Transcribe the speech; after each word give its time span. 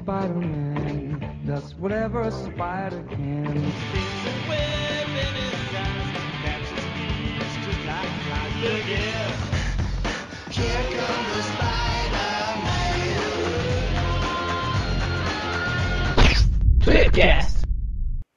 Spider-Man 0.00 1.42
does 1.44 1.74
whatever 1.74 2.22
a 2.22 2.30
spider 2.30 3.04
can. 3.10 3.54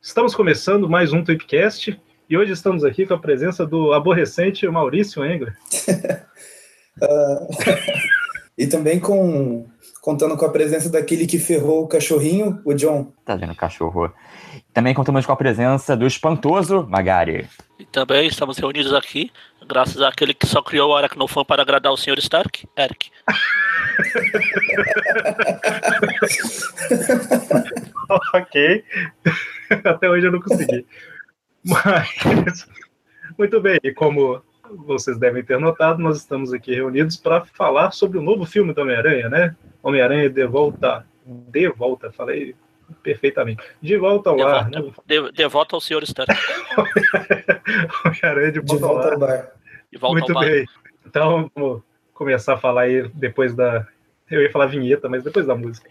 Estamos 0.01 0.35
começando 0.35 0.89
mais 0.89 1.13
um 1.13 1.23
Tweepcast 1.23 1.97
e 2.29 2.37
hoje 2.37 2.51
estamos 2.51 2.83
aqui 2.83 3.05
com 3.05 3.13
a 3.13 3.17
presença 3.17 3.65
do 3.65 3.93
aborrecente 3.93 4.67
Maurício 4.67 5.23
Engler. 5.23 5.55
Ah, 7.01 7.47
e 8.55 8.67
também 8.67 8.99
com 8.99 9.65
contando 10.03 10.35
com 10.35 10.45
a 10.45 10.49
presença 10.49 10.89
daquele 10.89 11.25
que 11.25 11.39
ferrou 11.39 11.85
o 11.85 11.87
cachorrinho, 11.87 12.61
o 12.65 12.73
John. 12.73 13.13
Tá 13.23 13.37
vendo, 13.37 13.55
cachorro? 13.55 14.13
Também 14.73 14.93
contamos 14.93 15.25
com 15.25 15.31
a 15.31 15.37
presença 15.37 15.95
do 15.95 16.05
espantoso 16.05 16.85
Magari. 16.89 17.47
E 17.79 17.85
também 17.85 18.27
estamos 18.27 18.57
reunidos 18.57 18.93
aqui, 18.93 19.31
graças 19.65 20.01
àquele 20.01 20.33
que 20.33 20.45
só 20.45 20.61
criou 20.61 20.91
o 20.91 20.95
Aracnofan 20.97 21.45
para 21.45 21.61
agradar 21.61 21.93
o 21.93 21.95
Sr. 21.95 22.19
Stark, 22.19 22.67
Eric. 22.77 23.11
ok. 28.33 28.83
Até 29.85 30.09
hoje 30.09 30.27
eu 30.27 30.33
não 30.33 30.41
consegui. 30.41 30.85
Mas, 31.63 32.67
muito 33.39 33.61
bem, 33.61 33.79
e 33.81 33.93
como 33.93 34.43
vocês 34.71 35.17
devem 35.17 35.43
ter 35.43 35.59
notado, 35.59 36.01
nós 36.01 36.17
estamos 36.17 36.53
aqui 36.53 36.73
reunidos 36.73 37.17
para 37.17 37.45
falar 37.45 37.91
sobre 37.91 38.17
o 38.17 38.21
novo 38.21 38.45
filme 38.45 38.73
do 38.73 38.81
Homem-Aranha, 38.81 39.29
né? 39.29 39.55
Homem-Aranha 39.81 40.29
de 40.29 40.45
volta. 40.45 41.05
De 41.25 41.69
volta, 41.69 42.11
falei 42.11 42.55
perfeitamente. 43.01 43.63
De 43.81 43.97
volta 43.97 44.29
ao 44.29 44.35
De 44.35 44.43
lar, 44.43 44.69
volta, 44.69 44.81
né? 44.81 44.93
de, 45.05 45.31
de 45.31 45.47
volta 45.47 45.75
ao 45.75 45.81
Sr. 45.81 46.03
Stark. 46.03 46.31
Homem-Aranha 48.05 48.51
de 48.51 48.61
De 48.61 48.77
volta 48.77 49.13
ao 49.13 49.19
bar. 49.19 49.51
De 49.91 49.97
volta 49.97 50.19
Muito 50.19 50.29
ao 50.29 50.41
bar. 50.41 50.49
bem. 50.49 50.65
Então, 51.05 51.51
vamos 51.55 51.81
começar 52.13 52.53
a 52.53 52.57
falar 52.57 52.83
aí 52.83 53.07
depois 53.13 53.53
da. 53.53 53.87
Eu 54.29 54.41
ia 54.41 54.51
falar 54.51 54.67
vinheta, 54.67 55.07
mas 55.09 55.23
depois 55.23 55.45
da 55.45 55.55
música. 55.55 55.89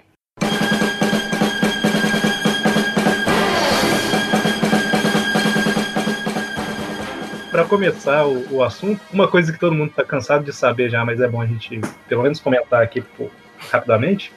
Para 7.53 7.65
começar 7.67 8.27
o, 8.27 8.55
o 8.57 8.63
assunto, 8.65 8.99
uma 9.13 9.29
coisa 9.29 9.53
que 9.53 9.61
todo 9.61 9.75
mundo 9.75 9.91
está 9.91 10.03
cansado 10.03 10.43
de 10.43 10.53
saber 10.55 10.89
já, 10.89 11.05
mas 11.05 11.21
é 11.21 11.29
bom 11.29 11.41
a 11.43 11.47
gente 11.47 11.81
pelo 12.09 12.23
menos 12.23 12.41
comentar 12.41 12.83
aqui 12.83 13.03
pô, 13.03 13.29
rapidamente, 13.71 14.33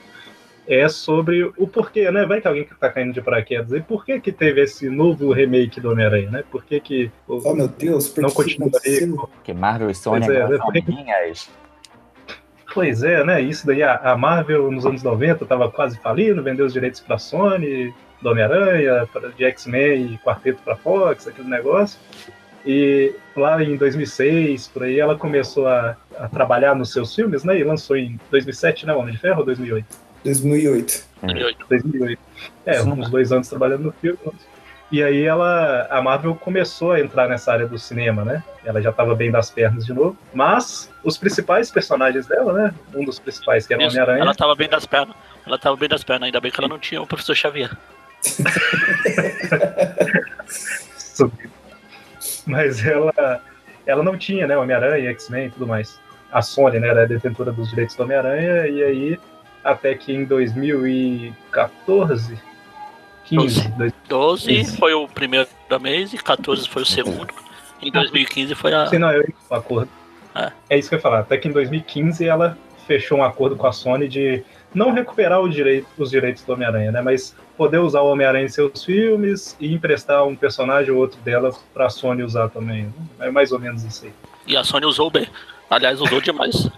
é 0.68 0.90
sobre 0.90 1.44
o 1.58 1.66
porquê, 1.66 2.12
né? 2.12 2.26
Vai 2.26 2.42
que 2.42 2.48
alguém 2.48 2.66
que 2.66 2.74
está 2.74 2.90
caindo 2.90 3.14
de 3.14 3.22
paraquedas 3.22 3.72
aí, 3.72 3.82
por 3.82 4.04
que 4.04 4.20
que 4.20 4.34
teve 4.34 4.62
esse 4.62 4.90
novo 4.90 5.32
remake 5.32 5.80
do 5.80 5.92
Homem-Aranha, 5.92 6.30
né? 6.30 6.44
Por 6.52 6.66
que 6.66 6.78
que 6.82 7.12
o- 7.26 7.42
Oh, 7.46 7.54
meu 7.56 7.70
Deus, 7.70 8.10
por 8.10 8.22
não 8.22 8.30
que 8.30 8.36
que 8.36 8.58
continua 8.58 8.82
aí? 8.84 9.08
Porque 9.08 9.54
Marvel 9.54 9.90
e 9.90 9.96
Sony 9.96 10.26
Pois 10.26 10.38
é, 10.38 10.42
agora 10.42 10.58
né? 10.58 10.64
amiguinhas. 10.68 11.50
Pois 12.74 13.02
é, 13.02 13.24
né? 13.24 13.42
Isso 13.42 13.66
daí, 13.66 13.82
a, 13.82 13.96
a 13.96 14.18
Marvel 14.18 14.70
nos 14.70 14.86
anos 14.86 15.02
90 15.02 15.44
estava 15.46 15.72
quase 15.72 15.98
falindo, 16.00 16.44
vendeu 16.44 16.66
os 16.66 16.74
direitos 16.74 17.00
para 17.00 17.18
Sony, 17.18 17.94
do 18.22 18.30
Homem-Aranha, 18.30 19.08
de 19.38 19.46
X-Men 19.46 20.14
e 20.14 20.18
Quarteto 20.18 20.62
para 20.64 20.76
Fox, 20.76 21.28
aquele 21.30 21.48
negócio. 21.48 21.98
E 22.66 23.14
lá 23.36 23.64
em 23.64 23.78
2006, 23.78 24.68
por 24.70 24.84
aí, 24.84 25.00
ela 25.00 25.16
começou 25.16 25.68
a, 25.68 25.96
a 26.18 26.28
trabalhar 26.28 26.76
nos 26.76 26.92
seus 26.92 27.14
filmes, 27.14 27.44
né? 27.44 27.60
E 27.60 27.64
lançou 27.64 27.96
em 27.96 28.20
2007, 28.32 28.88
né? 28.88 28.94
Homem 28.94 29.14
de 29.14 29.20
Ferro 29.20 29.40
ou 29.40 29.46
2008? 29.46 29.86
2008. 30.24 31.06
2008. 31.70 32.20
É, 32.66 32.78
Isso 32.78 32.88
não 32.88 33.00
uns 33.00 33.10
dois 33.10 33.32
anos 33.32 33.48
trabalhando 33.48 33.84
no 33.84 33.92
filme. 33.92 34.18
E 34.92 35.04
aí 35.04 35.24
ela, 35.24 35.88
a 35.90 36.02
Marvel 36.02 36.36
começou 36.36 36.94
a 36.94 37.00
entrar 37.00 37.28
nessa 37.28 37.52
área 37.52 37.68
do 37.68 37.78
cinema, 37.78 38.24
né? 38.24 38.44
Ela 38.64 38.82
já 38.82 38.90
estava 38.90 39.14
bem 39.14 39.32
das 39.32 39.52
pernas 39.52 39.86
de 39.86 39.94
novo. 39.94 40.18
Mas 40.34 40.90
os 41.04 41.18
principais 41.18 41.70
personagens 41.70 42.26
dela, 42.28 42.54
né? 42.54 42.74
Um 42.96 43.04
dos 43.04 43.20
principais, 43.20 43.68
que 43.68 43.74
era 43.74 43.84
o 43.84 43.86
Isso, 43.86 43.96
Homem-Aranha. 43.96 44.24
Ela 44.24 44.34
tava 44.34 44.56
bem 44.56 44.70
das 44.70 44.86
pernas. 44.86 45.16
Ela 45.46 45.60
tava 45.60 45.76
bem 45.76 45.90
das 45.90 46.04
pernas, 46.04 46.28
ainda 46.28 46.40
bem 46.40 46.52
que 46.52 46.60
ela 46.60 46.68
não 46.68 46.80
tinha 46.80 47.02
o 47.02 47.08
professor 47.08 47.36
Xavier. 47.36 47.72
Mas 52.48 52.86
ela, 52.86 53.42
ela 53.86 54.04
não 54.04 54.18
tinha, 54.18 54.48
né? 54.48 54.58
Homem-Aranha, 54.58 55.10
X-Men 55.12 55.48
e 55.48 55.52
tudo 55.52 55.68
mais. 55.68 56.00
A 56.32 56.42
Sony, 56.42 56.80
né? 56.80 56.88
Era 56.90 57.04
a 57.04 57.06
detentora 57.06 57.52
dos 57.52 57.70
direitos 57.70 57.96
do 57.96 58.04
Homem-Aranha. 58.04 58.68
E 58.68 58.84
aí, 58.84 59.20
até 59.64 59.94
que 59.96 60.14
em 60.14 60.26
2014, 60.26 62.38
15, 63.26 63.68
dois- 63.70 63.94
12 64.08 64.60
Isso. 64.60 64.78
foi 64.78 64.94
o 64.94 65.08
primeiro 65.08 65.48
da 65.70 65.80
mês 65.80 66.14
e 66.14 66.18
14 66.18 66.68
foi 66.68 66.84
o 66.84 66.86
segundo. 66.86 67.34
Em 67.82 67.92
2015 67.92 68.56
foi 68.56 68.74
a. 68.74 68.88
Sim, 68.88 69.00
não, 69.00 69.12
eu 69.12 69.26
o 69.50 69.56
acordo. 69.56 69.90
É. 70.36 70.52
É 70.70 70.78
isso 70.78 70.90
que 70.90 70.96
eu 70.96 70.98
ia 70.98 71.02
falar. 71.04 71.20
Até 71.20 71.38
que 71.38 71.48
em 71.48 71.52
2015 71.52 72.28
ela 72.28 72.58
fechou 72.88 73.20
um 73.20 73.24
acordo 73.24 73.56
com 73.56 73.68
a 73.68 73.72
Sony 73.72 74.08
de 74.08 74.44
não 74.74 74.92
recuperar 74.92 75.42
o 75.42 75.50
direito- 75.50 75.88
os 75.98 76.10
direitos 76.12 76.44
do 76.44 76.54
Homem-Aranha, 76.54 76.92
né? 76.92 77.02
Mas 77.02 77.36
poder 77.58 77.80
usar 77.80 78.02
o 78.02 78.12
Homem-Aranha 78.12 78.46
em 78.46 78.50
seus 78.50 78.84
filmes 78.84 79.56
e 79.60 79.74
emprestar 79.74 80.26
um 80.26 80.36
personagem 80.36 80.92
ou 80.92 80.98
outro 81.00 81.20
dela 81.22 81.52
pra 81.74 81.90
Sony 81.90 82.24
usar 82.24 82.50
também. 82.50 82.94
É 83.20 83.30
mais 83.32 83.52
ou 83.52 83.60
menos 83.60 83.84
isso 83.84 84.06
aí. 84.06 84.14
E 84.48 84.56
a 84.58 84.64
Sony 84.64 84.86
usou 84.86 85.10
bem. 85.10 85.28
Aliás, 85.70 86.00
usou 86.00 86.22
demais. 86.22 86.70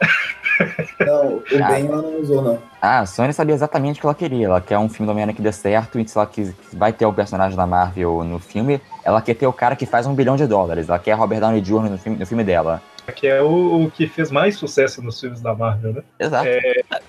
Não, 1.00 1.36
o 1.36 1.44
Ah. 1.62 1.68
bem 1.68 1.86
ela 1.86 2.02
não 2.02 2.20
usou, 2.20 2.42
não. 2.42 2.62
Ah, 2.82 3.00
a 3.00 3.06
Sony 3.06 3.32
sabia 3.32 3.54
exatamente 3.54 3.96
o 3.96 4.00
que 4.02 4.06
ela 4.06 4.14
queria. 4.14 4.46
Ela 4.46 4.60
quer 4.60 4.76
um 4.78 4.88
filme 4.90 5.06
do 5.06 5.12
Homem-Aranha 5.12 5.34
que 5.34 5.40
dê 5.40 5.50
certo, 5.52 5.98
e 5.98 6.06
se 6.06 6.16
ela 6.18 6.26
quis, 6.26 6.54
vai 6.72 6.92
ter 6.92 7.06
o 7.06 7.12
personagem 7.14 7.56
da 7.56 7.66
Marvel 7.66 8.22
no 8.24 8.38
filme, 8.38 8.78
ela 9.02 9.22
quer 9.22 9.34
ter 9.34 9.46
o 9.46 9.52
cara 9.54 9.74
que 9.74 9.86
faz 9.86 10.06
um 10.06 10.14
bilhão 10.14 10.36
de 10.36 10.46
dólares. 10.46 10.88
Ela 10.90 10.98
quer 10.98 11.14
Robert 11.14 11.40
Downey 11.40 11.62
Jr. 11.62 11.88
no 11.90 11.96
filme, 11.98 12.18
no 12.18 12.26
filme 12.26 12.44
dela. 12.44 12.82
Que 13.16 13.26
é 13.26 13.40
o, 13.42 13.86
o 13.86 13.90
que 13.90 14.06
fez 14.06 14.30
mais 14.30 14.56
sucesso 14.56 15.02
nos 15.02 15.18
filmes 15.18 15.40
da 15.40 15.54
Marvel, 15.54 15.94
né? 15.94 16.02
Exato. 16.18 16.46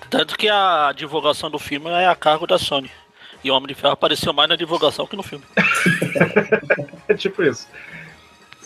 Tanto 0.08 0.36
que 0.38 0.48
a 0.48 0.90
divulgação 0.96 1.50
do 1.50 1.58
filme 1.58 1.90
é 1.90 2.06
a 2.08 2.16
cargo 2.16 2.46
da 2.46 2.58
Sony. 2.58 2.90
E 3.44 3.50
o 3.50 3.54
Homem 3.54 3.68
de 3.68 3.74
Ferro 3.74 3.92
apareceu 3.94 4.32
mais 4.32 4.48
na 4.48 4.56
divulgação 4.56 5.06
que 5.06 5.16
no 5.16 5.22
filme. 5.22 5.44
É 7.08 7.14
tipo 7.14 7.42
isso. 7.42 7.68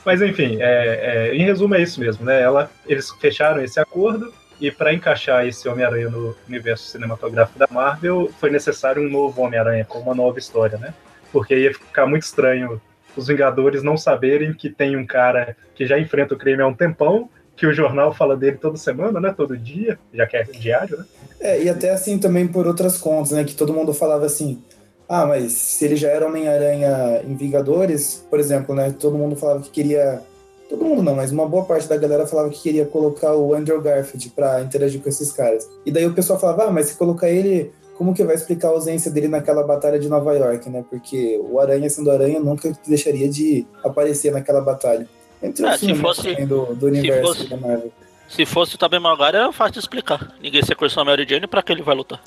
Mas 0.05 0.23
enfim, 0.23 0.59
é- 0.61 1.31
é, 1.31 1.35
em 1.35 1.43
resumo 1.45 1.75
é 1.75 1.83
isso 1.83 1.99
mesmo, 1.99 2.25
né? 2.25 2.41
Ela, 2.41 2.71
eles 2.87 3.11
fecharam 3.13 3.61
esse 3.63 3.81
acordo 3.81 4.33
e 4.61 4.71
para 4.71 4.93
encaixar 4.93 5.47
esse 5.47 5.69
Homem-Aranha 5.69 6.09
no 6.11 6.37
universo 6.49 6.87
cinematográfico 6.89 7.59
da 7.59 7.67
Marvel, 7.71 8.31
foi 8.39 8.51
necessário 8.51 9.03
um 9.03 9.11
novo 9.11 9.43
Homem-Aranha 9.43 9.85
com 9.85 9.99
uma 9.99 10.15
nova 10.15 10.39
história, 10.39 10.79
né? 10.79 10.95
Porque 11.33 11.57
ia 11.57 11.73
ficar 11.73 12.07
muito 12.07 12.23
estranho 12.23 12.81
os 13.17 13.27
Vingadores 13.29 13.83
não 13.83 13.97
saberem 13.97 14.53
que 14.53 14.69
tem 14.69 14.95
um 14.95 15.07
cara 15.07 15.57
que 15.75 15.87
já 15.87 15.99
enfrenta 15.99 16.35
o 16.35 16.39
crime 16.39 16.63
há 16.63 16.67
um 16.67 16.75
tempão, 16.75 17.31
que 17.57 17.67
o 17.67 17.73
jornal 17.73 18.13
fala 18.13 18.37
dele 18.37 18.59
toda 18.59 18.77
semana, 18.77 19.19
né? 19.19 19.35
Todo 19.35 19.57
dia, 19.57 19.99
já 20.13 20.27
que 20.27 20.37
é 20.37 20.43
diário, 20.43 20.99
né? 20.99 21.05
É, 21.41 21.63
e 21.63 21.69
até 21.69 21.91
assim 21.91 22.19
também 22.19 22.47
por 22.47 22.67
outras 22.67 22.99
contas, 22.99 23.33
né? 23.33 23.45
Que 23.45 23.55
todo 23.55 23.73
mundo 23.73 23.95
falava 23.95 24.27
assim. 24.27 24.63
Ah, 25.09 25.25
mas 25.25 25.53
se 25.53 25.85
ele 25.85 25.97
já 25.97 26.09
era 26.09 26.27
Homem-Aranha 26.27 27.23
em 27.25 27.35
Vingadores, 27.37 28.27
por 28.29 28.39
exemplo, 28.39 28.75
né? 28.75 28.95
Todo 28.99 29.17
mundo 29.17 29.37
falava 29.37 29.61
que 29.61 29.71
queria. 29.71 30.21
Todo 30.69 30.85
mundo 30.85 31.03
não, 31.03 31.15
mas 31.15 31.31
uma 31.31 31.49
boa 31.49 31.65
parte 31.65 31.89
da 31.89 31.97
galera 31.97 32.27
falava 32.27 32.51
que 32.51 32.61
queria 32.61 32.85
colocar 32.85 33.35
o 33.35 33.55
Andrew 33.55 33.81
Garfield 33.81 34.31
pra 34.31 34.61
interagir 34.61 35.01
com 35.01 35.09
esses 35.09 35.31
caras. 35.31 35.69
E 35.87 35.93
daí 35.93 36.05
o 36.05 36.13
pessoal 36.13 36.41
falava, 36.41 36.65
ah, 36.65 36.71
mas 36.73 36.87
se 36.87 36.97
colocar 36.97 37.31
ele, 37.31 37.71
como 37.97 38.13
que 38.13 38.25
vai 38.25 38.35
explicar 38.35 38.69
a 38.69 38.71
ausência 38.73 39.09
dele 39.09 39.29
naquela 39.29 39.63
batalha 39.63 39.97
de 39.97 40.09
Nova 40.09 40.35
York, 40.35 40.69
né? 40.69 40.85
Porque 40.91 41.41
o 41.49 41.61
Aranha 41.61 41.89
sendo 41.89 42.11
Aranha 42.11 42.41
nunca 42.41 42.73
deixaria 42.85 43.29
de 43.29 43.65
aparecer 43.85 44.33
naquela 44.33 44.61
batalha. 44.61 45.09
Entre 45.47 45.67
É, 45.67 45.77
se 45.79 45.95
fosse- 45.95 46.31
também 46.31 46.47
do, 46.47 46.75
do 46.75 46.87
universo 46.87 47.23
fosse- 47.35 47.49
da 47.49 47.57
Marvel. 47.57 47.93
Se 48.29 48.45
fosse 48.45 48.75
o 48.75 48.79
Tobey 48.79 48.99
Maguire, 48.99 49.37
era 49.37 49.53
fácil 49.53 49.75
de 49.75 49.79
explicar. 49.81 50.33
Ninguém 50.43 50.61
sequestrou 50.63 51.03
a 51.03 51.05
Mary 51.05 51.25
Jane, 51.29 51.47
pra 51.47 51.63
que 51.63 51.71
ele 51.73 51.83
vai 51.83 51.95
lutar? 51.95 52.21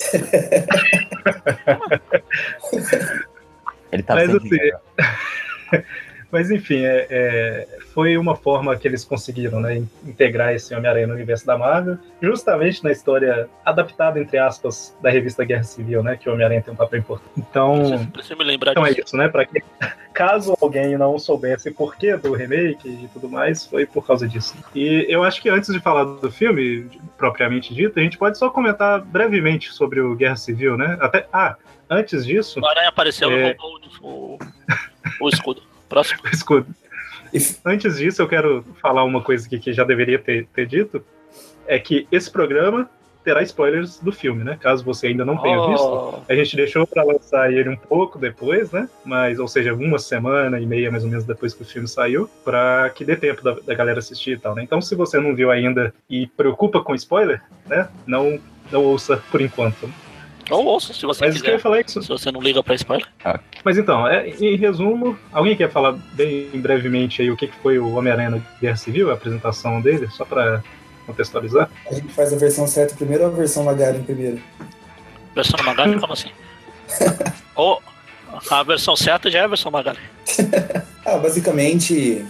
Ele 3.92 4.02
tá 4.04 4.14
Mas 4.14 4.30
assim. 4.34 4.48
Mas 6.32 6.50
enfim, 6.50 6.84
é- 6.84 7.06
é, 7.10 7.66
foi 7.92 8.16
uma 8.16 8.36
forma 8.36 8.76
que 8.76 8.86
eles 8.86 9.04
conseguiram 9.04 9.60
né, 9.60 9.76
in- 9.78 9.88
integrar 10.06 10.54
esse 10.54 10.74
Homem-Aranha 10.74 11.06
no 11.08 11.14
universo 11.14 11.44
da 11.44 11.58
Marvel, 11.58 11.98
justamente 12.22 12.84
na 12.84 12.92
história 12.92 13.48
adaptada, 13.64 14.20
entre 14.20 14.38
aspas, 14.38 14.96
da 15.02 15.10
revista 15.10 15.44
Guerra 15.44 15.64
Civil, 15.64 16.02
né? 16.02 16.16
Que 16.16 16.28
o 16.28 16.32
Homem-Aranha 16.32 16.62
tem 16.62 16.72
um 16.72 16.76
papel 16.76 17.00
importante. 17.00 17.30
Então, 17.36 17.78
Precisa, 17.80 18.10
precisa 18.12 18.36
me 18.36 18.44
lembrar 18.44 18.70
então 18.72 18.86
é 18.86 18.90
disso. 18.90 19.02
isso, 19.06 19.16
né? 19.16 19.28
Para 19.28 19.44
que 19.44 19.60
caso 20.14 20.56
alguém 20.60 20.96
não 20.96 21.18
soubesse 21.18 21.70
por 21.72 21.96
que 21.96 22.16
do 22.16 22.32
remake 22.32 22.88
e 22.88 23.08
tudo 23.12 23.28
mais, 23.28 23.66
foi 23.66 23.84
por 23.86 24.06
causa 24.06 24.28
disso. 24.28 24.54
E 24.74 25.06
eu 25.08 25.22
acho 25.24 25.40
que 25.42 25.48
antes 25.48 25.72
de 25.72 25.80
falar 25.80 26.04
do 26.04 26.30
filme, 26.30 26.88
propriamente 27.18 27.74
dito, 27.74 27.98
a 27.98 28.02
gente 28.02 28.16
pode 28.18 28.38
só 28.38 28.50
comentar 28.50 29.00
brevemente 29.00 29.72
sobre 29.72 30.00
o 30.00 30.14
Guerra 30.14 30.36
Civil, 30.36 30.76
né? 30.76 30.96
Até, 31.00 31.26
ah, 31.32 31.56
antes 31.88 32.24
disso, 32.24 32.60
O 32.60 32.66
Aranha 32.66 32.88
apareceu 32.88 33.30
É. 33.32 33.50
e 33.50 33.56
roubou 33.58 33.80
o, 34.02 34.38
o 35.20 35.28
escudo. 35.28 35.62
Próximo. 35.90 36.20
escudo. 36.32 36.66
E 37.34 37.38
Antes 37.64 37.98
disso, 37.98 38.22
eu 38.22 38.28
quero 38.28 38.64
falar 38.80 39.04
uma 39.04 39.20
coisa 39.20 39.46
aqui 39.46 39.58
que 39.58 39.72
já 39.72 39.84
deveria 39.84 40.18
ter, 40.18 40.46
ter 40.46 40.66
dito. 40.66 41.04
É 41.66 41.78
que 41.78 42.08
esse 42.10 42.30
programa 42.30 42.88
terá 43.22 43.42
spoilers 43.42 43.98
do 43.98 44.10
filme, 44.10 44.42
né? 44.42 44.56
Caso 44.60 44.84
você 44.84 45.08
ainda 45.08 45.24
não 45.24 45.36
tenha 45.36 45.68
visto. 45.68 45.84
Oh, 45.84 46.20
A 46.28 46.34
gente 46.34 46.56
deixou 46.56 46.86
pra 46.86 47.04
lançar 47.04 47.52
ele 47.52 47.68
um 47.68 47.76
pouco 47.76 48.18
depois, 48.18 48.72
né? 48.72 48.88
Mas, 49.04 49.38
ou 49.38 49.46
seja, 49.46 49.74
uma 49.74 49.98
semana 49.98 50.58
e 50.58 50.66
meia 50.66 50.90
mais 50.90 51.04
ou 51.04 51.10
menos 51.10 51.24
depois 51.24 51.52
que 51.52 51.62
o 51.62 51.66
filme 51.66 51.86
saiu, 51.86 52.30
pra 52.44 52.90
que 52.90 53.04
dê 53.04 53.16
tempo 53.16 53.42
da, 53.42 53.52
da 53.52 53.74
galera 53.74 53.98
assistir 53.98 54.32
e 54.32 54.38
tal, 54.38 54.54
né? 54.54 54.62
Então, 54.62 54.80
se 54.80 54.94
você 54.94 55.20
não 55.20 55.34
viu 55.34 55.50
ainda 55.50 55.92
e 56.08 56.26
preocupa 56.26 56.82
com 56.82 56.94
spoiler, 56.94 57.42
né? 57.66 57.88
Não, 58.06 58.40
não 58.72 58.84
ouça 58.84 59.22
por 59.30 59.40
enquanto. 59.40 59.88
Ou 60.48 60.64
ouça, 60.64 60.92
se 60.92 61.04
você 61.04 61.24
Mas 61.26 61.36
o 61.36 61.40
que 61.42 61.46
eu 61.46 61.50
ia 61.52 61.56
quiser. 61.56 61.62
falar 61.62 61.78
é 61.78 61.84
isso. 61.86 62.02
Se 62.02 62.08
você 62.08 62.30
não 62.32 62.40
liga 62.40 62.62
pra 62.62 62.74
spoiler. 62.74 63.06
Mas 63.64 63.76
então, 63.78 64.06
é, 64.08 64.28
em 64.28 64.56
resumo, 64.56 65.18
alguém 65.32 65.56
quer 65.56 65.70
falar 65.70 65.92
bem 66.12 66.48
brevemente 66.54 67.22
aí 67.22 67.30
o 67.30 67.36
que 67.36 67.46
que 67.48 67.56
foi 67.62 67.78
o 67.78 67.94
Homem-Aranha 67.94 68.30
na 68.30 68.40
Guerra 68.60 68.76
Civil, 68.76 69.10
a 69.10 69.14
apresentação 69.14 69.80
dele, 69.80 70.08
só 70.10 70.24
pra 70.24 70.62
contextualizar? 71.06 71.68
A 71.90 71.94
gente 71.94 72.12
faz 72.12 72.32
a 72.32 72.36
versão 72.36 72.66
certa 72.66 72.94
primeiro 72.94 73.24
ou 73.24 73.30
a 73.30 73.34
versão 73.34 73.64
Magaren 73.64 74.02
primeiro? 74.02 74.40
Versão 75.34 75.64
Magali, 75.64 75.98
como 76.00 76.12
assim? 76.12 76.30
Ou 77.54 77.80
a 78.50 78.62
versão 78.64 78.96
certa 78.96 79.30
já 79.30 79.40
é 79.40 79.44
a 79.44 79.48
versão 79.48 79.70
Magali. 79.70 79.98
Ah, 81.02 81.16
basicamente, 81.16 82.24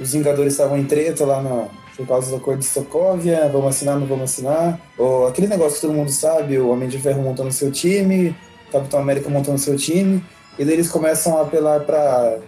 os 0.00 0.12
Vingadores 0.14 0.54
estavam 0.54 0.78
em 0.78 0.84
treta 0.84 1.24
lá 1.26 1.42
na, 1.42 1.68
por 1.98 2.06
causa 2.06 2.30
do 2.30 2.36
acordo 2.36 2.60
de 2.60 2.64
Sokovia, 2.64 3.50
vamos 3.52 3.70
assinar, 3.70 3.98
não 3.98 4.06
vamos 4.06 4.30
assinar. 4.30 4.80
Ou 4.96 5.26
aquele 5.26 5.48
negócio 5.48 5.74
que 5.74 5.80
todo 5.80 5.92
mundo 5.92 6.12
sabe, 6.12 6.56
o 6.56 6.68
Homem 6.68 6.88
de 6.88 6.96
Ferro 6.96 7.20
montando 7.20 7.50
seu 7.50 7.72
time, 7.72 8.36
Capitão 8.70 9.00
América 9.00 9.28
montando 9.28 9.58
seu 9.58 9.76
time, 9.76 10.24
e 10.56 10.64
daí 10.64 10.74
eles 10.74 10.88
começam 10.88 11.36
a 11.36 11.42
apelar 11.42 11.80
para 11.80 12.38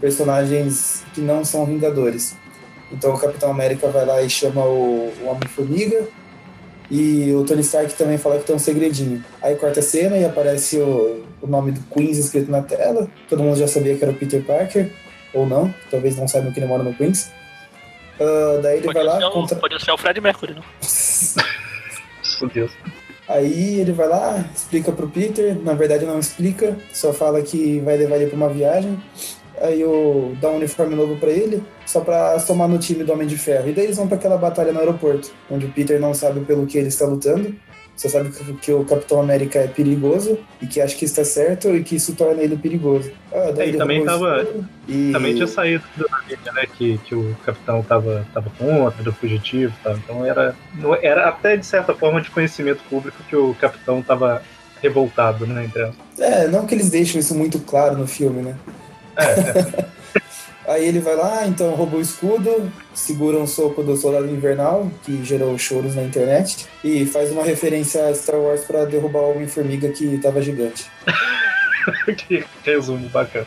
personagens 0.00 1.04
que 1.14 1.20
não 1.20 1.44
são 1.44 1.64
Vingadores. 1.64 2.34
Então 2.90 3.14
o 3.14 3.18
Capitão 3.18 3.52
América 3.52 3.86
vai 3.86 4.04
lá 4.04 4.20
e 4.20 4.28
chama 4.28 4.64
o, 4.64 5.12
o 5.22 5.28
Homem-Formiga, 5.28 6.08
e 6.90 7.32
o 7.34 7.44
Tony 7.44 7.60
Stark 7.60 7.94
também 7.94 8.18
fala 8.18 8.38
que 8.38 8.46
tem 8.46 8.56
um 8.56 8.58
segredinho. 8.58 9.24
Aí 9.40 9.54
corta 9.54 9.78
a 9.78 9.82
cena 9.82 10.16
e 10.16 10.24
aparece 10.24 10.78
o, 10.78 11.22
o 11.40 11.46
nome 11.46 11.70
do 11.70 11.80
Queens 11.94 12.18
escrito 12.18 12.50
na 12.50 12.62
tela. 12.62 13.06
Todo 13.28 13.44
mundo 13.44 13.56
já 13.56 13.68
sabia 13.68 13.94
que 13.94 14.02
era 14.02 14.10
o 14.10 14.16
Peter 14.16 14.42
Parker, 14.42 14.90
ou 15.32 15.46
não, 15.46 15.72
talvez 15.88 16.16
não 16.16 16.26
saibam 16.26 16.50
que 16.50 16.58
ele 16.58 16.66
mora 16.66 16.82
no 16.82 16.92
Queens. 16.94 17.30
Ah, 18.20 18.60
daí 18.62 18.78
ele 18.78 18.86
vai 18.86 18.94
Podia 18.94 19.10
ser, 19.12 19.18
lá 19.20 19.28
o, 19.28 19.32
contra. 19.32 19.56
podia 19.56 19.78
ser 19.80 19.90
o 19.92 19.98
Fred 19.98 20.20
Mercury, 20.20 20.54
não? 20.54 20.62
Meu 22.40 22.50
Deus. 22.50 22.72
Aí 23.28 23.80
ele 23.80 23.92
vai 23.92 24.08
lá, 24.08 24.44
explica 24.54 24.90
pro 24.90 25.08
Peter, 25.08 25.54
na 25.62 25.74
verdade 25.74 26.06
não 26.06 26.18
explica, 26.18 26.76
só 26.92 27.12
fala 27.12 27.42
que 27.42 27.78
vai 27.80 27.96
levar 27.96 28.16
ele 28.16 28.26
pra 28.28 28.36
uma 28.36 28.48
viagem. 28.48 28.98
Aí 29.60 29.80
eu 29.80 30.34
dá 30.40 30.48
um 30.50 30.56
uniforme 30.56 30.94
novo 30.94 31.16
pra 31.16 31.30
ele, 31.30 31.62
só 31.84 32.00
pra 32.00 32.38
somar 32.38 32.68
no 32.68 32.78
time 32.78 33.04
do 33.04 33.12
Homem 33.12 33.26
de 33.26 33.36
Ferro. 33.36 33.68
E 33.68 33.72
daí 33.72 33.84
eles 33.84 33.96
vão 33.96 34.06
pra 34.08 34.16
aquela 34.16 34.38
batalha 34.38 34.72
no 34.72 34.78
aeroporto, 34.78 35.30
onde 35.50 35.66
o 35.66 35.72
Peter 35.72 36.00
não 36.00 36.14
sabe 36.14 36.40
pelo 36.40 36.64
que 36.66 36.78
ele 36.78 36.88
está 36.88 37.04
lutando. 37.06 37.54
Só 37.98 38.08
sabe 38.08 38.30
que, 38.30 38.52
que 38.54 38.72
o 38.72 38.84
Capitão 38.84 39.20
América 39.20 39.58
é 39.58 39.66
perigoso 39.66 40.38
e 40.62 40.66
que 40.68 40.80
acha 40.80 40.94
que 40.94 41.04
está 41.04 41.24
certo 41.24 41.74
e 41.74 41.82
que 41.82 41.96
isso 41.96 42.14
torna 42.14 42.40
ele 42.40 42.56
perigoso. 42.56 43.10
Ah, 43.32 43.50
daí 43.52 43.66
É, 43.66 43.68
ele 43.70 43.76
também 43.78 44.04
tava- 44.04 44.46
e- 44.88 45.10
Também 45.12 45.34
tinha 45.34 45.48
saído 45.48 45.82
da 45.96 46.18
mídia, 46.28 46.52
né? 46.52 46.64
Que, 46.78 46.96
que 46.98 47.14
o 47.16 47.36
capitão 47.44 47.82
tava, 47.82 48.24
tava 48.32 48.50
contra, 48.56 49.02
do 49.02 49.12
fugitivo 49.12 49.74
e 49.80 49.82
tal. 49.82 49.96
Então 49.96 50.24
era, 50.24 50.54
era 51.02 51.28
até 51.28 51.56
de 51.56 51.66
certa 51.66 51.92
forma 51.92 52.20
de 52.20 52.30
conhecimento 52.30 52.80
público 52.88 53.18
que 53.28 53.34
o 53.34 53.52
capitão 53.54 54.00
tava 54.00 54.42
revoltado, 54.80 55.44
né? 55.44 55.64
Entre 55.64 55.82
elas. 55.82 55.94
É, 56.20 56.46
não 56.46 56.66
que 56.66 56.76
eles 56.76 56.90
deixam 56.90 57.18
isso 57.18 57.34
muito 57.34 57.58
claro 57.58 57.98
no 57.98 58.06
filme, 58.06 58.42
né? 58.42 58.54
É, 59.16 59.88
Aí 60.68 60.86
ele 60.86 61.00
vai 61.00 61.16
lá, 61.16 61.46
então 61.46 61.70
rouba 61.74 61.96
o 61.96 62.00
escudo, 62.00 62.70
segura 62.92 63.38
um 63.38 63.46
soco 63.46 63.82
do 63.82 63.96
Soldado 63.96 64.26
Invernal, 64.28 64.90
que 65.02 65.24
gerou 65.24 65.56
choros 65.56 65.96
na 65.96 66.02
internet, 66.02 66.66
e 66.84 67.06
faz 67.06 67.32
uma 67.32 67.42
referência 67.42 68.06
a 68.06 68.14
Star 68.14 68.36
Wars 68.38 68.64
pra 68.64 68.84
derrubar 68.84 69.20
o 69.20 69.30
Homem-Formiga 69.30 69.88
que 69.88 70.18
tava 70.18 70.42
gigante. 70.42 70.86
que 72.18 72.44
resumo 72.62 73.08
bacana. 73.08 73.46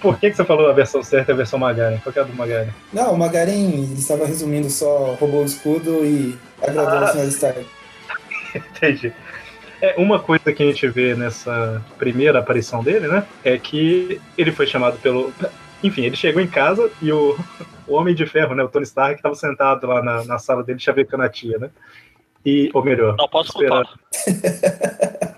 Por 0.00 0.18
que, 0.18 0.30
que 0.30 0.36
você 0.36 0.44
falou 0.44 0.68
a 0.68 0.72
versão 0.72 1.00
certa 1.02 1.30
e 1.30 1.34
a 1.34 1.36
versão 1.36 1.58
Magaren? 1.60 1.98
Qual 1.98 2.12
que 2.12 2.18
é 2.18 2.22
a 2.22 2.24
do 2.24 2.34
Magaren? 2.34 2.70
Não, 2.92 3.12
o 3.14 3.18
Magaren, 3.18 3.92
estava 3.96 4.26
resumindo 4.26 4.68
só 4.70 5.14
roubou 5.20 5.42
o 5.42 5.46
escudo 5.46 6.04
e 6.04 6.36
agradou 6.60 6.98
Ah. 6.98 7.04
o 7.04 7.12
Sr. 7.12 7.28
Stark. 7.28 7.66
Entendi. 8.54 9.12
É, 9.80 9.94
uma 9.98 10.18
coisa 10.18 10.52
que 10.52 10.62
a 10.62 10.66
gente 10.66 10.88
vê 10.88 11.14
nessa 11.14 11.82
primeira 11.98 12.38
aparição 12.38 12.82
dele, 12.82 13.06
né? 13.06 13.24
É 13.44 13.58
que 13.58 14.20
ele 14.36 14.50
foi 14.50 14.66
chamado 14.66 14.98
pelo. 14.98 15.32
Enfim, 15.84 16.02
ele 16.06 16.16
chegou 16.16 16.40
em 16.42 16.48
casa 16.48 16.90
e 17.00 17.12
o, 17.12 17.36
o 17.86 17.94
Homem 17.94 18.14
de 18.14 18.26
Ferro, 18.26 18.54
né? 18.54 18.64
O 18.64 18.68
Tony 18.68 18.84
Stark, 18.84 19.16
estava 19.16 19.34
sentado 19.34 19.86
lá 19.86 20.02
na, 20.02 20.24
na 20.24 20.38
sala 20.38 20.64
dele, 20.64 20.78
chavecando 20.78 21.22
a 21.22 21.28
tia, 21.28 21.58
né? 21.58 21.70
E, 22.44 22.70
ou 22.74 22.82
melhor, 22.84 23.14
Não 23.16 23.28
posso 23.28 23.50
Esperar. 23.50 23.84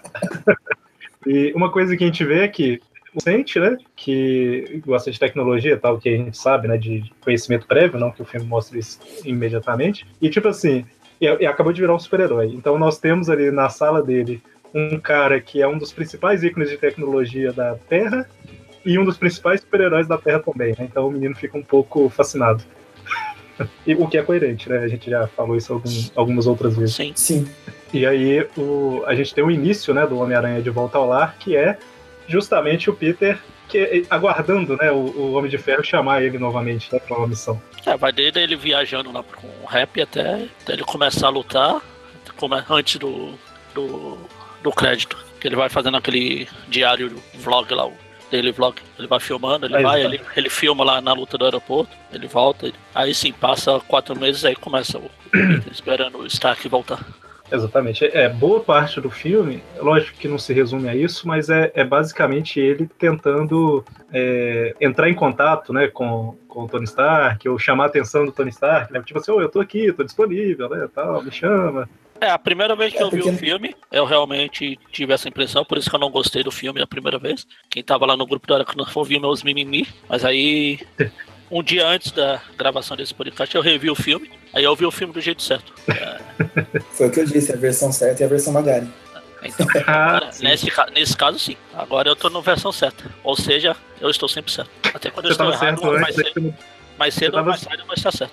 E 1.26 1.52
uma 1.54 1.72
coisa 1.72 1.96
que 1.96 2.04
a 2.04 2.06
gente 2.06 2.24
vê 2.24 2.44
é 2.44 2.48
que 2.48 2.80
o 3.12 3.20
Sente, 3.20 3.58
né, 3.58 3.76
que 3.96 4.80
gosta 4.86 5.10
de 5.10 5.18
tecnologia 5.18 5.76
tal, 5.76 5.98
que 5.98 6.08
a 6.08 6.16
gente 6.16 6.38
sabe, 6.38 6.68
né, 6.68 6.76
de 6.76 7.10
conhecimento 7.20 7.66
prévio, 7.66 7.98
não 7.98 8.12
que 8.12 8.22
o 8.22 8.24
filme 8.24 8.46
mostre 8.46 8.78
isso 8.78 9.00
imediatamente. 9.24 10.06
E 10.22 10.30
tipo 10.30 10.46
assim, 10.46 10.86
e, 11.20 11.26
e 11.26 11.46
acabou 11.46 11.72
de 11.72 11.80
virar 11.80 11.94
um 11.94 11.98
super-herói. 11.98 12.52
Então 12.54 12.78
nós 12.78 12.98
temos 12.98 13.28
ali 13.28 13.50
na 13.50 13.68
sala 13.68 14.02
dele 14.02 14.40
um 14.72 15.00
cara 15.00 15.40
que 15.40 15.60
é 15.60 15.66
um 15.66 15.78
dos 15.78 15.92
principais 15.92 16.44
ícones 16.44 16.70
de 16.70 16.76
tecnologia 16.76 17.52
da 17.52 17.74
Terra 17.88 18.28
e 18.86 18.98
um 18.98 19.04
dos 19.04 19.16
principais 19.18 19.60
super-heróis 19.60 20.06
da 20.06 20.16
Terra 20.16 20.38
também, 20.40 20.70
né? 20.78 20.86
Então 20.90 21.08
o 21.08 21.10
menino 21.10 21.34
fica 21.34 21.58
um 21.58 21.62
pouco 21.62 22.08
fascinado. 22.08 22.62
E, 23.86 23.94
o 23.94 24.06
que 24.06 24.18
é 24.18 24.22
coerente, 24.22 24.68
né? 24.68 24.78
A 24.78 24.88
gente 24.88 25.08
já 25.10 25.26
falou 25.28 25.56
isso 25.56 25.72
algum- 25.72 26.08
algumas 26.14 26.46
outras 26.46 26.76
vezes. 26.76 26.94
Sim. 26.94 27.12
Sim, 27.14 27.48
E 27.92 28.04
aí 28.06 28.46
o, 28.56 29.02
a 29.06 29.14
gente 29.14 29.34
tem 29.34 29.42
o 29.42 29.50
início 29.50 29.94
né, 29.94 30.06
do 30.06 30.18
Homem-Aranha 30.18 30.60
de 30.60 30.68
volta 30.70 30.98
ao 30.98 31.06
lar, 31.08 31.36
que 31.38 31.56
é 31.56 31.78
justamente 32.28 32.90
o 32.90 32.94
Peter 32.94 33.38
que, 33.68 34.04
aguardando 34.10 34.76
né, 34.76 34.92
o, 34.92 34.96
o 34.96 35.32
Homem 35.32 35.50
de 35.50 35.56
Ferro 35.58 35.82
chamar 35.82 36.22
ele 36.22 36.38
novamente 36.38 36.92
né, 36.92 36.98
para 37.00 37.16
uma 37.16 37.26
missão. 37.26 37.60
É, 37.86 37.96
vai 37.96 38.12
desde 38.12 38.40
ele 38.40 38.56
viajando 38.56 39.10
lá 39.10 39.22
com 39.22 39.46
o 39.62 39.66
rap 39.66 40.00
até, 40.02 40.46
até 40.62 40.72
ele 40.74 40.84
começar 40.84 41.28
a 41.28 41.30
lutar, 41.30 41.80
antes 42.68 42.98
do, 42.98 43.30
do, 43.74 44.18
do 44.62 44.70
crédito. 44.70 45.16
Que 45.40 45.48
ele 45.48 45.56
vai 45.56 45.68
fazendo 45.68 45.96
aquele 45.96 46.46
diário 46.68 47.16
vlog 47.34 47.72
lá, 47.74 47.86
o 47.86 47.92
daily 48.30 48.52
vlog. 48.52 48.76
Ele 48.98 49.06
vai 49.08 49.20
filmando, 49.20 49.66
ele 49.66 49.76
Aí 49.76 49.82
vai, 49.82 50.02
está. 50.02 50.14
ele, 50.14 50.22
ele 50.36 50.50
filma 50.50 50.84
lá 50.84 51.00
na 51.00 51.12
luta 51.12 51.36
do 51.38 51.44
aeroporto, 51.44 51.96
ele 52.12 52.26
volta, 52.26 52.66
ele- 52.66 52.74
aí 52.94 53.14
sim, 53.14 53.32
passa 53.32 53.80
quatro 53.86 54.18
meses, 54.18 54.44
aí 54.44 54.56
começa 54.56 54.98
o 54.98 55.10
esperando 55.70 56.18
o 56.18 56.26
Stark 56.26 56.68
voltar. 56.68 57.04
Exatamente. 57.50 58.04
É, 58.06 58.28
boa 58.28 58.58
parte 58.58 59.00
do 59.00 59.08
filme, 59.08 59.62
lógico 59.78 60.18
que 60.18 60.26
não 60.26 60.36
se 60.36 60.52
resume 60.52 60.88
a 60.88 60.96
isso, 60.96 61.28
mas 61.28 61.48
é, 61.48 61.70
é 61.76 61.84
basicamente 61.84 62.58
ele 62.58 62.88
tentando 62.98 63.84
é, 64.12 64.74
entrar 64.80 65.08
em 65.08 65.14
contato 65.14 65.72
né, 65.72 65.86
com, 65.86 66.36
com 66.48 66.64
o 66.64 66.68
Tony 66.68 66.82
Stark, 66.86 67.48
ou 67.48 67.56
chamar 67.56 67.84
a 67.84 67.86
atenção 67.86 68.24
do 68.26 68.32
Tony 68.32 68.50
Stark, 68.50 68.92
né? 68.92 69.00
Tipo 69.06 69.20
assim, 69.20 69.30
"Ô, 69.30 69.40
eu 69.40 69.48
tô 69.48 69.60
aqui, 69.60 69.92
tô 69.92 70.02
disponível, 70.02 70.68
né? 70.68 70.88
Tal, 70.92 71.22
me 71.22 71.30
chama. 71.30 71.88
É, 72.20 72.30
a 72.30 72.38
primeira 72.38 72.74
vez 72.74 72.92
que 72.92 72.98
É, 72.98 73.02
eu 73.02 73.10
vi 73.10 73.18
porque- 73.22 73.34
o 73.34 73.38
filme, 73.38 73.76
eu 73.92 74.04
realmente 74.04 74.78
tive 74.92 75.12
essa 75.12 75.28
impressão, 75.28 75.64
por 75.64 75.76
isso 75.78 75.88
que 75.90 75.94
eu 75.96 76.00
não 76.00 76.10
gostei 76.10 76.42
do 76.42 76.50
filme 76.50 76.80
a 76.80 76.86
primeira 76.86 77.18
vez. 77.18 77.46
Quem 77.70 77.82
tava 77.82 78.06
lá 78.06 78.16
no 78.16 78.26
grupo 78.26 78.46
da 78.46 78.54
hora 78.54 78.64
que 78.64 78.76
não 78.76 78.86
ouviu 78.94 79.20
meus 79.20 79.42
mimimi, 79.42 79.86
mas 80.08 80.24
aí, 80.24 80.78
um 81.50 81.62
dia 81.62 81.86
antes 81.86 82.10
da 82.12 82.40
gravação 82.56 82.96
desse 82.96 83.14
podcast, 83.14 83.54
eu 83.54 83.62
revi 83.62 83.90
o 83.90 83.94
filme, 83.94 84.30
aí 84.54 84.64
eu 84.64 84.74
vi 84.74 84.86
o 84.86 84.90
filme 84.90 85.12
do 85.12 85.20
jeito 85.20 85.42
certo. 85.42 85.72
foi 86.92 87.08
o 87.08 87.10
que 87.10 87.20
eu 87.20 87.26
disse, 87.26 87.52
a 87.52 87.56
versão 87.56 87.92
certa 87.92 88.22
e 88.22 88.26
a 88.26 88.28
versão 88.28 88.52
Magaren. 88.52 88.88
Então, 89.42 89.66
Ah, 89.86 90.16
agora, 90.16 90.32
sim. 90.32 90.44
nesse, 90.44 90.72
nesse 90.94 91.16
caso, 91.16 91.38
sim. 91.38 91.56
Agora 91.74 92.08
eu 92.08 92.16
tô 92.16 92.28
na 92.30 92.40
versão 92.40 92.72
certa. 92.72 93.04
Ou 93.22 93.36
seja, 93.36 93.76
eu 94.00 94.08
estou 94.10 94.28
sempre 94.28 94.50
certo. 94.50 94.70
Até 94.92 95.10
quando 95.10 95.26
eu 95.26 95.32
estou 95.32 95.52
errado, 95.52 95.82
mais 96.00 96.14
cedo, 96.14 96.54
mais 96.98 97.14
cedo 97.14 97.36
ou 97.36 97.44
mais 97.44 97.60
tarde 97.60 97.82
eu 97.82 97.86
vou 97.86 97.94
estar 97.94 98.10
certo. 98.10 98.32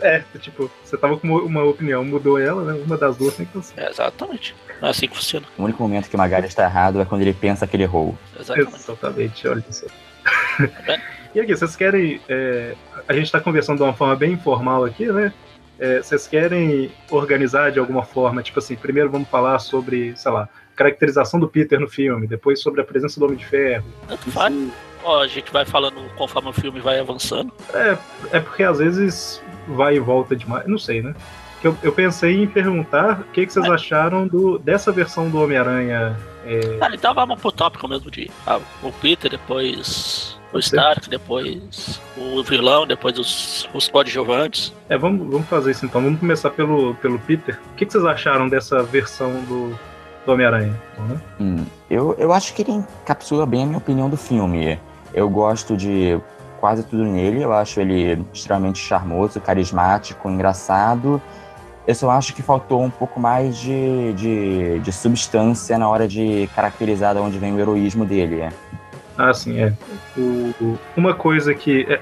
É, 0.00 0.24
tipo, 0.38 0.70
você 0.82 0.96
tava 0.96 1.16
com 1.16 1.28
uma, 1.28 1.64
opinião, 1.64 2.04
mudou 2.04 2.38
ela, 2.38 2.64
né? 2.64 2.82
Uma 2.84 2.96
das 2.96 3.16
duas 3.16 3.36
tem 3.36 3.46
que 3.46 3.62
ser. 3.62 3.80
É, 3.80 3.90
exatamente. 3.90 4.54
É 4.80 4.88
assim 4.88 5.08
que 5.08 5.16
funciona. 5.16 5.46
O 5.58 5.64
único 5.64 5.82
momento 5.82 6.08
que 6.08 6.16
o 6.16 6.18
Magari 6.18 6.46
está 6.46 6.64
errado 6.64 7.00
é 7.00 7.04
quando 7.04 7.22
ele 7.22 7.32
pensa 7.34 7.66
que 7.66 7.76
ele 7.76 7.84
errou. 7.84 8.16
Exatamente. 8.38 8.74
Exatamente, 8.74 9.48
olha 9.48 9.64
isso. 9.68 9.86
vendo? 10.86 11.02
e 11.34 11.40
aqui, 11.40 11.56
vocês 11.56 11.76
querem. 11.76 12.20
é, 12.28 12.74
a 13.08 13.12
gente 13.12 13.26
está 13.26 13.40
conversando 13.40 13.78
de 13.78 13.82
uma 13.82 13.94
forma 13.94 14.16
bem 14.16 14.32
informal 14.32 14.84
aqui, 14.84 15.06
né? 15.06 15.32
É, 15.78 16.00
vocês 16.00 16.28
querem 16.28 16.92
organizar 17.10 17.72
de 17.72 17.78
alguma 17.78 18.04
forma, 18.04 18.42
tipo 18.42 18.58
assim, 18.58 18.76
primeiro 18.76 19.10
vamos 19.10 19.28
falar 19.28 19.58
sobre, 19.58 20.16
sei 20.16 20.30
lá, 20.30 20.48
caracterização 20.76 21.40
do 21.40 21.48
Peter 21.48 21.80
no 21.80 21.88
filme, 21.88 22.26
depois 22.26 22.60
sobre 22.60 22.80
a 22.80 22.84
presença 22.84 23.18
do 23.18 23.26
Homem 23.26 23.36
de 23.36 23.46
Ferro. 23.46 23.84
Tanto 24.06 24.30
faz. 24.30 24.54
Ó, 25.04 25.20
a 25.20 25.26
gente 25.26 25.52
vai 25.52 25.64
falando 25.64 26.00
conforme 26.16 26.50
o 26.50 26.52
filme 26.52 26.80
vai 26.80 27.00
avançando. 27.00 27.52
É, 27.74 27.98
é 28.36 28.40
porque 28.40 28.62
às 28.62 28.78
vezes 28.78 29.42
vai 29.68 29.96
e 29.96 30.00
volta 30.00 30.36
demais, 30.36 30.66
não 30.66 30.78
sei, 30.78 31.02
né? 31.02 31.14
que 31.62 31.68
eu, 31.68 31.76
eu 31.80 31.92
pensei 31.92 32.42
em 32.42 32.46
perguntar 32.46 33.20
o 33.20 33.24
que, 33.32 33.46
que 33.46 33.52
vocês 33.52 33.70
acharam 33.70 34.26
do, 34.26 34.58
dessa 34.58 34.90
versão 34.90 35.30
do 35.30 35.40
Homem-Aranha. 35.40 36.18
É... 36.44 36.78
Ah, 36.80 36.90
então 36.92 37.14
vamos 37.14 37.40
pro 37.40 37.52
tópico 37.52 37.86
mesmo 37.86 38.10
de 38.10 38.28
ah, 38.44 38.58
o 38.82 38.90
Peter, 38.90 39.30
depois 39.30 40.36
o 40.52 40.58
Stark, 40.58 41.08
depois 41.08 42.00
o 42.16 42.42
vilão, 42.42 42.84
depois 42.84 43.16
os, 43.16 43.68
os 43.72 43.88
coadjuvantes. 43.88 44.74
É, 44.88 44.98
vamos, 44.98 45.24
vamos 45.30 45.46
fazer 45.46 45.70
isso 45.70 45.86
então. 45.86 46.02
Vamos 46.02 46.18
começar 46.18 46.50
pelo, 46.50 46.96
pelo 46.96 47.16
Peter. 47.20 47.60
O 47.72 47.76
que, 47.76 47.86
que 47.86 47.92
vocês 47.92 48.04
acharam 48.04 48.48
dessa 48.48 48.82
versão 48.82 49.32
do, 49.44 49.78
do 50.26 50.32
Homem-Aranha? 50.32 50.74
Uhum. 50.98 51.20
Hum, 51.40 51.66
eu, 51.88 52.16
eu 52.18 52.32
acho 52.32 52.52
que 52.54 52.62
ele 52.62 52.72
encapsula 52.72 53.46
bem 53.46 53.62
a 53.62 53.66
minha 53.66 53.78
opinião 53.78 54.10
do 54.10 54.16
filme. 54.16 54.80
Eu 55.14 55.30
gosto 55.30 55.76
de 55.76 56.18
quase 56.62 56.84
tudo 56.84 57.02
nele. 57.02 57.42
Eu 57.42 57.52
acho 57.52 57.80
ele 57.80 58.24
extremamente 58.32 58.78
charmoso, 58.78 59.40
carismático, 59.40 60.30
engraçado. 60.30 61.20
Eu 61.84 61.94
só 61.96 62.08
acho 62.12 62.32
que 62.32 62.40
faltou 62.40 62.80
um 62.80 62.88
pouco 62.88 63.18
mais 63.18 63.58
de, 63.58 64.12
de, 64.12 64.78
de 64.78 64.92
substância 64.92 65.76
na 65.76 65.88
hora 65.88 66.06
de 66.06 66.48
caracterizar 66.54 67.16
de 67.16 67.20
onde 67.20 67.36
vem 67.36 67.52
o 67.52 67.58
heroísmo 67.58 68.06
dele. 68.06 68.48
Ah, 69.18 69.34
sim, 69.34 69.58
é. 69.58 69.72
O, 70.16 70.78
uma 70.96 71.12
coisa 71.14 71.52
que. 71.52 71.84
É, 71.88 72.00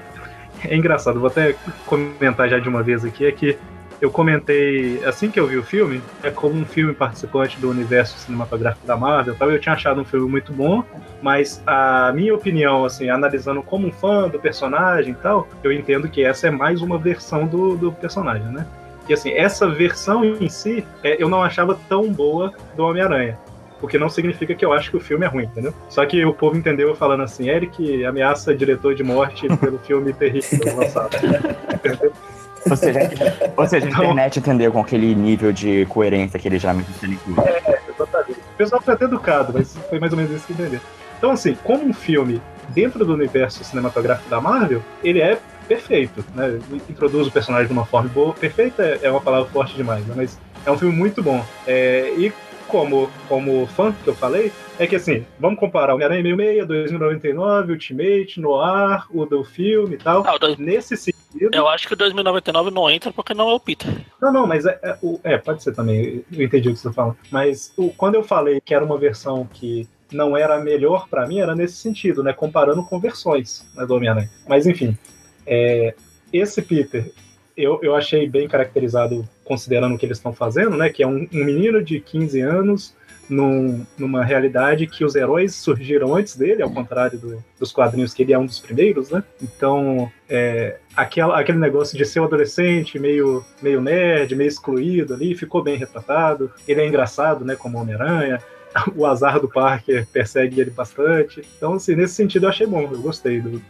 é 0.69 0.77
engraçado, 0.77 1.19
vou 1.19 1.27
até 1.27 1.55
comentar 1.87 2.47
já 2.47 2.59
de 2.59 2.69
uma 2.69 2.83
vez 2.83 3.03
aqui, 3.03 3.25
é 3.25 3.31
que 3.31 3.57
eu 4.01 4.09
comentei, 4.09 5.03
assim 5.05 5.29
que 5.29 5.39
eu 5.39 5.45
vi 5.45 5.57
o 5.57 5.63
filme, 5.63 6.01
é 6.23 6.31
como 6.31 6.59
um 6.59 6.65
filme 6.65 6.91
participante 6.91 7.59
do 7.59 7.69
universo 7.69 8.17
cinematográfico 8.17 8.85
da 8.87 8.97
Marvel, 8.97 9.35
eu 9.39 9.59
tinha 9.59 9.73
achado 9.73 10.01
um 10.01 10.05
filme 10.05 10.27
muito 10.27 10.51
bom, 10.51 10.83
mas 11.21 11.61
a 11.67 12.11
minha 12.11 12.33
opinião, 12.33 12.83
assim, 12.83 13.09
analisando 13.09 13.61
como 13.61 13.87
um 13.87 13.91
fã 13.91 14.27
do 14.27 14.39
personagem 14.39 15.11
e 15.11 15.15
tal, 15.15 15.47
eu 15.63 15.71
entendo 15.71 16.09
que 16.09 16.23
essa 16.23 16.47
é 16.47 16.51
mais 16.51 16.81
uma 16.81 16.97
versão 16.97 17.45
do, 17.45 17.77
do 17.77 17.91
personagem, 17.91 18.47
né? 18.47 18.65
E 19.07 19.13
assim, 19.13 19.31
essa 19.31 19.67
versão 19.67 20.25
em 20.25 20.49
si, 20.49 20.83
é, 21.03 21.21
eu 21.21 21.29
não 21.29 21.43
achava 21.43 21.77
tão 21.87 22.11
boa 22.11 22.53
do 22.75 22.83
Homem-Aranha. 22.83 23.37
Porque 23.79 23.97
não 23.97 24.09
significa 24.09 24.53
que 24.53 24.63
eu 24.63 24.71
acho 24.71 24.91
que 24.91 24.97
o 24.97 24.99
filme 24.99 25.25
é 25.25 25.27
ruim, 25.27 25.45
entendeu? 25.45 25.73
Só 25.89 26.05
que 26.05 26.23
o 26.23 26.33
povo 26.33 26.55
entendeu 26.55 26.95
falando 26.95 27.23
assim, 27.23 27.49
Eric 27.49 28.05
ameaça 28.05 28.55
diretor 28.55 28.93
de 28.93 29.03
morte 29.03 29.47
pelo 29.57 29.79
filme 29.79 30.13
terrível 30.13 30.77
lançado. 30.77 31.09
Ou 32.69 32.75
seja, 32.75 32.99
ou 33.57 33.67
seja 33.67 33.85
a 33.87 33.89
internet 33.89 34.39
entendeu 34.39 34.71
com 34.71 34.79
aquele 34.79 35.15
nível 35.15 35.51
de 35.51 35.85
coerência 35.87 36.39
que 36.39 36.47
ele 36.47 36.59
já 36.59 36.73
me 36.73 36.85
É, 37.45 37.79
exatamente. 37.89 38.39
O 38.39 38.57
pessoal 38.57 38.81
foi 38.81 38.93
até 38.93 39.05
educado, 39.05 39.51
mas 39.53 39.75
foi 39.89 39.99
mais 39.99 40.11
ou 40.11 40.17
menos 40.17 40.31
isso 40.33 40.45
que 40.45 40.53
entendeu. 40.53 40.79
Então, 41.17 41.31
assim, 41.31 41.55
como 41.63 41.83
um 41.83 41.93
filme 41.93 42.41
dentro 42.69 43.05
do 43.05 43.13
universo 43.13 43.63
cinematográfico 43.63 44.29
da 44.29 44.41
Marvel, 44.41 44.81
ele 45.03 45.21
é 45.21 45.37
perfeito, 45.67 46.25
né? 46.35 46.59
Introduz 46.89 47.27
o 47.27 47.31
personagem 47.31 47.67
de 47.67 47.73
uma 47.73 47.85
forma 47.85 48.09
boa. 48.09 48.33
Perfeita 48.33 48.99
é 49.01 49.09
uma 49.09 49.21
palavra 49.21 49.49
forte 49.49 49.75
demais, 49.75 50.05
né? 50.05 50.13
mas 50.17 50.37
é 50.65 50.71
um 50.71 50.77
filme 50.77 50.95
muito 50.95 51.21
bom. 51.21 51.45
É, 51.65 52.13
e 52.17 52.33
como, 52.71 53.09
como 53.27 53.67
fã 53.67 53.91
que 53.91 54.07
eu 54.07 54.15
falei, 54.15 54.51
é 54.79 54.87
que 54.87 54.95
assim, 54.95 55.25
vamos 55.37 55.59
comparar 55.59 55.93
Homem-Aranha 55.93 56.23
66, 56.23 56.67
2099, 56.67 57.73
Ultimate, 57.73 58.39
Noir, 58.39 59.05
o 59.11 59.25
do 59.25 59.43
filme 59.43 59.95
e 59.95 59.97
tal. 59.97 60.25
Ah, 60.25 60.37
dois... 60.37 60.57
Nesse 60.57 60.95
sentido. 60.95 61.53
Eu 61.53 61.67
acho 61.67 61.85
que 61.85 61.93
o 61.93 61.97
2099 61.97 62.71
não 62.71 62.89
entra 62.89 63.11
porque 63.11 63.33
não 63.33 63.49
é 63.49 63.53
o 63.53 63.59
Peter. 63.59 63.93
Não, 64.21 64.31
não, 64.31 64.47
mas 64.47 64.65
é, 64.65 64.79
é, 64.81 64.97
é 65.23 65.37
pode 65.37 65.61
ser 65.61 65.75
também. 65.75 66.23
Eu 66.31 66.43
entendi 66.43 66.69
o 66.69 66.73
que 66.73 66.79
você 66.79 66.87
tá 66.87 66.93
falando. 66.93 67.17
Mas 67.29 67.73
o, 67.75 67.89
quando 67.91 68.15
eu 68.15 68.23
falei 68.23 68.61
que 68.61 68.73
era 68.73 68.85
uma 68.85 68.97
versão 68.97 69.45
que 69.51 69.87
não 70.09 70.37
era 70.37 70.59
melhor 70.59 71.09
para 71.09 71.27
mim, 71.27 71.39
era 71.39 71.53
nesse 71.53 71.75
sentido, 71.75 72.23
né? 72.23 72.31
Comparando 72.31 72.83
com 72.83 72.99
versões 72.99 73.65
né, 73.75 73.85
do 73.85 73.95
Homem-Aranha. 73.95 74.29
Mas 74.47 74.65
enfim, 74.65 74.97
é, 75.45 75.93
esse 76.31 76.61
Peter, 76.61 77.11
eu, 77.55 77.79
eu 77.81 77.95
achei 77.95 78.27
bem 78.27 78.47
caracterizado 78.47 79.27
considerando 79.43 79.95
o 79.95 79.97
que 79.97 80.05
eles 80.05 80.17
estão 80.17 80.33
fazendo, 80.33 80.77
né? 80.77 80.89
Que 80.89 81.03
é 81.03 81.07
um, 81.07 81.27
um 81.33 81.43
menino 81.43 81.83
de 81.83 81.99
15 81.99 82.41
anos 82.41 82.95
num, 83.31 83.85
numa 83.97 84.23
realidade 84.23 84.85
que 84.85 85.05
os 85.05 85.15
heróis 85.15 85.55
surgiram 85.55 86.15
antes 86.15 86.35
dele, 86.35 86.61
ao 86.61 86.69
contrário 86.69 87.17
do, 87.17 87.43
dos 87.57 87.71
quadrinhos 87.71 88.13
que 88.13 88.23
ele 88.23 88.33
é 88.33 88.37
um 88.37 88.45
dos 88.45 88.59
primeiros, 88.59 89.09
né? 89.09 89.23
Então, 89.41 90.11
é, 90.29 90.77
aquela, 90.95 91.39
aquele 91.39 91.57
negócio 91.57 91.97
de 91.97 92.05
ser 92.05 92.19
um 92.19 92.25
adolescente 92.25 92.99
meio, 92.99 93.43
meio 93.61 93.81
nerd, 93.81 94.35
meio 94.35 94.49
excluído 94.49 95.13
ali, 95.13 95.33
ficou 95.33 95.63
bem 95.63 95.77
retratado. 95.77 96.51
Ele 96.67 96.81
é 96.81 96.87
engraçado, 96.87 97.45
né? 97.45 97.55
Como 97.55 97.77
Homem-Aranha. 97.77 98.39
O 98.95 99.05
azar 99.05 99.37
do 99.37 99.49
Parker 99.49 100.07
persegue 100.13 100.61
ele 100.61 100.71
bastante. 100.71 101.41
Então, 101.57 101.73
assim, 101.73 101.93
nesse 101.93 102.13
sentido 102.13 102.45
eu 102.45 102.49
achei 102.49 102.65
bom, 102.65 102.83
eu 102.83 103.01
gostei 103.01 103.41
do. 103.41 103.61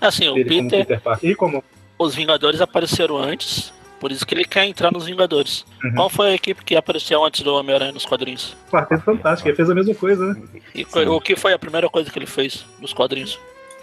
Assim, 0.00 0.28
o 0.28 0.34
Peter, 0.34 0.70
Peter 0.70 1.00
Parker. 1.00 1.30
E 1.30 1.34
como 1.34 1.64
os 1.98 2.14
Vingadores 2.14 2.60
apareceram 2.60 3.16
antes, 3.16 3.72
por 3.98 4.12
isso 4.12 4.26
que 4.26 4.34
ele 4.34 4.44
quer 4.44 4.64
entrar 4.64 4.92
nos 4.92 5.06
Vingadores. 5.06 5.64
Uhum. 5.82 5.94
Qual 5.94 6.10
foi 6.10 6.28
a 6.28 6.34
equipe 6.34 6.64
que 6.64 6.76
apareceu 6.76 7.24
antes 7.24 7.42
do 7.42 7.54
Homem-Aranha 7.54 7.92
nos 7.92 8.04
quadrinhos? 8.04 8.56
Quarteto 8.70 9.02
Fantástico, 9.02 9.48
ele 9.48 9.56
fez 9.56 9.70
a 9.70 9.74
mesma 9.74 9.94
coisa, 9.94 10.26
né? 10.26 10.42
E 10.74 10.84
foi, 10.84 11.06
o 11.06 11.20
que 11.20 11.36
foi 11.36 11.52
a 11.52 11.58
primeira 11.58 11.88
coisa 11.88 12.10
que 12.10 12.18
ele 12.18 12.26
fez 12.26 12.66
nos 12.80 12.92
quadrinhos? 12.92 13.38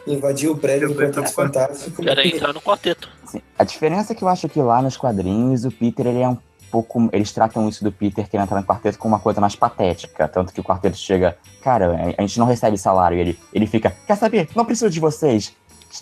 Invadiu 0.05 0.51
o 0.51 0.57
prédio 0.57 0.89
do 0.89 0.95
Quarteto 0.95 1.33
Fantástico. 1.33 2.07
Era 2.07 2.27
entrar 2.27 2.53
no 2.53 2.61
quarteto. 2.61 3.09
Sim. 3.25 3.41
A 3.57 3.63
diferença 3.63 4.13
é 4.13 4.15
que 4.15 4.23
eu 4.23 4.27
acho 4.27 4.49
que 4.49 4.61
lá 4.61 4.81
nos 4.81 4.97
quadrinhos 4.97 5.65
o 5.65 5.71
Peter 5.71 6.05
ele 6.05 6.19
é 6.19 6.27
um 6.27 6.37
pouco. 6.69 7.09
Eles 7.13 7.31
tratam 7.31 7.69
isso 7.69 7.83
do 7.83 7.91
Peter 7.91 8.27
querendo 8.27 8.45
entrar 8.45 8.59
no 8.59 8.67
quarteto 8.67 8.97
como 8.97 9.13
uma 9.13 9.21
coisa 9.21 9.39
mais 9.39 9.55
patética. 9.55 10.27
Tanto 10.27 10.51
que 10.51 10.59
o 10.59 10.63
quarteto 10.63 10.97
chega, 10.97 11.37
cara, 11.63 12.15
a 12.17 12.21
gente 12.21 12.37
não 12.37 12.45
recebe 12.45 12.77
salário. 12.77 13.17
E 13.17 13.21
ele, 13.21 13.39
ele 13.53 13.65
fica, 13.65 13.95
quer 14.05 14.17
saber? 14.17 14.49
Não 14.53 14.65
preciso 14.65 14.89
de 14.89 14.99
vocês 14.99 15.53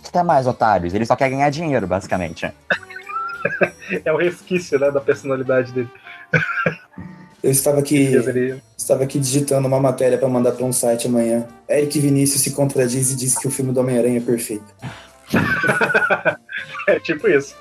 até 0.08 0.24
mais 0.24 0.48
otários. 0.48 0.94
Ele 0.94 1.06
só 1.06 1.16
quer 1.16 1.30
ganhar 1.30 1.50
dinheiro, 1.50 1.88
basicamente. 1.88 2.46
é 4.06 4.12
o 4.12 4.18
resquício, 4.18 4.80
né, 4.80 4.92
da 4.92 5.02
personalidade 5.02 5.72
dele. 5.72 5.90
Eu 7.44 7.52
estava 7.52 7.80
aqui, 7.80 8.14
estava 8.78 9.04
aqui 9.04 9.20
digitando 9.20 9.68
uma 9.68 9.80
matéria 9.80 10.18
para 10.18 10.30
mandar 10.30 10.52
para 10.52 10.66
um 10.66 10.72
site 10.72 11.08
amanhã. 11.08 11.48
Eric 11.68 12.00
Vinícius 12.00 12.42
se 12.42 12.52
contradiz 12.52 13.12
e 13.12 13.16
diz 13.16 13.38
que 13.38 13.48
o 13.48 13.52
filme 13.52 13.74
do 13.74 13.80
Homem-Aranha 13.80 14.18
é 14.18 14.22
perfeito. 14.22 14.66
é 16.88 17.00
tipo 17.00 17.28
isso. 17.28 17.56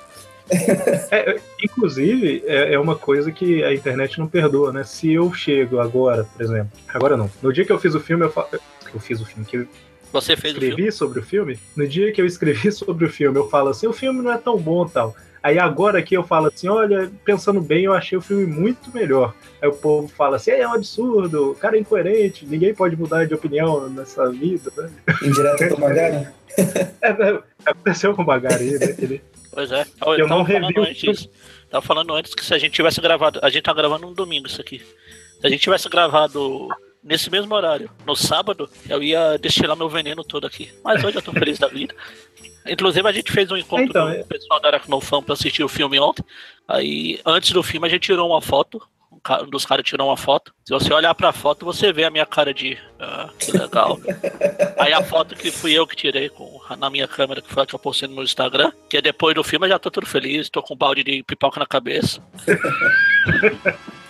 É, 1.09 1.39
inclusive, 1.63 2.43
é, 2.45 2.73
é, 2.73 2.79
uma 2.79 2.95
coisa 2.95 3.31
que 3.31 3.63
a 3.63 3.73
internet 3.73 4.19
não 4.19 4.27
perdoa, 4.27 4.71
né? 4.71 4.83
Se 4.83 5.11
eu 5.11 5.33
chego 5.33 5.79
agora, 5.79 6.25
por 6.25 6.41
exemplo, 6.41 6.71
agora 6.89 7.15
não. 7.15 7.31
No 7.41 7.53
dia 7.53 7.65
que 7.65 7.71
eu 7.71 7.79
fiz 7.79 7.95
o 7.95 7.99
filme, 7.99 8.25
eu, 8.25 8.31
fa... 8.31 8.47
eu 8.51 8.99
fiz 8.99 9.21
o 9.21 9.25
filme, 9.25 9.45
que 9.45 9.67
você 10.11 10.35
fez 10.35 10.53
escrevi 10.53 10.73
o 10.73 10.77
filme? 10.77 10.91
sobre 10.91 11.19
o 11.19 11.23
filme. 11.23 11.59
No 11.75 11.87
dia 11.87 12.11
que 12.11 12.21
eu 12.21 12.25
escrevi 12.25 12.71
sobre 12.73 13.05
o 13.05 13.09
filme, 13.09 13.37
eu 13.37 13.49
falo 13.49 13.69
assim: 13.69 13.87
o 13.87 13.93
filme 13.93 14.21
não 14.21 14.31
é 14.31 14.37
tão 14.37 14.57
bom 14.57 14.85
tal. 14.85 15.15
Aí 15.43 15.57
agora 15.57 15.99
aqui 15.99 16.15
eu 16.15 16.23
falo 16.23 16.47
assim: 16.47 16.67
olha, 16.67 17.11
pensando 17.25 17.59
bem, 17.59 17.85
eu 17.85 17.93
achei 17.93 18.17
o 18.17 18.21
filme 18.21 18.45
muito 18.45 18.93
melhor. 18.93 19.33
Aí 19.61 19.67
o 19.67 19.73
povo 19.73 20.07
fala 20.07 20.35
assim: 20.35 20.51
é 20.51 20.67
um 20.67 20.73
absurdo, 20.73 21.51
o 21.51 21.55
cara 21.55 21.77
é 21.77 21.79
incoerente, 21.79 22.45
ninguém 22.45 22.73
pode 22.73 22.95
mudar 22.95 23.25
de 23.25 23.33
opinião 23.33 23.89
nessa 23.89 24.29
vida. 24.29 24.71
Né? 24.77 24.91
Indireto 25.23 25.69
com 25.69 25.75
o 25.75 25.79
Magari? 25.81 26.27
é, 27.01 27.39
aconteceu 27.65 28.13
com 28.13 28.21
o 28.21 28.25
Magari, 28.25 28.77
né? 28.77 28.95
Ele, 28.99 29.21
pois 29.51 29.71
é. 29.71 29.85
Eu, 30.05 30.13
eu 30.13 30.27
não 30.27 30.43
revi 30.43 30.79
o 30.79 30.95
filme. 30.95 31.29
Tava 31.71 31.85
falando 31.85 32.13
antes 32.13 32.35
que 32.35 32.45
se 32.45 32.53
a 32.53 32.57
gente 32.57 32.73
tivesse 32.73 33.01
gravado. 33.01 33.39
A 33.41 33.49
gente 33.49 33.63
tá 33.63 33.73
gravando 33.73 34.07
um 34.07 34.13
domingo 34.13 34.47
isso 34.47 34.61
aqui. 34.61 34.79
Se 35.39 35.47
a 35.47 35.49
gente 35.49 35.61
tivesse 35.61 35.89
gravado 35.89 36.67
nesse 37.03 37.29
mesmo 37.29 37.53
horário. 37.53 37.89
No 38.05 38.15
sábado, 38.15 38.69
eu 38.87 39.01
ia 39.01 39.37
destilar 39.37 39.75
meu 39.75 39.89
veneno 39.89 40.23
todo 40.23 40.45
aqui. 40.45 40.71
Mas 40.83 41.03
hoje 41.03 41.17
eu 41.17 41.21
tô 41.21 41.31
feliz 41.31 41.57
da 41.57 41.67
vida. 41.67 41.95
Inclusive, 42.67 43.07
a 43.07 43.11
gente 43.11 43.31
fez 43.31 43.51
um 43.51 43.57
encontro 43.57 43.85
então, 43.85 44.13
com 44.13 44.21
o 44.21 44.27
pessoal 44.27 44.59
da 44.59 44.69
Aracnofan 44.69 45.23
pra 45.23 45.33
assistir 45.33 45.63
o 45.63 45.69
filme 45.69 45.99
ontem. 45.99 46.23
Aí, 46.67 47.19
antes 47.25 47.51
do 47.51 47.63
filme, 47.63 47.87
a 47.87 47.89
gente 47.89 48.03
tirou 48.03 48.29
uma 48.29 48.41
foto. 48.41 48.81
Um 49.43 49.49
dos 49.49 49.65
caras 49.65 49.85
tirou 49.85 50.07
uma 50.07 50.17
foto. 50.17 50.53
Se 50.63 50.73
você 50.73 50.91
olhar 50.93 51.13
pra 51.13 51.31
foto, 51.31 51.65
você 51.65 51.91
vê 51.91 52.05
a 52.05 52.09
minha 52.09 52.25
cara 52.25 52.53
de. 52.53 52.77
Ah, 52.99 53.29
que 53.37 53.51
legal. 53.51 53.99
Aí 54.79 54.93
a 54.93 55.03
foto 55.03 55.35
que 55.35 55.51
fui 55.51 55.73
eu 55.73 55.85
que 55.85 55.95
tirei 55.95 56.29
com, 56.29 56.59
na 56.77 56.89
minha 56.89 57.07
câmera, 57.07 57.41
que 57.41 57.53
foi 57.53 57.63
a 57.63 57.65
que 57.65 57.75
eu 57.75 57.79
postei 57.79 58.07
no 58.07 58.15
meu 58.15 58.23
Instagram. 58.23 58.71
Que 58.89 58.97
é 58.97 59.01
depois 59.01 59.35
do 59.35 59.43
filme 59.43 59.67
eu 59.67 59.71
já 59.71 59.79
tô 59.79 59.91
todo 59.91 60.07
feliz, 60.07 60.49
tô 60.49 60.63
com 60.63 60.73
um 60.73 60.77
balde 60.77 61.03
de 61.03 61.23
pipoca 61.23 61.59
na 61.59 61.67
cabeça. 61.67 62.21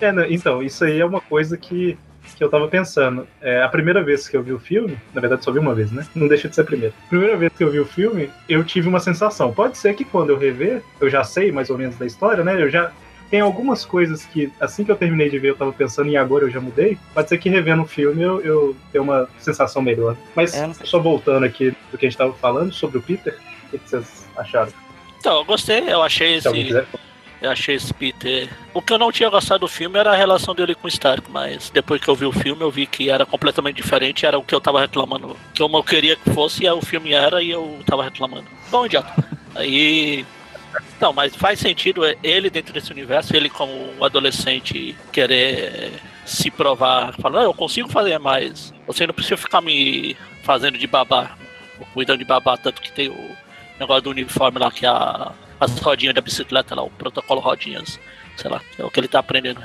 É, 0.00 0.10
então, 0.28 0.62
isso 0.62 0.84
aí 0.84 1.00
é 1.00 1.04
uma 1.04 1.20
coisa 1.20 1.56
que, 1.56 1.96
que 2.36 2.44
eu 2.44 2.50
tava 2.50 2.68
pensando. 2.68 3.26
É, 3.40 3.62
a 3.62 3.68
primeira 3.68 4.02
vez 4.02 4.28
que 4.28 4.36
eu 4.36 4.42
vi 4.42 4.52
o 4.52 4.58
filme, 4.58 4.96
na 5.14 5.20
verdade 5.20 5.44
só 5.44 5.50
vi 5.50 5.58
uma 5.58 5.74
vez, 5.74 5.90
né? 5.90 6.06
Não 6.14 6.28
deixa 6.28 6.48
de 6.48 6.54
ser 6.54 6.60
a 6.60 6.64
primeira. 6.64 6.94
Primeira 7.08 7.36
vez 7.36 7.52
que 7.56 7.64
eu 7.64 7.70
vi 7.70 7.80
o 7.80 7.86
filme, 7.86 8.30
eu 8.48 8.62
tive 8.62 8.88
uma 8.88 9.00
sensação. 9.00 9.52
Pode 9.52 9.78
ser 9.78 9.94
que 9.94 10.04
quando 10.04 10.30
eu 10.30 10.38
rever, 10.38 10.82
eu 11.00 11.08
já 11.08 11.24
sei 11.24 11.50
mais 11.50 11.70
ou 11.70 11.78
menos 11.78 11.96
da 11.96 12.04
história, 12.04 12.44
né? 12.44 12.60
Eu 12.60 12.70
já 12.70 12.92
tem 13.30 13.40
algumas 13.40 13.84
coisas 13.84 14.24
que, 14.24 14.52
assim 14.60 14.84
que 14.84 14.90
eu 14.90 14.96
terminei 14.96 15.28
de 15.28 15.38
ver, 15.38 15.50
eu 15.50 15.56
tava 15.56 15.72
pensando 15.72 16.08
e 16.10 16.16
agora 16.16 16.44
eu 16.44 16.50
já 16.50 16.60
mudei. 16.60 16.98
Pode 17.12 17.28
ser 17.28 17.38
que 17.38 17.48
revendo 17.48 17.82
o 17.82 17.86
filme 17.86 18.22
eu, 18.22 18.40
eu 18.40 18.76
tenha 18.92 19.02
uma 19.02 19.28
sensação 19.38 19.82
melhor. 19.82 20.16
Mas 20.34 20.54
é, 20.54 20.70
só 20.84 21.00
voltando 21.00 21.44
aqui 21.44 21.74
do 21.90 21.98
que 21.98 22.06
a 22.06 22.08
gente 22.08 22.18
tava 22.18 22.32
falando 22.34 22.72
sobre 22.72 22.98
o 22.98 23.02
Peter, 23.02 23.36
o 23.72 23.78
que 23.78 23.88
vocês 23.88 24.28
acharam? 24.36 24.72
Então, 25.18 25.38
eu 25.38 25.44
gostei, 25.44 25.80
eu 25.88 26.02
achei 26.02 26.36
esse. 26.36 26.48
Eu 27.40 27.50
achei 27.50 27.74
esse 27.74 27.92
Peter. 27.92 28.48
O 28.72 28.80
que 28.80 28.92
eu 28.92 28.98
não 28.98 29.12
tinha 29.12 29.28
gostado 29.28 29.60
do 29.60 29.68
filme 29.68 29.98
era 29.98 30.12
a 30.12 30.16
relação 30.16 30.54
dele 30.54 30.74
com 30.74 30.86
o 30.86 30.88
Stark, 30.88 31.30
mas 31.30 31.70
depois 31.70 32.00
que 32.00 32.08
eu 32.08 32.14
vi 32.14 32.24
o 32.24 32.32
filme, 32.32 32.62
eu 32.62 32.70
vi 32.70 32.86
que 32.86 33.10
era 33.10 33.26
completamente 33.26 33.76
diferente, 33.76 34.24
era 34.24 34.38
o 34.38 34.42
que 34.42 34.54
eu 34.54 34.60
tava 34.60 34.80
reclamando. 34.80 35.36
Que 35.54 35.62
eu 35.62 35.84
queria 35.84 36.16
que 36.16 36.30
fosse, 36.30 36.64
e 36.64 36.70
o 36.70 36.80
filme 36.80 37.12
era, 37.12 37.42
e 37.42 37.50
eu 37.50 37.78
tava 37.86 38.04
reclamando. 38.04 38.46
Bom, 38.70 38.86
idiota. 38.86 39.12
Aí. 39.54 40.24
Então, 40.96 41.12
mas 41.12 41.34
faz 41.34 41.58
sentido 41.58 42.02
ele 42.22 42.50
dentro 42.50 42.72
desse 42.72 42.92
universo, 42.92 43.34
ele 43.34 43.48
como 43.48 43.72
um 43.98 44.04
adolescente 44.04 44.94
querer 45.10 45.92
se 46.24 46.50
provar, 46.50 47.14
falando, 47.14 47.44
eu 47.44 47.54
consigo 47.54 47.88
fazer 47.88 48.18
mais. 48.18 48.74
Você 48.86 49.06
não 49.06 49.14
precisa 49.14 49.36
ficar 49.36 49.60
me 49.60 50.16
fazendo 50.42 50.76
de 50.76 50.86
babá, 50.86 51.36
cuidando 51.94 52.18
de 52.18 52.24
babá, 52.24 52.56
tanto 52.56 52.82
que 52.82 52.92
tem 52.92 53.08
o 53.08 53.36
negócio 53.78 54.02
do 54.02 54.10
uniforme 54.10 54.58
lá, 54.58 54.70
que 54.70 54.84
a, 54.84 55.32
as 55.60 55.78
rodinhas 55.78 56.14
da 56.14 56.20
bicicleta 56.20 56.74
lá, 56.74 56.82
o 56.82 56.90
protocolo 56.90 57.40
rodinhas, 57.40 57.98
sei 58.36 58.50
lá, 58.50 58.60
é 58.78 58.84
o 58.84 58.90
que 58.90 59.00
ele 59.00 59.08
tá 59.08 59.18
aprendendo. 59.18 59.60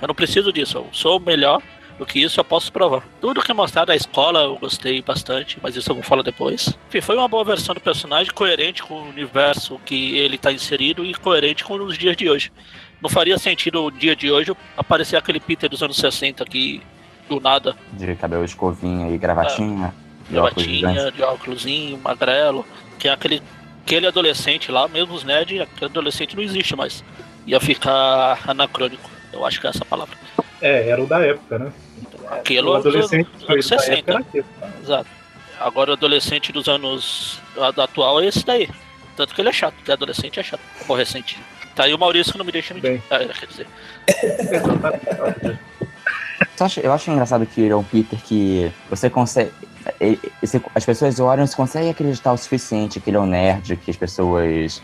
Eu 0.00 0.08
não 0.08 0.14
preciso 0.14 0.52
disso, 0.52 0.78
eu 0.78 0.88
sou 0.92 1.18
melhor 1.18 1.60
do 1.98 2.06
que 2.06 2.22
isso 2.22 2.38
eu 2.38 2.44
posso 2.44 2.72
provar. 2.72 3.02
Tudo 3.20 3.42
que 3.42 3.50
é 3.50 3.54
mostrado 3.54 3.88
da 3.88 3.96
escola 3.96 4.42
eu 4.42 4.56
gostei 4.56 5.02
bastante, 5.02 5.58
mas 5.60 5.74
isso 5.74 5.90
eu 5.90 5.94
vou 5.96 6.04
falar 6.04 6.22
depois. 6.22 6.78
Enfim, 6.88 7.00
foi 7.00 7.16
uma 7.16 7.26
boa 7.26 7.44
versão 7.44 7.74
do 7.74 7.80
personagem, 7.80 8.32
coerente 8.32 8.82
com 8.82 8.94
o 8.94 9.08
universo 9.08 9.80
que 9.84 10.16
ele 10.16 10.36
está 10.36 10.52
inserido 10.52 11.04
e 11.04 11.12
coerente 11.14 11.64
com 11.64 11.74
os 11.74 11.98
dias 11.98 12.16
de 12.16 12.30
hoje. 12.30 12.52
Não 13.02 13.10
faria 13.10 13.36
sentido 13.38 13.84
o 13.84 13.90
dia 13.90 14.14
de 14.14 14.30
hoje 14.30 14.56
aparecer 14.76 15.16
aquele 15.16 15.40
Peter 15.40 15.68
dos 15.68 15.82
anos 15.82 15.96
60 15.96 16.42
aqui 16.44 16.80
do 17.28 17.40
nada. 17.40 17.76
De 17.92 18.14
cabelo 18.14 18.44
escovinha 18.44 19.12
e 19.12 19.18
gravatinha. 19.18 19.92
É, 20.28 20.32
gravatinha, 20.32 21.12
de 21.12 21.22
óculos 21.22 21.66
magrelo. 22.02 22.64
Que 22.98 23.08
é 23.08 23.12
aquele, 23.12 23.40
aquele 23.88 24.06
adolescente 24.06 24.70
lá, 24.70 24.86
mesmo 24.86 25.14
os 25.14 25.24
nerds, 25.24 25.62
aquele 25.62 25.86
adolescente 25.86 26.36
não 26.36 26.42
existe 26.42 26.76
mais. 26.76 27.02
Ia 27.46 27.58
ficar 27.58 28.38
anacrônico. 28.46 29.10
Eu 29.32 29.46
acho 29.46 29.58
que 29.58 29.66
é 29.66 29.70
essa 29.70 29.84
palavra. 29.84 30.14
É, 30.60 30.90
era 30.90 31.02
o 31.02 31.06
da 31.06 31.20
época, 31.20 31.58
né? 31.58 31.72
Aquilo 32.30 32.72
o 32.72 32.74
adolescente 32.74 33.30
dos 33.30 33.48
anos 33.48 33.66
60. 33.66 34.26
Exato. 34.82 35.08
Agora 35.58 35.90
o 35.90 35.94
adolescente 35.94 36.52
dos 36.52 36.68
anos 36.68 37.40
atual 37.78 38.20
é 38.20 38.26
esse 38.26 38.44
daí. 38.44 38.68
Tanto 39.16 39.34
que 39.34 39.40
ele 39.40 39.48
é 39.48 39.52
chato, 39.52 39.74
porque 39.74 39.90
adolescente 39.90 40.38
é 40.38 40.42
chato. 40.42 40.60
Aborrecente. 40.82 41.38
Tá 41.74 41.84
aí 41.84 41.94
o 41.94 41.98
Maurício 41.98 42.32
que 42.32 42.38
não 42.38 42.44
me 42.44 42.52
deixa 42.52 42.74
mentir. 42.74 43.02
Ah, 43.10 43.18
quer 43.18 43.46
dizer. 43.46 43.66
eu 46.82 46.92
acho 46.92 47.10
engraçado 47.10 47.46
que 47.46 47.60
ele 47.60 47.72
é 47.72 47.76
um 47.76 47.84
Peter 47.84 48.18
que 48.22 48.72
você 48.88 49.08
consegue. 49.08 49.50
Ele, 50.00 50.20
as 50.74 50.84
pessoas 50.84 51.18
olham 51.20 51.44
e 51.44 51.48
conseguem 51.48 51.90
acreditar 51.90 52.32
o 52.32 52.36
suficiente 52.36 53.00
que 53.00 53.10
ele 53.10 53.16
é 53.16 53.20
um 53.20 53.26
nerd, 53.26 53.76
que 53.76 53.90
as 53.90 53.96
pessoas 53.96 54.82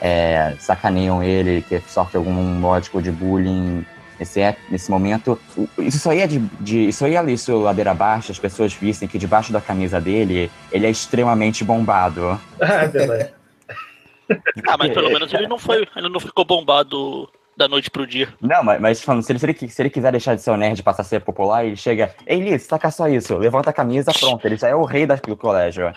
é, 0.00 0.54
sacaneiam 0.58 1.22
ele, 1.22 1.62
que 1.62 1.80
sofre 1.88 2.16
algum 2.16 2.32
módico 2.32 3.02
de 3.02 3.10
bullying 3.10 3.84
nesse, 4.18 4.40
nesse 4.70 4.90
momento. 4.90 5.38
Isso 5.78 5.98
só 5.98 6.12
ia 6.12 6.26
de, 6.26 6.38
de 6.60 6.88
isso 6.88 7.06
ia 7.06 7.20
ali 7.20 7.34
isso 7.34 7.58
ladeira 7.58 7.90
abaixo, 7.90 8.32
as 8.32 8.38
pessoas 8.38 8.72
vissem 8.72 9.08
que 9.08 9.18
debaixo 9.18 9.52
da 9.52 9.60
camisa 9.60 10.00
dele 10.00 10.50
ele 10.72 10.86
é 10.86 10.90
extremamente 10.90 11.64
bombado. 11.64 12.40
Ah, 14.28 14.34
é 14.34 14.72
ah, 14.72 14.76
mas 14.76 14.92
pelo 14.92 15.08
menos 15.08 15.32
ele 15.32 15.46
não 15.46 15.56
foi, 15.56 15.86
ele 15.94 16.08
não 16.08 16.18
ficou 16.18 16.44
bombado 16.44 17.30
da 17.56 17.66
noite 17.66 17.90
pro 17.90 18.06
dia. 18.06 18.28
Não, 18.40 18.62
mas, 18.62 18.80
mas 18.80 19.00
falando, 19.00 19.22
se 19.22 19.32
ele, 19.32 19.38
se, 19.38 19.46
ele, 19.46 19.68
se 19.68 19.82
ele 19.82 19.90
quiser 19.90 20.12
deixar 20.12 20.34
de 20.34 20.42
ser 20.42 20.50
um 20.50 20.56
nerd 20.56 20.78
e 20.78 20.82
passar 20.82 21.02
a 21.02 21.04
ser 21.04 21.20
popular, 21.20 21.64
ele 21.64 21.76
chega, 21.76 22.14
ei 22.26 22.40
Liz, 22.40 22.66
taca 22.66 22.90
só 22.90 23.08
isso, 23.08 23.36
levanta 23.36 23.70
a 23.70 23.72
camisa, 23.72 24.12
pronto, 24.12 24.44
ele 24.46 24.56
já 24.56 24.68
é 24.68 24.74
o 24.74 24.84
rei 24.84 25.06
do 25.06 25.36
colégio. 25.36 25.92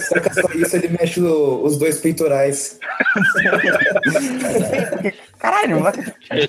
Saca 0.00 0.34
só 0.34 0.48
isso, 0.54 0.76
ele 0.76 0.88
mexe 0.88 1.20
no, 1.20 1.64
os 1.64 1.78
dois 1.78 1.98
peitorais. 1.98 2.78
Caralho, 5.38 5.80
mas... 5.80 5.96
Ele 6.30 6.48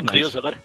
um 0.00 0.04
crise 0.04 0.38
agora. 0.38 0.56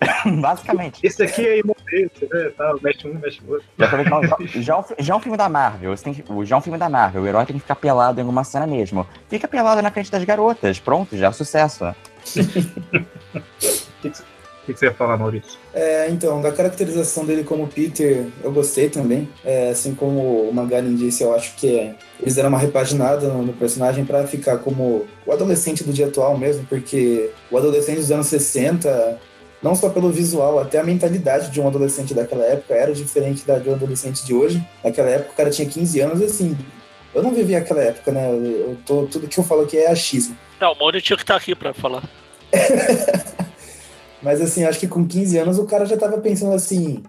Basicamente. 0.40 1.00
Esse 1.02 1.22
aqui 1.22 1.46
é 1.46 1.60
imortência, 1.60 2.28
né? 2.30 2.50
Tá, 2.56 2.74
mexe 2.82 3.06
um, 3.06 3.14
mexe 3.14 3.40
o 3.46 3.52
outro. 3.52 3.66
Já, 3.78 3.86
já, 4.60 4.84
já 4.98 5.14
é 5.14 5.16
um 5.16 5.20
filme 5.20 5.38
da 5.38 5.48
Marvel. 5.48 5.96
Você 5.96 6.04
tem 6.04 6.14
que, 6.14 6.24
já 6.44 6.56
é 6.56 6.58
um 6.58 6.62
filme 6.62 6.78
da 6.78 6.88
Marvel. 6.88 7.22
O 7.22 7.26
herói 7.26 7.46
tem 7.46 7.56
que 7.56 7.62
ficar 7.62 7.76
pelado 7.76 8.20
em 8.20 8.22
alguma 8.22 8.44
cena 8.44 8.66
mesmo. 8.66 9.06
Fica 9.28 9.48
pelado 9.48 9.82
na 9.82 9.90
frente 9.90 10.10
das 10.10 10.24
garotas. 10.24 10.78
Pronto, 10.78 11.16
já 11.16 11.28
é 11.28 11.32
sucesso. 11.32 11.84
O 14.68 14.74
que 14.74 14.80
você 14.80 14.86
ia 14.86 14.92
falar, 14.92 15.16
Maurício? 15.16 15.60
É, 15.72 16.10
então, 16.10 16.42
da 16.42 16.50
caracterização 16.50 17.24
dele 17.24 17.44
como 17.44 17.68
Peter, 17.68 18.26
eu 18.42 18.50
gostei 18.50 18.88
também. 18.88 19.28
É, 19.44 19.70
assim 19.70 19.94
como 19.94 20.48
o 20.48 20.52
Magarin 20.52 20.96
disse, 20.96 21.22
eu 21.22 21.32
acho 21.32 21.54
que 21.54 21.78
é, 21.78 21.94
eles 22.20 22.34
deram 22.34 22.48
uma 22.48 22.58
repaginada 22.58 23.28
no, 23.28 23.44
no 23.44 23.52
personagem 23.52 24.04
para 24.04 24.26
ficar 24.26 24.58
como 24.58 25.06
o 25.24 25.32
adolescente 25.32 25.84
do 25.84 25.92
dia 25.92 26.08
atual 26.08 26.36
mesmo, 26.36 26.66
porque 26.66 27.30
o 27.48 27.56
adolescente 27.56 27.98
dos 27.98 28.10
anos 28.10 28.26
60, 28.26 29.20
não 29.62 29.74
só 29.74 29.88
pelo 29.88 30.10
visual, 30.10 30.58
até 30.58 30.78
a 30.78 30.84
mentalidade 30.84 31.50
de 31.50 31.60
um 31.60 31.66
adolescente 31.66 32.14
daquela 32.14 32.44
época 32.44 32.74
era 32.74 32.92
diferente 32.92 33.46
da 33.46 33.58
de 33.58 33.68
um 33.68 33.74
adolescente 33.74 34.24
de 34.24 34.34
hoje. 34.34 34.62
Naquela 34.84 35.08
época 35.08 35.32
o 35.32 35.36
cara 35.36 35.50
tinha 35.50 35.68
15 35.68 36.00
anos, 36.00 36.22
assim, 36.22 36.56
eu 37.14 37.22
não 37.22 37.32
vivi 37.32 37.56
aquela 37.56 37.82
época, 37.82 38.12
né? 38.12 38.30
Eu, 38.30 38.76
tô, 38.84 39.06
tudo 39.06 39.26
que 39.26 39.38
eu 39.38 39.44
falo 39.44 39.62
aqui 39.62 39.78
é 39.78 39.90
achismo. 39.90 40.36
Não, 40.60 40.72
o 40.72 40.78
Mônio 40.78 41.00
tinha 41.00 41.16
que 41.16 41.22
estar 41.22 41.34
tá 41.34 41.40
aqui 41.40 41.54
para 41.54 41.72
falar. 41.72 42.02
Mas 44.22 44.40
assim, 44.40 44.64
acho 44.64 44.80
que 44.80 44.88
com 44.88 45.06
15 45.06 45.38
anos 45.38 45.58
o 45.58 45.66
cara 45.66 45.86
já 45.86 45.94
estava 45.94 46.18
pensando 46.18 46.54
assim 46.54 47.02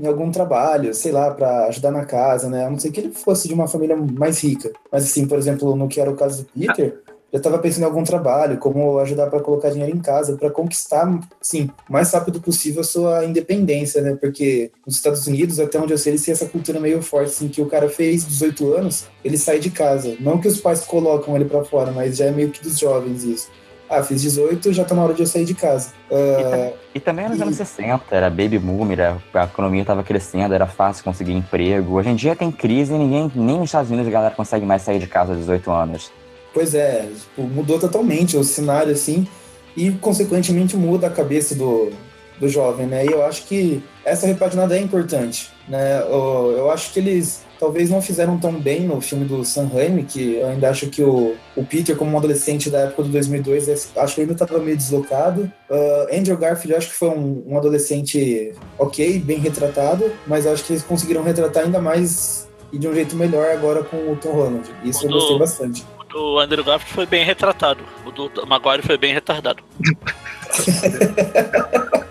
em 0.00 0.06
algum 0.06 0.30
trabalho, 0.30 0.94
sei 0.94 1.10
lá, 1.10 1.30
para 1.32 1.66
ajudar 1.66 1.90
na 1.90 2.04
casa, 2.04 2.48
né? 2.48 2.66
A 2.66 2.70
não 2.70 2.78
ser 2.78 2.92
que 2.92 3.00
ele 3.00 3.12
fosse 3.12 3.48
de 3.48 3.54
uma 3.54 3.66
família 3.66 3.96
mais 3.96 4.42
rica. 4.42 4.72
Mas 4.92 5.04
assim, 5.04 5.26
por 5.26 5.38
exemplo, 5.38 5.74
no 5.74 5.88
que 5.88 6.00
era 6.00 6.10
o 6.10 6.16
caso 6.16 6.44
do 6.44 6.48
Peter, 6.48 7.00
já 7.32 7.38
estava 7.38 7.58
pensando 7.58 7.82
em 7.82 7.86
algum 7.86 8.02
trabalho, 8.02 8.58
como 8.58 8.98
ajudar 8.98 9.28
para 9.28 9.40
colocar 9.40 9.70
dinheiro 9.70 9.94
em 9.94 10.00
casa, 10.00 10.36
para 10.36 10.50
conquistar, 10.50 11.06
sim, 11.40 11.70
o 11.88 11.92
mais 11.92 12.10
rápido 12.12 12.40
possível 12.40 12.80
a 12.80 12.84
sua 12.84 13.24
independência, 13.24 14.00
né? 14.00 14.16
Porque 14.20 14.70
nos 14.86 14.96
Estados 14.96 15.26
Unidos, 15.26 15.60
até 15.60 15.78
onde 15.78 15.92
eu 15.92 15.98
sei, 15.98 16.12
eles 16.12 16.24
têm 16.24 16.32
essa 16.32 16.46
cultura 16.46 16.80
meio 16.80 17.02
forte, 17.02 17.28
assim, 17.28 17.48
que 17.48 17.60
o 17.60 17.66
cara 17.66 17.88
fez 17.88 18.26
18 18.26 18.74
anos, 18.74 19.06
ele 19.24 19.36
sai 19.36 19.58
de 19.58 19.70
casa. 19.70 20.16
Não 20.20 20.38
que 20.38 20.48
os 20.48 20.60
pais 20.60 20.80
colocam 20.80 21.36
ele 21.36 21.44
para 21.44 21.64
fora, 21.64 21.92
mas 21.92 22.16
já 22.16 22.26
é 22.26 22.30
meio 22.30 22.50
que 22.50 22.62
dos 22.62 22.78
jovens 22.78 23.24
isso 23.24 23.48
ah, 23.88 24.02
fiz 24.02 24.20
18, 24.20 24.72
já 24.72 24.84
tá 24.84 24.94
na 24.94 25.02
hora 25.02 25.14
de 25.14 25.22
eu 25.22 25.26
sair 25.26 25.44
de 25.44 25.54
casa. 25.54 25.92
Uh, 26.10 26.74
e, 26.94 26.98
e, 26.98 27.00
também 27.00 27.28
nos 27.28 27.38
e... 27.38 27.42
anos 27.42 27.56
60, 27.56 28.04
era 28.10 28.28
baby 28.28 28.58
boom, 28.58 28.90
era, 28.92 29.16
a 29.32 29.44
economia 29.44 29.80
estava 29.80 30.02
crescendo, 30.02 30.54
era 30.54 30.66
fácil 30.66 31.02
conseguir 31.04 31.32
emprego. 31.32 31.94
Hoje 31.94 32.10
em 32.10 32.14
dia 32.14 32.36
tem 32.36 32.52
crise 32.52 32.92
e 32.92 32.98
ninguém, 32.98 33.32
nem 33.34 33.58
nos 33.58 33.68
Estados 33.68 33.90
Unidos 33.90 34.08
a 34.08 34.10
galera 34.10 34.34
consegue 34.34 34.66
mais 34.66 34.82
sair 34.82 34.98
de 34.98 35.06
casa 35.06 35.32
aos 35.32 35.40
18 35.40 35.70
anos. 35.70 36.12
Pois 36.58 36.74
é, 36.74 37.08
tipo, 37.20 37.42
mudou 37.42 37.78
totalmente 37.78 38.36
o 38.36 38.42
cenário, 38.42 38.90
assim, 38.90 39.28
e 39.76 39.92
consequentemente 39.92 40.76
muda 40.76 41.06
a 41.06 41.10
cabeça 41.10 41.54
do, 41.54 41.92
do 42.40 42.48
jovem, 42.48 42.84
né? 42.84 43.06
E 43.06 43.12
eu 43.12 43.24
acho 43.24 43.44
que 43.44 43.80
essa 44.04 44.26
repaginada 44.26 44.76
é 44.76 44.80
importante, 44.80 45.52
né? 45.68 46.00
Eu, 46.00 46.54
eu 46.56 46.70
acho 46.72 46.92
que 46.92 46.98
eles 46.98 47.44
talvez 47.60 47.88
não 47.90 48.02
fizeram 48.02 48.38
tão 48.38 48.54
bem 48.54 48.80
no 48.80 49.00
filme 49.00 49.24
do 49.24 49.44
Sam 49.44 49.68
Raimi, 49.72 50.02
que 50.02 50.34
eu 50.34 50.48
ainda 50.48 50.68
acho 50.68 50.88
que 50.88 51.00
o, 51.00 51.36
o 51.54 51.64
Peter, 51.64 51.94
como 51.94 52.10
um 52.10 52.18
adolescente 52.18 52.68
da 52.68 52.80
época 52.80 53.04
de 53.04 53.10
2002, 53.10 53.68
é, 53.68 53.74
acho 54.02 54.14
que 54.16 54.20
ainda 54.20 54.32
estava 54.32 54.58
meio 54.58 54.76
deslocado. 54.76 55.42
Uh, 55.70 56.12
Andrew 56.12 56.36
Garfield, 56.36 56.74
acho 56.74 56.88
que 56.88 56.96
foi 56.96 57.10
um, 57.10 57.44
um, 57.46 57.56
adolescente 57.56 58.52
ok, 58.76 59.20
bem 59.20 59.38
retratado, 59.38 60.10
mas 60.26 60.44
acho 60.44 60.64
que 60.64 60.72
eles 60.72 60.82
conseguiram 60.82 61.22
retratar 61.22 61.62
ainda 61.62 61.80
mais 61.80 62.48
e 62.72 62.78
de 62.80 62.88
um 62.88 62.92
jeito 62.92 63.14
melhor 63.14 63.48
agora 63.52 63.84
com 63.84 63.96
o 64.10 64.16
Tom 64.16 64.32
Holland. 64.32 64.68
Isso 64.82 65.06
eu 65.06 65.12
gostei 65.12 65.38
bastante. 65.38 65.97
O 66.18 66.40
Andrew 66.40 66.64
Garfield 66.64 66.92
foi 66.92 67.06
bem 67.06 67.24
retratado, 67.24 67.84
o 68.04 68.10
do 68.10 68.46
Maguire 68.46 68.82
foi 68.82 68.98
bem 68.98 69.14
retardado. 69.14 69.62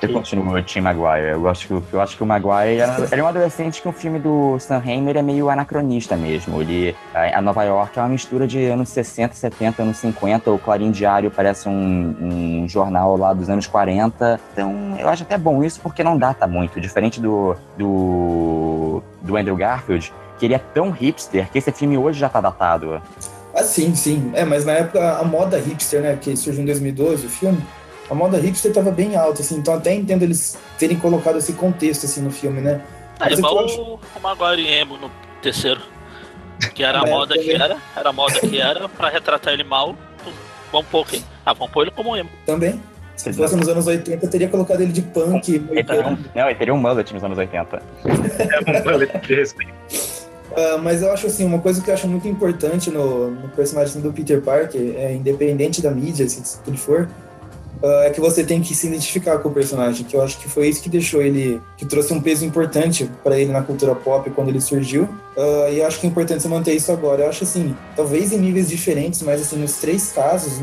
Eu 0.00 0.12
continuo 0.12 0.54
o 0.54 0.62
Tim 0.62 0.80
Maguire. 0.80 1.32
Eu, 1.32 1.40
gosto 1.40 1.66
que, 1.66 1.82
eu 1.92 2.00
acho 2.00 2.16
que 2.16 2.22
o 2.22 2.26
Maguire 2.26 2.80
ele 3.10 3.20
é 3.20 3.24
um 3.24 3.26
adolescente 3.26 3.82
que 3.82 3.88
o 3.88 3.92
filme 3.92 4.18
do 4.18 4.58
Sam 4.60 4.78
Raimi 4.78 5.12
é 5.12 5.22
meio 5.22 5.50
anacronista 5.50 6.16
mesmo. 6.16 6.62
Ele, 6.62 6.94
a, 7.12 7.42
Nova 7.42 7.64
York 7.64 7.98
é 7.98 8.02
uma 8.02 8.08
mistura 8.08 8.46
de 8.46 8.64
anos 8.66 8.88
60, 8.90 9.34
70, 9.34 9.82
anos 9.82 9.96
50. 9.96 10.52
O 10.52 10.58
Clarim 10.58 10.92
Diário 10.92 11.30
parece 11.30 11.68
um, 11.68 12.16
um 12.20 12.68
jornal 12.68 13.16
lá 13.16 13.32
dos 13.32 13.50
anos 13.50 13.66
40. 13.66 14.40
Então, 14.52 14.96
eu 14.98 15.08
acho 15.08 15.24
até 15.24 15.36
bom 15.36 15.64
isso 15.64 15.80
porque 15.80 16.04
não 16.04 16.16
data 16.16 16.46
muito. 16.46 16.80
Diferente 16.80 17.20
do, 17.20 17.56
do, 17.76 19.02
do 19.22 19.36
Andrew 19.36 19.56
Garfield, 19.56 20.12
que 20.38 20.46
ele 20.46 20.54
é 20.54 20.58
tão 20.58 20.90
hipster 20.90 21.50
que 21.50 21.58
esse 21.58 21.72
filme 21.72 21.96
hoje 21.96 22.20
já 22.20 22.28
tá 22.28 22.40
datado. 22.40 23.02
Ah, 23.54 23.62
sim, 23.62 23.94
sim. 23.94 24.30
É, 24.34 24.44
mas 24.44 24.64
na 24.64 24.72
época 24.72 25.18
a 25.18 25.24
moda 25.24 25.58
hipster, 25.58 26.00
né, 26.00 26.18
que 26.20 26.36
surgiu 26.36 26.62
em 26.62 26.66
2012, 26.66 27.26
o 27.26 27.28
filme, 27.28 27.60
a 28.10 28.14
moda 28.14 28.38
hipster 28.38 28.70
estava 28.70 28.90
bem 28.90 29.16
alta, 29.16 29.42
assim, 29.42 29.56
então 29.56 29.74
até 29.74 29.94
entendo 29.94 30.22
eles 30.22 30.56
terem 30.78 30.96
colocado 30.96 31.38
esse 31.38 31.52
contexto, 31.52 32.06
assim, 32.06 32.20
no 32.22 32.30
filme, 32.30 32.60
né? 32.60 32.80
É 33.20 33.32
igual 33.32 33.64
acho... 33.64 33.80
o 33.82 34.20
Maguire 34.22 34.66
Emo 34.66 34.96
no 34.96 35.10
terceiro. 35.42 35.80
Que 36.74 36.84
era 36.84 37.02
a 37.02 37.06
é, 37.06 37.10
moda 37.10 37.34
também. 37.34 37.48
que 37.48 37.54
era, 37.54 37.76
era 37.96 38.08
a 38.08 38.12
moda 38.12 38.40
que 38.40 38.60
era, 38.60 38.88
pra 38.88 39.08
retratar 39.08 39.52
ele 39.52 39.64
mal, 39.64 39.96
vamos 40.70 40.86
pôr 40.88 41.06
quem? 41.06 41.24
Ah, 41.44 41.52
vamos 41.52 41.72
pôr 41.72 41.82
ele 41.82 41.90
como 41.90 42.16
emo. 42.16 42.30
Também. 42.46 42.80
Se 43.16 43.32
fosse 43.32 43.56
nos 43.56 43.68
anos 43.68 43.84
80, 43.84 44.24
eu 44.24 44.30
teria 44.30 44.48
colocado 44.48 44.80
ele 44.80 44.92
de 44.92 45.02
punk. 45.02 45.52
Ele 45.52 45.82
teria 45.82 46.06
um, 46.06 46.16
não, 46.34 46.46
ele 46.46 46.54
teria 46.54 46.72
um 46.72 46.78
mullet 46.78 47.12
nos 47.12 47.24
anos 47.24 47.36
80. 47.36 47.82
é 48.06 48.80
um 48.80 48.92
mullet 48.92 49.26
de 49.26 49.34
respeito. 49.34 49.74
Uh, 50.50 50.78
mas 50.82 51.02
eu 51.02 51.12
acho 51.12 51.26
assim, 51.26 51.44
uma 51.44 51.58
coisa 51.58 51.80
que 51.80 51.90
eu 51.90 51.94
acho 51.94 52.08
muito 52.08 52.26
importante 52.26 52.90
no, 52.90 53.30
no 53.30 53.48
personagem 53.50 54.00
do 54.00 54.12
Peter 54.12 54.40
Parker, 54.40 54.80
é, 54.96 55.14
independente 55.14 55.82
da 55.82 55.90
mídia, 55.90 56.28
se, 56.28 56.42
ele 56.66 56.76
for, 56.76 57.08
uh, 57.82 58.02
é 58.02 58.10
que 58.10 58.20
você 58.20 58.42
tem 58.42 58.60
que 58.60 58.74
se 58.74 58.86
identificar 58.86 59.38
com 59.38 59.50
o 59.50 59.52
personagem, 59.52 60.06
que 60.06 60.16
eu 60.16 60.22
acho 60.22 60.38
que 60.38 60.48
foi 60.48 60.68
isso 60.68 60.82
que 60.82 60.88
deixou 60.88 61.20
ele, 61.20 61.60
que 61.76 61.84
trouxe 61.84 62.12
um 62.12 62.20
peso 62.20 62.44
importante 62.44 63.10
para 63.22 63.38
ele 63.38 63.52
na 63.52 63.62
cultura 63.62 63.94
pop 63.94 64.28
quando 64.30 64.48
ele 64.48 64.60
surgiu. 64.60 65.04
Uh, 65.36 65.70
e 65.70 65.78
eu 65.80 65.86
acho 65.86 66.00
que 66.00 66.06
é 66.06 66.10
importante 66.10 66.42
você 66.42 66.48
manter 66.48 66.74
isso 66.74 66.90
agora. 66.90 67.22
Eu 67.22 67.28
acho 67.28 67.44
assim, 67.44 67.76
talvez 67.94 68.32
em 68.32 68.38
níveis 68.38 68.68
diferentes, 68.68 69.22
mas 69.22 69.42
assim, 69.42 69.56
nos 69.56 69.74
três 69.74 70.12
casos, 70.12 70.54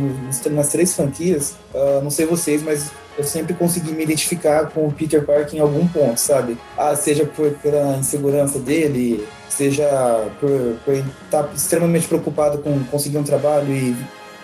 nas 0.51 0.69
três 0.69 0.93
franquias, 0.95 1.55
não 2.03 2.09
sei 2.09 2.25
vocês, 2.25 2.61
mas 2.61 2.91
eu 3.17 3.23
sempre 3.23 3.53
consegui 3.53 3.91
me 3.91 4.03
identificar 4.03 4.69
com 4.69 4.87
o 4.87 4.91
Peter 4.91 5.25
Parker 5.25 5.55
em 5.55 5.61
algum 5.61 5.87
ponto, 5.87 6.19
sabe? 6.19 6.57
Ah, 6.77 6.95
seja 6.95 7.25
por, 7.25 7.51
pela 7.59 7.97
insegurança 7.97 8.59
dele, 8.59 9.25
seja 9.49 9.87
por, 10.39 10.49
por 10.83 10.93
estar 10.93 11.43
tá 11.43 11.53
extremamente 11.53 12.07
preocupado 12.07 12.57
com 12.57 12.83
conseguir 12.85 13.17
um 13.17 13.23
trabalho 13.23 13.73
e 13.73 13.95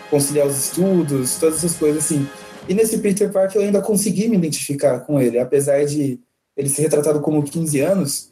conciliar 0.10 0.48
os 0.48 0.58
estudos, 0.58 1.36
todas 1.36 1.58
essas 1.58 1.76
coisas 1.76 2.06
assim. 2.06 2.28
E 2.68 2.74
nesse 2.74 2.98
Peter 3.00 3.32
Parker 3.32 3.62
eu 3.62 3.66
ainda 3.66 3.82
consegui 3.82 4.28
me 4.30 4.38
identificar 4.38 5.00
com 5.02 5.20
ele, 5.20 5.38
apesar 5.40 5.84
de 5.86 6.20
ele 6.56 6.70
ser 6.70 6.84
retratado 6.84 7.20
como 7.20 7.44
15 7.44 7.80
anos, 7.80 8.32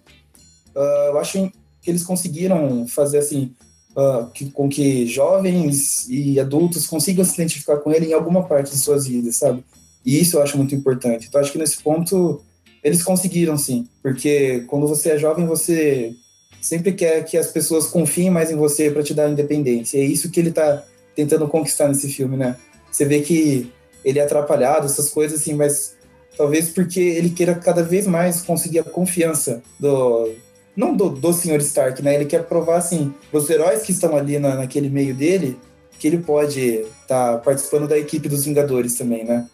uh, 0.76 1.10
eu 1.10 1.18
acho 1.20 1.52
que 1.82 1.90
eles 1.90 2.04
conseguiram 2.04 2.88
fazer 2.88 3.18
assim, 3.18 3.54
uh, 3.96 4.30
que, 4.32 4.52
com 4.52 4.70
que 4.70 5.06
jovens 5.08 6.08
e 6.08 6.40
adultos 6.40 6.86
consigam 6.86 7.26
se 7.26 7.34
identificar 7.34 7.78
com 7.78 7.92
ele 7.92 8.08
em 8.08 8.14
alguma 8.14 8.44
parte 8.44 8.72
de 8.72 8.78
suas 8.78 9.08
vidas, 9.08 9.38
sabe? 9.38 9.64
E 10.06 10.20
isso 10.20 10.38
eu 10.38 10.42
acho 10.42 10.58
muito 10.58 10.74
importante. 10.76 11.28
Então 11.28 11.40
acho 11.40 11.52
que 11.52 11.58
nesse 11.58 11.82
ponto 11.82 12.42
eles 12.84 13.04
conseguiram 13.04 13.58
sim, 13.58 13.88
porque 14.02 14.64
quando 14.68 14.88
você 14.88 15.12
é 15.12 15.18
jovem 15.18 15.46
você 15.46 16.14
sempre 16.62 16.94
quer 16.94 17.24
que 17.24 17.38
as 17.38 17.52
pessoas 17.52 17.88
confiem 17.88 18.30
mais 18.30 18.52
em 18.52 18.56
você 18.56 18.90
para 18.90 19.04
te 19.04 19.14
dar 19.14 19.30
independência. 19.30 19.98
É 19.98 20.04
isso 20.04 20.30
que 20.30 20.40
ele 20.40 20.50
está 20.50 20.84
tentando 21.16 21.48
conquistar 21.48 21.88
nesse 21.88 22.10
filme, 22.10 22.38
né? 22.38 22.56
Você 22.92 23.06
vê 23.06 23.22
que 23.22 23.72
ele 24.04 24.20
é 24.20 24.24
atrapalhado, 24.24 24.86
essas 24.86 25.10
coisas 25.10 25.42
assim, 25.42 25.54
mas 25.54 25.96
talvez 26.38 26.70
porque 26.70 27.00
ele 27.00 27.30
queira 27.30 27.56
cada 27.56 27.84
vez 27.84 28.08
mais 28.08 28.42
conseguir 28.42 28.80
a 28.80 28.84
confiança 28.84 29.62
do 29.80 30.34
não 30.76 30.96
do, 30.96 31.10
do 31.10 31.34
Sr. 31.34 31.60
Stark, 31.60 32.02
né? 32.02 32.16
Ele 32.16 32.26
quer 32.26 32.44
provar 32.44 32.78
assim, 32.78 33.14
os 33.34 33.50
heróis 33.50 33.84
que 33.84 33.92
estão 33.92 34.16
ali 34.16 34.40
na, 34.40 34.56
naquele 34.56 34.90
meio 34.90 35.14
dele, 35.14 35.58
que 36.00 36.08
ele 36.08 36.20
pode 36.20 36.62
estar 36.62 37.34
tá 37.34 37.38
participando 37.38 37.88
da 37.88 37.98
equipe 37.98 38.30
dos 38.30 38.46
Vingadores 38.46 38.96
também, 38.96 39.26
né? 39.26 39.46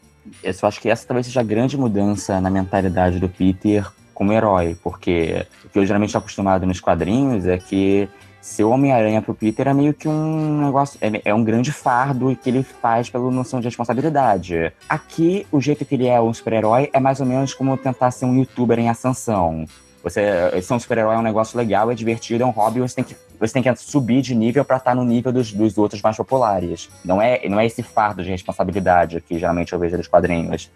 Eu 0.44 0.54
acho 0.64 0.82
que 0.82 0.90
essa 0.90 1.08
talvez 1.08 1.26
seja 1.26 1.42
a 1.42 1.44
grande 1.44 1.78
mudança 1.78 2.40
na 2.42 2.50
mentalidade 2.50 3.20
do 3.20 3.30
Peter 3.30 3.88
como 4.14 4.32
herói, 4.32 4.78
porque 4.82 5.46
o 5.66 5.70
que 5.70 5.80
eu 5.80 5.86
geralmente 5.86 6.10
estou 6.10 6.20
acostumado 6.20 6.66
nos 6.66 6.80
quadrinhos 6.80 7.46
é 7.46 7.58
que 7.58 8.08
ser 8.46 8.64
o 8.64 8.70
Homem-Aranha 8.70 9.24
pro 9.24 9.34
Peter 9.34 9.68
é 9.68 9.74
meio 9.74 9.92
que 9.92 10.08
um 10.08 10.66
negócio, 10.66 11.00
é, 11.02 11.22
é, 11.26 11.34
um 11.34 11.44
grande 11.44 11.72
fardo 11.72 12.36
que 12.36 12.48
ele 12.48 12.62
faz 12.62 13.10
pela 13.10 13.30
noção 13.32 13.60
de 13.60 13.66
responsabilidade. 13.66 14.72
Aqui, 14.88 15.48
o 15.52 15.60
jeito 15.60 15.84
que 15.84 15.96
ele 15.96 16.06
é 16.06 16.22
um 16.22 16.32
super-herói 16.32 16.90
é 16.94 17.00
mais 17.00 17.20
ou 17.20 17.26
menos 17.26 17.56
como 17.56 17.76
tentar 17.76 18.12
ser 18.12 18.26
um 18.26 18.36
youtuber 18.36 18.78
em 18.78 18.88
ascensão. 18.88 19.66
Você 20.04 20.62
ser 20.62 20.74
um 20.76 20.80
super-herói 20.80 21.16
é 21.16 21.18
um 21.18 21.24
negócio 21.24 21.58
legal, 21.58 21.90
é 21.90 21.96
divertido, 21.96 22.44
é 22.44 22.46
um 22.46 22.52
hobby, 22.52 22.80
você 22.80 22.96
tem 22.96 23.04
que, 23.04 23.16
você 23.40 23.54
tem 23.54 23.64
que 23.64 23.76
subir 23.76 24.22
de 24.22 24.36
nível 24.36 24.64
para 24.64 24.78
estar 24.78 24.96
no 24.96 25.04
nível 25.04 25.32
dos, 25.32 25.52
dos 25.52 25.78
outros 25.78 26.02
mais 26.02 26.18
populares. 26.18 26.90
Não 27.04 27.22
é, 27.22 27.48
não 27.48 27.60
é 27.60 27.66
esse 27.66 27.84
fardo 27.84 28.24
de 28.24 28.30
responsabilidade 28.30 29.22
que 29.22 29.38
geralmente 29.38 29.74
eu 29.74 29.80
vejo 29.80 29.98
nos 29.98 30.08
quadrinhos. 30.08 30.70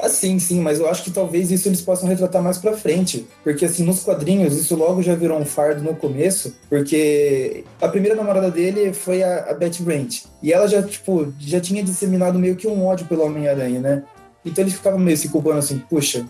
Ah, 0.00 0.08
sim, 0.08 0.38
sim, 0.38 0.60
mas 0.60 0.80
eu 0.80 0.88
acho 0.88 1.04
que 1.04 1.10
talvez 1.10 1.50
isso 1.50 1.68
eles 1.68 1.80
possam 1.80 2.08
retratar 2.08 2.42
mais 2.42 2.58
pra 2.58 2.76
frente. 2.76 3.26
Porque, 3.44 3.64
assim, 3.64 3.84
nos 3.84 4.02
quadrinhos, 4.02 4.56
isso 4.56 4.74
logo 4.74 5.02
já 5.02 5.14
virou 5.14 5.38
um 5.38 5.44
fardo 5.44 5.82
no 5.82 5.94
começo, 5.94 6.56
porque 6.68 7.64
a 7.80 7.86
primeira 7.86 8.16
namorada 8.16 8.50
dele 8.50 8.92
foi 8.92 9.22
a, 9.22 9.50
a 9.50 9.54
Betty 9.54 9.82
Brant. 9.82 10.24
E 10.42 10.52
ela 10.52 10.66
já, 10.66 10.82
tipo, 10.82 11.32
já 11.38 11.60
tinha 11.60 11.84
disseminado 11.84 12.38
meio 12.38 12.56
que 12.56 12.66
um 12.66 12.84
ódio 12.84 13.06
pelo 13.06 13.24
Homem-Aranha, 13.24 13.80
né? 13.80 14.02
Então 14.44 14.64
eles 14.64 14.74
ficavam 14.74 14.98
meio 14.98 15.16
se 15.16 15.28
culpando 15.28 15.58
assim, 15.58 15.78
puxa, 15.78 16.26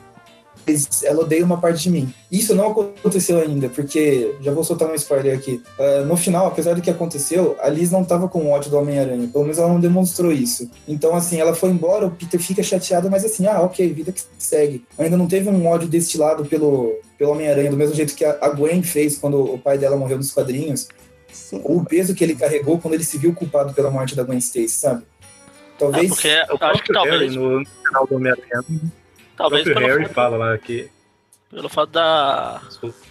ela 1.04 1.22
odeia 1.22 1.44
uma 1.44 1.58
parte 1.58 1.82
de 1.82 1.90
mim. 1.90 2.12
Isso 2.30 2.54
não 2.54 2.70
aconteceu 2.70 3.38
ainda, 3.38 3.68
porque 3.68 4.34
já 4.40 4.52
vou 4.52 4.64
soltar 4.64 4.88
um 4.90 4.94
spoiler 4.94 5.36
aqui. 5.36 5.62
Uh, 5.78 6.04
no 6.06 6.16
final, 6.16 6.46
apesar 6.46 6.74
do 6.74 6.80
que 6.80 6.90
aconteceu, 6.90 7.56
a 7.60 7.68
Liz 7.68 7.90
não 7.90 8.04
tava 8.04 8.28
com 8.28 8.50
ódio 8.50 8.70
do 8.70 8.78
Homem-Aranha. 8.78 9.28
Pelo 9.28 9.44
menos 9.44 9.58
ela 9.58 9.68
não 9.68 9.80
demonstrou 9.80 10.32
isso. 10.32 10.70
Então, 10.86 11.14
assim, 11.14 11.40
ela 11.40 11.54
foi 11.54 11.70
embora, 11.70 12.06
o 12.06 12.10
Peter 12.10 12.40
fica 12.40 12.62
chateado, 12.62 13.10
mas 13.10 13.24
assim, 13.24 13.46
ah, 13.46 13.60
ok, 13.60 13.92
vida 13.92 14.12
que 14.12 14.22
segue. 14.38 14.84
Ainda 14.98 15.16
não 15.16 15.26
teve 15.26 15.48
um 15.48 15.66
ódio 15.66 15.88
destilado 15.88 16.44
pelo, 16.44 16.94
pelo 17.18 17.32
Homem-Aranha, 17.32 17.70
do 17.70 17.76
mesmo 17.76 17.94
jeito 17.94 18.14
que 18.14 18.24
a 18.24 18.48
Gwen 18.50 18.82
fez 18.82 19.18
quando 19.18 19.54
o 19.54 19.58
pai 19.58 19.78
dela 19.78 19.96
morreu 19.96 20.16
nos 20.16 20.32
quadrinhos. 20.32 20.88
Sim. 21.32 21.60
O 21.64 21.84
peso 21.84 22.14
que 22.14 22.22
ele 22.22 22.34
carregou 22.34 22.78
quando 22.78 22.94
ele 22.94 23.04
se 23.04 23.18
viu 23.18 23.34
culpado 23.34 23.72
pela 23.72 23.90
morte 23.90 24.14
da 24.14 24.22
Gwen 24.22 24.38
Stacy, 24.38 24.68
sabe? 24.68 25.02
Talvez. 25.78 26.04
É 26.04 26.08
porque 26.08 26.28
eu 26.28 26.68
acho 26.68 26.82
que 26.82 26.92
talvez. 26.92 27.34
No 27.34 27.64
final 27.64 28.06
do 28.06 28.16
Homem-Aranha 28.16 28.64
Talvez 29.36 29.66
o 29.66 29.74
Harry 29.74 30.04
fato, 30.04 30.14
fala 30.14 30.36
lá 30.36 30.58
que. 30.58 30.90
Pelo 31.50 31.68
fato 31.68 31.90
da, 31.90 32.62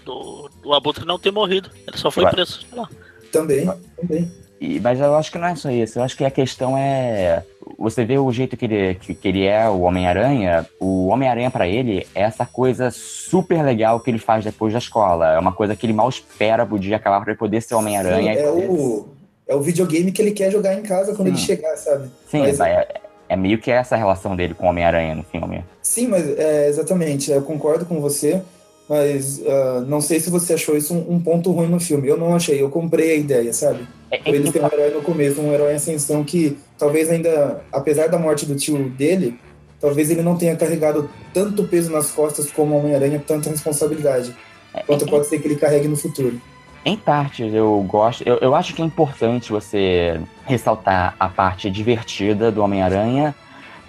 do, 0.05 0.49
do 0.63 0.73
Abutre 0.73 1.05
não 1.05 1.19
ter 1.19 1.31
morrido. 1.31 1.69
Ele 1.87 1.97
só 1.97 2.09
foi 2.09 2.25
preso. 2.27 2.65
Lá. 2.73 2.89
Também, 3.31 3.69
também. 3.95 4.31
E, 4.61 4.79
mas 4.79 4.99
eu 4.99 5.15
acho 5.15 5.31
que 5.31 5.39
não 5.39 5.47
é 5.47 5.55
só 5.55 5.71
isso. 5.71 5.97
Eu 5.97 6.03
acho 6.03 6.15
que 6.15 6.23
a 6.23 6.29
questão 6.29 6.77
é. 6.77 7.43
Você 7.79 8.05
vê 8.05 8.19
o 8.19 8.31
jeito 8.31 8.55
que 8.55 8.65
ele, 8.65 8.93
que, 8.93 9.15
que 9.15 9.27
ele 9.27 9.43
é, 9.43 9.67
o 9.67 9.81
Homem-Aranha. 9.81 10.67
O 10.79 11.07
Homem-Aranha, 11.07 11.49
para 11.49 11.67
ele, 11.67 12.05
é 12.13 12.21
essa 12.21 12.45
coisa 12.45 12.91
super 12.91 13.63
legal 13.63 13.99
que 13.99 14.11
ele 14.11 14.19
faz 14.19 14.43
depois 14.43 14.71
da 14.71 14.77
escola. 14.77 15.33
É 15.33 15.39
uma 15.39 15.51
coisa 15.51 15.75
que 15.75 15.83
ele 15.85 15.93
mal 15.93 16.07
espera 16.07 16.63
pro 16.63 16.77
dia 16.77 16.97
acabar 16.97 17.21
pra 17.21 17.31
ele 17.31 17.39
poder 17.39 17.59
ser 17.61 17.73
Homem-Aranha. 17.73 18.33
É 18.33 18.49
o, 18.51 19.07
é 19.47 19.55
o 19.55 19.61
videogame 19.61 20.11
que 20.11 20.21
ele 20.21 20.31
quer 20.31 20.51
jogar 20.51 20.75
em 20.75 20.83
casa 20.83 21.15
quando 21.15 21.29
Sim. 21.29 21.33
ele 21.33 21.41
chegar, 21.41 21.75
sabe? 21.77 22.11
Sim, 22.27 22.41
mas, 22.41 22.59
é, 22.59 22.87
é 23.31 23.35
meio 23.37 23.57
que 23.57 23.71
essa 23.71 23.95
relação 23.95 24.35
dele 24.35 24.53
com 24.53 24.65
o 24.65 24.69
Homem-Aranha 24.69 25.15
no 25.15 25.23
filme. 25.23 25.63
Sim, 25.81 26.07
mas 26.07 26.37
é, 26.37 26.67
exatamente, 26.67 27.31
eu 27.31 27.41
concordo 27.41 27.85
com 27.85 28.01
você, 28.01 28.41
mas 28.89 29.39
uh, 29.39 29.85
não 29.87 30.01
sei 30.01 30.19
se 30.19 30.29
você 30.29 30.55
achou 30.55 30.75
isso 30.75 30.93
um, 30.93 31.13
um, 31.13 31.19
ponto 31.21 31.49
ruim 31.49 31.69
no 31.69 31.79
filme. 31.79 32.09
Eu 32.09 32.17
não 32.17 32.35
achei, 32.35 32.61
eu 32.61 32.69
comprei 32.69 33.11
a 33.11 33.15
ideia, 33.15 33.53
sabe? 33.53 33.87
É, 34.11 34.17
é 34.17 34.35
ele 34.35 34.51
ter 34.51 34.61
um 34.61 34.65
herói 34.65 34.89
no 34.89 35.01
começo, 35.01 35.39
um 35.39 35.53
herói 35.53 35.71
em 35.71 35.75
ascensão 35.77 36.25
que 36.25 36.57
talvez 36.77 37.09
ainda, 37.09 37.61
apesar 37.71 38.07
da 38.07 38.19
morte 38.19 38.45
do 38.45 38.53
tio 38.53 38.89
dele, 38.89 39.39
talvez 39.79 40.11
ele 40.11 40.21
não 40.21 40.35
tenha 40.35 40.57
carregado 40.57 41.09
tanto 41.33 41.65
peso 41.69 41.89
nas 41.89 42.11
costas 42.11 42.51
como 42.51 42.75
o 42.75 42.79
Homem-Aranha, 42.79 43.23
tanta 43.25 43.49
responsabilidade, 43.49 44.35
é, 44.73 44.83
quanto 44.83 45.05
é, 45.05 45.09
pode 45.09 45.27
ser 45.27 45.39
que 45.39 45.47
ele 45.47 45.55
carregue 45.55 45.87
no 45.87 45.95
futuro. 45.95 46.37
Em 46.83 46.97
partes, 46.97 47.53
eu 47.53 47.83
gosto. 47.87 48.23
Eu, 48.25 48.37
eu 48.37 48.55
acho 48.55 48.73
que 48.73 48.81
é 48.81 48.85
importante 48.85 49.51
você 49.51 50.19
ressaltar 50.45 51.15
a 51.19 51.29
parte 51.29 51.69
divertida 51.69 52.51
do 52.51 52.63
Homem-Aranha, 52.63 53.35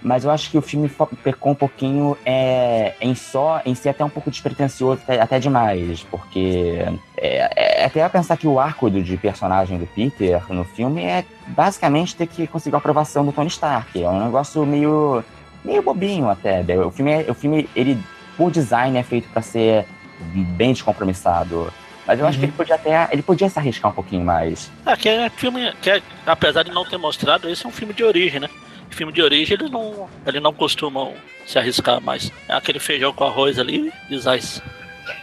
mas 0.02 0.24
eu 0.24 0.30
acho 0.30 0.50
que 0.50 0.58
o 0.58 0.62
filme 0.62 0.90
pecou 1.22 1.52
um 1.52 1.54
pouquinho 1.54 2.18
é, 2.26 2.94
em 3.00 3.14
só, 3.14 3.62
em 3.64 3.74
si 3.74 3.88
até 3.88 4.04
um 4.04 4.10
pouco 4.10 4.30
despretensioso, 4.30 5.00
até, 5.04 5.20
até 5.20 5.38
demais, 5.38 6.02
porque 6.10 6.84
é, 7.16 7.82
é, 7.82 7.84
até 7.84 8.06
pensar 8.08 8.36
que 8.36 8.46
o 8.46 8.58
arco 8.58 8.90
do, 8.90 9.02
de 9.02 9.16
personagem 9.16 9.78
do 9.78 9.86
Peter 9.86 10.44
no 10.52 10.64
filme 10.64 11.04
é 11.04 11.24
basicamente 11.46 12.16
ter 12.16 12.26
que 12.26 12.46
conseguir 12.46 12.74
a 12.74 12.78
aprovação 12.78 13.24
do 13.24 13.32
Tony 13.32 13.48
Stark. 13.48 14.02
É 14.02 14.08
um 14.08 14.24
negócio 14.24 14.66
meio, 14.66 15.24
meio 15.64 15.82
bobinho 15.82 16.28
até. 16.28 16.62
O 16.84 16.90
filme, 16.90 17.12
é, 17.12 17.30
o 17.30 17.34
filme 17.34 17.68
ele, 17.74 17.98
por 18.36 18.50
design, 18.50 18.98
é 18.98 19.02
feito 19.02 19.28
para 19.30 19.40
ser 19.40 19.86
bem 20.56 20.72
descompromissado. 20.72 21.72
Mas 22.06 22.18
eu 22.18 22.26
acho 22.26 22.38
que 22.38 22.44
ele 22.44 22.52
uhum. 22.52 22.56
podia 22.56 22.74
até. 22.74 23.08
Ele 23.12 23.22
podia 23.22 23.48
se 23.48 23.58
arriscar 23.58 23.90
um 23.90 23.94
pouquinho 23.94 24.24
mais. 24.24 24.70
Ah, 24.84 24.96
que 24.96 25.08
é 25.08 25.30
filme. 25.30 25.72
Que 25.80 25.90
é, 25.90 26.02
apesar 26.26 26.62
de 26.62 26.72
não 26.72 26.84
ter 26.84 26.96
mostrado, 26.96 27.48
esse 27.48 27.64
é 27.64 27.68
um 27.68 27.72
filme 27.72 27.94
de 27.94 28.02
origem, 28.02 28.40
né? 28.40 28.48
filme 28.94 29.12
de 29.12 29.22
origem 29.22 29.56
eles 29.58 29.70
não, 29.70 30.08
eles 30.26 30.42
não 30.42 30.52
costumam 30.52 31.14
se 31.46 31.58
arriscar 31.58 32.00
mais. 32.00 32.30
É 32.48 32.54
aquele 32.54 32.78
feijão 32.78 33.12
com 33.12 33.24
arroz 33.24 33.58
ali 33.58 33.92
e. 34.10 34.20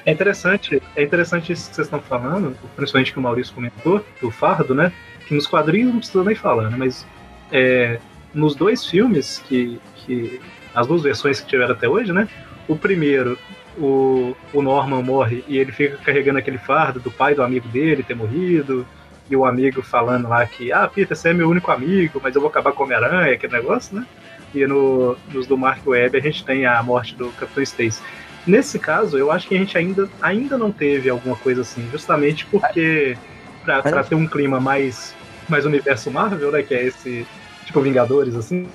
É 0.06 0.12
interessante, 0.12 0.82
é 0.96 1.04
interessante 1.04 1.54
isso 1.54 1.70
que 1.70 1.76
vocês 1.76 1.88
estão 1.88 2.02
falando, 2.02 2.56
principalmente 2.76 3.14
que 3.14 3.20
o 3.20 3.22
Maurício 3.22 3.54
comentou, 3.54 4.06
do 4.22 4.30
fardo, 4.30 4.76
né? 4.76 4.92
Que 5.28 5.34
nos 5.34 5.48
quadrinhos 5.48 5.92
não 5.92 6.00
precisa 6.00 6.24
nem 6.24 6.36
falar, 6.36 6.70
né? 6.70 6.76
Mas 6.78 7.06
é, 7.52 8.00
nos 8.34 8.56
dois 8.56 8.86
filmes 8.86 9.44
que, 9.48 9.80
que. 9.96 10.42
As 10.76 10.86
duas 10.86 11.02
versões 11.02 11.42
que 11.42 11.48
tiveram 11.48 11.74
até 11.74 11.90
hoje, 11.90 12.14
né? 12.14 12.28
O 12.68 12.76
primeiro 12.76 13.40
o, 13.80 14.36
o 14.54 14.62
Norman 14.62 15.02
morre 15.02 15.44
e 15.48 15.58
ele 15.58 15.72
fica 15.72 15.98
carregando 15.98 16.40
aquele 16.40 16.58
fardo 16.58 17.00
do 17.00 17.10
pai 17.10 17.34
do 17.34 17.42
amigo 17.42 17.68
dele 17.70 18.04
ter 18.04 18.16
morrido, 18.16 18.86
e 19.30 19.36
o 19.36 19.46
amigo 19.46 19.82
falando 19.82 20.28
lá 20.28 20.46
que, 20.46 20.72
ah, 20.72 20.88
Peter, 20.88 21.16
você 21.16 21.30
é 21.30 21.34
meu 21.34 21.50
único 21.50 21.72
amigo, 21.72 22.20
mas 22.22 22.36
eu 22.36 22.42
vou 22.42 22.50
acabar 22.50 22.72
com 22.72 22.84
Homem-Aranha, 22.84 23.34
aquele 23.34 23.54
negócio, 23.54 23.96
né? 23.96 24.06
E 24.54 24.66
no, 24.66 25.16
nos 25.32 25.46
do 25.46 25.56
Mark 25.56 25.86
Webb 25.86 26.18
a 26.18 26.22
gente 26.22 26.44
tem 26.44 26.66
a 26.66 26.82
morte 26.82 27.14
do 27.16 27.30
Capitão 27.34 27.62
Stacy. 27.62 28.02
Nesse 28.48 28.80
caso, 28.80 29.18
eu 29.18 29.32
acho 29.32 29.48
que 29.48 29.56
a 29.56 29.58
gente 29.60 29.78
ainda, 29.78 30.10
ainda 30.20 30.58
não 30.58 30.72
teve 30.72 31.10
alguma 31.10 31.36
coisa 31.36 31.62
assim, 31.62 31.88
justamente 31.92 32.48
porque 32.48 33.16
pra, 33.64 33.84
pra 33.84 34.04
ter 34.04 34.16
um 34.16 34.26
clima 34.26 34.60
mais, 34.60 35.14
mais 35.48 35.66
universo 35.66 36.10
Marvel, 36.10 36.52
né, 36.52 36.64
que 36.64 36.74
é 36.74 36.86
esse 36.86 37.28
tipo 37.66 37.82
Vingadores, 37.82 38.36
assim, 38.36 38.68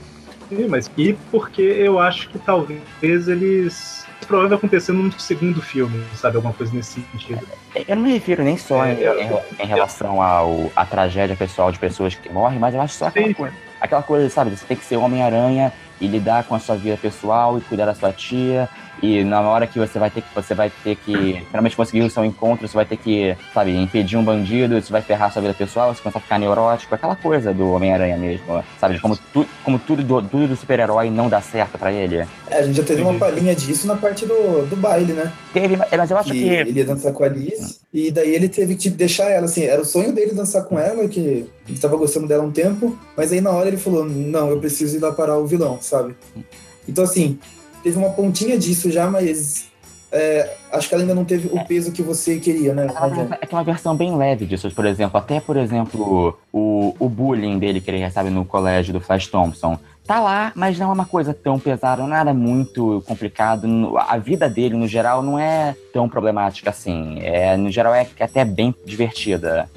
mas 0.68 0.88
e 0.96 1.16
porque 1.32 1.62
eu 1.62 1.98
acho 1.98 2.28
que 2.28 2.38
talvez 2.38 3.26
eles 3.26 4.03
provável 4.24 4.56
acontecer 4.56 4.92
no 4.92 5.10
segundo 5.18 5.60
filme, 5.60 6.04
sabe? 6.14 6.36
Alguma 6.36 6.54
coisa 6.54 6.72
nesse 6.74 7.00
sentido. 7.12 7.46
Eu 7.74 7.96
não 7.96 8.02
me 8.02 8.12
refiro 8.12 8.42
nem 8.42 8.56
só 8.56 8.84
é, 8.84 8.94
em, 8.94 9.00
eu, 9.00 9.42
em, 9.58 9.66
relação 9.66 10.20
ao, 10.22 10.70
à 10.74 10.84
tragédia 10.84 11.36
pessoal 11.36 11.70
de 11.70 11.78
pessoas 11.78 12.14
que 12.14 12.28
morrem, 12.30 12.58
mas 12.58 12.74
eu 12.74 12.80
acho 12.80 12.94
só 12.94 13.06
aquela 13.06 13.34
coisa, 13.34 13.54
aquela 13.80 14.02
coisa, 14.02 14.30
sabe? 14.30 14.50
Você 14.50 14.64
tem 14.64 14.76
que 14.76 14.84
ser 14.84 14.96
Homem-Aranha 14.96 15.72
e 16.00 16.06
lidar 16.06 16.44
com 16.44 16.54
a 16.54 16.58
sua 16.58 16.76
vida 16.76 16.96
pessoal 16.96 17.58
e 17.58 17.60
cuidar 17.60 17.86
da 17.86 17.94
sua 17.94 18.12
tia 18.12 18.68
e 19.04 19.22
na 19.22 19.40
hora 19.42 19.66
que 19.66 19.78
você 19.78 19.98
vai 19.98 20.10
ter 20.10 20.22
que 20.22 20.34
você 20.34 20.54
vai 20.54 20.72
ter 20.82 20.96
que 20.96 21.42
realmente 21.52 21.76
conseguir 21.76 22.02
o 22.02 22.10
seu 22.10 22.24
encontro, 22.24 22.66
você 22.66 22.74
vai 22.74 22.86
ter 22.86 22.96
que, 22.96 23.36
sabe, 23.52 23.76
impedir 23.76 24.16
um 24.16 24.24
bandido, 24.24 24.78
isso 24.78 24.90
vai 24.90 25.02
ferrar 25.02 25.30
sua 25.30 25.42
vida 25.42 25.52
pessoal, 25.52 25.94
você 25.94 26.00
começa 26.00 26.18
a 26.18 26.20
ficar 26.22 26.38
neurótico, 26.38 26.94
aquela 26.94 27.14
coisa 27.14 27.52
do 27.52 27.70
Homem-Aranha 27.70 28.16
mesmo, 28.16 28.64
sabe? 28.80 28.98
Como, 29.00 29.16
tu, 29.32 29.46
como 29.62 29.78
tudo 29.78 30.02
do, 30.02 30.22
tudo 30.22 30.48
do 30.48 30.56
super-herói 30.56 31.10
não 31.10 31.28
dá 31.28 31.40
certo 31.40 31.76
pra 31.78 31.92
ele. 31.92 32.26
É, 32.48 32.58
a 32.58 32.62
gente 32.62 32.76
já 32.76 32.82
teve 32.82 33.02
uma 33.02 33.18
palhinha 33.18 33.54
disso 33.54 33.86
na 33.86 33.96
parte 33.96 34.24
do, 34.24 34.66
do 34.66 34.76
baile, 34.76 35.12
né? 35.12 35.32
Teve, 35.52 35.76
mas 35.76 36.10
eu 36.10 36.16
acho 36.16 36.32
que. 36.32 36.40
que... 36.40 36.48
Ele 36.48 36.78
ia 36.78 36.84
dançar 36.84 37.12
com 37.12 37.24
a 37.24 37.26
Alice, 37.26 37.80
e 37.92 38.10
daí 38.10 38.34
ele 38.34 38.48
teve 38.48 38.74
que 38.74 38.88
deixar 38.88 39.30
ela, 39.30 39.44
assim, 39.44 39.64
era 39.64 39.82
o 39.82 39.84
sonho 39.84 40.12
dele 40.12 40.32
dançar 40.32 40.64
com 40.64 40.78
ela, 40.78 41.06
que 41.08 41.20
ele 41.20 41.50
estava 41.68 41.96
gostando 41.96 42.26
dela 42.26 42.42
um 42.42 42.50
tempo, 42.50 42.98
mas 43.16 43.32
aí 43.32 43.40
na 43.40 43.50
hora 43.50 43.68
ele 43.68 43.76
falou: 43.76 44.04
não, 44.04 44.50
eu 44.50 44.58
preciso 44.58 44.96
ir 44.96 45.00
lá 45.00 45.12
parar 45.12 45.36
o 45.38 45.46
vilão, 45.46 45.78
sabe? 45.80 46.14
Então, 46.88 47.04
assim, 47.04 47.38
teve 47.84 47.98
uma 47.98 48.10
pontinha 48.10 48.58
disso 48.58 48.90
já, 48.90 49.08
mas 49.08 49.66
é, 50.10 50.56
acho 50.72 50.88
que 50.88 50.94
ela 50.94 51.02
ainda 51.04 51.14
não 51.14 51.24
teve 51.24 51.48
o 51.48 51.64
peso 51.64 51.92
que 51.92 52.02
você 52.02 52.40
queria, 52.40 52.72
né? 52.72 52.86
É, 52.86 53.44
é 53.44 53.46
que 53.46 53.54
é 53.54 53.58
uma 53.58 53.62
versão 53.62 53.94
bem 53.94 54.16
leve 54.16 54.46
disso, 54.46 54.70
por 54.70 54.86
exemplo, 54.86 55.18
até, 55.18 55.38
por 55.38 55.56
exemplo, 55.56 56.38
o, 56.52 56.94
o 56.98 57.08
bullying 57.08 57.58
dele 57.58 57.80
que 57.80 57.90
ele 57.90 57.98
recebe 57.98 58.30
no 58.30 58.44
colégio 58.44 58.92
do 58.92 59.00
Flash 59.00 59.26
Thompson. 59.26 59.78
Tá 60.06 60.20
lá, 60.20 60.52
mas 60.54 60.78
não 60.78 60.90
é 60.90 60.92
uma 60.92 61.06
coisa 61.06 61.32
tão 61.32 61.58
pesada, 61.58 62.06
nada 62.06 62.34
muito 62.34 63.02
complicado. 63.06 63.96
A 63.98 64.18
vida 64.18 64.48
dele, 64.48 64.76
no 64.76 64.86
geral, 64.86 65.22
não 65.22 65.38
é 65.38 65.74
tão 65.92 66.08
problemática 66.08 66.70
assim. 66.70 67.18
É, 67.20 67.56
no 67.56 67.70
geral, 67.70 67.94
é 67.94 68.06
até 68.20 68.44
bem 68.44 68.74
divertida. 68.84 69.68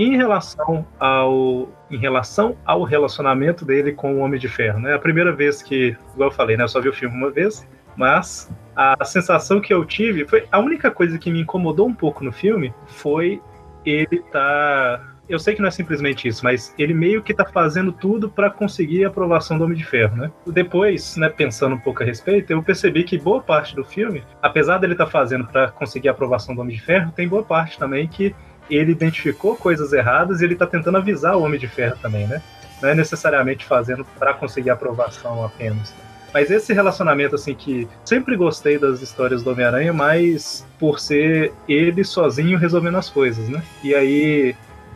Em 0.00 0.16
relação 0.16 0.86
ao 0.98 1.68
em 1.90 1.98
relação 1.98 2.56
ao 2.64 2.84
relacionamento 2.84 3.64
dele 3.64 3.92
com 3.92 4.14
o 4.14 4.18
Homem 4.20 4.40
de 4.40 4.48
Ferro, 4.48 4.78
né? 4.78 4.94
A 4.94 4.98
primeira 4.98 5.32
vez 5.32 5.60
que, 5.60 5.96
igual 6.14 6.30
eu 6.30 6.34
falei, 6.34 6.56
né, 6.56 6.64
eu 6.64 6.68
só 6.68 6.80
vi 6.80 6.88
o 6.88 6.92
filme 6.92 7.14
uma 7.16 7.30
vez, 7.30 7.68
mas 7.96 8.50
a 8.74 9.04
sensação 9.04 9.60
que 9.60 9.74
eu 9.74 9.84
tive 9.84 10.24
foi 10.26 10.46
a 10.50 10.58
única 10.58 10.90
coisa 10.90 11.18
que 11.18 11.30
me 11.30 11.40
incomodou 11.40 11.86
um 11.86 11.94
pouco 11.94 12.24
no 12.24 12.32
filme 12.32 12.72
foi 12.86 13.42
ele 13.84 14.22
tá 14.32 15.04
eu 15.28 15.38
sei 15.38 15.54
que 15.54 15.60
não 15.60 15.68
é 15.68 15.70
simplesmente 15.70 16.26
isso, 16.26 16.42
mas 16.42 16.74
ele 16.76 16.92
meio 16.92 17.22
que 17.22 17.32
tá 17.32 17.44
fazendo 17.44 17.92
tudo 17.92 18.28
para 18.28 18.50
conseguir 18.50 19.04
a 19.04 19.08
aprovação 19.08 19.56
do 19.56 19.62
Homem 19.62 19.76
de 19.76 19.84
Ferro, 19.84 20.16
né? 20.16 20.32
Depois, 20.44 21.16
né, 21.16 21.28
pensando 21.28 21.76
um 21.76 21.78
pouco 21.78 22.02
a 22.02 22.06
respeito, 22.06 22.50
eu 22.50 22.60
percebi 22.60 23.04
que 23.04 23.16
boa 23.16 23.40
parte 23.40 23.76
do 23.76 23.84
filme, 23.84 24.24
apesar 24.42 24.78
dele 24.78 24.96
tá 24.96 25.06
fazendo 25.06 25.46
para 25.46 25.70
conseguir 25.70 26.08
a 26.08 26.10
aprovação 26.10 26.52
do 26.52 26.60
Homem 26.62 26.74
de 26.74 26.82
Ferro, 26.82 27.12
tem 27.12 27.28
boa 27.28 27.44
parte 27.44 27.78
também 27.78 28.08
que 28.08 28.34
ele 28.70 28.92
identificou 28.92 29.56
coisas 29.56 29.92
erradas 29.92 30.40
e 30.40 30.44
ele 30.44 30.54
tá 30.54 30.66
tentando 30.66 30.98
avisar 30.98 31.36
o 31.36 31.42
Homem 31.42 31.58
de 31.58 31.68
Ferro 31.68 31.96
também, 32.00 32.26
né? 32.26 32.42
Não 32.80 32.88
é 32.88 32.94
necessariamente 32.94 33.64
fazendo 33.64 34.04
para 34.18 34.32
conseguir 34.32 34.70
aprovação 34.70 35.44
apenas. 35.44 35.94
Mas 36.32 36.50
esse 36.50 36.72
relacionamento, 36.72 37.34
assim, 37.34 37.54
que 37.54 37.88
sempre 38.04 38.36
gostei 38.36 38.78
das 38.78 39.02
histórias 39.02 39.42
do 39.42 39.50
Homem-Aranha, 39.50 39.92
mas 39.92 40.66
por 40.78 41.00
ser 41.00 41.52
ele 41.68 42.04
sozinho 42.04 42.56
resolvendo 42.56 42.96
as 42.96 43.10
coisas, 43.10 43.48
né? 43.48 43.62
E 43.82 43.94
aí 43.94 44.54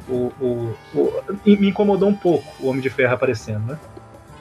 o, 0.09 0.33
o, 0.41 0.77
o, 0.95 1.23
me 1.45 1.69
incomodou 1.69 2.09
um 2.09 2.15
pouco 2.15 2.55
o 2.61 2.69
Homem 2.69 2.81
de 2.81 2.91
Ferro 2.91 3.15
aparecendo, 3.15 3.67
né? 3.67 3.79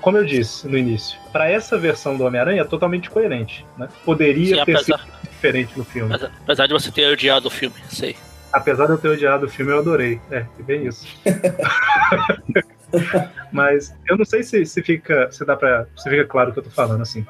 Como 0.01 0.17
eu 0.17 0.25
disse 0.25 0.67
no 0.67 0.77
início, 0.77 1.17
para 1.31 1.49
essa 1.49 1.77
versão 1.77 2.17
do 2.17 2.25
Homem-Aranha 2.25 2.61
é 2.61 2.65
totalmente 2.65 3.09
coerente, 3.09 3.65
né? 3.77 3.87
Poderia 4.05 4.57
Sim, 4.57 4.65
ter 4.65 4.75
apesar, 4.75 4.99
sido 4.99 5.29
diferente 5.31 5.77
no 5.77 5.85
filme. 5.85 6.13
Apesar 6.13 6.67
de 6.67 6.73
você 6.73 6.91
ter 6.91 7.11
odiado 7.11 7.47
o 7.47 7.51
filme, 7.51 7.75
sei 7.89 8.15
apesar 8.53 8.85
de 8.85 8.91
eu 8.91 8.97
ter 8.97 9.09
odiado 9.09 9.47
o 9.47 9.49
filme, 9.49 9.71
eu 9.71 9.79
adorei. 9.79 10.21
É, 10.31 10.45
bem 10.59 10.85
isso. 10.85 11.07
Mas 13.51 13.93
eu 14.07 14.15
não 14.15 14.23
sei 14.23 14.43
se, 14.43 14.65
se 14.65 14.81
fica. 14.83 15.29
Se 15.31 15.43
dá 15.43 15.55
pra. 15.55 15.87
Se 15.97 16.09
fica 16.09 16.25
claro 16.25 16.51
o 16.51 16.53
que 16.53 16.59
eu 16.59 16.63
tô 16.63 16.69
falando, 16.69 17.01
assim. 17.01 17.25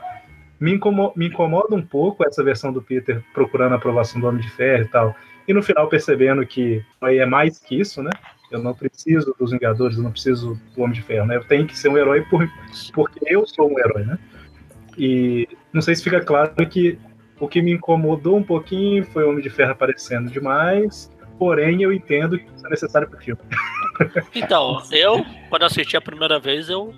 Me 0.60 0.74
incomoda, 0.74 1.14
me 1.16 1.28
incomoda 1.28 1.76
um 1.76 1.82
pouco 1.82 2.26
essa 2.28 2.44
versão 2.44 2.72
do 2.72 2.82
Peter 2.82 3.24
procurando 3.34 3.74
a 3.74 3.76
aprovação 3.76 4.20
do 4.20 4.28
Homem 4.28 4.42
de 4.42 4.50
Ferro 4.52 4.84
e 4.84 4.88
tal. 4.88 5.16
E 5.48 5.54
no 5.54 5.64
final 5.64 5.90
percebendo 5.90 6.46
que 6.46 6.84
aí 7.02 7.18
é 7.18 7.26
mais 7.26 7.60
que 7.60 7.80
isso, 7.80 8.02
né? 8.04 8.12
Eu 8.52 8.60
não 8.60 8.74
preciso 8.74 9.36
dos 9.38 9.52
Vingadores, 9.52 9.98
eu 9.98 10.04
não 10.04 10.12
preciso 10.12 10.60
do 10.76 10.82
Homem 10.82 10.94
de 10.94 11.02
Ferro, 11.02 11.26
né? 11.26 11.36
Eu 11.36 11.44
tenho 11.44 11.66
que 11.66 11.78
ser 11.78 11.90
um 11.90 11.98
herói 11.98 12.22
por, 12.22 12.48
porque 12.94 13.20
eu 13.26 13.46
sou 13.46 13.74
um 13.74 13.80
herói, 13.80 14.04
né? 14.04 14.18
E 14.98 15.48
não 15.74 15.82
sei 15.82 15.96
se 15.96 16.04
fica 16.04 16.22
claro 16.22 16.54
que 16.68 17.00
o 17.40 17.48
que 17.48 17.62
me 17.62 17.74
incomodou 17.74 18.38
um 18.38 18.44
pouquinho 18.44 19.04
foi 19.06 19.26
o 19.26 19.30
Homem 19.30 19.44
de 19.44 19.50
Ferro 19.50 19.72
aparecendo 19.72 20.30
demais 20.30 21.12
porém 21.44 21.82
eu 21.82 21.92
entendo 21.92 22.40
que 22.40 22.46
isso 22.56 22.66
é 22.66 22.70
necessário 22.70 23.10
para 23.10 23.20
o 23.20 23.22
filme. 23.22 23.42
Então, 24.34 24.82
eu, 24.92 25.24
quando 25.50 25.64
assisti 25.64 25.96
a 25.98 26.02
primeira 26.02 26.40
vez, 26.40 26.70
eu, 26.70 26.96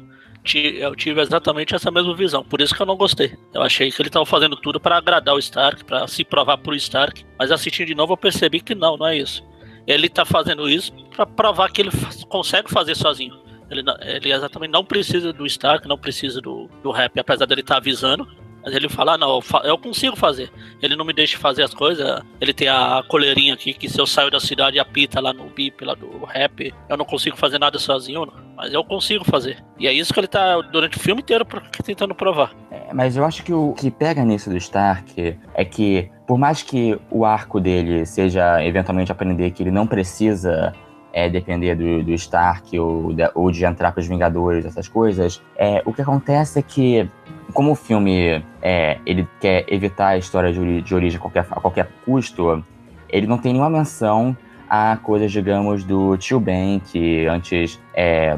eu 0.80 0.96
tive 0.96 1.20
exatamente 1.20 1.74
essa 1.74 1.90
mesma 1.90 2.16
visão, 2.16 2.44
por 2.44 2.62
isso 2.62 2.74
que 2.76 2.82
eu 2.82 2.86
não 2.86 2.96
gostei. 2.96 3.36
Eu 3.54 3.64
achei 3.64 3.92
que 3.92 4.02
ele 4.02 4.08
estava 4.08 4.26
fazendo 4.26 4.56
tudo 4.56 4.80
para 4.80 4.98
agradar 4.98 5.34
o 5.34 5.40
Stark, 5.40 5.84
para 5.84 6.08
se 6.08 6.24
provar 6.24 6.60
pro 6.60 6.76
Stark, 6.76 7.26
mas 7.40 7.52
assistindo 7.52 7.88
de 7.88 7.96
novo 7.96 8.14
eu 8.14 8.18
percebi 8.18 8.62
que 8.62 8.76
não, 8.76 8.96
não 8.96 9.08
é 9.08 9.18
isso. 9.18 9.44
Ele 9.88 10.06
está 10.06 10.24
fazendo 10.24 10.70
isso 10.70 10.94
para 11.16 11.26
provar 11.26 11.72
que 11.72 11.82
ele 11.82 11.92
consegue 12.30 12.70
fazer 12.70 12.96
sozinho. 12.96 13.36
Ele, 13.70 13.84
ele 14.02 14.32
exatamente 14.32 14.72
não 14.72 14.86
precisa 14.86 15.34
do 15.34 15.46
Stark, 15.48 15.88
não 15.88 15.98
precisa 15.98 16.40
do, 16.40 16.70
do 16.84 16.92
rap, 16.92 17.20
apesar 17.20 17.48
dele 17.48 17.62
estar 17.62 17.74
tá 17.74 17.80
avisando. 17.80 18.28
Mas 18.66 18.74
ele 18.74 18.90
fala, 18.90 19.14
ah, 19.14 19.18
não, 19.18 19.40
eu 19.64 19.78
consigo 19.78 20.16
fazer. 20.16 20.52
Ele 20.82 20.96
não 20.96 21.06
me 21.06 21.14
deixa 21.14 21.38
fazer 21.38 21.62
as 21.62 21.72
coisas. 21.72 22.24
Ele 22.42 22.52
tem 22.52 22.68
a 22.68 23.04
coleirinha 23.08 23.54
aqui 23.54 23.74
que 23.74 23.88
se 23.88 24.02
eu 24.02 24.08
saio 24.08 24.32
da 24.32 24.40
cidade 24.40 24.80
apita 24.80 25.22
lá 25.22 25.32
no 25.32 25.46
bip, 25.52 25.86
lá 25.86 25.94
do 25.94 26.26
rap, 26.26 26.74
eu 26.90 26.98
não 26.98 27.06
consigo 27.06 27.38
fazer 27.38 27.60
nada 27.60 27.78
sozinho, 27.78 28.28
mas 28.58 28.74
eu 28.74 28.84
consigo 28.84 29.24
fazer. 29.24 29.64
E 29.78 29.88
é 29.88 29.94
isso 29.94 30.12
que 30.12 30.20
ele 30.20 30.28
tá 30.28 30.60
durante 30.62 30.98
o 30.98 31.00
filme 31.00 31.22
inteiro 31.22 31.46
tentando 31.84 32.16
provar. 32.16 32.56
É, 32.72 32.92
mas 32.92 33.16
eu 33.16 33.24
acho 33.24 33.44
que 33.44 33.54
o 33.54 33.72
que 33.74 33.92
pega 33.92 34.26
nisso 34.26 34.50
do 34.50 34.58
Stark 34.58 35.38
é 35.54 35.66
que, 35.66 36.10
por 36.26 36.40
mais 36.40 36.64
que 36.64 37.00
o 37.12 37.24
arco 37.24 37.60
dele 37.60 38.04
seja 38.04 38.66
eventualmente 38.66 39.12
aprender 39.12 39.52
que 39.52 39.62
ele 39.62 39.72
não 39.72 39.86
precisa 39.86 40.74
é, 41.14 41.30
depender 41.30 41.76
do, 41.76 42.04
do 42.04 42.14
Stark 42.14 42.78
ou 42.80 43.14
de, 43.14 43.30
ou 43.36 43.52
de 43.52 43.64
entrar 43.64 43.92
para 43.92 44.02
os 44.02 44.08
Vingadores, 44.08 44.66
essas 44.66 44.88
coisas, 44.88 45.40
é, 45.56 45.84
o 45.86 45.94
que 45.94 46.02
acontece 46.02 46.58
é 46.58 46.62
que 46.64 47.08
como 47.56 47.72
o 47.72 47.76
filme 47.76 48.44
é, 48.62 49.00
ele 49.06 49.26
quer 49.40 49.64
evitar 49.70 50.10
a 50.10 50.18
história 50.18 50.52
de, 50.52 50.94
origem 50.94 51.18
a 51.18 51.22
qualquer, 51.22 51.48
a 51.50 51.60
qualquer 51.62 51.90
custo, 52.04 52.64
ele 53.10 53.26
não 53.26 53.38
tem 53.38 53.54
nenhuma 53.54 53.70
menção 53.70 54.38
a 54.70 54.98
coisas, 55.02 55.32
digamos, 55.32 55.86
do 55.86 56.18
tio 56.18 56.38
Ben, 56.38 56.80
que 56.80 57.26
antes 57.28 57.80
é, 57.94 58.38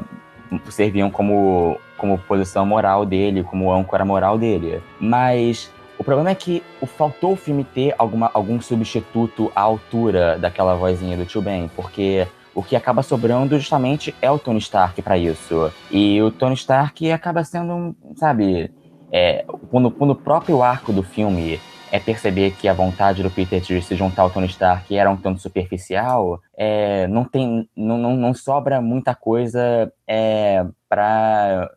serviam 0.70 1.10
como, 1.10 1.78
como 1.98 2.20
posição 2.20 2.64
moral 2.64 3.06
dele, 3.06 3.44
como 3.44 3.74
âncora 3.74 4.06
moral 4.06 4.38
dele. 4.38 4.84
Mas 5.00 5.74
o 5.98 6.04
problema 6.04 6.30
é 6.30 6.36
que 6.36 6.62
faltou 6.96 7.34
o 7.34 7.36
filme 7.36 7.64
ter 7.64 7.96
alguma, 7.98 8.30
algum 8.32 8.62
substituto 8.62 9.52
à 9.56 9.62
altura 9.62 10.38
daquela 10.38 10.76
vozinha 10.76 11.18
do 11.18 11.26
tio 11.26 11.42
Ben, 11.42 11.72
porque 11.76 12.28
o 12.54 12.62
que 12.62 12.76
acaba 12.76 13.02
sobrando 13.02 13.58
justamente 13.58 14.14
é 14.22 14.30
o 14.30 14.38
Tony 14.38 14.60
Stark 14.60 15.02
para 15.02 15.18
isso. 15.18 15.72
E 15.90 16.22
o 16.22 16.30
Tony 16.30 16.56
Stark 16.56 17.12
acaba 17.12 17.44
sendo, 17.44 17.96
sabe, 18.16 18.72
é, 19.12 19.46
quando, 19.70 19.88
o 19.88 20.16
próprio 20.16 20.62
arco 20.62 20.92
do 20.92 21.04
filme 21.04 21.60
é 21.92 22.00
perceber 22.00 22.52
que 22.52 22.68
a 22.68 22.74
vontade 22.74 23.24
do 23.24 23.32
Peter 23.32 23.62
de 23.62 23.82
se 23.82 23.96
juntar 23.96 24.24
ao 24.24 24.30
Tony 24.30 24.48
Stark 24.48 24.96
era 24.96 25.10
um 25.10 25.16
tanto 25.16 25.40
superficial, 25.40 26.42
é, 26.56 27.08
não 27.08 27.24
tem, 27.24 27.70
não, 27.76 27.98
não, 27.98 28.16
não, 28.16 28.34
sobra 28.34 28.82
muita 28.82 29.16
coisa 29.16 29.92
é, 30.06 30.66
para 30.90 31.70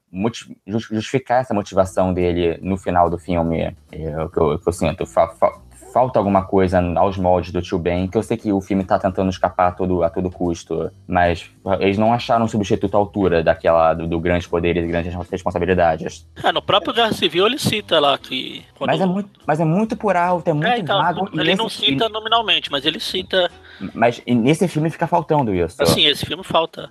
justificar 0.67 1.43
essa 1.43 1.55
motivação 1.55 2.13
dele 2.13 2.59
no 2.61 2.77
final 2.77 3.09
do 3.09 3.19
filme. 3.19 3.77
É, 3.93 4.25
o 4.25 4.29
que 4.29 4.39
eu, 4.39 4.59
que 4.59 4.69
eu 4.69 4.73
sinto. 4.73 5.07
Fa, 5.07 5.29
fa, 5.29 5.53
falta 5.93 6.19
alguma 6.19 6.45
coisa 6.45 6.81
aos 6.97 7.17
moldes 7.17 7.53
do 7.53 7.61
Tio 7.63 7.79
Ben, 7.79 8.09
que 8.09 8.17
eu 8.17 8.23
sei 8.23 8.37
que 8.37 8.53
o 8.53 8.61
filme 8.61 8.85
tá 8.85 8.99
tentando 8.99 9.31
escapar 9.31 9.69
a 9.69 9.73
todo, 9.73 10.03
a 10.03 10.11
todo 10.11 10.31
custo, 10.31 10.91
mas 11.07 11.51
eles 11.81 11.99
não 11.99 12.13
acharam 12.13 12.45
um 12.45 12.49
substituto 12.49 12.95
à 12.95 12.99
altura 12.99 13.43
daquela 13.43 13.95
do, 13.95 14.07
do 14.07 14.21
grandes 14.21 14.47
poderes 14.47 14.85
e 14.85 14.87
grandes 14.87 15.15
responsabilidades. 15.31 16.27
É, 16.43 16.53
no 16.53 16.63
próprio 16.63 16.95
Guerra 16.95 17.13
Civil 17.13 17.47
ele 17.47 17.59
cita 17.59 18.01
lá 18.01 18.17
que. 18.19 18.65
Quando... 18.77 18.91
Mas, 18.91 19.01
é 19.01 19.07
muito, 19.07 19.31
mas 19.47 19.61
é 19.61 19.65
muito 19.65 19.97
por 19.97 20.17
alto, 20.17 20.49
é 20.49 20.53
muito 20.53 20.69
é, 20.69 20.79
então, 20.79 20.99
vago. 20.99 21.29
Ele 21.33 21.55
não 21.55 21.69
cita 21.69 22.09
nominalmente, 22.09 22.71
mas 22.71 22.85
ele 22.85 23.01
cita. 23.01 23.51
Mas 23.95 24.23
nesse 24.27 24.69
filme 24.69 24.91
fica 24.91 25.07
faltando 25.07 25.55
isso. 25.55 25.85
Sim, 25.87 26.07
esse 26.07 26.25
filme 26.25 26.45
falta. 26.45 26.91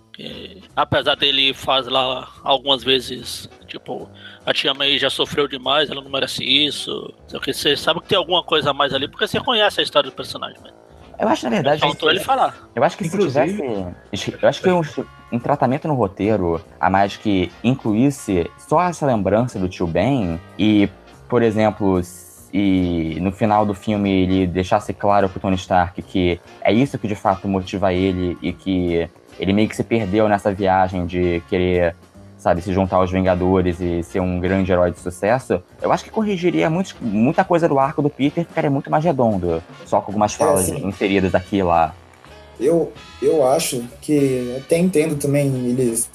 apesar 0.76 1.16
dele 1.16 1.54
faz 1.54 1.88
lá 1.88 2.28
algumas 2.44 2.84
vezes, 2.84 3.50
tipo, 3.70 4.10
a 4.46 4.54
tia 4.54 4.74
May 4.74 4.98
já 4.98 5.10
sofreu 5.10 5.48
demais, 5.48 5.90
ela 5.90 6.02
não 6.02 6.10
merece 6.10 6.44
isso. 6.44 7.14
Você 7.46 7.78
sabe 7.78 8.02
que 8.02 8.08
tem 8.08 8.18
alguma 8.18 8.44
coisa 8.44 8.72
a 8.72 8.74
mais 8.74 8.94
ali, 8.94 9.08
porque 9.08 9.28
você 9.28 9.40
conhece 9.40 9.80
a 9.80 9.84
história 9.84 10.10
do 10.10 10.16
personagem. 10.16 10.58
Mas... 10.62 10.74
Eu 11.20 11.28
acho, 11.28 11.44
na 11.46 11.50
verdade. 11.52 11.82
Faltou 11.82 12.10
ele 12.10 12.22
falar. 12.22 12.56
Eu 12.76 12.84
acho 12.84 12.98
que 12.98 13.06
Inclusive... 13.06 13.52
se 14.14 14.18
tivesse. 14.18 14.38
Eu 14.42 14.50
acho 14.50 14.62
que 14.62 14.70
um, 14.70 14.82
um 15.34 15.40
tratamento 15.40 15.88
no 15.88 15.94
roteiro 15.94 16.62
a 16.80 16.90
mais 16.90 17.18
que 17.18 17.52
incluísse 17.64 18.50
só 18.58 18.82
essa 18.82 19.06
lembrança 19.06 19.60
do 19.60 19.68
tio 19.68 19.86
Ben 19.86 20.40
e 20.58 20.90
por 21.30 21.44
exemplo, 21.44 22.02
e 22.52 23.20
no 23.22 23.32
final 23.32 23.64
do 23.64 23.76
filme 23.76 24.24
ele 24.24 24.48
deixasse 24.48 24.92
claro 24.92 25.30
pro 25.30 25.40
Tony 25.40 25.56
Stark 25.56 26.02
que 26.02 26.42
é 26.62 26.74
isso 26.74 26.98
que 26.98 27.08
de 27.08 27.14
fato 27.14 27.48
motiva 27.48 27.94
ele 27.94 28.36
e 28.42 28.52
que 28.52 29.08
ele 29.40 29.54
meio 29.54 29.70
que 29.70 29.76
se 29.76 29.84
perdeu 29.84 30.28
nessa 30.28 30.52
viagem 30.52 31.06
de 31.06 31.42
querer, 31.48 31.96
sabe, 32.40 32.62
se 32.62 32.74
juntar 32.74 32.96
aos 32.96 33.12
Vingadores 33.12 33.80
e 33.80 34.02
ser 34.02 34.22
um 34.22 34.40
grande 34.40 34.72
herói 34.72 34.92
de 34.92 35.00
sucesso, 35.00 35.62
eu 35.82 35.92
acho 35.92 36.06
que 36.06 36.10
corrigiria 36.10 36.70
muito, 36.70 36.96
muita 37.02 37.44
coisa 37.44 37.68
do 37.68 37.78
arco 37.78 38.02
do 38.02 38.10
Peter, 38.10 38.46
ficaria 38.46 38.72
muito 38.72 38.90
mais 38.90 39.04
redondo, 39.04 39.62
só 39.86 40.00
com 40.00 40.08
algumas 40.08 40.34
falas 40.34 40.72
é, 40.72 40.76
inseridas 40.80 41.36
aqui 41.36 41.58
e 41.58 41.64
lá. 41.64 41.94
Eu, 42.60 42.92
eu 43.22 43.46
acho 43.46 43.84
que 44.02 44.56
até 44.58 44.78
entendo 44.78 45.16
também 45.16 45.48
eles 45.68 46.10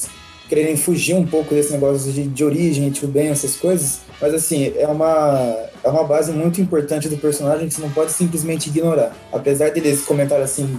quererem 0.48 0.76
fugir 0.76 1.14
um 1.14 1.26
pouco 1.26 1.54
desse 1.54 1.72
negócio 1.72 2.10
de, 2.12 2.26
de 2.26 2.44
origem, 2.44 2.90
tio 2.90 3.08
Ben, 3.08 3.28
essas 3.28 3.56
coisas, 3.56 4.00
mas 4.20 4.32
assim, 4.34 4.72
é 4.76 4.86
uma, 4.86 5.56
é 5.82 5.88
uma 5.88 6.04
base 6.04 6.32
muito 6.32 6.60
importante 6.60 7.08
do 7.08 7.16
personagem 7.16 7.68
que 7.68 7.74
você 7.74 7.82
não 7.82 7.90
pode 7.90 8.12
simplesmente 8.12 8.68
ignorar. 8.68 9.14
Apesar 9.32 9.70
deles 9.70 10.04
comentarem 10.04 10.44
assim, 10.44 10.78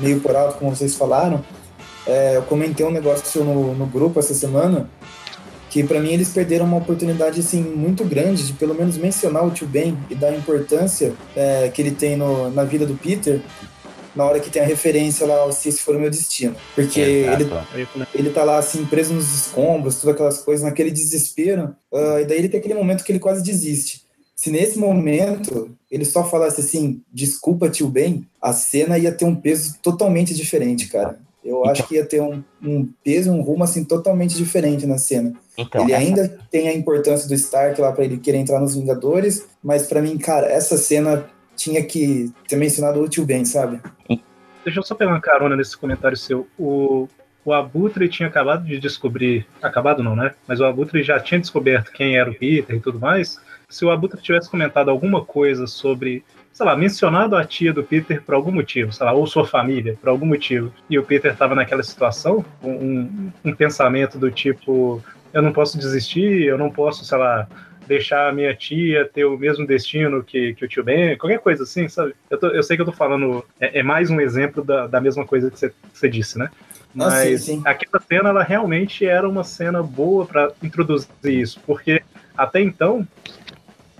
meio 0.00 0.20
por 0.20 0.34
alto, 0.34 0.58
como 0.58 0.74
vocês 0.74 0.94
falaram, 0.94 1.42
é, 2.06 2.36
eu 2.36 2.42
comentei 2.42 2.84
um 2.84 2.90
negócio 2.90 3.44
no, 3.44 3.74
no 3.74 3.86
grupo 3.86 4.18
essa 4.18 4.34
semana 4.34 4.88
que 5.70 5.82
para 5.82 5.98
mim 5.98 6.12
eles 6.12 6.28
perderam 6.28 6.66
uma 6.66 6.76
oportunidade 6.76 7.40
assim 7.40 7.60
muito 7.60 8.04
grande 8.04 8.46
de 8.46 8.52
pelo 8.52 8.74
menos 8.74 8.96
mencionar 8.96 9.44
o 9.44 9.50
tio 9.50 9.66
Ben 9.66 9.98
e 10.08 10.14
dar 10.14 10.28
a 10.28 10.36
importância 10.36 11.12
é, 11.34 11.68
que 11.68 11.82
ele 11.82 11.90
tem 11.90 12.16
no, 12.16 12.50
na 12.50 12.62
vida 12.62 12.86
do 12.86 12.94
Peter 12.94 13.40
na 14.14 14.24
hora 14.24 14.38
que 14.38 14.50
tem 14.50 14.62
a 14.62 14.64
referência 14.64 15.26
lá 15.26 15.50
se 15.50 15.68
esse 15.68 15.80
for 15.80 15.96
o 15.96 15.98
meu 15.98 16.08
destino. 16.08 16.54
Porque 16.74 17.00
é, 17.00 17.32
ele, 17.32 17.50
ele 18.14 18.30
tá 18.30 18.44
lá 18.44 18.58
assim, 18.58 18.84
preso 18.86 19.12
nos 19.12 19.34
escombros, 19.34 19.96
todas 19.96 20.14
aquelas 20.14 20.38
coisas, 20.38 20.64
naquele 20.64 20.90
desespero, 20.90 21.74
uh, 21.90 22.20
e 22.20 22.24
daí 22.24 22.38
ele 22.38 22.48
tem 22.48 22.60
aquele 22.60 22.74
momento 22.74 23.02
que 23.02 23.10
ele 23.10 23.18
quase 23.18 23.42
desiste. 23.42 24.04
Se 24.36 24.50
nesse 24.50 24.78
momento 24.78 25.76
ele 25.90 26.04
só 26.04 26.22
falasse 26.22 26.60
assim, 26.60 27.02
desculpa, 27.12 27.68
tio 27.68 27.88
Ben, 27.88 28.26
a 28.40 28.52
cena 28.52 28.98
ia 28.98 29.12
ter 29.12 29.24
um 29.24 29.34
peso 29.34 29.76
totalmente 29.82 30.34
diferente, 30.34 30.86
cara. 30.86 31.18
Eu 31.44 31.58
então, 31.58 31.70
acho 31.70 31.86
que 31.86 31.96
ia 31.96 32.04
ter 32.04 32.22
um, 32.22 32.42
um 32.62 32.88
peso, 33.04 33.30
um 33.30 33.42
rumo 33.42 33.64
assim 33.64 33.84
totalmente 33.84 34.34
diferente 34.34 34.86
na 34.86 34.96
cena. 34.96 35.34
Então, 35.58 35.82
ele 35.82 35.92
essa... 35.92 36.02
ainda 36.02 36.38
tem 36.50 36.68
a 36.68 36.74
importância 36.74 37.28
do 37.28 37.34
Stark 37.34 37.78
lá 37.80 37.92
para 37.92 38.04
ele 38.04 38.16
querer 38.16 38.38
entrar 38.38 38.60
nos 38.60 38.74
Vingadores, 38.74 39.46
mas 39.62 39.86
para 39.86 40.00
mim, 40.00 40.16
cara, 40.16 40.46
essa 40.46 40.76
cena 40.78 41.26
tinha 41.54 41.84
que 41.84 42.32
ter 42.48 42.56
mencionado 42.56 43.00
o 43.00 43.08
tio 43.08 43.24
Ben, 43.24 43.44
sabe? 43.44 43.78
Deixa 44.64 44.80
eu 44.80 44.82
só 44.82 44.94
pegar 44.94 45.10
uma 45.10 45.20
carona 45.20 45.54
nesse 45.54 45.76
comentário 45.76 46.16
seu. 46.16 46.48
O, 46.58 47.06
o 47.44 47.52
Abutre 47.52 48.08
tinha 48.08 48.28
acabado 48.28 48.64
de 48.64 48.78
descobrir. 48.78 49.46
Acabado 49.62 50.02
não, 50.02 50.16
né? 50.16 50.34
Mas 50.48 50.60
o 50.60 50.64
Abutre 50.64 51.02
já 51.02 51.20
tinha 51.20 51.38
descoberto 51.38 51.92
quem 51.92 52.16
era 52.16 52.30
o 52.30 52.34
Peter 52.34 52.74
e 52.74 52.80
tudo 52.80 52.98
mais. 52.98 53.38
Se 53.68 53.84
o 53.84 53.90
Abutre 53.90 54.20
tivesse 54.22 54.50
comentado 54.50 54.90
alguma 54.90 55.24
coisa 55.24 55.66
sobre 55.66 56.24
sei 56.54 56.64
lá, 56.64 56.76
mencionado 56.76 57.34
a 57.34 57.44
tia 57.44 57.72
do 57.72 57.82
Peter 57.82 58.22
por 58.22 58.32
algum 58.32 58.52
motivo, 58.52 58.92
sei 58.92 59.04
lá, 59.04 59.12
ou 59.12 59.26
sua 59.26 59.44
família 59.44 59.98
por 60.00 60.08
algum 60.08 60.24
motivo, 60.24 60.72
e 60.88 60.96
o 60.96 61.02
Peter 61.02 61.32
estava 61.32 61.52
naquela 61.52 61.82
situação, 61.82 62.44
um, 62.62 63.30
um, 63.44 63.52
pensamento 63.52 64.16
do 64.16 64.30
tipo, 64.30 65.02
eu 65.32 65.42
não 65.42 65.52
posso 65.52 65.76
desistir, 65.76 66.44
eu 66.44 66.56
não 66.56 66.70
posso, 66.70 67.04
sei 67.04 67.18
lá, 67.18 67.48
deixar 67.88 68.28
a 68.28 68.32
minha 68.32 68.54
tia 68.54 69.04
ter 69.12 69.24
o 69.24 69.36
mesmo 69.36 69.66
destino 69.66 70.22
que, 70.22 70.54
que 70.54 70.64
o 70.64 70.68
tio 70.68 70.84
Ben, 70.84 71.18
qualquer 71.18 71.40
coisa 71.40 71.64
assim, 71.64 71.88
sabe? 71.88 72.14
Eu, 72.30 72.38
tô, 72.38 72.46
eu 72.46 72.62
sei 72.62 72.76
que 72.76 72.82
eu 72.82 72.86
tô 72.86 72.92
falando, 72.92 73.44
é, 73.60 73.80
é 73.80 73.82
mais 73.82 74.08
um 74.08 74.20
exemplo 74.20 74.62
da, 74.62 74.86
da 74.86 75.00
mesma 75.00 75.26
coisa 75.26 75.50
que 75.50 75.58
você, 75.58 75.70
que 75.70 75.74
você 75.92 76.08
disse, 76.08 76.38
né? 76.38 76.48
Mas 76.94 77.12
ah, 77.12 77.22
sim, 77.24 77.38
sim. 77.38 77.62
aquela 77.64 78.00
cena, 78.00 78.28
ela 78.28 78.44
realmente 78.44 79.04
era 79.04 79.28
uma 79.28 79.42
cena 79.42 79.82
boa 79.82 80.24
para 80.24 80.52
introduzir 80.62 81.08
isso, 81.24 81.60
porque 81.66 82.00
até 82.36 82.60
então 82.60 83.06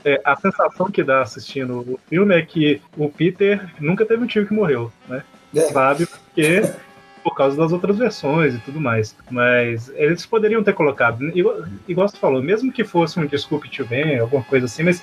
é, 0.05 0.21
a 0.25 0.37
sensação 0.37 0.91
que 0.91 1.03
dá 1.03 1.23
assistindo 1.23 1.81
o 1.81 1.99
filme 2.09 2.37
é 2.37 2.43
que 2.43 2.81
o 2.97 3.09
Peter 3.09 3.69
nunca 3.81 4.05
teve 4.05 4.23
um 4.23 4.27
tio 4.27 4.47
que 4.47 4.53
morreu, 4.53 4.93
né? 5.09 5.23
É. 5.55 5.61
Sabe? 5.63 6.07
Porque 6.07 6.63
por 7.25 7.35
causa 7.35 7.57
das 7.57 7.73
outras 7.73 7.97
versões 7.97 8.55
e 8.55 8.59
tudo 8.59 8.79
mais. 8.79 9.17
Mas 9.31 9.91
eles 9.95 10.27
poderiam 10.27 10.63
ter 10.63 10.75
colocado, 10.75 11.27
igual, 11.37 11.65
igual 11.89 12.09
você 12.09 12.19
falou, 12.19 12.43
mesmo 12.43 12.71
que 12.71 12.85
fosse 12.85 13.19
um 13.19 13.27
desculpe 13.27 13.71
tio 13.71 13.87
Ben, 13.87 14.19
alguma 14.19 14.43
coisa 14.45 14.67
assim, 14.67 14.83
mas 14.83 15.03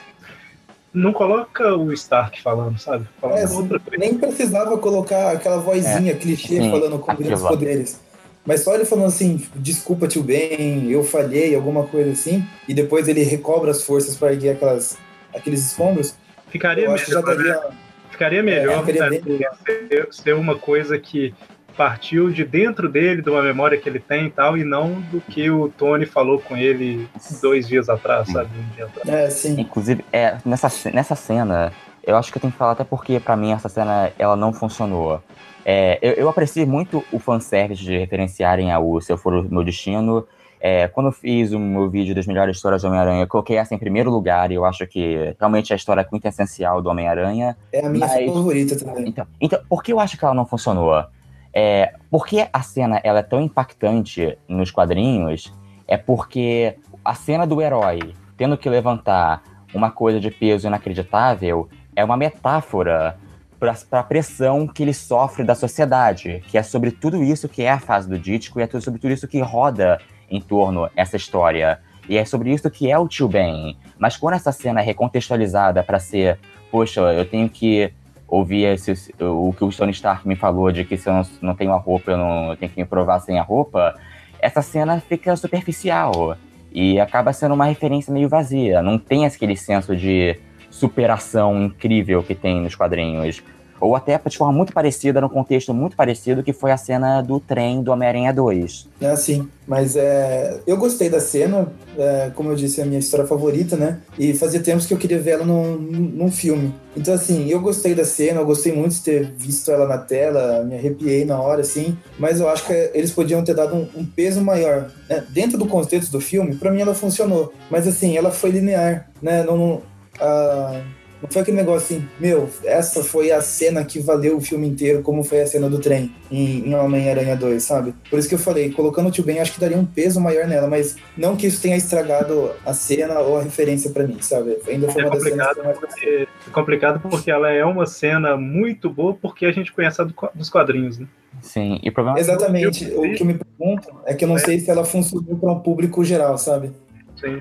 não 0.94 1.12
coloca 1.12 1.76
o 1.76 1.92
Stark 1.94 2.40
falando, 2.42 2.78
sabe? 2.78 3.08
É, 3.24 3.98
nem 3.98 4.18
precisava 4.18 4.78
colocar 4.78 5.32
aquela 5.32 5.58
vozinha 5.58 6.12
é, 6.12 6.16
clichê 6.16 6.62
sim, 6.62 6.70
falando 6.70 7.00
com 7.00 7.16
grandes 7.16 7.42
poderes. 7.42 8.00
Mas 8.46 8.62
só 8.62 8.74
ele 8.74 8.86
falando 8.86 9.08
assim, 9.08 9.46
desculpa, 9.56 10.08
tio 10.08 10.24
Ben, 10.24 10.90
eu 10.90 11.04
falhei, 11.04 11.56
alguma 11.56 11.84
coisa 11.84 12.12
assim, 12.12 12.44
e 12.68 12.74
depois 12.74 13.08
ele 13.08 13.24
recobra 13.24 13.72
as 13.72 13.84
forças 13.84 14.16
para 14.16 14.34
erguer 14.34 14.52
aquelas, 14.52 14.98
aqueles 15.34 15.66
escombros. 15.66 16.16
Ficaria 16.50 16.90
melhor, 16.90 17.24
daria... 17.24 17.54
né? 17.54 17.70
Ficaria 18.10 18.44
melhor 18.44 18.90
é, 18.90 19.10
né, 19.10 19.22
ser, 19.66 20.08
ser 20.12 20.36
uma 20.36 20.56
coisa 20.56 20.98
que 20.98 21.34
partiu 21.78 22.30
de 22.30 22.44
dentro 22.44 22.90
dele, 22.90 23.22
de 23.22 23.30
uma 23.30 23.42
memória 23.42 23.78
que 23.78 23.88
ele 23.88 24.00
tem 24.00 24.28
e 24.28 24.30
tal, 24.30 24.58
e 24.58 24.64
não 24.64 25.02
do 25.02 25.22
que 25.22 25.50
o 25.50 25.70
Tony 25.70 26.06
falou 26.06 26.40
com 26.40 26.58
ele 26.58 27.08
dois 27.42 27.68
dias 27.68 27.90
atrás, 27.90 28.28
sabe? 28.30 28.50
Um 28.58 28.76
dia 28.76 28.86
atrás. 28.86 29.10
É, 29.10 29.30
sim. 29.30 29.60
Inclusive, 29.60 30.04
é, 30.12 30.38
nessa, 30.46 30.70
nessa 30.92 31.16
cena, 31.16 31.72
eu 32.04 32.16
acho 32.18 32.32
que 32.32 32.38
eu 32.38 32.42
tenho 32.42 32.52
que 32.52 32.58
falar 32.60 32.74
até 32.74 32.84
porque, 32.84 33.20
para 33.20 33.36
mim, 33.36 33.52
essa 33.52 33.70
cena, 33.70 34.12
ela 34.20 34.36
não 34.36 34.52
funcionou. 34.52 35.24
É, 35.66 36.00
eu, 36.02 36.14
eu 36.14 36.30
aprecio 36.30 36.66
muito 36.68 37.04
o 37.12 37.20
fanservice 37.20 37.84
de 37.84 37.98
referenciarem 37.98 38.72
ao 38.72 39.00
Se 39.02 39.12
Eu 39.12 39.18
For 39.18 39.34
o 39.34 39.44
Meu 39.44 39.64
Destino. 39.64 40.26
É, 40.60 40.88
quando 40.88 41.08
eu 41.08 41.12
fiz 41.12 41.52
o 41.54 41.60
meu 41.60 41.90
vídeo 41.90 42.14
das 42.14 42.28
melhores 42.28 42.56
histórias 42.56 42.84
do 42.84 42.88
Homem-Aranha, 42.88 43.24
eu 43.24 43.28
coloquei 43.28 43.58
essa 43.58 43.74
em 43.74 43.80
primeiro 43.80 44.12
lugar 44.12 44.52
e 44.52 44.56
eu 44.56 44.64
acho 44.64 44.86
que 44.86 45.36
realmente 45.40 45.72
é 45.72 45.74
a 45.74 45.76
história 45.76 46.08
muito 46.12 46.26
essencial 46.28 46.82
do 46.84 46.90
Homem-Aranha. 46.90 47.58
É 47.74 47.84
a 47.84 47.90
minha 47.90 48.06
mas... 48.06 48.26
favorita 48.26 48.78
também. 48.78 49.10
Então, 49.10 49.26
então, 49.40 49.60
por 49.68 49.82
que 49.82 49.92
eu 49.92 50.00
acho 50.00 50.18
que 50.18 50.24
ela 50.24 50.36
não 50.36 50.46
funcionou? 50.46 51.04
É, 51.52 51.96
porque 52.12 52.48
a 52.54 52.62
cena 52.62 53.02
ela 53.04 53.20
é 53.20 53.24
tão 53.24 53.42
impactante 53.42 54.38
nos 54.48 54.72
quadrinhos 54.72 55.52
é 55.88 55.98
porque 55.98 56.78
a 57.04 57.14
cena 57.14 57.46
do 57.46 57.62
herói 57.62 58.14
tendo 58.38 58.58
que 58.58 58.70
levantar 58.70 59.44
uma 59.74 59.92
coisa 59.92 60.20
de 60.20 60.32
peso 60.32 60.68
inacreditável 60.68 61.68
é 61.96 62.04
uma 62.06 62.16
metáfora 62.16 63.18
para 63.62 64.00
a 64.00 64.04
pressão 64.04 64.68
que 64.68 64.82
ele 64.82 64.94
sofre 64.94 65.44
da 65.44 65.54
sociedade, 65.54 66.44
que 66.48 66.58
é 66.58 66.64
sobre 66.64 66.90
tudo 66.90 67.24
isso 67.24 67.48
que 67.48 67.62
é 67.62 67.70
a 67.70 67.80
fase 67.80 68.10
do 68.10 68.18
Dítico 68.18 68.60
e 68.60 68.64
é 68.64 68.68
sobre 68.80 69.00
tudo 69.00 69.14
isso 69.14 69.28
que 69.28 69.40
roda 69.40 70.02
em 70.32 70.42
torno 70.42 70.90
essa 70.96 71.16
história. 71.16 71.80
E 72.10 72.18
é 72.18 72.26
sobre 72.26 72.52
isso 72.52 72.72
que 72.72 72.90
é 72.90 72.98
o 72.98 73.08
tio 73.08 73.28
Ben. 73.28 73.78
Mas 74.00 74.18
quando 74.18 74.34
essa 74.34 74.52
cena 74.52 74.82
é 74.82 74.84
recontextualizada 74.84 75.84
para 75.84 76.00
ser, 76.00 76.40
poxa, 76.72 77.02
eu 77.02 77.24
tenho 77.24 77.48
que 77.48 77.94
ouvir 78.28 78.64
esse, 78.64 79.14
o 79.20 79.54
que 79.56 79.64
o 79.64 79.70
Tony 79.70 79.92
Stark 79.92 80.28
me 80.28 80.36
falou 80.36 80.72
de 80.72 80.84
que 80.84 80.98
se 80.98 81.08
eu 81.08 81.14
não, 81.14 81.24
não 81.40 81.56
tenho 81.56 81.72
a 81.72 81.78
roupa, 81.78 82.12
eu 82.12 82.18
não 82.18 82.50
eu 82.50 82.58
tenho 82.58 82.72
que 82.72 82.82
me 82.82 82.88
provar 82.88 83.20
sem 83.20 83.38
a 83.38 83.44
roupa, 83.44 83.96
essa 84.40 84.64
cena 84.64 85.00
fica 85.00 85.36
superficial 85.36 86.36
e 86.72 87.00
acaba 87.00 87.32
sendo 87.32 87.54
uma 87.54 87.66
referência 87.66 88.12
meio 88.12 88.28
vazia. 88.28 88.82
Não 88.82 88.98
tem 88.98 89.24
aquele 89.24 89.56
senso 89.56 89.96
de 89.96 90.40
superação 90.72 91.66
incrível 91.66 92.24
que 92.24 92.34
tem 92.34 92.62
nos 92.62 92.74
quadrinhos. 92.74 93.44
Ou 93.82 93.96
até 93.96 94.20
de 94.28 94.38
forma 94.38 94.54
muito 94.54 94.72
parecida, 94.72 95.20
num 95.20 95.28
contexto 95.28 95.74
muito 95.74 95.96
parecido, 95.96 96.44
que 96.44 96.54
foi 96.54 96.72
a 96.72 96.78
cena 96.78 97.20
do 97.20 97.40
trem 97.40 97.82
do 97.82 97.92
Homem-Aranha 97.92 98.32
2. 98.32 98.88
É, 99.02 99.16
sim. 99.16 99.50
Mas 99.68 99.96
é, 99.96 100.60
eu 100.68 100.78
gostei 100.78 101.10
da 101.10 101.20
cena, 101.20 101.68
é, 101.98 102.32
como 102.36 102.52
eu 102.52 102.56
disse, 102.56 102.80
é 102.80 102.84
a 102.84 102.86
minha 102.86 103.00
história 103.00 103.26
favorita, 103.26 103.76
né? 103.76 104.00
E 104.20 104.34
fazia 104.36 104.60
tempos 104.60 104.86
que 104.86 104.94
eu 104.94 105.00
queria 105.00 105.20
ver 105.20 105.32
ela 105.32 105.46
num, 105.46 105.78
num 105.78 106.32
filme. 106.32 106.76
Então, 106.96 107.14
assim, 107.14 107.50
eu 107.50 107.60
gostei 107.60 107.96
da 107.96 108.06
cena, 108.06 108.42
eu 108.42 108.46
gostei 108.46 108.72
muito 108.72 108.94
de 108.94 109.02
ter 109.02 109.34
visto 109.36 109.72
ela 109.72 109.88
na 109.88 109.98
tela, 109.98 110.64
me 110.64 110.76
arrepiei 110.76 111.26
na 111.26 111.42
hora, 111.42 111.62
assim. 111.62 111.98
Mas 112.20 112.40
eu 112.40 112.48
acho 112.50 112.68
que 112.68 112.92
eles 112.94 113.12
podiam 113.12 113.44
ter 113.44 113.56
dado 113.56 113.76
um, 113.76 113.88
um 113.96 114.06
peso 114.06 114.42
maior. 114.42 114.92
Né? 115.10 115.24
Dentro 115.30 115.58
do 115.58 115.66
contexto 115.66 116.12
do 116.12 116.22
filme, 116.22 116.56
para 116.56 116.70
mim 116.70 116.82
ela 116.82 116.94
funcionou. 116.94 117.52
Mas, 117.70 117.88
assim, 117.88 118.16
ela 118.16 118.30
foi 118.30 118.52
linear, 118.52 119.10
né? 119.22 119.44
Não, 119.44 119.82
ah, 120.20 120.82
não 121.22 121.30
foi 121.30 121.44
aquele 121.44 121.58
negócio 121.58 121.98
assim, 121.98 122.08
meu, 122.20 122.50
essa 122.64 123.04
foi 123.04 123.32
a 123.32 123.42
cena 123.42 123.86
que 123.86 124.00
valeu 124.00 124.38
o 124.38 124.42
filme 124.42 124.68
inteiro, 124.68 125.04
como 125.04 125.24
foi 125.24 125.42
a 125.42 125.48
cena 125.48 125.70
do 125.70 125.78
trem 125.78 126.12
em, 126.32 126.68
em 126.68 126.74
Homem-Aranha 126.74 127.36
2, 127.36 127.62
sabe? 127.62 127.94
Por 128.10 128.18
isso 128.18 128.28
que 128.28 128.34
eu 128.34 128.40
falei, 128.40 128.72
colocando 128.72 129.08
o 129.08 129.12
Tio 129.12 129.24
Ben, 129.24 129.40
acho 129.40 129.54
que 129.54 129.60
daria 129.60 129.78
um 129.78 129.86
peso 129.86 130.20
maior 130.20 130.48
nela, 130.48 130.68
mas 130.68 130.96
não 131.16 131.38
que 131.38 131.46
isso 131.46 131.62
tenha 131.62 131.78
estragado 131.78 132.52
a 132.66 132.74
cena 132.74 133.20
ou 133.20 133.38
a 133.38 133.44
referência 133.44 133.92
para 133.92 134.08
mim, 134.08 134.18
sabe? 134.20 134.58
Ainda 134.68 134.90
foi 134.90 135.04
é 135.04 135.06
uma 135.06 135.14
das 135.14 135.24
cenas 135.24 135.48
que 135.48 135.80
porque, 135.80 136.28
É 136.48 136.52
complicado 136.52 137.00
porque 137.00 137.30
ela 137.30 137.52
é 137.52 137.64
uma 137.64 137.86
cena 137.86 138.36
muito 138.36 138.90
boa 138.90 139.14
porque 139.14 139.46
a 139.46 139.52
gente 139.52 139.72
conhece 139.72 140.02
a 140.02 140.06
do, 140.06 140.16
dos 140.34 140.50
quadrinhos, 140.50 140.98
né? 140.98 141.06
Sim, 141.40 141.80
e 141.84 141.90
o 141.90 141.94
problema 141.94 142.18
é 142.18 142.22
Exatamente. 142.22 142.86
O 142.86 143.02
que 143.02 143.22
eu 143.22 143.28
me 143.28 143.36
pergunto 143.36 143.88
é 144.06 144.14
que 144.16 144.26
eu 144.26 144.28
não 144.28 144.38
é. 144.38 144.40
sei 144.40 144.60
se 144.60 144.72
ela 144.72 144.84
funcionou 144.84 145.36
para 145.38 145.52
um 145.52 145.60
público 145.60 146.04
geral, 146.04 146.38
sabe? 146.38 146.72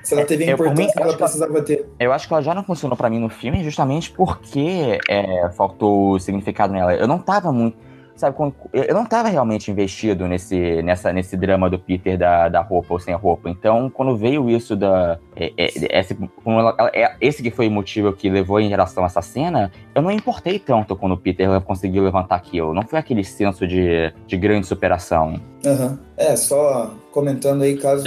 Se 0.03 0.15
ela 0.15 0.25
teve 0.25 0.49
a 0.49 0.53
importância 0.53 0.93
que 0.93 1.03
ela 1.03 1.17
precisava 1.17 1.63
ter. 1.63 1.87
Eu 1.99 2.13
acho 2.13 2.27
que 2.27 2.35
ela 2.35 2.43
já 2.43 2.55
não 2.55 2.63
funcionou 2.65 2.97
para 2.97 3.09
mim 3.09 3.19
no 3.19 3.29
filme 3.29 3.63
justamente 3.65 4.11
porque 4.11 4.99
é, 5.09 5.49
faltou 5.51 6.19
significado 6.19 6.73
nela. 6.73 6.95
Eu 6.95 7.09
não 7.09 7.19
tava 7.19 7.51
muito. 7.53 7.77
sabe, 8.17 8.37
quando, 8.37 8.55
eu 8.73 8.95
não 8.95 9.07
tava 9.07 9.29
realmente 9.29 9.71
investido 9.71 10.29
nesse, 10.29 10.83
nessa, 10.83 11.13
nesse 11.13 11.37
drama 11.37 11.71
do 11.71 11.79
Peter 11.79 12.19
da, 12.19 12.49
da 12.49 12.61
roupa 12.61 12.95
ou 12.95 13.01
sem 13.01 13.15
roupa. 13.15 13.49
Então, 13.49 13.89
quando 13.89 14.17
veio 14.17 14.51
isso 14.51 14.77
da. 14.77 15.19
É, 15.35 15.53
é, 15.57 15.99
esse, 15.99 16.15
é, 16.93 17.17
esse 17.21 17.43
que 17.43 17.51
foi 17.51 17.69
o 17.69 17.71
motivo 17.71 18.13
que 18.13 18.29
levou 18.29 18.61
em 18.61 18.69
relação 18.69 19.03
a 19.05 19.07
essa 19.07 19.23
cena, 19.23 19.73
eu 19.95 20.03
não 20.03 20.11
importei 20.11 20.59
tanto 20.59 20.95
quando 20.95 21.13
o 21.13 21.19
Peter 21.19 21.61
conseguiu 21.63 22.05
levantar 22.05 22.37
aquilo. 22.37 22.75
Não 22.75 22.83
foi 22.83 22.99
aquele 22.99 23.25
senso 23.25 23.67
de, 23.67 24.13
de 24.27 24.37
grande 24.37 24.67
superação. 24.67 25.41
Uhum. 25.65 25.99
É, 26.17 26.37
só 26.37 26.91
comentando 27.11 27.63
aí, 27.63 27.77
caso. 27.77 28.05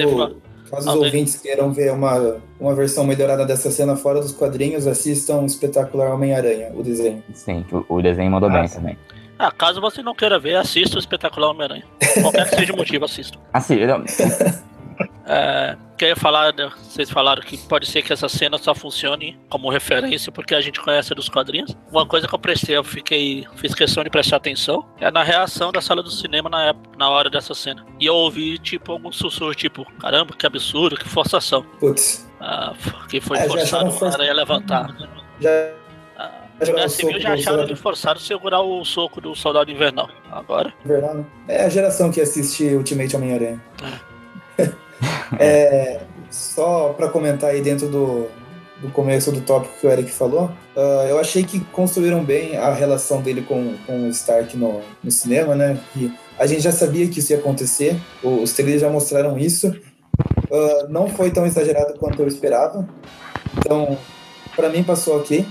Caso 0.74 0.90
os 0.90 0.96
ouvintes 0.96 1.36
queiram 1.36 1.72
ver 1.72 1.92
uma, 1.92 2.38
uma 2.60 2.74
versão 2.74 3.04
melhorada 3.04 3.46
dessa 3.46 3.70
cena 3.70 3.96
fora 3.96 4.20
dos 4.20 4.32
quadrinhos, 4.32 4.88
assistam 4.88 5.46
Espetacular 5.46 6.12
Homem-Aranha, 6.12 6.72
o 6.74 6.82
desenho. 6.82 7.24
Sim, 7.34 7.64
o, 7.72 7.98
o 7.98 8.02
desenho 8.02 8.32
mandou 8.32 8.50
ah, 8.50 8.54
bem 8.54 8.68
sim. 8.68 8.76
também. 8.78 8.98
Ah, 9.38 9.52
caso 9.52 9.80
você 9.80 10.02
não 10.02 10.16
queira 10.16 10.40
ver, 10.40 10.56
assista 10.56 10.96
o 10.96 11.00
Espetacular 11.00 11.52
Homem-Aranha. 11.52 11.84
Qualquer 12.22 12.50
que 12.50 12.56
seja 12.56 12.74
o 12.74 12.78
motivo, 12.78 13.06
assista. 13.06 13.38
Assim, 13.54 13.76
eu... 13.76 14.04
É, 15.26 15.76
queria 15.98 16.16
falar, 16.16 16.54
né, 16.54 16.72
vocês 16.78 17.10
falaram 17.10 17.42
que 17.42 17.58
pode 17.58 17.86
ser 17.86 18.02
que 18.02 18.12
essa 18.12 18.28
cena 18.28 18.58
só 18.58 18.74
funcione 18.76 19.40
como 19.50 19.70
referência 19.70 20.32
porque 20.32 20.54
a 20.54 20.62
gente 20.62 20.80
conhece 20.80 21.14
dos 21.14 21.30
quadrinhos. 21.30 21.76
Uma 21.92 22.06
coisa 22.06 22.28
que 22.28 22.34
eu 22.34 22.40
prestei, 22.40 22.78
eu 22.78 22.84
fiquei, 22.84 23.46
fiz 23.56 23.74
questão 23.74 24.04
de 24.04 24.10
prestar 24.10 24.38
atenção, 24.38 24.86
é 25.00 25.10
na 25.12 25.24
reação 25.24 25.72
da 25.72 25.82
sala 25.82 26.04
do 26.04 26.12
cinema 26.12 26.50
na, 26.50 26.66
época, 26.68 26.98
na 26.98 27.10
hora 27.10 27.30
dessa 27.30 27.54
cena. 27.54 27.86
E 28.00 28.06
eu 28.06 28.16
ouvi, 28.16 28.58
tipo, 28.58 28.92
alguns 28.92 29.16
sussurros, 29.16 29.56
tipo, 29.56 29.86
caramba, 30.00 30.34
que 30.38 30.46
absurdo, 30.46 30.98
que 30.98 31.08
forçação. 31.08 31.64
Putz. 31.80 32.28
Ah, 32.40 32.74
que 33.10 33.22
foi 33.22 33.38
é, 33.38 33.48
forçado 33.48 33.90
o 33.90 34.00
cara 34.00 34.26
ia 34.26 34.34
levantar. 34.34 34.96
Já 35.40 35.74
a 36.60 36.66
Guerra 36.66 36.90
Civil 36.90 37.20
já 37.20 37.34
acharam 37.34 37.66
de 37.66 37.76
forçado 37.76 38.20
segurar 38.20 38.62
o 38.62 38.84
soco 38.86 39.20
do 39.20 39.36
Soldado 39.36 39.72
Invernal. 39.72 40.10
Agora. 40.32 40.74
Invernal, 40.86 41.16
né? 41.16 41.26
É 41.48 41.66
a 41.66 41.70
geração 41.70 42.12
que 42.12 42.22
assiste 42.22 42.64
Ultimate 42.76 43.16
Homem-Aranha. 43.16 43.62
É. 43.84 44.13
é, 45.40 46.02
só 46.30 46.94
para 46.94 47.10
comentar 47.10 47.52
aí 47.52 47.62
dentro 47.62 47.88
do, 47.88 48.28
do 48.82 48.90
começo 48.92 49.32
do 49.32 49.42
tópico 49.42 49.74
que 49.80 49.88
o 49.88 49.90
Eric 49.90 50.12
falou, 50.12 50.52
uh, 50.76 51.08
eu 51.08 51.20
achei 51.20 51.44
que 51.44 51.60
construíram 51.60 52.24
bem 52.24 52.58
a 52.58 52.74
relação 52.74 53.22
dele 53.22 53.42
com, 53.42 53.76
com 53.86 54.08
o 54.08 54.10
Stark 54.10 54.58
no, 54.58 54.82
no 55.04 55.12
cinema, 55.12 55.56
né? 55.56 55.80
E 55.96 56.12
a 56.38 56.46
gente 56.46 56.62
já 56.62 56.72
sabia 56.72 57.08
que 57.08 57.20
isso 57.20 57.32
ia 57.32 57.40
acontecer, 57.40 58.00
os 58.24 58.52
trailers 58.54 58.82
já 58.82 58.90
mostraram 58.90 59.38
isso. 59.38 59.68
Uh, 60.50 60.88
não 60.90 61.08
foi 61.08 61.32
tão 61.32 61.46
exagerado 61.46 61.94
quanto 61.98 62.22
eu 62.22 62.28
esperava. 62.28 62.88
Então, 63.58 63.98
para 64.56 64.70
mim 64.70 64.84
passou 64.84 65.18
ok. 65.18 65.46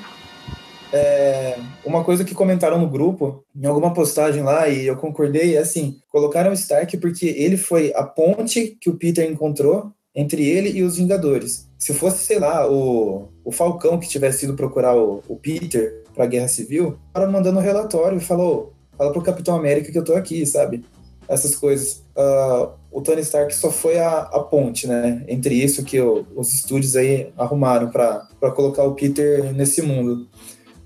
É, 0.92 1.56
uma 1.84 2.04
coisa 2.04 2.24
que 2.24 2.34
comentaram 2.34 2.78
no 2.78 2.88
grupo, 2.88 3.42
em 3.56 3.66
alguma 3.66 3.94
postagem 3.94 4.42
lá, 4.42 4.68
e 4.68 4.86
eu 4.86 4.96
concordei, 4.96 5.56
é 5.56 5.60
assim: 5.60 5.96
colocaram 6.10 6.50
o 6.50 6.54
Stark 6.54 6.96
porque 6.98 7.26
ele 7.26 7.56
foi 7.56 7.92
a 7.94 8.02
ponte 8.04 8.76
que 8.80 8.90
o 8.90 8.96
Peter 8.96 9.28
encontrou 9.28 9.90
entre 10.14 10.46
ele 10.46 10.70
e 10.70 10.82
os 10.82 10.96
Vingadores. 10.96 11.68
Se 11.78 11.94
fosse, 11.94 12.24
sei 12.24 12.38
lá, 12.38 12.70
o, 12.70 13.28
o 13.44 13.50
Falcão 13.50 13.98
que 13.98 14.08
tivesse 14.08 14.44
ido 14.44 14.54
procurar 14.54 14.94
o, 14.94 15.22
o 15.26 15.36
Peter 15.36 16.02
para 16.14 16.24
a 16.24 16.26
Guerra 16.26 16.48
Civil, 16.48 16.98
o 17.10 17.12
cara 17.14 17.30
mandando 17.30 17.58
um 17.58 17.62
relatório 17.62 18.18
e 18.18 18.20
falou: 18.20 18.72
fala 18.96 19.12
pro 19.12 19.22
Capitão 19.22 19.56
América 19.56 19.90
que 19.90 19.98
eu 19.98 20.04
tô 20.04 20.14
aqui, 20.14 20.44
sabe? 20.46 20.84
Essas 21.26 21.56
coisas. 21.56 22.04
Uh, 22.14 22.82
o 22.90 23.00
Tony 23.00 23.22
Stark 23.22 23.54
só 23.54 23.70
foi 23.70 23.98
a, 23.98 24.18
a 24.18 24.40
ponte, 24.40 24.86
né? 24.86 25.24
Entre 25.26 25.54
isso 25.54 25.82
que 25.82 25.98
o, 25.98 26.26
os 26.36 26.52
estúdios 26.52 26.94
aí 26.94 27.32
arrumaram 27.38 27.88
para 27.88 28.50
colocar 28.54 28.84
o 28.84 28.94
Peter 28.94 29.52
nesse 29.54 29.80
mundo. 29.80 30.28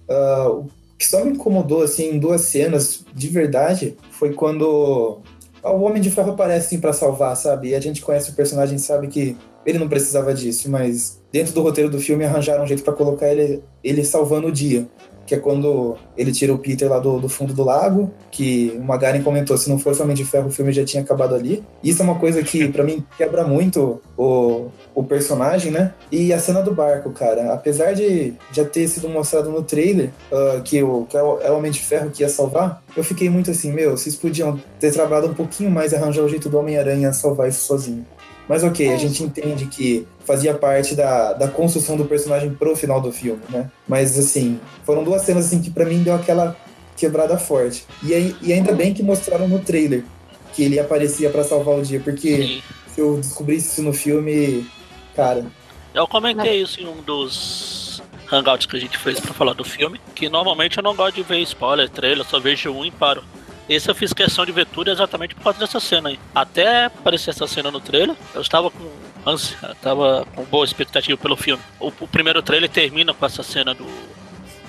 Uh, 0.09 0.61
o 0.61 0.71
que 0.99 1.07
só 1.07 1.25
me 1.25 1.33
incomodou, 1.33 1.83
assim, 1.83 2.11
em 2.15 2.19
duas 2.19 2.43
cenas, 2.43 3.05
de 3.15 3.29
verdade, 3.29 3.97
foi 4.11 4.33
quando 4.33 5.21
o 5.63 5.81
Homem 5.81 6.01
de 6.01 6.11
Ferro 6.11 6.33
aparece, 6.33 6.67
assim, 6.67 6.81
pra 6.81 6.93
salvar, 6.93 7.37
sabe? 7.37 7.69
E 7.69 7.75
a 7.75 7.81
gente 7.81 8.03
conhece 8.03 8.31
o 8.31 8.35
personagem 8.35 8.79
sabe 8.79 9.09
que 9.09 9.37
ele 9.65 9.79
não 9.79 9.89
precisava 9.89 10.33
disso, 10.33 10.71
mas 10.71 11.21
dentro 11.33 11.53
do 11.53 11.61
roteiro 11.61 11.91
do 11.91 11.99
filme 11.99 12.25
arranjaram 12.25 12.65
um 12.65 12.67
jeito 12.67 12.85
para 12.85 12.95
colocar 12.95 13.29
ele, 13.29 13.63
ele 13.83 14.05
salvando 14.05 14.47
o 14.47 14.53
dia 14.53 14.87
que 15.27 15.35
é 15.35 15.39
quando 15.39 15.97
ele 16.17 16.33
tira 16.33 16.55
o 16.55 16.59
Peter 16.59 16.89
lá 16.89 16.99
do, 16.99 17.19
do 17.19 17.29
fundo 17.29 17.53
do 17.53 17.65
lago, 17.65 18.11
que 18.31 18.75
o 18.79 18.85
Magaren 18.85 19.23
comentou, 19.23 19.59
se 19.59 19.69
não 19.69 19.79
fosse 19.79 20.01
Homem 20.01 20.15
de 20.15 20.25
Ferro, 20.25 20.49
o 20.49 20.53
filme 20.53 20.73
já 20.73 20.85
tinha 20.85 21.03
acabado 21.03 21.35
ali. 21.35 21.63
Isso 21.83 22.01
é 22.01 22.05
uma 22.05 22.15
coisa 22.15 22.43
que, 22.43 22.69
para 22.69 22.85
mim, 22.85 23.05
quebra 23.17 23.45
muito 23.45 24.01
o, 24.17 24.69
o 24.95 25.03
personagem, 25.03 25.73
né? 25.73 25.93
E 26.11 26.33
a 26.33 26.39
cena 26.39 26.63
do 26.63 26.73
barco, 26.73 27.11
cara, 27.11 27.53
apesar 27.53 27.93
de 27.93 28.35
já 28.53 28.65
ter 28.65 28.87
sido 28.89 29.09
mostrado 29.09 29.51
no 29.51 29.63
trailer 29.63 30.11
uh, 30.31 30.63
que, 30.63 30.83
o, 30.83 31.07
que 31.07 31.17
é 31.17 31.23
o, 31.23 31.41
é 31.41 31.51
o 31.51 31.57
Homem 31.57 31.73
de 31.73 31.81
Ferro 31.81 32.11
que 32.11 32.23
ia 32.23 32.29
salvar, 32.29 32.83
eu 32.97 33.03
fiquei 33.03 33.29
muito 33.29 33.51
assim, 33.51 33.73
meu, 33.73 33.97
vocês 33.97 34.15
podiam 34.17 34.61
ter 34.79 34.93
trabalhado 34.93 35.29
um 35.29 35.35
pouquinho 35.35 35.71
mais 35.71 35.93
e 35.93 35.97
arranjar 35.97 36.23
o 36.23 36.29
jeito 36.29 36.49
do 36.49 36.59
Homem-Aranha 36.59 37.13
salvar 37.13 37.49
isso 37.49 37.65
sozinho. 37.67 38.07
Mas 38.49 38.63
ok, 38.63 38.89
a 38.89 38.93
é. 38.93 38.99
gente 38.99 39.23
entende 39.23 39.67
que 39.67 40.07
fazia 40.25 40.55
parte 40.55 40.95
da, 40.95 41.33
da 41.33 41.49
construção 41.49 41.97
do 41.97 42.05
personagem 42.05 42.55
pro 42.55 42.77
final 42.77 43.01
do 43.01 43.13
filme, 43.13 43.43
né? 43.49 43.71
Mas 43.89 44.19
assim, 44.19 44.61
foram 44.85 45.03
duas 45.03 45.23
cenas 45.23 45.47
assim 45.47 45.61
que 45.61 45.71
para 45.71 45.85
mim 45.85 46.03
deu 46.03 46.15
aquela 46.15 46.57
quebrada 46.97 47.37
forte. 47.39 47.85
E, 48.03 48.15
aí, 48.15 48.37
e 48.41 48.53
ainda 48.53 48.73
bem 48.73 48.95
que 48.95 49.03
mostraram 49.03 49.49
no 49.49 49.59
trailer 49.59 50.05
que 50.55 50.63
ele 50.63 50.81
aparecia 50.81 51.29
para 51.29 51.45
salvar 51.45 51.79
o 51.79 51.83
dia, 51.83 52.01
porque 52.01 52.63
se 52.95 53.01
eu 53.01 53.19
descobrisse 53.19 53.73
isso 53.73 53.83
no 53.83 53.93
filme, 53.93 54.67
cara. 55.15 55.45
Eu 55.93 56.07
comentei 56.09 56.63
isso 56.63 56.81
em 56.81 56.87
um 56.87 57.03
dos 57.03 58.03
hangouts 58.33 58.67
que 58.67 58.77
a 58.77 58.81
gente 58.81 58.97
fez 58.97 59.21
para 59.21 59.35
falar 59.35 59.53
do 59.53 59.65
filme, 59.65 60.01
que 60.15 60.29
normalmente 60.29 60.79
eu 60.79 60.83
não 60.83 60.95
gosto 60.95 61.17
de 61.17 61.23
ver 61.23 61.41
spoiler, 61.41 61.89
trailer, 61.91 62.25
só 62.25 62.41
vejo 62.41 62.71
um 62.71 62.85
e 62.85 62.91
paro. 62.91 63.23
Esse 63.69 63.91
eu 63.91 63.95
fiz 63.95 64.13
questão 64.13 64.47
de 64.47 64.53
ver 64.53 64.67
tudo 64.67 64.91
exatamente 64.91 65.35
por 65.35 65.43
causa 65.43 65.59
dessa 65.59 65.81
cena 65.81 66.11
aí. 66.11 66.21
Até 66.35 66.85
aparecer 66.85 67.31
essa 67.31 67.47
cena 67.49 67.71
no 67.71 67.81
trailer, 67.81 68.17
eu 68.35 68.41
estava 68.41 68.71
com 68.71 68.91
ânsia, 69.27 69.59
estava 69.73 70.25
com 70.35 70.45
boa 70.45 70.65
expectativa 70.65 71.19
pelo 71.19 71.37
filme. 71.37 71.63
O, 71.81 71.89
o, 71.89 72.09
primeiro 72.09 72.41
trailer 72.43 72.71
termina 72.71 73.13
com 73.13 73.27
essa 73.27 73.43
cena 73.43 73.75
do, 73.75 73.85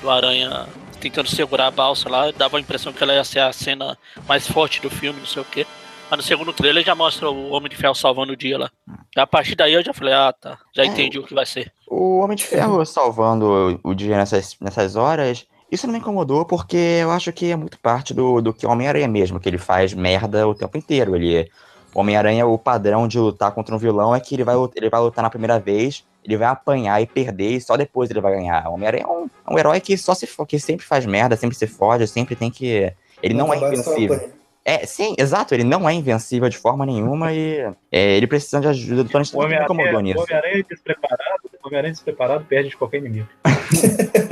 do 0.02 0.10
Aranha 0.10 0.68
tentando 1.00 1.30
segurar 1.30 1.68
a 1.68 1.72
balsa 1.72 2.10
lá, 2.10 2.32
dava 2.32 2.58
a 2.58 2.60
impressão 2.60 2.91
que 2.91 3.04
ela 3.04 3.14
ia 3.14 3.24
ser 3.24 3.39
a 3.39 3.54
cena 3.54 3.95
mais 4.28 4.48
forte 4.48 4.82
do 4.82 4.89
filme, 4.89 5.20
não 5.20 5.28
sei 5.28 5.43
o 5.43 5.45
quê. 5.45 5.66
Mas 6.10 6.18
no 6.18 6.24
segundo 6.24 6.54
trailer 6.54 6.84
já 6.84 6.95
mostra 6.95 7.30
o 7.30 7.52
Homem 7.52 7.70
de 7.70 7.76
Ferro 7.76 7.93
salvando 7.93 8.34
o 8.34 8.38
dia 8.38 8.58
lá. 8.58 8.72
A 9.16 9.28
partir 9.28 9.56
daí 9.56 9.74
eu 9.74 9.84
já 9.84 9.93
falei, 9.93 10.14
ah 10.14 10.34
tá, 10.34 10.58
já 10.74 10.84
é, 10.84 10.86
entendi 10.88 11.20
o 11.20 11.24
que 11.24 11.36
vai 11.36 11.45
ser. 11.45 11.72
O 11.86 12.20
Homem 12.20 12.36
de 12.36 12.45
Ferro 12.45 12.84
salvando 12.84 13.80
o 13.84 13.93
dia 13.93 14.18
nessas, 14.18 14.56
nessas 14.60 14.95
horas 14.95 15.45
isso 15.72 15.86
não 15.86 15.93
me 15.93 15.99
incomodou 15.99 16.45
porque 16.45 16.78
eu 17.01 17.11
acho 17.11 17.32
que 17.34 17.51
é 17.51 17.55
muito 17.55 17.78
parte 17.80 18.13
do, 18.13 18.41
do 18.41 18.53
que 18.53 18.65
o 18.65 18.70
Homem-Aranha 18.70 19.07
mesmo, 19.07 19.39
que 19.39 19.49
ele 19.49 19.57
faz 19.57 19.93
merda 19.93 20.47
o 20.47 20.55
tempo 20.55 20.78
inteiro. 20.78 21.15
Ele, 21.15 21.49
o 21.93 21.99
Homem-Aranha, 21.99 22.45
o 22.45 22.57
padrão 22.57 23.07
de 23.07 23.20
lutar 23.20 23.51
contra 23.51 23.76
um 23.76 23.78
vilão 23.78 24.15
é 24.15 24.20
que 24.20 24.36
ele 24.36 24.43
vai, 24.43 24.55
ele 24.76 24.89
vai 24.89 25.01
lutar 25.01 25.24
na 25.24 25.30
primeira 25.30 25.59
vez, 25.59 26.05
ele 26.24 26.38
vai 26.38 26.47
apanhar 26.47 27.01
e 27.01 27.05
perder 27.05 27.51
e 27.51 27.61
só 27.61 27.76
depois 27.76 28.09
ele 28.09 28.22
vai 28.22 28.34
ganhar. 28.34 28.68
O 28.70 28.74
Homem-Aranha 28.74 29.03
é 29.03 29.07
um, 29.07 29.26
é 29.26 29.53
um 29.53 29.57
herói 29.59 29.80
que 29.82 29.97
só 29.97 30.13
se 30.13 30.28
que 30.47 30.59
sempre 30.59 30.86
faz 30.86 31.05
merda, 31.05 31.36
sempre 31.36 31.57
se 31.57 31.68
fode, 31.68 32.07
sempre 32.07 32.36
tem 32.36 32.49
que. 32.49 32.93
Ele 33.22 33.34
não, 33.34 33.47
não 33.47 33.53
é 33.53 33.57
invencível. 33.57 34.32
É, 34.63 34.86
sim, 34.86 35.15
exato, 35.18 35.53
ele 35.53 35.63
não 35.63 35.88
é 35.88 35.93
invencível 35.93 36.49
de 36.49 36.57
forma 36.57 36.86
nenhuma 36.86 37.34
e 37.34 37.59
é, 37.89 38.18
ele 38.18 38.28
precisa 38.28 38.59
de 38.59 38.68
ajuda 38.68 39.05
do 39.05 39.09
Tony 39.09 39.24
Stark. 39.24 39.41
O 39.41 39.45
Homem-Aranha 39.45 40.65
despreparado, 40.70 41.41
o 41.45 41.68
Homem-Aranha 41.68 41.93
despreparado 41.93 42.43
perde 42.43 42.70
de 42.70 42.76
qualquer 42.76 42.97
inimigo. 42.97 43.30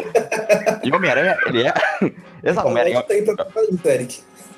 E 0.83 0.91
o 0.91 0.95
Homem-Aranha, 0.95 1.37
ele 1.45 1.63
é. 1.63 1.73
Exato, 2.43 2.67
Homem-Aranha. 2.67 3.05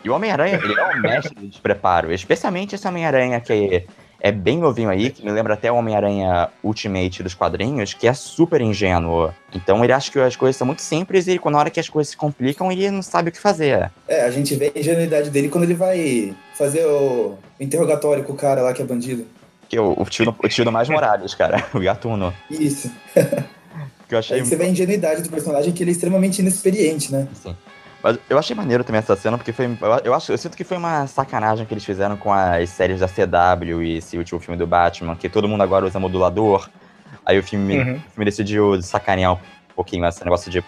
E 0.03 0.09
o 0.09 0.13
Homem-Aranha, 0.13 0.59
ele 0.63 0.79
é 0.79 0.83
um 0.95 1.01
mestre 1.01 1.35
de 1.35 1.47
despreparo. 1.47 2.11
Especialmente 2.11 2.75
esse 2.75 2.87
Homem-Aranha 2.87 3.39
que 3.39 3.85
é 4.19 4.31
bem 4.31 4.57
novinho 4.57 4.89
aí, 4.89 5.11
que 5.11 5.23
me 5.23 5.31
lembra 5.31 5.53
até 5.53 5.71
o 5.71 5.75
Homem-Aranha 5.75 6.49
Ultimate 6.63 7.21
dos 7.21 7.33
quadrinhos, 7.33 7.93
que 7.93 8.07
é 8.07 8.13
super 8.13 8.61
ingênuo. 8.61 9.31
Então 9.53 9.83
ele 9.83 9.93
acha 9.93 10.11
que 10.11 10.19
as 10.19 10.35
coisas 10.35 10.55
são 10.55 10.65
muito 10.65 10.81
simples 10.81 11.27
e 11.27 11.39
na 11.45 11.59
hora 11.59 11.69
que 11.69 11.79
as 11.79 11.89
coisas 11.89 12.11
se 12.11 12.17
complicam, 12.17 12.71
ele 12.71 12.89
não 12.89 13.01
sabe 13.01 13.29
o 13.29 13.31
que 13.31 13.39
fazer. 13.39 13.91
É, 14.07 14.21
a 14.21 14.31
gente 14.31 14.55
vê 14.55 14.71
a 14.75 14.79
ingenuidade 14.79 15.29
dele 15.29 15.49
quando 15.49 15.65
ele 15.65 15.75
vai 15.75 16.33
fazer 16.55 16.85
o 16.85 17.37
interrogatório 17.59 18.23
com 18.23 18.33
o 18.33 18.35
cara 18.35 18.61
lá 18.61 18.73
que 18.73 18.81
é 18.81 18.85
bandido. 18.85 19.25
Que 19.69 19.77
é 19.77 19.81
o, 19.81 19.93
o, 19.97 20.05
tio, 20.05 20.33
o 20.37 20.47
tio 20.47 20.65
do 20.65 20.71
Mais 20.71 20.89
Morales, 20.89 21.35
cara, 21.35 21.65
o 21.73 21.79
gatuno. 21.79 22.33
Isso. 22.49 22.91
Que 24.07 24.15
eu 24.15 24.19
achei... 24.19 24.37
Aí 24.37 24.45
você 24.45 24.55
vê 24.55 24.65
a 24.65 24.69
ingenuidade 24.69 25.21
do 25.21 25.29
personagem, 25.29 25.71
que 25.73 25.83
ele 25.83 25.91
é 25.91 25.93
extremamente 25.93 26.39
inexperiente, 26.39 27.11
né? 27.11 27.27
Sim. 27.33 27.55
Mas 28.01 28.17
eu 28.29 28.37
achei 28.37 28.55
maneiro 28.55 28.83
também 28.83 28.99
essa 28.99 29.15
cena, 29.15 29.37
porque 29.37 29.51
foi. 29.51 29.69
Eu, 30.03 30.13
acho, 30.13 30.31
eu 30.31 30.37
sinto 30.37 30.55
que 30.55 30.63
foi 30.63 30.77
uma 30.77 31.07
sacanagem 31.07 31.65
que 31.65 31.73
eles 31.73 31.83
fizeram 31.83 32.15
com 32.15 32.31
as 32.31 32.69
séries 32.69 32.99
da 32.99 33.07
CW 33.07 33.81
e 33.83 33.97
esse 33.97 34.17
último 34.17 34.39
filme 34.39 34.57
do 34.57 34.67
Batman, 34.67 35.15
que 35.15 35.27
todo 35.27 35.47
mundo 35.47 35.61
agora 35.63 35.85
usa 35.85 35.99
modulador. 35.99 36.69
Aí 37.25 37.37
o 37.39 37.43
filme, 37.43 37.79
uhum. 37.79 37.95
o 37.95 38.11
filme 38.11 38.25
decidiu 38.25 38.81
sacanear 38.81 39.33
um 39.33 39.39
pouquinho 39.75 40.05
esse 40.05 40.23
negócio 40.23 40.51
de. 40.51 40.61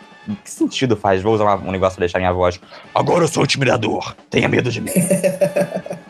Que 0.43 0.49
sentido 0.49 0.97
faz? 0.97 1.21
Vou 1.21 1.33
usar 1.33 1.55
um 1.55 1.71
negócio 1.71 1.95
pra 1.95 2.05
deixar 2.05 2.19
minha 2.19 2.33
voz. 2.33 2.59
Agora 2.93 3.23
eu 3.23 3.27
sou 3.27 3.43
o 3.43 3.45
intimidador. 3.45 4.15
Tenha 4.29 4.49
medo 4.49 4.71
de 4.71 4.81
mim. 4.81 4.91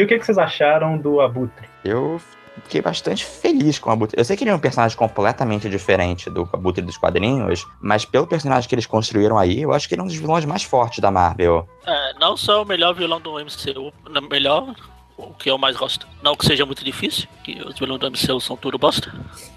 E 0.00 0.02
o 0.02 0.06
que, 0.06 0.18
que 0.18 0.24
vocês 0.24 0.38
acharam 0.38 0.96
do 0.96 1.20
Abutre? 1.20 1.68
Eu 1.84 2.18
fiquei 2.64 2.80
bastante 2.80 3.22
feliz 3.22 3.78
com 3.78 3.90
o 3.90 3.92
Abutre. 3.92 4.18
Eu 4.18 4.24
sei 4.24 4.34
que 4.34 4.42
ele 4.44 4.50
é 4.50 4.54
um 4.54 4.58
personagem 4.58 4.96
completamente 4.96 5.68
diferente 5.68 6.30
do 6.30 6.48
Abutre 6.54 6.82
dos 6.82 6.96
quadrinhos, 6.96 7.66
mas 7.82 8.06
pelo 8.06 8.26
personagem 8.26 8.66
que 8.66 8.74
eles 8.74 8.86
construíram 8.86 9.36
aí, 9.36 9.60
eu 9.60 9.74
acho 9.74 9.86
que 9.86 9.94
ele 9.94 10.00
é 10.00 10.04
um 10.04 10.06
dos 10.06 10.16
vilões 10.16 10.46
mais 10.46 10.62
fortes 10.62 11.00
da 11.00 11.10
Marvel. 11.10 11.68
É, 11.86 12.14
não 12.18 12.34
só 12.34 12.62
o 12.62 12.64
melhor 12.64 12.94
vilão 12.94 13.20
do 13.20 13.32
MCU, 13.34 13.92
não, 14.08 14.22
melhor, 14.22 14.74
o 15.18 15.34
que 15.34 15.50
eu 15.50 15.58
mais 15.58 15.76
gosto. 15.76 16.08
Não 16.22 16.34
que 16.34 16.46
seja 16.46 16.64
muito 16.64 16.82
difícil, 16.82 17.28
que 17.44 17.60
os 17.62 17.78
vilões 17.78 18.00
do 18.00 18.10
MCU 18.10 18.40
são 18.40 18.56
tudo 18.56 18.78
bosta, 18.78 19.12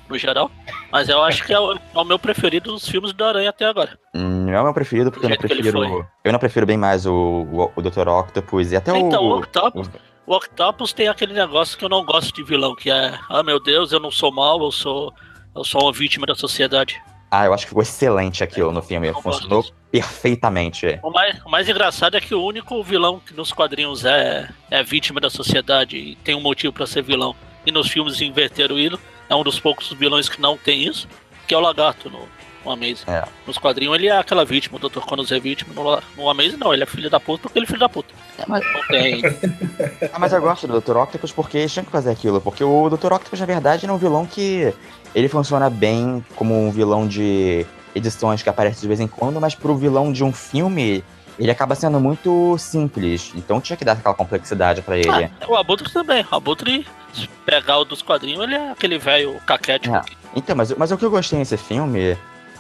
no 0.10 0.18
geral. 0.18 0.52
Mas 0.92 1.08
eu 1.08 1.24
acho 1.24 1.46
que 1.46 1.54
é 1.54 1.60
o, 1.60 1.74
é 1.74 1.80
o 1.96 2.04
meu 2.04 2.20
preferido 2.20 2.74
dos 2.74 2.86
filmes 2.86 3.14
do 3.14 3.24
Aranha 3.24 3.50
até 3.50 3.64
agora. 3.66 3.98
Hum, 4.14 4.46
Não 4.46 4.54
é 4.54 4.60
o 4.60 4.64
meu 4.66 4.74
preferido, 4.74 5.10
porque 5.10 5.26
eu 5.26 5.30
não 5.30 5.38
prefiro. 5.38 6.06
Eu 6.24 6.32
não 6.34 6.40
prefiro 6.40 6.66
bem 6.66 6.78
mais 6.78 7.06
o, 7.06 7.14
o, 7.14 7.72
o 7.76 7.82
Dr. 7.82 8.08
Octopus 8.10 8.72
e 8.72 8.76
até 8.76 8.98
Então, 8.98 9.24
o. 9.24 9.30
o 9.30 9.38
Octopus, 9.38 9.88
o 9.88 10.13
Octopus 10.26 10.94
tem 10.94 11.08
aquele 11.08 11.34
negócio 11.34 11.78
que 11.78 11.84
eu 11.84 11.90
não 11.90 12.06
gosto 12.06 12.34
de 12.34 12.44
vilão, 12.44 12.76
que 12.76 12.90
é, 12.90 13.20
ah 13.30 13.44
meu 13.44 13.60
Deus, 13.60 13.92
eu 13.92 14.00
não 14.00 14.12
sou 14.12 14.32
mal, 14.32 14.62
eu 14.62 14.72
sou, 14.72 15.14
eu 15.56 15.64
sou 15.64 15.82
uma 15.82 15.92
vítima 15.92 16.26
da 16.26 16.36
sociedade. 16.36 17.02
Ah, 17.30 17.46
eu 17.46 17.54
acho 17.54 17.64
que 17.64 17.70
ficou 17.70 17.82
excelente 17.82 18.44
aquilo 18.44 18.72
no 18.72 18.82
filme. 18.82 19.12
Funcionou 19.12 19.66
perfeitamente. 19.92 21.00
O 21.02 21.10
mais, 21.10 21.42
o 21.44 21.50
mais 21.50 21.68
engraçado 21.68 22.16
é 22.16 22.22
que 22.22 22.34
o 22.34 22.44
único 22.44 22.82
vilão 22.84 23.20
que 23.20 23.34
nos 23.34 23.52
quadrinhos 23.52 24.06
é, 24.06 24.50
é 24.70 24.84
vítima 24.84 25.20
da 25.20 25.32
sociedade 25.32 25.98
e 25.98 26.16
tem 26.18 26.36
um 26.36 26.42
motivo 26.42 26.72
pra 26.72 26.86
ser 26.86 27.02
vilão. 27.02 27.36
E 27.66 27.72
nos 27.72 27.90
filmes 27.90 28.22
inverteram 28.22 28.78
isso. 28.78 29.00
É 29.28 29.36
um 29.36 29.44
dos 29.44 29.60
poucos 29.60 29.92
vilões 29.94 30.30
que 30.30 30.40
não 30.40 30.58
tem 30.58 30.84
isso, 30.84 31.08
que 31.48 31.56
é 31.56 31.58
o 31.58 31.60
Lagarto 31.60 32.08
no, 32.08 32.28
no 32.64 32.72
Amazing. 32.72 33.04
É. 33.08 33.24
Nos 33.46 33.58
quadrinhos 33.58 33.96
ele 33.96 34.08
é 34.08 34.18
aquela 34.18 34.46
vítima, 34.46 34.78
o 34.82 34.90
Dr. 34.90 35.00
Connors 35.00 35.32
é 35.32 35.40
vítima. 35.40 35.74
No, 35.74 36.02
no 36.18 36.30
Amazing 36.30 36.58
não, 36.58 36.74
ele 36.74 36.84
é 36.84 36.86
filho 36.86 37.10
da 37.10 37.20
puta 37.20 37.44
porque 37.44 37.60
ele 37.60 37.66
é 37.66 37.68
filho 37.68 37.80
da 37.80 37.90
puta. 37.90 38.14
É, 38.38 38.44
mas, 38.48 38.64
Não 38.74 38.88
tem. 38.88 39.22
ah, 40.12 40.20
mas 40.20 40.34
eu 40.34 40.42
gosto 40.42 40.68
do 40.68 40.80
Dr. 40.80 40.98
Octopus 40.98 41.32
porque 41.32 41.58
eles 41.58 41.72
tinham 41.72 41.86
que 41.86 41.92
fazer 41.92 42.12
aquilo. 42.12 42.42
Porque 42.42 42.64
o 42.64 42.90
Dr. 42.90 43.14
Octopus, 43.14 43.40
na 43.40 43.46
verdade, 43.46 43.86
é 43.86 43.92
um 43.92 43.98
vilão 43.98 44.26
que. 44.26 44.74
Ele 45.16 45.30
funciona 45.30 45.70
bem 45.70 46.26
como 46.36 46.60
um 46.60 46.72
vilão 46.72 47.08
de 47.08 47.68
edições 47.94 48.42
que 48.42 48.50
aparece 48.50 48.82
de 48.82 48.88
vez 48.88 49.00
em 49.00 49.08
quando, 49.08 49.40
mas 49.40 49.54
pro 49.54 49.76
vilão 49.76 50.12
de 50.12 50.24
um 50.24 50.34
filme, 50.34 51.04
ele 51.38 51.52
acaba 51.52 51.76
sendo 51.76 52.00
muito 52.00 52.58
simples. 52.58 53.32
Então 53.36 53.62
tinha 53.62 53.78
que 53.78 53.86
dar 53.86 53.94
aquela 53.94 54.16
complexidade 54.16 54.82
pra 54.82 54.98
ele. 54.98 55.10
Ah, 55.10 55.30
o 55.48 55.56
Abutre 55.56 55.92
também. 55.92 56.26
O 56.32 56.36
Abutre, 56.36 56.86
se 57.14 57.28
pegar 57.46 57.80
o 57.80 57.86
dos 57.86 58.02
quadrinhos, 58.02 58.44
ele 58.44 58.56
é 58.56 58.72
aquele 58.72 58.98
velho 58.98 59.40
caquético. 59.46 59.96
É. 59.96 60.02
Então, 60.36 60.56
mas, 60.56 60.72
mas 60.76 60.92
o 60.92 60.98
que 60.98 61.06
eu 61.06 61.12
gostei 61.12 61.38
nesse 61.38 61.58
filme, 61.58 62.18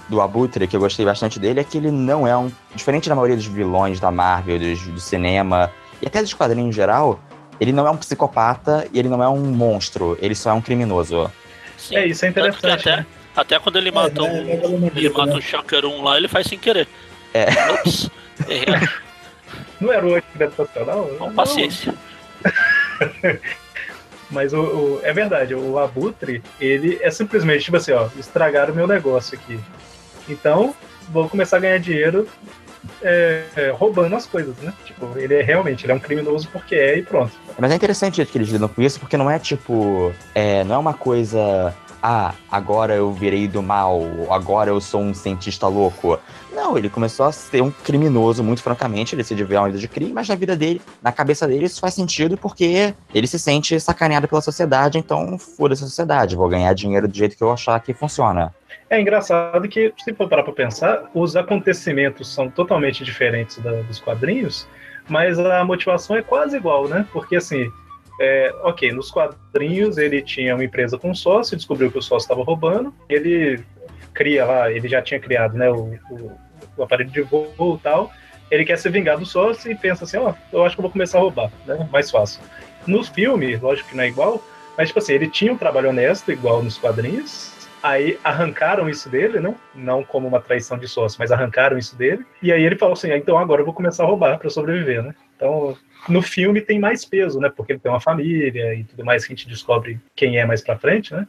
do 0.09 0.21
Abutre, 0.21 0.67
que 0.67 0.75
eu 0.75 0.79
gostei 0.79 1.05
bastante 1.05 1.39
dele, 1.39 1.59
é 1.59 1.63
que 1.63 1.77
ele 1.77 1.91
não 1.91 2.27
é 2.27 2.35
um. 2.37 2.51
Diferente 2.75 3.07
da 3.09 3.15
maioria 3.15 3.35
dos 3.35 3.45
vilões 3.45 3.99
da 3.99 4.11
Marvel, 4.11 4.59
dos- 4.59 4.81
do, 4.87 4.99
cinema, 4.99 5.71
e 6.01 6.07
até 6.07 6.21
dos 6.21 6.33
quadrinhos 6.33 6.69
em 6.69 6.71
geral, 6.73 7.19
ele 7.59 7.71
não 7.71 7.87
é 7.87 7.91
um 7.91 7.97
psicopata 7.97 8.87
e 8.93 8.99
ele 8.99 9.07
não 9.09 9.23
é 9.23 9.29
um 9.29 9.39
monstro, 9.45 10.17
ele 10.21 10.35
só 10.35 10.49
é 10.49 10.53
um 10.53 10.61
criminoso. 10.61 11.31
Sim. 11.77 11.95
É, 11.95 12.05
isso 12.07 12.25
é 12.25 12.29
interessante. 12.29 12.65
até, 12.89 12.97
né? 12.97 13.05
até 13.35 13.59
quando 13.59 13.77
ele 13.77 13.91
mata 13.91 14.21
é- 14.21 14.25
é 14.39 14.43
megalomaníaco, 14.43 14.97
Ele 14.99 15.09
mata 15.09 15.25
né? 15.31 15.35
o 15.37 15.41
Shocker 15.41 15.85
1 15.85 16.03
lá, 16.03 16.17
ele 16.17 16.27
faz 16.27 16.47
sem 16.47 16.57
querer. 16.59 16.87
É. 17.33 17.45
Ops, 17.71 18.09
errei. 18.47 18.87
Não 19.81 19.91
era 19.91 20.05
o 20.05 20.15
antidepressão, 20.15 20.67
Com 21.17 21.25
não. 21.27 21.33
paciência. 21.33 21.93
Mas 24.31 24.53
o, 24.53 24.61
o- 24.61 24.99
é 25.03 25.13
verdade, 25.13 25.53
o 25.53 25.77
Abutre, 25.77 26.41
ele 26.59 26.97
é 27.01 27.11
simplesmente 27.11 27.65
tipo 27.65 27.77
assim, 27.77 27.91
ó, 27.91 28.07
estragaram 28.17 28.73
o 28.73 28.75
meu 28.75 28.87
negócio 28.87 29.37
aqui. 29.37 29.59
Então, 30.28 30.74
vou 31.09 31.28
começar 31.30 31.57
a 31.57 31.59
ganhar 31.59 31.80
dinheiro 31.80 32.28
é, 33.01 33.43
é, 33.55 33.69
roubando 33.69 34.15
as 34.15 34.26
coisas, 34.26 34.55
né? 34.57 34.74
Tipo, 34.86 35.17
ele 35.17 35.36
é 35.36 35.41
realmente, 35.41 35.86
ele 35.86 35.91
é 35.91 35.95
um 35.95 35.99
criminoso 35.99 36.49
porque 36.51 36.76
é 36.76 36.97
e 36.97 37.03
pronto. 37.03 37.32
Mas 37.57 37.71
é 37.71 37.76
interessante 37.76 38.24
que 38.26 38.38
eles 38.38 38.49
lidam 38.49 38.67
com 38.67 38.82
isso, 38.82 38.99
porque 38.99 39.17
não 39.17 39.30
é 39.30 39.39
tipo. 39.39 40.11
É, 40.34 40.63
não 40.63 40.76
é 40.76 40.78
uma 40.78 40.93
coisa. 40.93 41.74
Ah, 42.01 42.34
agora 42.51 42.93
eu 42.93 43.13
virei 43.13 43.47
do 43.47 43.63
mal, 43.63 44.01
agora 44.30 44.69
eu 44.69 44.82
sou 44.82 44.99
um 44.99 45.13
cientista 45.13 45.67
louco. 45.67 46.19
Não, 46.53 46.78
ele 46.78 46.89
começou 46.89 47.26
a 47.26 47.32
ser 47.32 47.63
um 47.63 47.71
criminoso, 47.71 48.43
muito 48.43 48.61
francamente, 48.61 49.15
ele 49.15 49.24
se 49.24 49.34
devia 49.34 49.61
uma 49.61 49.67
vida 49.67 49.80
de 49.80 49.88
crime, 49.88 50.11
mas 50.11 50.28
na 50.28 50.36
vida 50.36 50.53
dele, 50.53 50.82
na 51.01 51.13
cabeça 51.13 51.47
dele, 51.47 51.65
isso 51.65 51.80
faz 51.80 51.93
sentido 51.93 52.38
porque 52.38 52.93
ele 53.13 53.26
se 53.26 53.39
sente 53.39 53.80
sacaneado 53.80 54.28
pela 54.28 54.41
sociedade, 54.41 54.97
então 54.97 55.39
foda-se 55.39 55.84
a 55.84 55.88
sociedade, 55.88 56.36
vou 56.36 56.49
ganhar 56.49 56.74
dinheiro 56.74 57.07
do 57.07 57.15
jeito 57.15 57.38
que 57.38 57.41
eu 57.41 57.51
achar 57.51 57.80
que 57.80 57.93
funciona. 57.93 58.53
É 58.93 59.01
engraçado 59.01 59.67
que, 59.67 59.91
se 60.03 60.13
for 60.13 60.29
parar 60.29 60.43
pra 60.43 60.53
pensar, 60.53 61.09
os 61.15 61.35
acontecimentos 61.35 62.31
são 62.31 62.47
totalmente 62.49 63.03
diferentes 63.03 63.57
da- 63.57 63.81
dos 63.81 63.99
quadrinhos, 63.99 64.67
mas 65.09 65.39
a 65.39 65.63
motivação 65.65 66.15
é 66.15 66.21
quase 66.21 66.57
igual, 66.57 66.87
né? 66.87 67.03
Porque 67.11 67.35
assim, 67.37 67.71
é, 68.21 68.53
ok, 68.61 68.91
nos 68.91 69.09
quadrinhos 69.09 69.97
ele 69.97 70.21
tinha 70.21 70.53
uma 70.53 70.63
empresa 70.63 70.95
com 70.97 71.13
sócio, 71.15 71.57
descobriu 71.57 71.91
que 71.91 71.97
o 71.97 72.01
sócio 72.03 72.25
estava 72.25 72.43
roubando, 72.43 72.93
ele 73.09 73.59
cria 74.13 74.45
lá, 74.45 74.71
ele 74.71 74.87
já 74.87 75.01
tinha 75.01 75.19
criado 75.19 75.57
né, 75.57 75.71
o, 75.71 75.97
o- 76.11 76.31
o 76.77 76.83
aparelho 76.83 77.09
de 77.09 77.21
voo 77.21 77.47
e 77.79 77.83
tal, 77.83 78.11
ele 78.51 78.63
quer 78.63 78.77
se 78.77 78.87
vingar 78.89 79.17
do 79.17 79.25
sócio 79.25 79.71
e 79.71 79.75
pensa 79.75 80.03
assim, 80.03 80.17
ó, 80.17 80.33
eu 80.51 80.63
acho 80.63 80.75
que 80.75 80.81
eu 80.81 80.83
vou 80.83 80.91
começar 80.91 81.17
a 81.17 81.21
roubar, 81.21 81.49
né? 81.65 81.87
Mais 81.91 82.11
fácil. 82.11 82.41
No 82.85 83.03
filme, 83.03 83.55
lógico 83.55 83.89
que 83.89 83.95
não 83.97 84.03
é 84.03 84.07
igual, 84.07 84.39
mas 84.77 84.89
tipo 84.89 84.99
assim, 84.99 85.13
ele 85.13 85.27
tinha 85.29 85.51
um 85.51 85.57
trabalho 85.57 85.89
honesto, 85.89 86.31
igual 86.31 86.61
nos 86.61 86.77
quadrinhos, 86.77 87.52
Aí 87.84 88.17
arrancaram 88.23 88.89
isso 88.89 89.09
dele, 89.09 89.41
né? 89.41 89.53
Não 89.75 90.05
como 90.05 90.25
uma 90.25 90.39
traição 90.39 90.77
de 90.77 90.88
sócio, 90.88 91.17
mas 91.19 91.34
arrancaram 91.34 91.77
isso 91.77 91.97
dele. 91.97 92.25
E 92.41 92.49
aí 92.49 92.63
ele 92.63 92.77
falou 92.77 92.93
assim: 92.93 93.11
ah, 93.11 93.17
então 93.17 93.38
agora 93.38 93.59
eu 93.59 93.65
vou 93.65 93.73
começar 93.73 94.03
a 94.03 94.07
roubar 94.07 94.39
para 94.39 94.49
sobreviver, 94.49 95.03
né? 95.03 95.13
Então, 95.36 95.77
no 96.07 96.21
filme 96.21 96.61
tem 96.61 96.79
mais 96.79 97.03
peso, 97.03 97.41
né? 97.41 97.51
Porque 97.53 97.73
ele 97.73 97.79
tem 97.79 97.91
uma 97.91 97.99
família 97.99 98.73
e 98.73 98.86
tudo 98.86 99.03
mais 99.03 99.25
que 99.25 99.34
a 99.34 99.36
gente 99.36 99.49
descobre 99.49 99.99
quem 100.15 100.38
é 100.38 100.45
mais 100.45 100.61
pra 100.61 100.77
frente, 100.77 101.13
né? 101.13 101.27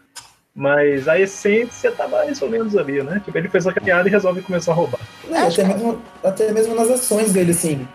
Mas 0.55 1.09
a 1.09 1.19
essência 1.19 1.91
tá 1.91 2.07
mais 2.07 2.41
ou 2.41 2.49
menos 2.49 2.77
ali, 2.77 3.03
né? 3.03 3.21
Tipo, 3.25 3.37
ele 3.37 3.49
fez 3.49 3.67
a 3.67 3.73
criada 3.73 4.09
e 4.09 4.13
resolve 4.13 4.41
começar 4.41 4.71
a 4.71 4.77
roubar. 4.77 5.01
Não, 5.29 5.49
até, 5.49 5.65
mesmo, 5.65 6.03
até 6.23 6.53
mesmo 6.53 6.77
nas 6.77 6.89
ações 6.89 7.33
dele, 7.33 7.51
assim. 7.51 7.89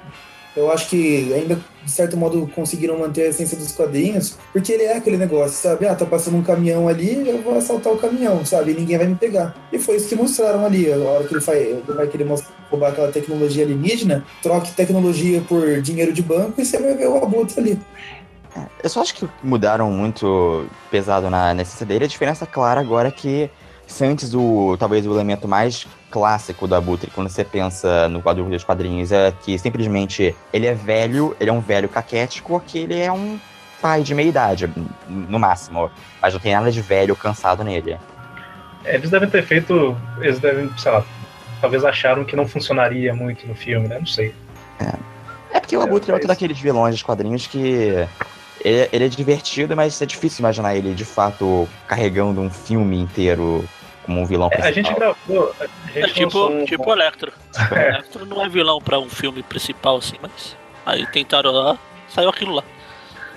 Eu 0.54 0.70
acho 0.70 0.90
que 0.90 1.34
ainda, 1.34 1.58
de 1.90 1.96
certo 1.96 2.16
modo, 2.16 2.48
conseguiram 2.54 3.00
manter 3.00 3.24
a 3.24 3.28
essência 3.30 3.58
dos 3.58 3.72
quadrinhos, 3.72 4.38
porque 4.54 4.72
ele 4.72 4.84
é 4.84 4.96
aquele 4.96 5.18
negócio, 5.18 5.58
sabe? 5.58 5.88
Ah, 5.88 5.96
tá 5.96 6.06
passando 6.06 6.38
um 6.38 6.44
caminhão 6.44 6.88
ali, 6.88 7.28
eu 7.28 7.42
vou 7.42 7.58
assaltar 7.58 7.92
o 7.92 7.98
caminhão, 7.98 8.46
sabe? 8.46 8.72
E 8.72 8.76
ninguém 8.76 8.98
vai 8.98 9.08
me 9.08 9.16
pegar. 9.16 9.56
E 9.74 9.80
foi 9.80 9.96
isso 9.96 10.08
que 10.08 10.16
mostraram 10.16 10.64
ali. 10.64 10.92
A 10.92 10.98
hora 10.98 11.24
que 11.24 11.34
ele 11.34 11.44
vai, 11.44 11.82
vai 11.88 12.08
querer 12.08 12.28
roubar 12.70 12.92
aquela 12.92 13.12
tecnologia 13.12 13.64
alienígena, 13.64 14.24
troque 14.44 14.72
tecnologia 14.74 15.42
por 15.42 15.82
dinheiro 15.82 16.14
de 16.14 16.22
banco 16.22 16.62
e 16.62 16.66
você 16.66 16.78
vai 16.78 16.94
ver 16.94 17.08
o 17.08 17.18
abutre 17.18 17.60
ali. 17.60 17.80
Eu 18.84 18.90
só 18.90 19.02
acho 19.02 19.16
que 19.16 19.28
mudaram 19.44 19.92
muito 19.92 20.68
pesado 20.92 21.30
na, 21.30 21.54
essência 21.54 21.86
dele. 21.86 22.06
A 22.06 22.08
diferença 22.08 22.46
clara 22.46 22.80
agora 22.80 23.08
é 23.08 23.12
que 23.12 23.50
se 23.88 24.06
antes 24.06 24.34
o 24.36 24.78
talvez 24.78 25.08
o 25.08 25.14
elemento 25.14 25.48
mais 25.48 25.88
clássico 26.10 26.68
do 26.68 26.76
Abutre, 26.76 27.12
quando 27.14 27.30
você 27.30 27.44
pensa 27.44 28.08
no 28.10 28.22
quadro 28.22 28.44
dos 28.46 28.64
quadrinhos, 28.64 29.12
é 29.12 29.32
que 29.32 29.58
simplesmente 29.58 30.36
ele 30.52 30.66
é 30.68 30.74
velho, 30.74 31.36
ele 31.40 31.50
é 31.50 31.54
um 31.54 31.60
velho 31.62 31.88
caquético, 31.88 32.62
que 32.66 32.80
ele 32.80 33.00
é 33.00 33.12
um 33.12 33.40
pai 33.82 34.02
de 34.04 34.14
meia 34.14 34.28
idade, 34.28 34.70
no 35.08 35.40
máximo. 35.40 35.90
Mas 36.22 36.34
não 36.34 36.40
tem 36.40 36.54
nada 36.54 36.72
de 36.72 36.82
velho 36.82 37.16
cansado 37.16 37.64
nele. 37.64 37.98
É, 38.84 38.96
Eles 38.96 39.10
devem 39.10 39.30
ter 39.30 39.44
feito. 39.44 39.96
Eles 40.20 40.40
devem, 40.40 40.70
sei 40.78 40.92
lá, 40.92 41.04
talvez 41.62 41.84
acharam 41.86 42.24
que 42.26 42.36
não 42.36 42.48
funcionaria 42.48 43.14
muito 43.14 43.48
no 43.48 43.56
filme, 43.56 43.88
né? 43.88 44.00
Não 44.00 44.06
sei. 44.06 44.34
É 45.52 45.60
porque 45.60 45.76
o 45.76 45.82
É, 45.82 45.84
Abutre 45.84 46.12
é 46.12 46.14
outro 46.14 46.28
daqueles 46.28 46.60
vilões 46.60 46.96
dos 46.96 47.04
quadrinhos 47.04 47.48
que. 47.48 48.08
Ele, 48.62 48.90
ele 48.92 49.06
é 49.06 49.08
divertido, 49.08 49.76
mas 49.76 50.02
é 50.02 50.06
difícil 50.06 50.42
imaginar 50.42 50.76
ele 50.76 50.94
de 50.94 51.06
fato 51.06 51.68
carregando 51.88 52.42
um 52.42 52.50
filme 52.50 53.00
inteiro 53.00 53.64
como 54.04 54.22
um 54.22 54.26
vilão 54.26 54.48
É, 54.52 54.58
principal. 54.58 54.70
a 54.70 54.74
gente 54.74 54.94
gravou. 54.94 55.56
A 55.60 55.64
É 55.98 56.02
gente 56.02 56.14
tipo, 56.14 56.24
lançou 56.40 56.52
um- 56.52 56.66
tipo 56.66 56.90
o 56.90 56.94
Electro. 56.94 57.32
O 57.72 57.76
Electro 57.76 58.26
não 58.26 58.44
é 58.46 58.50
vilão 58.50 58.80
pra 58.80 59.00
um 59.00 59.10
filme 59.10 59.44
principal 59.44 59.98
assim, 59.98 60.16
mas. 60.22 60.56
Aí 60.86 61.06
tentaram 61.08 61.52
lá, 61.52 61.78
saiu 62.08 62.30
aquilo 62.30 62.54
lá. 62.56 62.64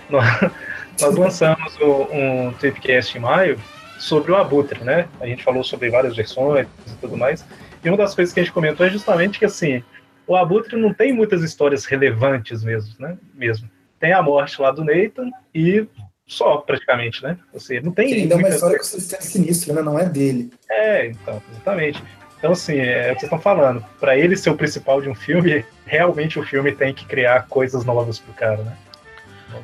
Nós 1.01 1.15
lançamos 1.17 1.77
o- 1.81 2.09
um 2.13 2.53
Tripcast 2.59 3.17
em 3.17 3.21
maio 3.21 3.59
sobre 3.99 4.33
o 4.33 4.37
Abutre, 4.37 4.83
né? 4.85 5.09
A 5.21 5.27
gente 5.27 5.43
falou 5.43 5.65
sobre 5.65 5.91
várias 5.91 6.15
versões 6.17 6.67
e 6.87 6.91
tudo 7.01 7.17
mais. 7.17 7.45
E 7.85 7.89
uma 7.89 7.97
das 7.97 8.15
coisas 8.15 8.33
que 8.33 8.41
a 8.41 8.43
gente 8.43 8.53
comentou 8.53 8.87
é 8.87 8.91
justamente 8.91 9.39
que, 9.39 9.45
assim, 9.45 9.83
o 10.27 10.37
Abutre 10.37 10.77
não 10.77 10.93
tem 10.95 11.13
muitas 11.13 11.43
histórias 11.43 11.85
relevantes 11.85 12.63
mesmo, 12.63 12.95
né? 12.99 13.17
Mesmo. 13.35 13.69
Tem 13.99 14.13
a 14.13 14.23
morte 14.23 14.61
lá 14.61 14.71
do 14.71 14.85
Nathan 14.85 15.31
e 15.55 15.87
só, 16.27 16.59
praticamente, 16.59 17.23
né? 17.23 17.37
Assim, 17.55 17.81
não 17.81 17.93
tem 17.93 18.09
Que 18.09 18.15
ainda 18.15 18.35
é 18.35 18.39
uma 18.39 18.49
história 18.49 18.79
com 18.79 18.85
sistema 18.85 19.23
sinistro, 19.23 19.75
né? 19.75 19.83
Não 19.83 19.99
é 19.99 20.05
dele. 20.07 20.51
É, 20.71 21.07
então, 21.07 21.43
exatamente. 21.51 22.03
Então, 22.39 22.53
assim, 22.53 22.77
é 22.79 23.11
o 23.13 23.15
que 23.15 23.21
vocês 23.21 23.23
estão 23.25 23.41
falando. 23.41 23.85
Pra 24.01 24.17
ele 24.17 24.37
ser 24.37 24.51
o 24.51 24.57
principal 24.57 25.01
de 25.01 25.09
um 25.09 25.15
filme, 25.15 25.65
realmente 25.87 26.39
o 26.39 26.43
filme 26.45 26.73
tem 26.73 26.93
que 26.95 27.05
criar 27.05 27.47
coisas 27.49 27.85
novas 27.85 28.19
pro 28.19 28.33
cara, 28.35 28.63
né? 28.63 28.77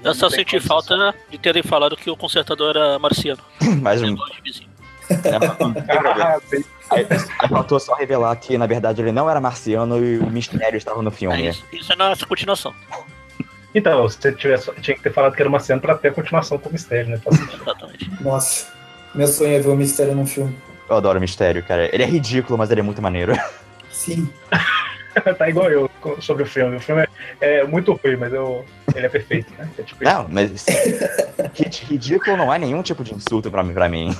Eu 0.04 0.14
só 0.14 0.28
senti 0.28 0.60
falta 0.60 1.14
de 1.30 1.38
terem 1.38 1.62
falado 1.62 1.96
que 1.96 2.10
o 2.10 2.16
consertador 2.16 2.76
era 2.76 2.98
marciano. 2.98 3.40
Mas 3.80 4.02
um, 4.02 4.14
vizinho. 4.44 4.68
Ah, 5.10 6.38
aí, 6.90 7.06
aí 7.40 7.48
faltou 7.48 7.80
só 7.80 7.94
revelar 7.94 8.36
que, 8.36 8.58
na 8.58 8.66
verdade, 8.66 9.00
ele 9.00 9.10
não 9.12 9.28
era 9.30 9.40
marciano 9.40 10.04
e 10.04 10.18
o 10.18 10.30
mistério 10.30 10.76
estava 10.76 11.00
no 11.02 11.08
É, 11.08 11.12
filme. 11.12 11.48
isso, 11.48 11.64
isso 11.72 11.92
é 11.92 11.96
na 11.96 12.14
continuação. 12.28 12.74
Então, 13.78 14.02
você 14.02 14.32
tivesse, 14.32 14.70
tinha 14.80 14.96
que 14.96 15.02
ter 15.02 15.12
falado 15.12 15.34
que 15.34 15.40
era 15.42 15.48
uma 15.48 15.60
cena 15.60 15.80
pra 15.80 15.94
ter 15.96 16.08
a 16.08 16.12
continuação 16.12 16.58
com 16.58 16.68
o 16.68 16.72
mistério, 16.72 17.10
né? 17.10 17.20
Exatamente. 17.62 18.10
Nossa, 18.22 18.66
meu 19.14 19.26
sonho 19.28 19.56
é 19.56 19.60
ver 19.60 19.68
o 19.68 19.76
mistério 19.76 20.14
num 20.14 20.26
filme. 20.26 20.56
Eu 20.88 20.96
adoro 20.96 21.18
o 21.18 21.20
mistério, 21.20 21.62
cara. 21.62 21.88
Ele 21.94 22.02
é 22.02 22.06
ridículo, 22.06 22.58
mas 22.58 22.70
ele 22.70 22.80
é 22.80 22.82
muito 22.82 23.00
maneiro. 23.02 23.32
Sim. 23.90 24.28
tá 25.38 25.48
igual 25.48 25.70
eu 25.70 25.90
sobre 26.20 26.42
o 26.42 26.46
filme. 26.46 26.76
O 26.76 26.80
filme 26.80 27.06
é, 27.40 27.58
é 27.58 27.64
muito 27.64 27.92
ruim, 27.92 28.16
mas 28.16 28.32
eu, 28.32 28.64
ele 28.94 29.06
é 29.06 29.08
perfeito, 29.08 29.52
né? 29.58 29.68
É 29.78 29.82
tipo 29.82 30.02
isso. 30.02 30.12
Não, 30.12 30.26
mas 30.28 30.64
rid- 31.54 31.84
ridículo 31.88 32.36
não 32.36 32.52
é 32.52 32.58
nenhum 32.58 32.82
tipo 32.82 33.04
de 33.04 33.14
insulto 33.14 33.50
pra 33.50 33.62
mim. 33.62 33.74
Pra 33.74 33.88
mim. 33.88 34.16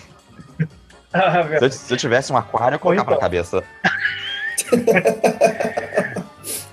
Ah, 1.12 1.42
Se 1.58 1.64
eu, 1.64 1.70
se 1.70 1.92
eu 1.94 1.96
tivesse 1.96 2.32
um 2.32 2.36
aquário, 2.36 2.76
eu 2.76 2.78
colocava 2.80 3.10
na 3.10 3.16
Então. 3.16 3.20
cabeça. 3.20 3.64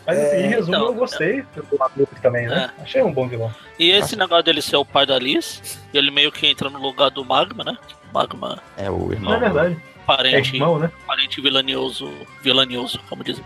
Mas 0.06 0.20
assim, 0.20 0.38
em 0.38 0.48
resumo, 0.48 0.76
então, 0.78 0.88
eu 0.88 0.94
gostei 0.94 1.42
do 1.42 1.84
Abutre 1.84 2.20
também, 2.22 2.48
né? 2.48 2.70
Achei 2.82 3.02
um 3.02 3.12
bom 3.12 3.28
vilão. 3.28 3.54
E 3.80 3.90
esse 3.92 4.16
negócio 4.16 4.44
dele 4.44 4.62
ser 4.62 4.76
o 4.78 4.86
pai 4.86 5.06
da 5.06 5.18
Liz, 5.18 5.80
ele 5.94 6.12
meio 6.12 6.32
que 6.32 6.46
entra 6.48 6.70
no 6.70 6.80
lugar 6.80 7.10
do 7.10 7.26
Magma, 7.26 7.64
né? 7.64 7.78
Magma, 8.14 8.60
É 8.78 8.90
o 8.90 9.12
irmão. 9.12 9.32
Não 9.32 9.36
é 9.36 9.40
verdade. 9.40 9.74
É 9.76 10.06
parente, 10.06 10.54
irmão, 10.56 10.78
né? 10.78 10.92
parente 11.08 11.42
vilanioso, 11.42 12.12
vilanioso, 12.42 13.00
como 13.10 13.24
dizem. 13.24 13.44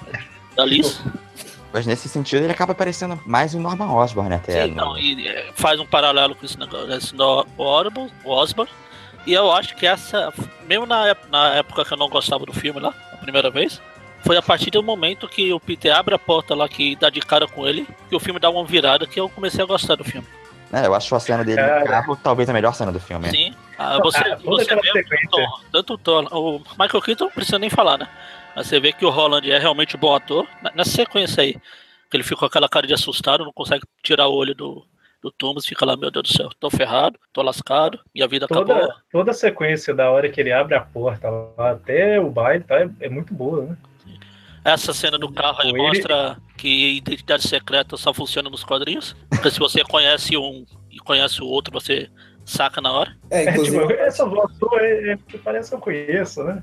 Da 0.56 0.66
Liz. 0.66 1.02
Mas 1.72 1.86
nesse 1.86 2.10
sentido, 2.10 2.44
ele 2.44 2.52
acaba 2.52 2.76
parecendo 2.76 3.18
mais 3.26 3.54
o 3.54 3.60
Norman 3.60 3.94
Osborn 3.94 4.34
até. 4.34 4.64
Sim, 4.66 4.72
no- 4.72 4.74
então, 4.74 4.98
e 4.98 5.28
é, 5.28 5.52
faz 5.54 5.80
um 5.80 5.86
paralelo 5.86 6.36
com 6.36 6.46
esse 6.46 6.60
negócio, 6.60 6.92
esse 6.94 7.16
no 7.16 7.46
Osborn, 7.58 8.12
Osborn. 8.26 8.70
E 9.26 9.34
eu 9.34 9.52
acho 9.52 9.76
que 9.76 9.86
essa, 9.86 10.34
mesmo 10.68 10.86
na, 10.86 11.16
na 11.30 11.56
época 11.56 11.86
que 11.86 11.94
eu 11.94 11.98
não 11.98 12.10
gostava 12.10 12.46
do 12.46 12.54
filme 12.54 12.80
lá, 12.80 12.94
a 13.14 13.18
primeira 13.18 13.50
vez, 13.52 13.80
foi 14.24 14.38
a 14.38 14.42
partir 14.42 14.70
do 14.72 14.84
momento 14.84 15.28
que 15.28 15.52
o 15.54 15.60
Peter 15.60 15.96
abre 15.96 16.14
a 16.16 16.20
porta 16.20 16.54
lá 16.56 16.68
que 16.68 16.96
dá 16.96 17.10
de 17.10 17.20
cara 17.22 17.48
com 17.48 17.68
ele, 17.68 17.88
que 18.10 18.16
o 18.16 18.20
filme 18.20 18.40
dá 18.40 18.50
uma 18.50 18.64
virada 18.66 19.06
que 19.08 19.20
eu 19.20 19.30
comecei 19.30 19.64
a 19.64 19.68
gostar 19.68 19.96
do 19.96 20.04
filme. 20.04 20.28
É, 20.72 20.86
eu 20.86 20.94
acho 20.94 21.16
a 21.16 21.20
cena 21.20 21.44
dele 21.44 21.60
Cara. 21.60 21.80
no 21.80 21.86
carro 21.88 22.16
talvez 22.16 22.48
a 22.50 22.54
melhor 22.54 22.74
cena 22.76 22.92
do 22.92 23.00
filme. 23.00 23.28
Sim. 23.32 23.56
Ah, 23.78 23.98
você, 24.04 24.20
Ah, 24.20 24.36
você 24.44 24.76
vê 24.76 24.92
o 24.92 25.30
Tom, 25.32 25.48
tanto 25.72 25.94
o, 25.94 25.98
Tom, 25.98 26.26
o 26.32 26.60
Michael 26.80 27.02
Keaton 27.02 27.24
não 27.26 27.32
precisa 27.32 27.58
nem 27.58 27.70
falar, 27.72 27.98
né? 27.98 28.08
Mas 28.56 28.68
você 28.68 28.80
vê 28.80 28.92
que 28.94 29.04
o 29.06 29.10
Holland 29.10 29.50
é 29.50 29.58
realmente 29.58 29.96
um 29.96 30.00
bom 30.00 30.14
ator. 30.16 30.46
Na- 30.62 30.72
Nessa 30.76 30.92
sequência 30.92 31.42
aí, 31.42 31.54
que 32.10 32.18
ele 32.18 32.24
fica 32.24 32.36
com 32.38 32.46
aquela 32.46 32.70
cara 32.70 32.86
de 32.86 32.94
assustado, 32.94 33.44
não 33.46 33.54
consegue 33.54 33.84
tirar 34.04 34.28
o 34.28 34.34
olho 34.36 34.54
do, 34.54 34.86
do 35.24 35.32
Thomas, 35.32 35.66
fica 35.66 35.86
lá, 35.86 35.96
meu 35.98 36.12
Deus 36.12 36.24
do 36.30 36.38
céu, 36.38 36.50
tô 36.60 36.70
ferrado, 36.70 37.18
tô 37.34 37.42
lascado, 37.42 38.00
minha 38.14 38.28
vida 38.28 38.46
acabou. 38.46 38.66
Toda, 38.66 38.96
toda 39.12 39.32
a 39.32 39.34
sequência 39.34 39.94
da 39.94 40.12
hora 40.12 40.30
que 40.30 40.40
ele 40.40 40.52
abre 40.52 40.76
a 40.76 40.82
porta 40.82 41.30
lá 41.58 41.72
até 41.72 42.20
o 42.20 42.30
baile 42.30 42.64
tá, 42.64 42.80
é, 42.80 42.90
é 43.02 43.10
muito 43.10 43.34
boa, 43.34 43.64
né? 43.66 43.78
Essa 44.64 44.94
cena 44.94 45.18
do 45.18 45.32
carro 45.32 45.58
aí 45.62 45.70
Ele- 45.70 45.78
mostra 45.78 46.38
que 46.58 46.98
identidade 46.98 47.48
secreta 47.48 47.96
só 47.98 48.14
funciona 48.14 48.50
nos 48.50 48.64
quadrinhos. 48.64 49.16
Porque 49.30 49.50
se 49.52 49.60
você 49.60 49.84
conhece 49.84 50.36
um 50.38 50.66
e 50.92 50.98
conhece 51.00 51.42
o 51.42 51.46
outro, 51.46 51.72
você 51.74 52.10
saca 52.46 52.82
na 52.82 52.92
hora. 52.92 53.16
É, 53.32 53.46
É, 53.46 53.52
inclusive. 53.52 53.80
tipo, 53.88 53.94
essa 53.94 54.26
voz 54.26 54.52
sua 54.58 54.82
é, 54.82 55.12
é, 55.14 55.18
parece 55.44 55.70
que 55.70 55.76
eu 55.76 55.80
conheço, 55.80 56.44
né? 56.44 56.62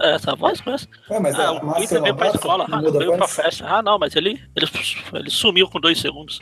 É, 0.00 0.14
essa 0.14 0.36
voz 0.36 0.60
conhece. 0.60 0.86
Ué, 1.10 1.18
mas 1.18 1.34
Ah, 1.38 1.52
o 1.52 1.74
Peter 1.74 1.88
veio 1.88 2.12
não 2.12 2.16
pra 2.16 2.26
passa? 2.26 2.36
escola, 2.36 2.66
ah, 2.70 2.80
veio 2.80 3.16
pra 3.16 3.26
festa. 3.28 3.66
Ah, 3.66 3.82
não, 3.82 3.98
mas 3.98 4.14
ele, 4.14 4.40
ele, 4.54 4.66
ele 5.14 5.30
sumiu 5.30 5.68
com 5.68 5.80
dois 5.80 5.98
segundos. 5.98 6.38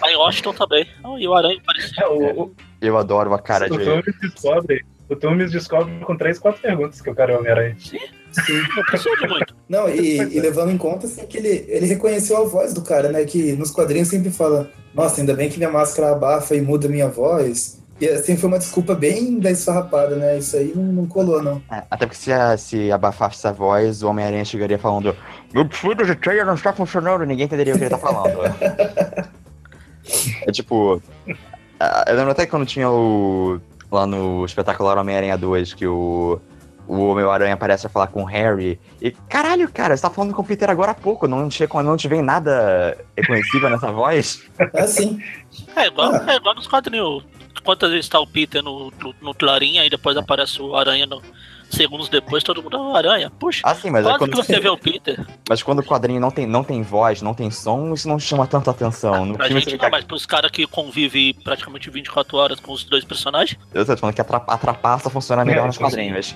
Lá 0.00 0.10
em 0.10 0.16
Washington 0.16 0.54
também. 0.54 0.88
Ah, 1.04 1.14
e 1.18 1.28
o 1.28 1.34
Aranha 1.34 1.60
parecia. 1.64 2.02
É, 2.02 2.08
o, 2.08 2.52
Eu 2.80 2.96
adoro 2.96 3.32
a 3.34 3.38
cara 3.38 3.66
o 3.72 3.78
de. 3.78 3.84
Thomas 3.84 4.04
descobre. 4.20 4.84
O 5.08 5.14
Thomas 5.16 5.50
descobre 5.52 6.00
com 6.00 6.16
três, 6.16 6.38
quatro 6.38 6.60
perguntas 6.62 7.00
que 7.00 7.10
o 7.10 7.14
cara 7.14 7.32
é 7.32 7.38
Homem-Aranha. 7.38 7.76
Sim. 7.78 7.98
Muito. 9.28 9.54
Não, 9.68 9.88
e, 9.88 10.16
e 10.18 10.40
levando 10.40 10.70
em 10.70 10.78
conta 10.78 11.06
assim, 11.06 11.26
que 11.26 11.36
ele, 11.38 11.64
ele 11.68 11.86
reconheceu 11.86 12.36
a 12.36 12.44
voz 12.44 12.72
do 12.74 12.82
cara, 12.82 13.08
né? 13.10 13.24
Que 13.24 13.52
nos 13.52 13.70
quadrinhos 13.70 14.08
sempre 14.08 14.30
fala, 14.30 14.70
nossa, 14.94 15.20
ainda 15.20 15.34
bem 15.34 15.48
que 15.48 15.58
minha 15.58 15.70
máscara 15.70 16.12
abafa 16.12 16.54
e 16.54 16.60
muda 16.60 16.88
minha 16.88 17.08
voz. 17.08 17.78
E 18.00 18.08
assim 18.08 18.34
foi 18.36 18.48
uma 18.48 18.58
desculpa 18.58 18.94
bem 18.94 19.38
da 19.38 19.50
esfarrapada, 19.50 20.16
né? 20.16 20.38
Isso 20.38 20.56
aí 20.56 20.72
não, 20.74 20.82
não 20.84 21.06
colou, 21.06 21.42
não. 21.42 21.60
É, 21.70 21.82
até 21.90 22.06
porque 22.06 22.16
se, 22.16 22.32
a- 22.32 22.56
se 22.56 22.90
abafasse 22.90 23.36
essa 23.36 23.52
voz, 23.52 24.02
o 24.02 24.08
Homem-Aranha 24.08 24.44
chegaria 24.44 24.78
falando: 24.78 25.14
Meu 25.52 25.68
filho 25.68 26.06
de 26.06 26.14
teia 26.14 26.44
não 26.44 26.54
está 26.54 26.72
funcionando, 26.72 27.26
ninguém 27.26 27.44
entenderia 27.44 27.74
o 27.74 27.76
que 27.78 27.84
ele 27.84 27.90
tá 27.90 27.98
falando. 27.98 28.40
é 30.46 30.52
tipo. 30.52 31.02
ah, 31.78 32.04
Eu 32.08 32.16
lembro 32.16 32.30
até 32.32 32.46
quando 32.46 32.66
tinha 32.66 32.88
o. 32.90 33.60
Lá 33.92 34.06
no 34.06 34.44
espetacular 34.44 34.96
Homem-Aranha 34.98 35.36
2, 35.36 35.74
que 35.74 35.86
o. 35.86 36.40
O 36.88 37.10
Homem-Aranha 37.10 37.54
aparece 37.54 37.86
a 37.86 37.90
falar 37.90 38.08
com 38.08 38.22
o 38.22 38.26
Harry. 38.26 38.80
E 39.00 39.12
caralho, 39.28 39.70
cara, 39.72 39.96
você 39.96 40.02
tá 40.02 40.10
falando 40.10 40.34
com 40.34 40.42
o 40.42 40.44
Peter 40.44 40.68
agora 40.68 40.90
há 40.90 40.94
pouco. 40.94 41.28
Não 41.28 41.48
te, 41.48 41.68
não 41.84 41.96
te 41.96 42.08
vem 42.08 42.20
nada 42.22 42.96
reconhecível 43.16 43.70
nessa 43.70 43.90
voz? 43.92 44.42
É 44.74 44.80
assim. 44.82 45.22
É 45.76 45.86
igual, 45.86 46.12
Ah. 46.14 46.32
é 46.32 46.36
igual 46.36 46.54
nos 46.54 46.66
quadrinhos. 46.66 47.24
Quantas 47.64 47.90
vezes 47.90 48.08
tá 48.08 48.18
o 48.18 48.26
Peter 48.26 48.62
no, 48.62 48.90
no, 49.00 49.14
no 49.20 49.34
Clarinha 49.34 49.84
e 49.84 49.90
depois 49.90 50.16
aparece 50.16 50.60
o 50.62 50.74
Aranha 50.74 51.04
no, 51.06 51.20
segundos 51.68 52.08
depois, 52.08 52.42
todo 52.42 52.62
mundo, 52.62 52.76
ah, 52.76 52.96
Aranha. 52.96 53.30
Puxa, 53.30 53.60
Ah, 53.64 53.74
sim, 53.74 53.90
mas 53.90 54.06
é 54.06 54.16
quando, 54.18 54.30
que 54.30 54.36
você 54.36 54.58
vê 54.58 54.68
o 54.68 54.78
Peter. 54.78 55.24
mas 55.48 55.62
quando 55.62 55.80
o 55.80 55.84
quadrinho 55.84 56.20
não 56.20 56.30
tem, 56.30 56.46
não 56.46 56.64
tem 56.64 56.82
voz, 56.82 57.20
não 57.22 57.34
tem 57.34 57.50
som, 57.50 57.92
isso 57.92 58.08
não 58.08 58.18
chama 58.18 58.46
tanta 58.46 58.70
atenção. 58.70 59.24
No 59.26 59.36
pra 59.36 59.46
filme 59.46 59.60
gente 59.60 59.72
não, 59.72 59.78
fica 59.78 59.90
mas 59.90 60.04
pros 60.04 60.24
caras 60.26 60.50
que 60.50 60.66
convivem 60.66 61.34
praticamente 61.34 61.90
24 61.90 62.36
horas 62.38 62.60
com 62.60 62.72
os 62.72 62.82
dois 62.84 63.04
personagens. 63.04 63.58
Eu 63.74 63.84
tô 63.84 63.96
falando 63.96 64.14
que 64.14 64.20
a, 64.20 64.24
tra 64.24 64.42
a 64.46 64.58
trapaça 64.58 65.10
funciona 65.10 65.44
melhor 65.44 65.64
É, 65.64 65.66
nos 65.66 65.78
quadrinhos. 65.78 66.34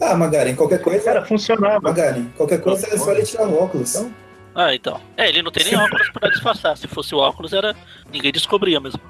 Ah, 0.00 0.14
Magaren, 0.14 0.54
qualquer 0.54 0.80
coisa. 0.82 1.04
Cara, 1.04 1.24
funcionava. 1.24 1.80
Magaren, 1.80 2.26
qualquer 2.36 2.60
coisa 2.60 2.86
é 2.92 2.98
só 2.98 3.12
ele 3.12 3.22
tirar 3.22 3.48
o 3.48 3.56
óculos. 3.62 3.94
Então, 3.94 4.12
Ah, 4.54 4.74
então. 4.74 5.00
É, 5.16 5.28
ele 5.28 5.42
não 5.42 5.50
tem 5.50 5.64
nem 5.64 5.76
óculos 5.76 6.10
pra 6.10 6.28
disfarçar. 6.30 6.76
Se 6.76 6.86
fosse 6.86 7.14
o 7.14 7.18
óculos, 7.18 7.52
era. 7.52 7.74
Ninguém 8.12 8.32
descobria 8.32 8.78
mesmo. 8.80 9.00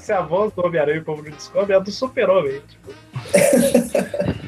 Se 0.00 0.12
a 0.12 0.20
voz 0.20 0.52
do 0.52 0.64
Homem-Aranha 0.66 1.00
o 1.00 1.04
povo 1.04 1.22
não 1.22 1.30
descobre, 1.30 1.72
é 1.72 1.76
a 1.76 1.78
do 1.78 1.90
Super-Homem. 1.90 2.60
Tipo, 2.68 2.94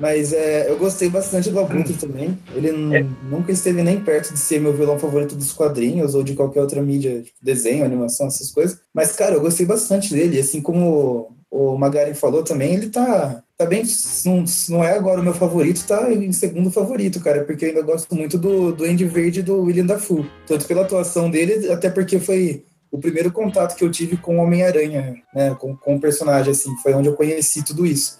Mas 0.00 0.32
é, 0.32 0.70
eu 0.70 0.78
gostei 0.78 1.08
bastante 1.10 1.50
do 1.50 1.58
Abutre 1.58 1.92
também. 1.94 2.38
Ele 2.54 2.68
É. 2.96 3.04
nunca 3.24 3.50
esteve 3.50 3.82
nem 3.82 3.98
perto 4.00 4.32
de 4.32 4.38
ser 4.38 4.60
meu 4.60 4.72
vilão 4.72 4.96
favorito 4.98 5.34
dos 5.34 5.52
quadrinhos 5.52 6.14
ou 6.14 6.22
de 6.22 6.34
qualquer 6.34 6.60
outra 6.60 6.80
mídia, 6.80 7.20
tipo 7.22 7.36
desenho, 7.42 7.84
animação, 7.84 8.28
essas 8.28 8.50
coisas. 8.52 8.80
Mas, 8.94 9.12
cara, 9.16 9.34
eu 9.34 9.40
gostei 9.40 9.66
bastante 9.66 10.14
dele. 10.14 10.38
Assim 10.38 10.62
como 10.62 11.36
o 11.50 11.76
Magari 11.76 12.14
falou 12.14 12.42
também, 12.42 12.74
ele 12.74 12.90
tá, 12.90 13.42
tá 13.56 13.64
bem. 13.64 13.82
Não, 14.24 14.44
não 14.68 14.84
é 14.84 14.92
agora 14.92 15.20
o 15.20 15.24
meu 15.24 15.34
favorito, 15.34 15.86
tá 15.86 16.12
em 16.12 16.32
segundo 16.32 16.70
favorito, 16.70 17.20
cara, 17.20 17.44
porque 17.44 17.64
eu 17.64 17.68
ainda 17.70 17.82
gosto 17.82 18.14
muito 18.14 18.38
do, 18.38 18.72
do 18.72 18.84
Andy 18.84 19.06
Verde 19.06 19.40
e 19.40 19.42
do 19.42 19.62
William 19.62 19.86
Dafoe. 19.86 20.30
Tanto 20.46 20.66
pela 20.66 20.82
atuação 20.82 21.30
dele, 21.30 21.70
até 21.72 21.90
porque 21.90 22.18
foi 22.18 22.64
o 22.90 22.98
primeiro 22.98 23.30
contato 23.32 23.76
que 23.76 23.84
eu 23.84 23.90
tive 23.90 24.16
com 24.16 24.38
o 24.38 24.42
Homem-Aranha, 24.42 25.16
né? 25.34 25.54
Com, 25.54 25.76
com 25.76 25.96
o 25.96 26.00
personagem, 26.00 26.52
assim, 26.52 26.70
foi 26.82 26.94
onde 26.94 27.08
eu 27.08 27.14
conheci 27.14 27.64
tudo 27.64 27.86
isso. 27.86 28.18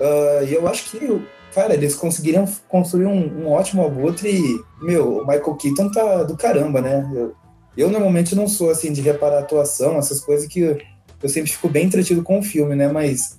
Ah, 0.00 0.44
E 0.44 0.54
eu 0.54 0.66
acho 0.68 0.90
que, 0.90 1.26
cara, 1.54 1.74
eles 1.74 1.94
conseguiram 1.94 2.46
construir 2.68 3.06
um, 3.06 3.42
um 3.42 3.48
ótimo 3.48 3.84
abutre 3.84 4.30
e, 4.30 4.84
meu, 4.84 5.18
o 5.18 5.26
Michael 5.26 5.54
Keaton 5.56 5.90
tá 5.90 6.22
do 6.24 6.36
caramba, 6.36 6.80
né? 6.80 7.10
Eu, 7.14 7.34
eu 7.76 7.90
normalmente 7.90 8.34
não 8.34 8.48
sou, 8.48 8.70
assim, 8.70 8.92
de 8.92 9.00
reparar 9.00 9.36
a 9.36 9.40
atuação, 9.40 9.98
essas 9.98 10.20
coisas 10.20 10.46
que 10.46 10.78
eu, 11.22 11.28
sempre 11.28 11.50
fico 11.50 11.68
bem 11.68 11.86
entretido 11.86 12.22
com 12.22 12.38
o 12.38 12.42
filme, 12.42 12.74
né? 12.74 12.88
Mas 12.88 13.38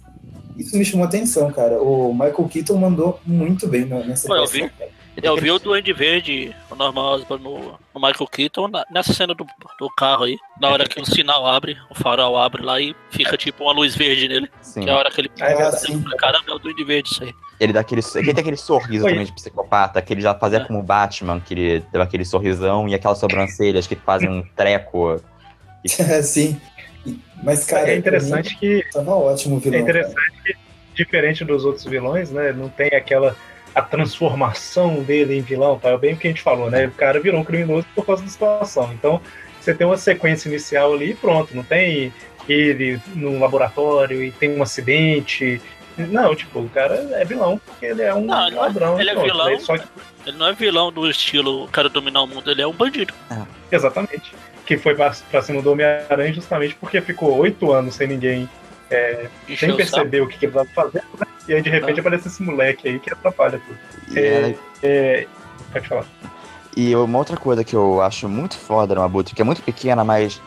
isso 0.57 0.77
me 0.77 0.85
chamou 0.85 1.05
atenção, 1.05 1.51
cara. 1.51 1.81
O 1.81 2.13
Michael 2.13 2.47
Keaton 2.51 2.77
mandou 2.77 3.19
muito 3.25 3.67
bem 3.67 3.85
nessa 3.85 4.27
Pô, 4.27 4.35
eu 4.35 4.47
vi. 4.47 4.69
Eu 5.21 5.35
vi 5.37 5.51
o 5.51 5.59
Duende 5.59 5.93
Verde, 5.93 6.55
o 6.71 6.99
Osborn 6.99 7.43
no, 7.43 7.59
no 7.93 8.01
Michael 8.01 8.27
Keaton, 8.31 8.67
na- 8.67 8.83
nessa 8.91 9.13
cena 9.13 9.35
do, 9.35 9.45
do 9.79 9.87
carro 9.95 10.23
aí. 10.23 10.37
Na 10.59 10.69
hora 10.69 10.87
que 10.89 10.99
o 10.99 11.05
sinal 11.05 11.45
abre, 11.45 11.77
o 11.91 11.93
farol 11.93 12.35
abre 12.35 12.63
lá 12.63 12.81
e 12.81 12.95
fica 13.11 13.37
tipo 13.37 13.63
uma 13.63 13.73
luz 13.73 13.95
verde 13.95 14.27
nele. 14.27 14.49
Sim. 14.59 14.81
Que 14.81 14.89
é 14.89 14.91
a 14.93 14.97
hora 14.97 15.11
que 15.11 15.21
ele. 15.21 15.31
Ah, 15.39 15.45
é 15.51 15.55
verdade. 15.55 15.81
sim. 15.81 16.03
Caramba, 16.17 16.45
é 16.49 16.53
o 16.53 16.57
Duende 16.57 16.83
Verde 16.83 17.09
isso 17.11 17.23
aí. 17.23 17.31
Ele 17.59 17.71
dá 17.71 17.81
aquele, 17.81 18.01
ele 18.15 18.33
tem 18.33 18.41
aquele 18.41 18.57
sorriso 18.57 19.05
também 19.05 19.23
de 19.25 19.31
psicopata, 19.33 20.01
que 20.01 20.11
ele 20.11 20.21
já 20.21 20.33
fazia 20.33 20.57
É. 20.57 20.65
como 20.65 20.79
o 20.79 20.83
Batman, 20.83 21.39
que 21.39 21.53
ele 21.53 21.85
deu 21.91 22.01
aquele 22.01 22.25
sorrisão 22.25 22.89
e 22.89 22.95
aquelas 22.95 23.19
sobrancelhas 23.19 23.85
que 23.85 23.95
fazem 23.95 24.27
um 24.27 24.43
treco. 24.55 25.21
Sim. 26.23 26.59
Mas, 27.43 27.65
cara, 27.65 27.91
é 27.91 27.95
interessante 27.97 28.55
que 28.57 28.75
mim, 28.77 28.83
tava 28.91 29.15
ótimo 29.15 29.57
o 29.57 29.59
vilão. 29.59 29.77
É 29.79 29.81
interessante 29.81 30.31
que, 30.45 30.55
diferente 30.95 31.43
dos 31.43 31.65
outros 31.65 31.85
vilões, 31.85 32.31
né? 32.31 32.51
Não 32.53 32.69
tem 32.69 32.87
aquela 32.95 33.35
a 33.75 33.81
transformação 33.81 35.01
dele 35.01 35.35
em 35.37 35.41
vilão, 35.41 35.79
tá? 35.79 35.89
É 35.89 35.97
bem 35.97 36.13
o 36.13 36.17
que 36.17 36.27
a 36.27 36.29
gente 36.29 36.43
falou, 36.43 36.69
né? 36.69 36.85
O 36.85 36.91
cara 36.91 37.19
virou 37.19 37.41
um 37.41 37.43
criminoso 37.43 37.87
por 37.95 38.05
causa 38.05 38.23
da 38.23 38.29
situação. 38.29 38.91
Então, 38.93 39.19
você 39.59 39.73
tem 39.73 39.85
uma 39.87 39.97
sequência 39.97 40.47
inicial 40.47 40.93
ali 40.93 41.11
e 41.11 41.15
pronto. 41.15 41.55
Não 41.55 41.63
tem 41.63 42.13
ele 42.47 42.99
num 43.15 43.39
laboratório 43.39 44.23
e 44.23 44.31
tem 44.31 44.55
um 44.57 44.61
acidente. 44.61 45.59
Não, 45.97 46.35
tipo, 46.35 46.59
o 46.59 46.69
cara 46.69 46.95
é 47.13 47.25
vilão 47.25 47.59
porque 47.65 47.85
ele 47.87 48.01
é 48.03 48.13
um 48.13 48.25
Não, 48.25 48.47
ele 48.47 48.55
não 48.55 48.63
é- 48.63 48.67
ladrão. 48.67 48.99
ele 48.99 49.09
é 49.09 49.15
vilão. 49.15 49.47
Aí 49.47 49.59
Só 49.59 49.77
que, 49.77 49.87
Ele 50.25 50.37
não 50.37 50.47
é 50.47 50.53
vilão 50.53 50.91
do 50.91 51.09
estilo 51.09 51.67
quero 51.67 51.89
dominar 51.89 52.21
o 52.21 52.27
mundo, 52.27 52.49
ele 52.49 52.61
é 52.61 52.67
um 52.67 52.73
bandido. 52.73 53.13
exatamente. 53.71 54.33
Que 54.65 54.77
foi 54.77 54.95
pra, 54.95 55.13
cima 55.41 55.61
do 55.61 55.71
Homem-Aranha 55.71 56.33
justamente 56.33 56.75
porque 56.75 57.01
ficou 57.01 57.35
oito 57.37 57.71
anos 57.71 57.95
sem 57.95 58.07
ninguém 58.07 58.49
Encheu 59.49 59.69
sem 59.69 59.75
perceber 59.75 60.21
o 60.21 60.27
que, 60.27 60.37
que 60.37 60.45
ele 60.45 60.51
estava 60.57 60.69
fazendo, 60.73 61.05
né? 61.19 61.25
e 61.47 61.53
aí 61.53 61.61
de 61.61 61.69
repente 61.69 61.97
Ah. 61.99 62.01
aparece 62.01 62.27
esse 62.27 62.43
moleque 62.43 62.87
aí 62.87 62.99
que 62.99 63.11
atrapalha 63.11 63.59
tudo. 63.65 64.15
E, 64.15 64.19
ela- 64.19 64.55
É, 64.83 65.27
pode 65.71 65.87
falar. 65.87 66.05
E 66.77 66.95
uma 66.95 67.17
outra 67.17 67.35
coisa 67.37 67.63
que 67.63 67.75
eu 67.75 68.01
acho 68.01 68.27
muito 68.29 68.55
foda 68.57 68.93
no 68.95 69.01
Abutre, 69.01 69.33
que 69.35 69.41
é 69.41 69.45
muito 69.45 69.61
pequena, 69.63 70.03
mas 70.03 70.41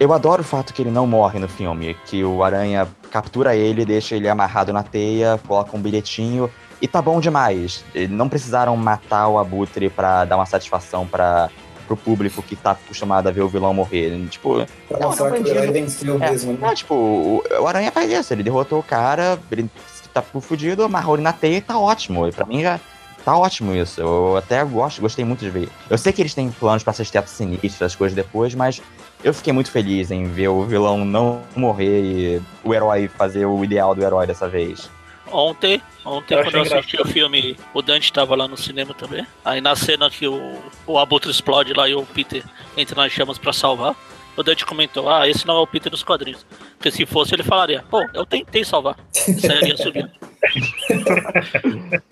eu 0.00 0.12
adoro 0.12 0.40
o 0.42 0.44
fato 0.44 0.72
que 0.72 0.82
ele 0.82 0.90
não 0.90 1.06
morre 1.06 1.38
no 1.38 1.48
filme. 1.48 1.96
Que 2.06 2.24
o 2.24 2.42
Aranha 2.42 2.88
captura 3.10 3.54
ele, 3.54 3.84
deixa 3.84 4.16
ele 4.16 4.28
amarrado 4.28 4.72
na 4.72 4.82
teia, 4.82 5.38
coloca 5.46 5.76
um 5.76 5.80
bilhetinho 5.80 6.50
e 6.80 6.88
tá 6.88 7.00
bom 7.02 7.20
demais. 7.20 7.84
Não 8.10 8.28
precisaram 8.28 8.76
matar 8.76 9.28
o 9.28 9.38
Abutre 9.38 9.88
pra 9.90 10.24
dar 10.24 10.36
uma 10.36 10.46
satisfação 10.46 11.06
para 11.06 11.50
pro 11.86 11.96
público 11.96 12.42
que 12.42 12.56
tá 12.56 12.72
acostumado 12.72 13.28
a 13.28 13.30
ver 13.32 13.42
o 13.42 13.48
vilão 13.48 13.72
morrer. 13.74 14.18
Tipo, 14.28 14.64
Pra 14.88 14.98
Não, 14.98 15.08
mostrar 15.08 15.30
que 15.32 15.42
o 15.42 15.46
herói 15.48 15.70
venceu 15.70 16.22
é, 16.22 16.30
mesmo, 16.30 16.52
né? 16.52 16.58
não, 16.60 16.74
tipo, 16.74 16.94
o, 16.94 17.42
o 17.60 17.66
Aranha 17.66 17.90
faz 17.92 18.10
isso, 18.10 18.32
ele 18.32 18.42
derrotou 18.42 18.78
o 18.78 18.82
cara, 18.82 19.38
ele 19.50 19.68
tá 20.12 20.22
fudido, 20.22 20.84
amarrou 20.84 21.14
ele 21.16 21.22
na 21.22 21.32
teia 21.32 21.56
e 21.56 21.60
tá 21.60 21.78
ótimo. 21.78 22.26
E 22.28 22.32
pra 22.32 22.44
mim 22.44 22.62
já 22.62 22.78
tá 23.24 23.36
ótimo 23.36 23.74
isso. 23.74 24.00
Eu 24.00 24.36
até 24.36 24.62
gosto, 24.64 25.00
gostei 25.00 25.24
muito 25.24 25.40
de 25.40 25.50
ver. 25.50 25.68
Eu 25.88 25.96
sei 25.96 26.12
que 26.12 26.20
eles 26.22 26.34
têm 26.34 26.50
planos 26.50 26.82
pra 26.82 26.92
ser 26.92 27.06
teatro 27.06 27.30
sinistro, 27.30 27.86
as 27.86 27.94
coisas 27.94 28.14
depois, 28.14 28.54
mas 28.54 28.82
eu 29.24 29.32
fiquei 29.32 29.52
muito 29.52 29.70
feliz 29.70 30.10
em 30.10 30.24
ver 30.24 30.48
o 30.48 30.64
vilão 30.64 31.04
não 31.04 31.40
morrer 31.56 32.00
e 32.02 32.42
o 32.64 32.74
herói 32.74 33.08
fazer 33.08 33.46
o 33.46 33.64
ideal 33.64 33.94
do 33.94 34.02
herói 34.02 34.26
dessa 34.26 34.48
vez. 34.48 34.90
Ontem, 35.32 35.80
ontem 36.04 36.34
Eu 36.36 36.42
quando 36.44 36.54
eu 36.56 36.62
assisti 36.62 37.00
o 37.00 37.04
filme, 37.06 37.56
o 37.72 37.80
Dante 37.80 38.12
tava 38.12 38.36
lá 38.36 38.46
no 38.46 38.56
cinema 38.56 38.92
também. 38.94 39.26
Aí 39.44 39.60
na 39.60 39.74
cena 39.74 40.10
que 40.10 40.28
o, 40.28 40.58
o 40.86 40.98
Abutre 40.98 41.30
explode 41.30 41.72
lá 41.72 41.88
e 41.88 41.94
o 41.94 42.04
Peter 42.04 42.44
entra 42.76 42.94
nas 43.02 43.10
chamas 43.12 43.38
pra 43.38 43.52
salvar, 43.52 43.94
o 44.36 44.42
Dante 44.42 44.64
comentou, 44.66 45.10
ah, 45.10 45.28
esse 45.28 45.46
não 45.46 45.56
é 45.56 45.60
o 45.60 45.66
Peter 45.66 45.90
dos 45.90 46.02
quadrinhos. 46.02 46.44
Porque 46.76 46.90
se 46.90 47.06
fosse, 47.06 47.34
ele 47.34 47.42
falaria, 47.42 47.84
pô, 47.90 48.02
eu 48.14 48.24
tentei 48.26 48.64
salvar. 48.64 48.96
E 49.28 49.40
sairia 49.40 49.76
subindo. 49.76 50.10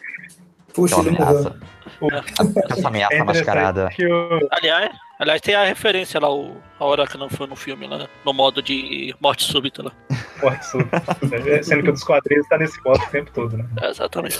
Puxa, 0.73 1.01
ele 1.01 1.11
morreu. 1.11 1.55
Essa 2.71 2.89
ameaça 2.89 3.14
É 3.14 3.23
mascarada. 3.25 3.89
o, 4.01 4.49
Aliás, 4.51 4.91
aliás, 5.21 5.41
tem 5.41 5.55
a 5.55 5.64
referência 5.64 6.18
lá, 6.18 6.33
o, 6.33 6.57
a 6.79 6.85
hora 6.85 7.07
que 7.07 7.18
não 7.18 7.29
foi 7.29 7.47
no 7.47 7.55
filme, 7.55 7.87
lá, 7.87 8.09
no 8.25 8.33
modo 8.33 8.62
de 8.62 9.14
morte 9.21 9.45
súbita 9.45 9.83
lá. 9.83 9.93
Morte 10.43 10.66
Súbita. 10.66 11.03
Sendo 11.62 11.83
que 11.83 11.91
o 11.91 11.93
dos 11.93 12.03
quadrinhos 12.03 12.49
tá 12.49 12.57
nesse 12.59 12.83
modo 12.83 13.03
o 13.03 13.11
tempo 13.11 13.31
todo, 13.33 13.57
né? 13.57 13.66
É, 13.81 13.91
exatamente. 13.91 14.39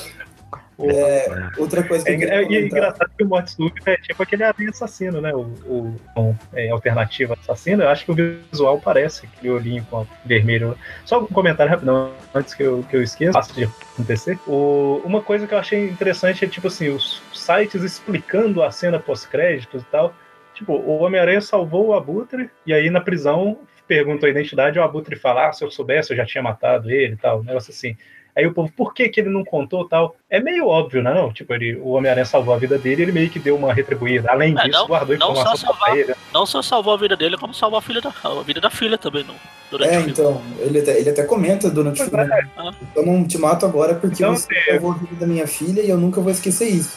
É, 0.83 1.51
outra 1.59 1.83
coisa 1.83 2.05
que 2.05 2.11
É, 2.11 2.15
eu 2.15 2.19
queria 2.19 2.35
é, 2.35 2.51
e 2.51 2.57
é 2.57 2.67
engraçado 2.67 3.11
que 3.17 3.23
o 3.23 3.29
Morte 3.29 3.51
Súbita 3.51 3.91
é 3.91 3.97
tipo 3.99 4.23
aquele 4.23 4.45
aranha 4.45 4.71
assassino, 4.71 5.21
né? 5.21 5.35
O, 5.35 5.41
o, 5.67 5.97
o 6.17 6.37
é, 6.55 6.71
alternativo 6.71 7.35
assassino. 7.35 7.83
Eu 7.83 7.89
acho 7.91 8.05
que 8.05 8.13
o 8.13 8.15
visual 8.15 8.81
parece 8.81 9.27
aquele 9.27 9.53
olhinho 9.53 9.87
com 9.91 10.07
vermelho. 10.25 10.77
Só 11.05 11.21
um 11.21 11.27
comentário 11.27 11.71
rapidão, 11.71 12.13
antes 12.35 12.55
que 12.55 12.63
eu, 12.63 12.85
que 12.89 12.97
eu 12.97 13.03
esqueça, 13.03 13.33
fácil 13.33 13.55
de 13.55 13.65
acontecer. 13.65 14.39
O, 14.47 15.03
uma 15.05 15.21
coisa 15.21 15.47
que 15.47 15.53
eu 15.53 15.59
achei 15.59 15.89
interessante 15.89 16.45
é, 16.45 16.49
tipo 16.49 16.69
assim, 16.69 16.89
os 16.89 17.23
sites 17.35 17.83
explicando 17.83 18.63
a 18.63 18.71
cena 18.71 18.99
pós-créditos 18.99 19.83
e 19.83 19.87
tal. 19.87 20.15
Tipo, 20.61 20.75
o 20.75 20.99
Homem-Aranha 20.99 21.41
salvou 21.41 21.87
o 21.87 21.95
Abutre, 21.95 22.51
e 22.67 22.75
aí 22.75 22.91
na 22.91 23.01
prisão 23.01 23.57
pergunta 23.89 24.27
a 24.27 24.29
identidade, 24.31 24.79
o 24.79 24.83
Abutre 24.83 25.17
fala, 25.17 25.49
ah, 25.49 25.53
se 25.55 25.65
eu 25.65 25.71
soubesse, 25.71 26.13
eu 26.13 26.17
já 26.19 26.27
tinha 26.27 26.43
matado 26.43 26.91
ele 26.91 27.15
e 27.15 27.17
tal, 27.17 27.41
um 27.41 27.43
negócio 27.43 27.71
assim. 27.73 27.97
Aí 28.37 28.47
o 28.47 28.53
povo, 28.53 28.71
por 28.77 28.93
que, 28.93 29.09
que 29.09 29.21
ele 29.21 29.31
não 29.31 29.43
contou 29.43 29.89
tal? 29.89 30.15
É 30.29 30.39
meio 30.39 30.67
óbvio, 30.69 31.03
né? 31.03 31.15
Não? 31.15 31.33
Tipo, 31.33 31.55
ele, 31.55 31.77
o 31.77 31.89
Homem-Aranha 31.93 32.27
salvou 32.27 32.53
a 32.55 32.59
vida 32.59 32.77
dele 32.79 33.03
ele 33.03 33.11
meio 33.13 33.31
que 33.31 33.39
deu 33.39 33.57
uma 33.57 33.73
retribuída. 33.73 34.31
Além 34.31 34.55
É, 34.57 34.65
disso, 34.65 34.79
não- 34.81 34.87
guardou 34.87 35.17
não 35.19 35.35
só 35.35 35.41
informação 35.41 35.69
pra 35.71 35.79
salvar. 35.87 35.97
ele. 35.99 36.15
Não 36.33 36.45
só 36.47 36.61
salvou 36.63 36.93
a 36.93 36.97
vida 36.99 37.17
dele, 37.17 37.39
como 37.39 37.55
salvou 37.55 37.79
a, 37.79 37.83
filha 37.83 38.03
da, 38.03 38.13
a 38.23 38.43
vida 38.43 38.61
da 38.61 38.71
filha 38.71 38.99
também 38.99 39.25
no, 39.25 39.35
durante 39.71 39.95
É, 39.95 39.99
o 39.99 40.09
então, 40.09 40.43
ele 40.59 40.79
até, 40.79 41.01
ele 41.01 41.09
até 41.11 41.25
comenta 41.25 41.71
durante 41.71 42.03
o 42.03 42.11
Pois 42.11 42.29
filme. 42.29 42.51
Ah. 42.59 42.71
Eu 42.95 43.07
não 43.07 43.27
te 43.27 43.39
mato 43.39 43.65
agora 43.65 43.95
porque 43.95 44.23
Então, 44.23 44.37
você 44.37 44.55
assim, 44.57 44.71
salvou 44.73 44.93
a 44.93 44.95
vida 44.95 45.17
da 45.17 45.27
minha 45.27 45.47
filha 45.49 45.81
e 45.81 45.89
eu 45.91 45.97
nunca 45.97 46.21
vou 46.21 46.31
esquecer 46.31 46.69
isso. 46.69 46.97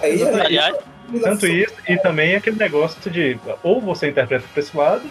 Aí, 0.00 0.12
Exatamente. 0.14 0.46
Aliás, 0.46 0.76
Tanto 1.22 1.46
isso, 1.46 1.74
e 1.88 1.96
também 1.96 2.34
aquele 2.34 2.56
negócio 2.56 3.10
de 3.10 3.38
ou 3.62 3.80
você 3.80 4.08
interpreta 4.08 4.44
pra 4.52 4.62
esse 4.62 4.76
lado, 4.76 5.02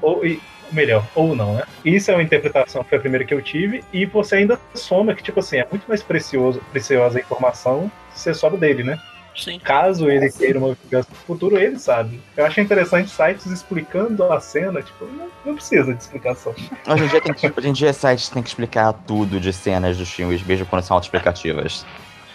ou 0.00 0.24
e, 0.24 0.40
melhor, 0.72 1.04
ou 1.14 1.34
não, 1.34 1.54
né? 1.54 1.64
Isso 1.84 2.10
é 2.10 2.14
uma 2.14 2.22
interpretação 2.22 2.82
que 2.82 2.90
foi 2.90 2.98
a 2.98 3.00
primeira 3.00 3.24
que 3.24 3.34
eu 3.34 3.42
tive, 3.42 3.82
e 3.92 4.04
você 4.04 4.36
ainda 4.36 4.58
soma 4.74 5.14
que, 5.14 5.22
tipo 5.22 5.40
assim, 5.40 5.58
é 5.58 5.66
muito 5.70 5.86
mais 5.88 6.02
precioso, 6.02 6.60
preciosa 6.70 7.18
a 7.18 7.22
informação 7.22 7.90
se 8.14 8.24
você 8.24 8.34
sobe 8.34 8.56
dele, 8.56 8.84
né? 8.84 8.98
sim. 9.38 9.58
Caso 9.60 10.10
ele 10.10 10.30
queira 10.30 10.58
uma 10.58 10.74
vingança 10.74 11.08
no 11.10 11.16
futuro, 11.16 11.56
ele 11.56 11.78
sabe. 11.78 12.20
Eu 12.36 12.44
acho 12.44 12.60
interessante 12.60 13.10
sites 13.10 13.46
explicando 13.46 14.24
a 14.24 14.40
cena, 14.40 14.82
tipo, 14.82 15.04
não, 15.06 15.28
não 15.44 15.54
precisa 15.54 15.94
de 15.94 16.02
explicação. 16.02 16.54
Hoje 16.86 17.04
em 17.04 17.08
dia, 17.08 17.20
tem 17.20 17.34
que, 17.34 17.46
hoje 17.46 17.68
em 17.68 17.72
dia 17.72 17.92
sites 17.92 18.28
têm 18.28 18.42
que 18.42 18.48
explicar 18.48 18.92
tudo 18.92 19.38
de 19.38 19.52
cenas 19.52 19.96
dos 19.96 20.10
filmes, 20.10 20.42
mesmo 20.42 20.66
quando 20.66 20.82
são 20.82 20.96
autoexplicativas. 20.96 21.86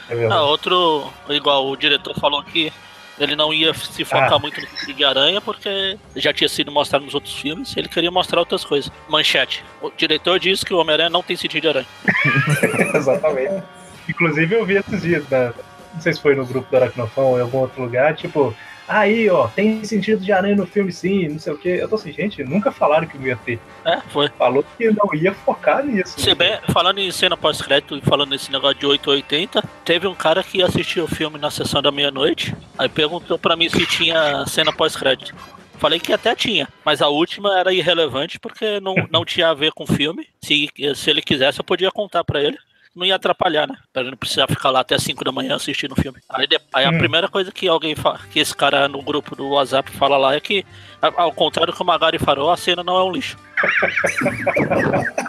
É 0.09 0.15
verdade. 0.15 0.41
Ah, 0.41 0.45
outro, 0.45 1.11
igual 1.30 1.67
o 1.67 1.76
diretor 1.76 2.17
falou 2.19 2.41
que 2.43 2.71
ele 3.20 3.36
não 3.36 3.53
ia 3.53 3.74
se 3.74 4.03
focar 4.03 4.34
Ah. 4.34 4.39
muito 4.39 4.59
no 4.61 4.93
de 4.93 5.03
aranha 5.03 5.39
porque 5.41 5.97
já 6.16 6.34
tinha 6.34 6.47
sido 6.49 6.72
mostrado 6.72 7.05
nos 7.05 7.14
outros 7.14 7.34
filmes, 7.34 7.76
ele 7.78 7.88
queria 7.88 8.11
mostrar 8.11 8.39
outras 8.39 8.64
coisas. 8.66 8.91
Manchete. 9.07 9.64
O 9.82 9.89
diretor 9.95 10.39
disse 10.39 10.66
que 10.66 10.74
o 10.74 10.78
Homem-Aranha 10.78 11.09
não 11.09 11.24
tem 11.24 11.36
sentido 11.36 11.61
de 11.64 11.68
aranha. 11.70 11.88
Exatamente. 12.95 13.64
Inclusive 14.09 14.55
eu 14.55 14.66
vi 14.66 14.76
esses 14.78 15.01
dias, 15.01 15.28
na, 15.30 15.53
não 15.93 16.01
sei 16.01 16.14
se 16.14 16.22
foi 16.22 16.36
no 16.36 16.45
grupo 16.45 16.70
do 16.70 16.76
Aracnofão 16.76 17.26
ou 17.32 17.38
em 17.38 17.41
algum 17.41 17.59
outro 17.59 17.82
lugar, 17.82 18.16
tipo, 18.16 18.55
aí 18.88 19.30
ó, 19.30 19.48
tem 19.48 19.84
sentido 19.84 20.24
de 20.24 20.32
aranha 20.32 20.56
no 20.56 20.66
filme 20.66 20.92
sim, 20.92 21.28
não 21.28 21.40
sei 21.40 21.54
o 21.54 21.58
quê. 21.58 21.78
Eu 21.82 21.88
tô 21.88 21.96
assim, 21.96 22.12
gente, 22.12 22.44
nunca 22.44 22.72
falaram 22.72 23.08
que 23.08 23.18
não 23.18 23.28
ia 23.28 23.36
ter. 23.36 23.60
É, 23.86 24.00
foi. 24.10 24.30
Falou 24.30 24.64
que 24.78 24.90
não 24.92 25.14
ia 25.14 25.34
focar 25.34 25.86
nisso. 25.86 26.20
Se 26.20 26.34
bem, 26.36 26.60
falando 26.72 27.00
em 27.00 27.12
cena 27.12 27.38
pós-crédito 27.38 27.98
e 27.98 28.02
falando 28.02 28.30
nesse 28.30 28.52
negócio 28.52 28.80
de 28.80 28.86
880, 28.86 29.64
teve 29.84 30.08
um 30.08 30.16
cara 30.16 30.44
que 30.44 30.62
assistiu 30.62 31.06
o 31.06 31.08
filme 31.08 31.38
na 31.38 31.52
sessão 31.52 31.82
da 31.82 31.92
meia-noite, 31.92 32.56
aí 32.78 32.90
perguntou 32.90 33.38
pra 33.38 33.56
mim 33.56 33.70
se 33.70 33.86
tinha 33.86 34.46
cena 34.48 34.72
pós-crédito. 34.72 35.36
Falei 35.78 36.00
que 36.00 36.14
até 36.14 36.34
tinha, 36.34 36.68
mas 36.86 37.02
a 37.02 37.10
última 37.10 37.60
era 37.60 37.74
irrelevante 37.74 38.40
porque 38.40 38.80
não, 38.80 38.96
não 39.12 39.26
tinha 39.26 39.50
a 39.50 39.54
ver 39.54 39.74
com 39.74 39.84
o 39.84 39.88
filme. 39.88 40.28
Se, 40.42 40.70
se 40.96 41.10
ele 41.10 41.22
quisesse, 41.22 41.60
eu 41.60 41.64
podia 41.66 41.92
contar 41.92 42.24
pra 42.24 42.42
ele. 42.42 42.58
Não 42.96 43.06
ia 43.06 43.16
atrapalhar, 43.16 43.68
né? 43.68 43.76
Pra 43.91 44.04
ele 44.04 44.12
não 44.12 44.18
precisar 44.18 44.48
ficar 44.48 44.70
lá 44.70 44.82
até 44.82 44.98
5 45.00 45.24
da 45.24 45.32
manhã 45.32 45.56
assistindo 45.56 45.94
o 45.94 46.02
filme. 46.02 46.20
Aí, 46.30 46.48
aí 46.74 46.86
a 46.86 46.89
Hum. 46.91 46.98
primeira 47.00 47.28
coisa 47.28 47.52
que 47.52 47.68
alguém 47.68 47.96
fala, 47.96 48.20
que 48.32 48.39
esse 48.39 48.56
cara 48.56 48.88
no 48.88 49.02
grupo 49.02 49.36
do 49.36 49.50
WhatsApp 49.50 49.89
fala 49.91 50.16
lá 50.16 50.36
é 50.36 50.39
que, 50.39 50.64
ao 51.02 51.32
contrário 51.34 51.74
do 51.74 51.76
que 51.76 51.82
o 51.82 51.86
Magari 51.86 52.20
falou, 52.20 52.52
a 52.52 52.58
cena 52.58 52.84
não 52.84 52.96
é 52.98 53.04
um 53.04 53.12
lixo. 53.12 53.36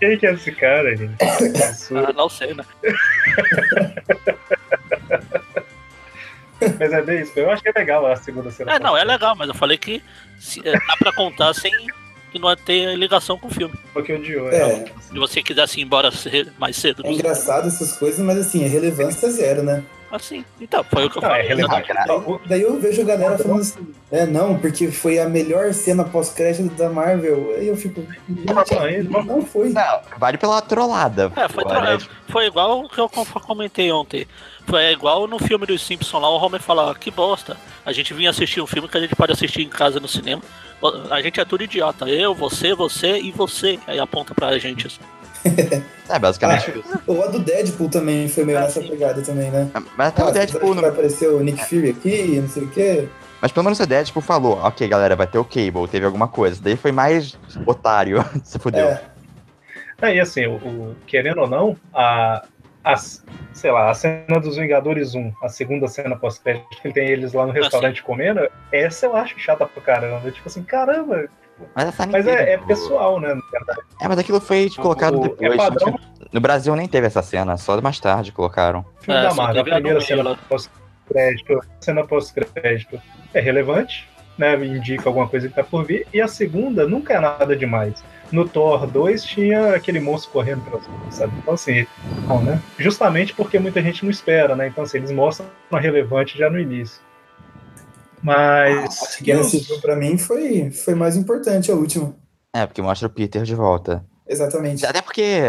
Quem 0.00 0.18
que 0.18 0.26
é 0.26 0.32
esse 0.32 0.50
cara, 0.52 0.96
gente? 0.96 1.14
Ah, 1.22 2.12
não 2.12 2.28
sei, 2.28 2.52
né? 2.54 2.64
Mas 6.78 6.92
é 6.92 7.02
bem 7.02 7.20
isso. 7.22 7.32
Eu 7.38 7.50
acho 7.50 7.62
que 7.62 7.68
é 7.68 7.72
legal 7.76 8.06
a 8.06 8.16
segunda 8.16 8.50
cena. 8.50 8.74
É, 8.74 8.78
não, 8.78 8.96
é 8.96 9.04
legal, 9.04 9.34
mas 9.36 9.48
eu 9.48 9.54
falei 9.54 9.76
que 9.76 10.02
se- 10.38 10.66
é, 10.66 10.72
dá 10.72 10.96
pra 10.98 11.12
contar 11.12 11.52
sem 11.52 11.70
que 12.34 12.38
não 12.40 12.54
ter 12.56 12.96
ligação 12.96 13.38
com 13.38 13.46
o 13.46 13.50
filme. 13.50 13.74
Porque 13.92 14.12
odiou. 14.12 14.48
É, 14.50 14.84
Se 15.00 15.16
você 15.18 15.42
quisesse 15.42 15.80
ir 15.80 15.84
embora 15.84 16.10
mais 16.58 16.76
cedo. 16.76 17.02
é 17.06 17.12
engraçado 17.12 17.68
essas 17.68 17.92
coisas, 17.96 18.18
mas 18.24 18.38
assim, 18.38 18.64
é 18.64 18.66
relevância 18.68 19.30
zero, 19.30 19.62
né? 19.62 19.82
Assim, 20.10 20.44
então, 20.60 20.84
foi 20.84 21.06
o 21.06 21.10
que 21.10 21.18
eu 21.18 21.22
Não, 21.22 21.28
é 21.28 21.32
falei. 21.42 21.48
relevante. 21.48 21.88
cara. 21.88 22.06
Não, 22.06 22.18
o- 22.18 22.40
Daí 22.46 22.62
eu 22.62 22.78
vejo 22.78 23.02
a 23.02 23.04
galera 23.04 23.36
falando 23.36 23.60
assim, 23.62 23.84
é, 24.12 24.24
não, 24.24 24.56
porque 24.56 24.88
foi 24.92 25.18
a 25.18 25.28
melhor 25.28 25.72
cena 25.74 26.04
pós-crédito 26.04 26.72
da 26.74 26.88
Marvel. 26.88 27.52
Aí 27.56 27.66
eu 27.66 27.76
fico, 27.76 28.00
Não, 28.28 28.86
ele- 28.86 29.08
não 29.08 29.44
foi. 29.44 29.70
Não, 29.70 30.00
vale 30.16 30.38
pela 30.38 30.60
trollada. 30.62 31.32
É, 31.34 31.48
foi, 31.48 31.64
pô, 31.64 31.68
tro- 31.70 31.80
né? 31.80 31.98
Foi 32.34 32.46
igual 32.46 32.80
o 32.82 32.88
que 32.88 32.98
eu 33.00 33.08
com- 33.08 33.24
comentei 33.24 33.92
ontem. 33.92 34.26
Foi 34.66 34.90
igual 34.90 35.28
no 35.28 35.38
filme 35.38 35.64
dos 35.66 35.80
Simpsons 35.86 36.20
lá, 36.20 36.28
o 36.28 36.36
Homer 36.44 36.60
fala, 36.60 36.90
"Ah, 36.90 36.94
que 36.96 37.08
bosta. 37.10 37.56
A 37.86 37.92
gente 37.92 38.12
vinha 38.12 38.30
assistir 38.30 38.60
um 38.60 38.66
filme 38.66 38.88
que 38.88 38.96
a 38.98 39.00
gente 39.00 39.14
pode 39.14 39.30
assistir 39.32 39.62
em 39.62 39.68
casa 39.68 40.00
no 40.00 40.08
cinema. 40.08 40.42
A 41.10 41.22
gente 41.22 41.38
é 41.40 41.44
tudo 41.44 41.62
idiota. 41.62 42.08
Eu, 42.08 42.34
você, 42.34 42.74
você 42.74 43.18
e 43.20 43.30
você. 43.30 43.78
Aí 43.86 44.00
aponta 44.00 44.34
pra 44.34 44.58
gente. 44.58 44.88
assim. 44.88 45.00
É 46.08 46.18
basicamente 46.18 46.70
isso. 46.70 46.98
O 47.06 47.22
a 47.22 47.28
do 47.28 47.38
Deadpool 47.38 47.88
também 47.88 48.28
foi 48.28 48.44
meio 48.44 48.58
Ah, 48.58 48.62
nessa 48.62 48.82
sim. 48.82 48.88
pegada 48.88 49.22
também, 49.22 49.50
né? 49.50 49.70
Mas 49.96 50.08
até 50.08 50.22
Ah, 50.22 50.26
o 50.26 50.30
Deadpool 50.32 50.74
não 50.74 50.82
vai 50.82 50.90
aparecer 50.90 51.28
o 51.30 51.40
Nick 51.40 51.64
Fury 51.64 51.90
aqui, 51.90 52.40
não 52.40 52.48
sei 52.48 52.64
o 52.64 52.68
quê. 52.68 53.08
Mas 53.40 53.50
pelo 53.52 53.64
menos 53.64 53.78
o 53.80 53.86
Deadpool 53.86 54.20
falou, 54.22 54.58
ok, 54.62 54.86
galera, 54.86 55.16
vai 55.16 55.26
ter 55.26 55.38
o 55.38 55.44
Cable, 55.44 55.88
teve 55.90 56.04
alguma 56.04 56.28
coisa. 56.28 56.60
Daí 56.62 56.76
foi 56.76 56.92
mais 56.92 57.38
otário, 57.66 58.22
se 58.44 58.58
fudeu. 58.58 58.84
É, 58.86 59.02
É, 60.02 60.14
e 60.14 60.20
assim, 60.20 60.46
o, 60.46 60.56
o- 60.56 60.96
querendo 61.06 61.40
ou 61.40 61.48
não, 61.48 61.76
a, 61.92 62.44
a, 62.82 62.96
sei 62.96 63.70
lá, 63.70 63.90
a 63.90 63.94
cena 63.94 64.40
dos 64.40 64.56
Vingadores 64.56 65.14
1, 65.14 65.32
a 65.42 65.48
segunda 65.48 65.86
cena 65.88 66.16
pós-crédito, 66.16 66.66
que 66.82 66.92
tem 66.92 67.08
eles 67.08 67.32
lá 67.32 67.46
no 67.46 67.52
restaurante 67.52 68.02
comendo, 68.02 68.40
essa 68.72 69.06
eu 69.06 69.16
acho 69.16 69.38
chata 69.38 69.66
pra 69.66 69.82
caramba. 69.82 70.30
Tipo 70.30 70.48
assim, 70.48 70.62
caramba, 70.62 71.26
Mas 71.74 71.94
mas 72.10 72.26
é, 72.26 72.54
é 72.54 72.58
pessoal, 72.58 73.20
né? 73.20 73.38
É, 74.00 74.08
mas 74.08 74.18
aquilo 74.18 74.40
foi 74.40 74.68
colocado 74.76 75.20
O- 75.20 75.24
é 75.24 75.28
depois. 75.28 75.56
padrão. 75.56 75.98
No 76.32 76.40
Brasil 76.40 76.74
nem 76.74 76.88
teve 76.88 77.06
essa 77.06 77.22
cena, 77.22 77.56
só 77.56 77.80
mais 77.80 78.00
tarde 78.00 78.32
colocaram. 78.32 78.84
filme 79.00 79.20
É, 79.20 79.22
da 79.22 79.34
Marvel, 79.34 79.60
a 79.60 79.64
primeira 79.64 80.00
cena 80.00 80.36
pós-crédito, 80.48 81.60
cena 81.80 82.04
pós-crédito 82.04 83.00
é 83.32 83.40
relevante, 83.40 84.08
né? 84.36 84.54
Indica 84.66 85.08
alguma 85.08 85.28
coisa 85.28 85.48
que 85.48 85.54
tá 85.54 85.62
por 85.62 85.84
vir, 85.84 86.06
e 86.12 86.20
a 86.20 86.26
segunda 86.26 86.88
nunca 86.88 87.14
é 87.14 87.20
nada 87.20 87.54
demais. 87.56 88.02
No 88.34 88.48
Thor 88.48 88.86
2 88.86 89.22
tinha 89.24 89.74
aquele 89.74 90.00
monstro 90.00 90.32
correndo 90.32 90.62
pelas 90.64 90.84
ruas, 90.86 91.14
sabe? 91.14 91.32
Então, 91.38 91.54
assim, 91.54 91.86
bom, 92.26 92.40
né? 92.42 92.60
Justamente 92.78 93.32
porque 93.32 93.58
muita 93.58 93.80
gente 93.80 94.02
não 94.04 94.10
espera, 94.10 94.56
né? 94.56 94.66
Então, 94.66 94.82
assim, 94.84 94.98
eles 94.98 95.12
mostram 95.12 95.46
relevante 95.72 96.36
já 96.36 96.50
no 96.50 96.58
início. 96.58 97.00
Mas. 98.22 99.16
Que 99.16 99.24
Guerra 99.24 99.44
Civil 99.44 99.80
pra 99.80 99.96
mim 99.96 100.16
foi, 100.18 100.70
foi 100.70 100.94
mais 100.94 101.16
importante 101.16 101.70
a 101.70 101.74
última. 101.74 102.14
É, 102.52 102.66
porque 102.66 102.80
mostra 102.82 103.06
o 103.06 103.10
Peter 103.10 103.42
de 103.42 103.54
volta. 103.54 104.04
Exatamente. 104.26 104.86
Até 104.86 105.02
porque 105.02 105.40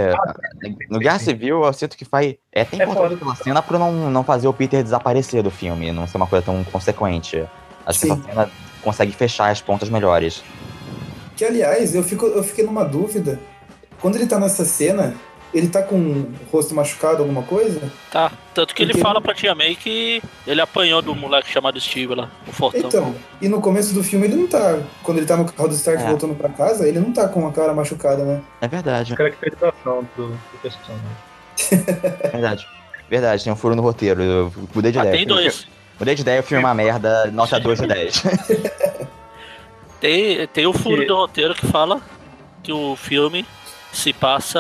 no 0.90 1.00
Guerra 1.00 1.20
Civil 1.20 1.64
eu 1.64 1.74
sinto 1.74 1.96
que 1.96 2.04
faz. 2.04 2.36
É 2.52 2.62
até 2.62 2.78
É 2.78 2.84
importante 2.84 3.04
foda. 3.04 3.16
aquela 3.16 3.36
cena 3.36 3.62
pra 3.62 3.80
não, 3.80 4.12
não 4.12 4.24
fazer 4.24 4.48
o 4.48 4.54
Peter 4.54 4.84
desaparecer 4.84 5.42
do 5.42 5.50
filme, 5.50 5.92
não 5.92 6.06
ser 6.06 6.18
uma 6.18 6.28
coisa 6.28 6.46
tão 6.46 6.62
consequente. 6.66 7.46
Acho 7.86 8.00
que 8.02 8.08
Sim. 8.08 8.14
essa 8.14 8.24
cena 8.24 8.52
consegue 8.82 9.14
fechar 9.14 9.50
as 9.50 9.62
pontas 9.62 9.88
melhores. 9.90 10.44
Que, 11.36 11.44
aliás, 11.46 11.94
eu, 11.96 12.04
fico, 12.04 12.26
eu 12.26 12.44
fiquei 12.44 12.66
numa 12.66 12.84
dúvida. 12.84 13.40
Quando 14.02 14.16
ele 14.16 14.26
tá 14.28 14.40
nessa 14.40 14.64
cena, 14.66 15.14
ele 15.54 15.68
tá 15.68 15.82
com 15.82 15.96
o 15.96 16.34
rosto 16.52 16.74
machucado, 16.76 17.20
alguma 17.24 17.44
coisa? 17.44 17.82
Tá. 18.12 18.32
Tanto 18.54 18.74
que 18.76 18.84
ele 18.84 18.92
Porque- 18.92 19.04
fala 19.04 19.20
pra 19.22 19.34
Tia 19.34 19.54
May 19.56 19.76
que 19.76 20.22
ele 20.48 20.62
apanhou 20.62 21.02
do 21.02 21.14
moleque 21.16 21.50
chamado 21.52 21.80
Steve 21.80 22.14
lá, 22.16 22.30
o 22.48 22.52
Fortão. 22.52 22.82
Então, 22.88 23.16
e 23.42 23.48
no 23.50 23.60
começo 23.62 23.94
do 23.94 24.04
filme 24.04 24.28
ele 24.28 24.36
não 24.36 24.48
tá. 24.48 24.80
Quando 25.04 25.18
ele 25.18 25.26
tá 25.26 25.36
no 25.38 25.46
carro 25.46 25.68
do 25.70 25.76
Stark 25.76 26.02
É. 26.04 26.08
voltando 26.08 26.36
pra 26.36 26.50
casa, 26.50 26.88
ele 26.88 27.00
não 27.00 27.12
tá 27.12 27.28
com 27.28 27.46
a 27.48 27.52
cara 27.52 27.74
machucada, 27.74 28.24
né? 28.24 28.42
É 28.62 28.68
verdade, 28.68 29.16
Caracterização 29.16 30.08
do, 30.16 30.28
do 30.30 30.58
personagem. 30.62 31.06
é 32.24 32.28
verdade. 32.32 32.68
Verdade, 33.10 33.44
tem 33.44 33.54
um 33.54 33.56
furo 33.56 33.76
no 33.76 33.82
roteiro. 33.82 34.22
Eu 34.22 34.54
mudei 34.74 34.92
de 34.92 34.98
Ah, 35.00 35.02
ideia. 35.04 35.18
tem 35.18 35.28
dois. 35.28 35.68
Mudei 36.00 36.16
de 36.16 36.22
ideia, 36.22 36.40
o 36.42 36.44
filme 36.44 36.64
é 36.64 36.66
uma 36.68 36.74
merda, 36.74 37.30
nota 37.32 37.60
2 37.60 37.80
de 37.80 37.88
10. 37.88 38.24
Tem, 40.00 40.46
tem 40.48 40.66
o 40.68 40.74
furo 40.74 41.02
Que- 41.02 41.08
do 41.08 41.16
roteiro 41.16 41.56
que 41.56 41.66
fala 41.68 42.02
que 42.64 42.72
o 42.72 42.96
filme 42.96 43.46
se 43.92 44.12
passa 44.12 44.60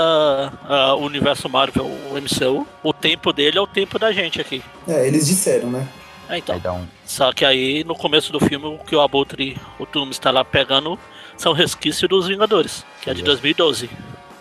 ah, 0.70 0.96
o 0.96 1.02
universo 1.04 1.50
Marvel, 1.50 1.86
o 1.86 2.16
MCU. 2.18 2.66
O 2.84 2.94
tempo 2.94 3.34
dele 3.34 3.58
é 3.58 3.62
o 3.62 3.68
tempo 3.68 4.00
da 4.00 4.12
gente 4.12 4.40
aqui. 4.40 4.62
É, 4.88 5.08
eles 5.08 5.28
disseram, 5.28 5.70
né? 5.70 5.88
É, 6.30 6.38
então. 6.38 6.56
Então, 6.56 6.88
Só 7.06 7.32
que 7.34 7.44
aí, 7.46 7.84
no 7.84 7.96
começo 7.96 8.32
do 8.32 8.40
filme, 8.40 8.66
o 8.66 8.78
que 8.80 8.96
o 8.96 9.02
Abutre, 9.02 9.58
o 9.78 9.86
Tuno 9.86 10.10
está 10.12 10.32
lá 10.32 10.44
pegando, 10.44 10.98
são 11.38 11.54
resquícios 11.54 12.08
dos 12.10 12.28
Vingadores, 12.28 12.86
que 13.02 13.10
é 13.10 13.14
de 13.14 13.20
Isso. 13.20 13.26
2012. 13.26 13.90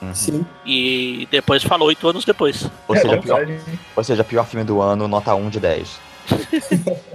uhum. 0.01 0.15
Sim. 0.15 0.47
E 0.65 1.27
depois 1.31 1.63
falou 1.63 1.89
oito 1.89 2.09
anos 2.09 2.25
depois. 2.25 2.71
ou, 2.89 2.95
É, 2.95 3.01
seja, 3.01 3.17
na 3.17 3.21
pior, 3.23 3.47
ou 3.97 4.05
seja, 4.05 4.25
pior 4.25 4.47
filme 4.47 4.65
do 4.65 4.81
ano, 4.81 5.09
nota 5.09 5.35
1 5.35 5.51
de 5.51 5.61
10. 5.61 5.99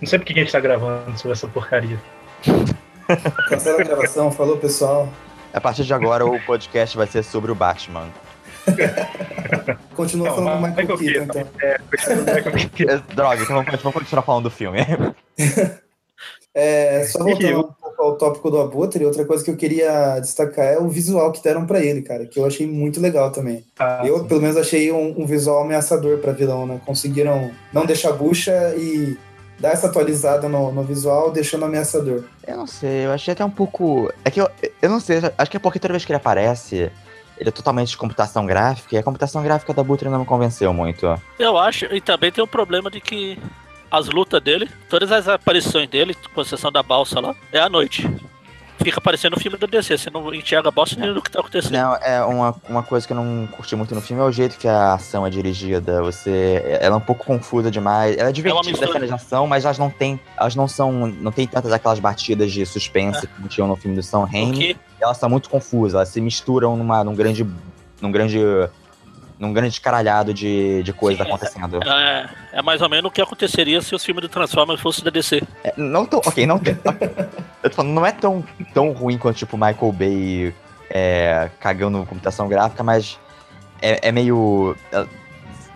não 0.00 0.08
sei 0.08 0.18
porque 0.18 0.34
que 0.34 0.40
a 0.40 0.42
gente 0.42 0.52
tá 0.52 0.60
gravando 0.60 1.18
sobre 1.18 1.32
essa 1.32 1.48
porcaria. 1.48 1.98
Cancela 3.48 3.80
a 3.80 3.84
gravação, 3.84 4.30
falou 4.30 4.56
pessoal. 4.58 5.08
A 5.52 5.60
partir 5.60 5.84
de 5.84 5.94
agora, 5.94 6.26
o 6.26 6.38
podcast 6.40 6.96
vai 6.96 7.06
ser 7.06 7.22
sobre 7.22 7.50
o 7.50 7.54
Batman. 7.54 8.08
Continua 9.96 10.28
Não, 10.28 10.34
falando 10.36 10.56
Michael 10.56 10.74
vai 10.74 10.86
que 10.86 10.92
eu 10.92 10.98
Keaton, 10.98 11.24
então. 11.24 11.48
É, 11.62 11.78
É, 12.92 13.14
Droga, 13.14 13.42
então 13.42 13.56
vamos, 13.56 13.82
vamos 13.82 13.98
continuar 13.98 14.22
falando 14.22 14.44
do 14.44 14.50
filme. 14.50 14.78
É, 16.54 17.04
só 17.04 17.22
voltando 17.22 17.60
um 17.60 17.72
pouco 17.72 18.02
ao 18.02 18.18
tópico 18.18 18.50
do 18.50 18.60
Abutre, 18.60 19.04
outra 19.04 19.24
coisa 19.24 19.44
que 19.44 19.50
eu 19.50 19.56
queria 19.56 20.18
destacar 20.18 20.66
é 20.66 20.78
o 20.78 20.88
visual 20.88 21.30
que 21.32 21.42
deram 21.42 21.66
pra 21.66 21.80
ele, 21.80 22.02
cara, 22.02 22.26
que 22.26 22.38
eu 22.38 22.44
achei 22.44 22.66
muito 22.66 23.00
legal 23.00 23.30
também. 23.30 23.64
Ah, 23.78 24.02
Eu, 24.04 24.24
pelo 24.24 24.40
menos, 24.40 24.56
achei 24.56 24.90
um, 24.90 25.14
um 25.20 25.26
visual 25.26 25.62
ameaçador 25.62 26.18
pra 26.18 26.32
vilão, 26.32 26.66
né? 26.66 26.80
Conseguiram 26.84 27.50
não 27.72 27.86
deixar 27.86 28.12
bucha 28.12 28.74
e 28.76 29.16
dar 29.58 29.70
essa 29.70 29.88
atualizada 29.88 30.48
no, 30.48 30.72
no 30.72 30.82
visual, 30.82 31.30
deixando 31.30 31.64
ameaçador. 31.64 32.22
Eu 32.46 32.56
não 32.56 32.66
sei, 32.66 33.06
eu 33.06 33.12
achei 33.12 33.32
até 33.32 33.44
um 33.44 33.50
pouco. 33.50 34.12
É 34.24 34.30
que 34.30 34.40
eu, 34.40 34.48
eu 34.80 34.88
não 34.88 35.00
sei, 35.00 35.20
acho 35.36 35.50
que 35.50 35.56
é 35.56 35.60
porque 35.60 35.78
toda 35.78 35.92
vez 35.92 36.04
que 36.04 36.12
ele 36.12 36.16
aparece, 36.16 36.90
ele 37.36 37.48
é 37.48 37.52
totalmente 37.52 37.90
de 37.90 37.96
computação 37.96 38.46
gráfica, 38.46 38.94
e 38.94 38.98
a 38.98 39.02
computação 39.02 39.42
gráfica 39.42 39.74
da 39.74 39.82
Butre 39.82 40.08
não 40.08 40.20
me 40.20 40.26
convenceu 40.26 40.72
muito. 40.72 41.06
Eu 41.38 41.56
acho, 41.58 41.86
e 41.86 42.00
também 42.00 42.30
tem 42.32 42.42
o 42.42 42.48
problema 42.48 42.90
de 42.90 43.00
que 43.00 43.38
as 43.90 44.08
lutas 44.08 44.42
dele, 44.42 44.68
todas 44.88 45.10
as 45.10 45.28
aparições 45.28 45.88
dele, 45.88 46.14
com 46.34 46.40
exceção 46.40 46.70
da 46.70 46.82
balsa 46.82 47.20
lá, 47.20 47.34
é 47.52 47.58
à 47.58 47.68
noite. 47.68 48.08
Fica 48.88 49.02
parecendo 49.02 49.36
o 49.36 49.38
filme 49.38 49.58
do 49.58 49.66
DC, 49.66 49.98
você 49.98 50.08
não 50.08 50.32
enxerga 50.32 50.70
a 50.70 50.72
bosta 50.72 50.98
nem 50.98 51.12
do 51.12 51.20
que 51.20 51.30
tá 51.30 51.40
acontecendo. 51.40 51.72
Não, 51.72 51.94
é 51.96 52.24
uma, 52.24 52.56
uma 52.66 52.82
coisa 52.82 53.06
que 53.06 53.12
eu 53.12 53.16
não 53.18 53.46
curti 53.48 53.76
muito 53.76 53.94
no 53.94 54.00
filme 54.00 54.22
é 54.22 54.24
o 54.24 54.32
jeito 54.32 54.56
que 54.56 54.66
a 54.66 54.94
ação 54.94 55.26
é 55.26 55.30
dirigida. 55.30 56.02
Você. 56.02 56.62
Ela 56.80 56.94
é 56.94 56.96
um 56.96 57.00
pouco 57.00 57.22
confusa 57.22 57.70
demais. 57.70 58.16
Ela 58.16 58.30
é 58.30 58.32
divertida 58.32 58.66
mistura. 58.66 58.88
a 58.88 58.92
cena 58.94 59.06
de 59.06 59.12
ação, 59.12 59.46
mas 59.46 59.66
elas 59.66 59.76
não 59.76 59.90
tem. 59.90 60.18
Elas 60.38 60.54
não 60.54 60.66
são. 60.66 61.06
Não 61.06 61.30
tem 61.30 61.46
tantas 61.46 61.70
aquelas 61.70 61.98
batidas 61.98 62.50
de 62.50 62.64
suspense 62.64 63.26
como 63.26 63.46
tinham 63.46 63.68
no 63.68 63.76
filme 63.76 63.94
do 63.94 64.02
Sam 64.02 64.24
Raimi. 64.24 64.74
Porque 64.74 64.76
elas 64.98 65.18
são 65.18 65.28
muito 65.28 65.50
confusas, 65.50 65.92
elas 65.92 66.08
se 66.08 66.22
misturam 66.22 66.74
numa, 66.74 67.04
num 67.04 67.14
grande. 67.14 67.46
num 68.00 68.10
grande. 68.10 68.38
Num 69.38 69.52
grande 69.52 69.74
escaralhado 69.74 70.34
de, 70.34 70.82
de 70.82 70.92
coisas 70.92 71.24
Sim, 71.24 71.32
acontecendo. 71.32 71.80
é, 71.84 72.28
é 72.54 72.62
mais 72.62 72.82
ou 72.82 72.88
menos 72.88 73.08
o 73.08 73.12
que 73.12 73.20
aconteceria 73.22 73.80
se 73.80 73.94
os 73.94 74.04
filmes 74.04 74.22
do 74.22 74.28
Transformers 74.28 74.80
fossem 74.80 75.04
da 75.04 75.10
DC. 75.10 75.42
É, 75.62 75.72
não 75.76 76.04
tão. 76.04 76.20
Ok, 76.26 76.44
não 76.46 76.58
tem. 76.58 76.76
eu 77.62 77.70
tô 77.70 77.76
falando, 77.76 77.92
não 77.92 78.04
é 78.04 78.12
tão, 78.12 78.44
tão 78.74 78.90
ruim 78.92 79.16
quanto 79.16 79.36
tipo 79.36 79.56
Michael 79.56 79.92
Bay 79.92 80.54
é, 80.90 81.50
cagando 81.60 82.04
computação 82.06 82.48
gráfica, 82.48 82.82
mas 82.82 83.18
é, 83.80 84.08
é 84.08 84.12
meio. 84.12 84.74
é, 84.92 85.06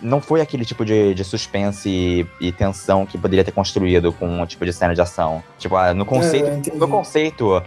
Não 0.01 0.21
foi 0.21 0.41
aquele 0.41 0.65
tipo 0.65 0.85
de, 0.85 1.15
de 1.15 1.23
suspense 1.25 1.89
e, 1.89 2.27
e 2.41 2.51
tensão 2.53 3.07
que 3.07 3.17
poderia 3.17 3.45
ter 3.45 3.53
construído 3.53 4.13
com 4.13 4.27
um 4.41 4.47
tipo 4.47 4.65
de 4.65 4.73
cena 4.73 4.95
de 4.95 5.01
ação. 5.01 5.43
Tipo, 5.59 5.77
ah, 5.77 5.95
no 5.95 6.05
conceito. 6.05 6.71
É, 6.71 6.77
no 6.77 6.89
conceito, 6.89 7.63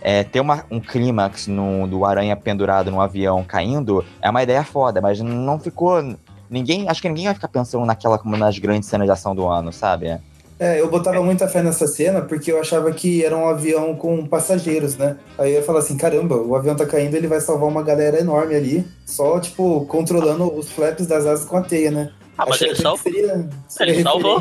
é, 0.00 0.24
ter 0.24 0.40
uma, 0.40 0.64
um 0.70 0.80
clímax 0.80 1.46
no, 1.46 1.86
do 1.86 2.04
aranha 2.04 2.36
pendurado 2.36 2.90
num 2.90 3.00
avião 3.00 3.44
caindo 3.44 4.04
é 4.20 4.30
uma 4.30 4.42
ideia 4.42 4.64
foda, 4.64 5.00
mas 5.00 5.20
não 5.20 5.58
ficou. 5.58 6.02
Ninguém. 6.48 6.88
Acho 6.88 7.00
que 7.00 7.08
ninguém 7.08 7.26
vai 7.26 7.34
ficar 7.34 7.48
pensando 7.48 7.84
naquela 7.86 8.18
como 8.18 8.36
nas 8.36 8.58
grandes 8.58 8.88
cenas 8.88 9.06
de 9.06 9.12
ação 9.12 9.34
do 9.34 9.46
ano, 9.46 9.72
sabe? 9.72 10.18
É, 10.58 10.78
eu 10.78 10.90
botava 10.90 11.22
muita 11.22 11.48
fé 11.48 11.62
nessa 11.62 11.86
cena 11.86 12.20
porque 12.20 12.52
eu 12.52 12.60
achava 12.60 12.92
que 12.92 13.24
era 13.24 13.34
um 13.34 13.48
avião 13.48 13.94
com 13.94 14.26
passageiros, 14.26 14.94
né? 14.96 15.16
Aí 15.38 15.52
eu 15.52 15.60
ia 15.60 15.62
falar 15.62 15.78
assim, 15.78 15.96
caramba, 15.96 16.36
o 16.36 16.54
avião 16.54 16.76
tá 16.76 16.84
caindo, 16.84 17.14
ele 17.14 17.26
vai 17.26 17.40
salvar 17.40 17.66
uma 17.66 17.82
galera 17.82 18.20
enorme 18.20 18.54
ali, 18.54 18.86
só, 19.06 19.40
tipo, 19.40 19.86
controlando 19.86 20.52
os 20.52 20.70
flaps 20.70 21.06
das 21.06 21.24
asas 21.24 21.46
com 21.46 21.56
a 21.56 21.62
teia, 21.62 21.90
né? 21.90 22.10
Ah, 22.36 22.44
mas 22.46 22.56
Achei 22.56 22.68
ele 22.68 22.76
salvou. 22.76 22.98
seria, 22.98 23.48
seria 23.68 23.94
Ele 23.94 24.02
salvou. 24.02 24.40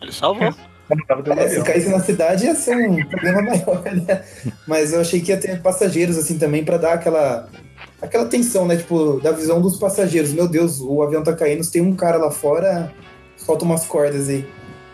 Ele 0.00 0.12
salvou. 0.12 0.54
É, 1.36 1.48
se 1.48 1.62
caísse 1.62 1.88
na 1.88 2.00
cidade 2.00 2.46
ia 2.46 2.54
ser 2.54 2.76
um 2.76 3.04
problema 3.06 3.42
maior, 3.42 3.82
né? 3.84 4.24
Mas 4.66 4.92
eu 4.92 5.00
achei 5.00 5.20
que 5.20 5.32
ia 5.32 5.36
ter 5.36 5.60
passageiros, 5.60 6.16
assim, 6.16 6.38
também, 6.38 6.64
pra 6.64 6.76
dar 6.76 6.92
aquela, 6.92 7.48
aquela 8.00 8.26
tensão, 8.26 8.66
né? 8.66 8.76
Tipo, 8.76 9.20
da 9.20 9.32
visão 9.32 9.60
dos 9.60 9.78
passageiros. 9.78 10.32
Meu 10.32 10.46
Deus, 10.46 10.80
o 10.80 11.02
avião 11.02 11.22
tá 11.22 11.32
caindo, 11.32 11.68
tem 11.68 11.82
um 11.82 11.94
cara 11.94 12.18
lá 12.18 12.30
fora, 12.30 12.92
solta 13.36 13.64
umas 13.64 13.84
cordas 13.84 14.28
aí. 14.28 14.46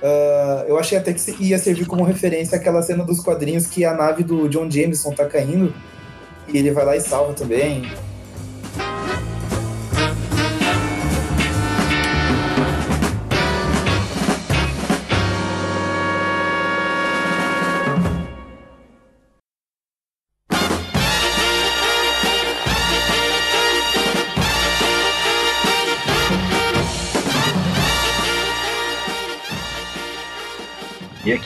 Ah, 0.02 0.64
eu 0.66 0.78
achei 0.78 0.98
até 0.98 1.12
que 1.12 1.44
ia 1.44 1.58
servir 1.58 1.86
como 1.86 2.02
referência 2.02 2.56
aquela 2.56 2.82
cena 2.82 3.04
dos 3.04 3.20
quadrinhos 3.20 3.66
que 3.66 3.84
a 3.84 3.94
nave 3.94 4.24
do 4.24 4.48
John 4.48 4.68
Jameson 4.68 5.12
tá 5.12 5.26
caindo 5.26 5.72
e 6.48 6.58
ele 6.58 6.72
vai 6.72 6.84
lá 6.84 6.96
e 6.96 7.00
salva 7.00 7.32
também. 7.34 7.88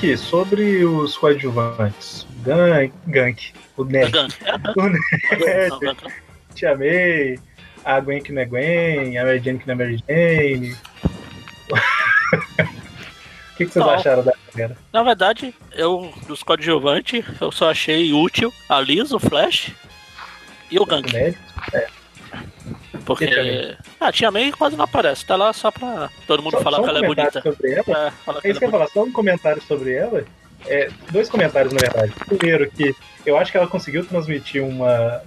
Aqui, 0.06 0.16
sobre 0.16 0.84
os 0.84 1.16
coadjuvantes. 1.18 2.26
Gank, 2.44 2.92
Gank 3.08 3.52
o 3.76 3.82
É 3.82 3.86
Ned. 3.86 4.12
É, 5.44 5.72
o 5.72 5.80
Ned. 5.80 5.96
Te 6.54 6.64
Amei, 6.64 7.38
a 7.84 8.00
Gwen 8.00 8.22
que 8.22 8.32
não 8.32 8.42
é 8.42 8.44
Gwen, 8.44 9.18
a 9.18 9.24
Mary 9.24 9.40
Jane 9.42 9.58
que 9.58 9.66
não 9.66 9.74
é 9.74 9.76
Mary 9.76 10.02
Jane. 10.08 10.76
O 11.72 13.56
que, 13.56 13.64
que 13.64 13.72
vocês 13.72 13.84
Não. 13.84 13.90
acharam 13.90 14.22
da 14.22 14.32
galera? 14.54 14.76
Na 14.92 15.02
verdade, 15.02 15.54
eu, 15.72 16.12
dos 16.26 16.42
coadjuvantes, 16.42 17.24
eu 17.40 17.50
só 17.50 17.70
achei 17.70 18.12
útil 18.12 18.52
a 18.68 18.80
Liz, 18.80 19.12
o 19.12 19.18
Flash 19.18 19.72
e 20.70 20.78
o 20.78 20.84
Gank. 20.86 21.12
Ned? 21.12 21.36
Porque. 23.04 23.24
A 23.24 23.28
Tia 23.28 23.42
May? 23.44 23.76
Ah, 24.00 24.12
Tia 24.12 24.30
May 24.30 24.52
quase 24.52 24.76
não 24.76 24.84
aparece, 24.84 25.24
tá 25.26 25.36
lá 25.36 25.52
só 25.52 25.70
pra 25.70 26.10
todo 26.26 26.42
mundo 26.42 26.52
Só- 26.52 26.62
falar 26.62 26.78
só 26.78 26.82
que 26.82 26.88
um 26.88 26.90
ela 26.90 27.04
é 27.04 27.08
bonita. 27.08 27.42
Sobre 27.42 27.72
ela. 27.72 27.82
É, 27.88 28.40
que 28.40 28.46
É 28.46 28.50
isso 28.50 28.58
que 28.58 28.64
eu 28.64 28.68
ia 28.68 28.72
falar, 28.72 28.88
só 28.88 29.02
um 29.02 29.12
comentário 29.12 29.62
sobre 29.62 29.92
ela. 29.94 30.24
É, 30.66 30.88
dois 31.10 31.28
comentários, 31.28 31.72
na 31.72 31.78
verdade. 31.80 32.12
Primeiro, 32.26 32.68
que 32.70 32.94
eu 33.24 33.36
acho 33.36 33.52
que 33.52 33.58
ela 33.58 33.66
conseguiu 33.66 34.04
transmitir 34.04 34.64
uma, 34.64 35.22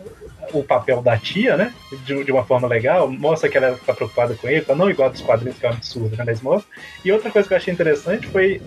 o 0.53 0.63
papel 0.63 1.01
da 1.01 1.17
tia, 1.17 1.55
né? 1.55 1.73
De, 2.05 2.23
de 2.23 2.31
uma 2.31 2.43
forma 2.43 2.67
legal. 2.67 3.09
Mostra 3.09 3.47
que 3.47 3.57
ela 3.57 3.79
tá 3.85 3.93
preocupada 3.93 4.35
com 4.35 4.47
ele, 4.49 4.61
tá 4.61 4.75
não 4.75 4.89
igual 4.89 5.09
dos 5.09 5.21
quadrinhos, 5.21 5.57
que 5.57 5.65
é 5.65 5.69
um 5.69 5.73
absurdo, 5.73 6.17
né? 6.17 6.23
Mas 6.25 6.41
mostra. 6.41 6.69
E 7.05 7.11
outra 7.11 7.29
coisa 7.31 7.47
que 7.47 7.53
eu 7.53 7.57
achei 7.57 7.73
interessante 7.73 8.27
foi. 8.27 8.61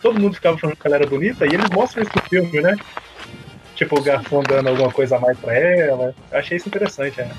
Todo 0.00 0.20
mundo 0.20 0.34
ficava 0.34 0.56
falando 0.58 0.76
que 0.76 0.86
ela 0.86 0.96
era 0.96 1.06
bonita, 1.06 1.44
e 1.44 1.48
eles 1.54 1.68
mostram 1.70 2.02
isso 2.02 2.12
no 2.14 2.22
filme, 2.22 2.60
né? 2.60 2.76
tipo, 3.78 3.96
o 3.96 4.02
Garfon 4.02 4.42
dando 4.42 4.68
alguma 4.68 4.90
coisa 4.92 5.16
a 5.16 5.20
mais 5.20 5.38
pra 5.38 5.54
ela. 5.56 6.12
Eu 6.32 6.38
achei 6.38 6.56
isso 6.56 6.68
interessante, 6.68 7.16
né? 7.20 7.30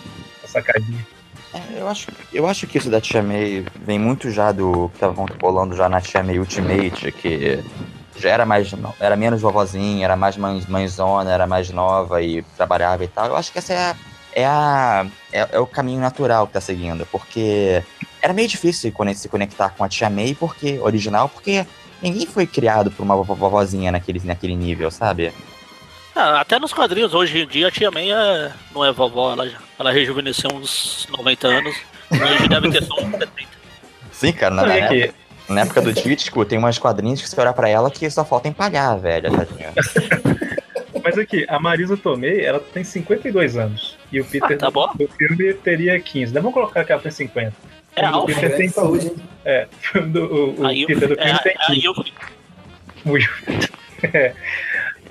Sacadinha. 0.50 1.06
É, 1.54 1.80
eu, 1.80 1.88
acho, 1.88 2.08
eu 2.32 2.48
acho 2.48 2.68
que 2.68 2.78
isso 2.78 2.90
da 2.90 3.02
Tia 3.02 3.24
May 3.24 3.66
vem 3.84 3.98
muito 3.98 4.30
já 4.30 4.52
do 4.52 4.90
que 4.90 5.00
tava 5.00 5.26
rolando 5.42 5.76
já 5.76 5.90
na 5.90 6.00
Tia 6.00 6.22
May 6.22 6.38
Ultimate, 6.38 7.12
que 7.12 7.64
já 8.16 8.30
era 8.30 8.46
mais 8.46 8.72
era 9.00 9.16
menos 9.16 9.42
vovozinha, 9.42 10.06
era 10.06 10.16
mais 10.16 10.38
mãe, 10.38 10.64
mãezona, 10.68 11.32
era 11.32 11.48
mais 11.48 11.70
nova 11.72 12.22
e 12.22 12.44
trabalhava 12.56 13.04
e 13.04 13.08
tal. 13.08 13.28
Eu 13.28 13.36
acho 13.36 13.52
que 13.52 13.58
essa 13.58 13.74
é 13.74 13.78
a, 13.78 13.96
é, 14.34 14.46
a, 14.46 15.08
é, 15.34 15.48
é 15.54 15.60
o 15.60 15.66
caminho 15.66 16.00
natural 16.00 16.46
que 16.46 16.54
tá 16.54 16.62
seguindo, 16.62 17.06
porque 17.08 17.84
era 18.22 18.34
meio 18.34 18.48
difícil 18.48 18.94
se 19.16 19.30
conectar 19.30 19.70
com 19.70 19.84
a 19.84 19.90
Tia 19.90 20.10
May 20.10 20.36
porque 20.36 20.78
original, 20.80 21.30
porque 21.30 21.66
ninguém 22.02 22.28
foi 22.28 22.46
criado 22.46 22.92
por 22.92 23.04
uma 23.04 23.16
vovozinha 23.16 23.92
naquele, 23.92 24.22
naquele 24.24 24.56
nível, 24.56 24.92
sabe? 24.92 25.34
Ah, 26.22 26.42
até 26.42 26.60
nos 26.60 26.74
quadrinhos, 26.74 27.14
hoje 27.14 27.44
em 27.44 27.48
dia, 27.48 27.70
a 27.70 27.72
Tia 27.72 27.90
May 27.90 28.12
é, 28.12 28.52
não 28.76 28.84
é 28.84 28.92
vovó, 28.92 29.32
ela, 29.32 29.50
ela 29.80 29.90
rejuvenesceu 29.90 30.50
uns 30.54 31.08
90 31.18 31.48
anos. 31.48 31.78
Hoje 32.12 32.48
deve 32.50 32.72
ter 32.72 32.84
só 32.84 32.96
uns 32.96 33.12
70. 33.12 33.32
Sim, 34.12 34.34
cara, 34.34 34.54
na, 34.54 34.66
na, 34.66 34.74
época, 34.74 35.14
na 35.48 35.62
época 35.62 35.82
do 35.82 35.94
Dítico, 35.94 36.44
tem 36.44 36.58
umas 36.58 36.78
quadrinhos 36.78 37.22
que 37.22 37.30
você 37.30 37.40
olhar 37.40 37.54
pra 37.54 37.70
ela 37.70 37.90
que 37.90 38.10
só 38.10 38.26
falta 38.26 38.50
empalhar, 38.50 39.00
velho, 39.00 39.32
tadinha. 39.32 39.72
Mas 41.02 41.18
aqui, 41.18 41.46
a 41.48 41.58
Marisa 41.58 41.96
Tomei, 41.96 42.44
ela 42.44 42.60
tem 42.60 42.84
52 42.84 43.56
anos. 43.56 43.98
E 44.12 44.20
o 44.20 44.26
Peter 44.26 44.58
ah, 44.58 44.58
tá 44.58 44.70
do, 44.70 44.88
do, 44.98 45.08
filme 45.14 45.54
teria 45.54 45.98
15. 45.98 46.34
Vamos 46.34 46.54
colocar 46.54 46.84
que 46.84 46.92
ela 46.92 47.02
tem 47.02 47.14
50. 47.14 47.54
É, 47.96 48.10
o 48.10 48.26
Peter 48.26 48.58
tem 48.58 48.68
saúde. 48.68 49.14
É, 49.46 49.70
do, 50.06 50.26
o, 50.26 50.66
o 50.66 50.86
Peter 50.86 51.08
do 51.08 51.16
filme 51.16 51.32
é, 51.32 51.38
tem 51.38 51.56
15. 51.66 51.72
Aí 51.72 51.86
eu... 51.86 51.96
é. 54.14 54.36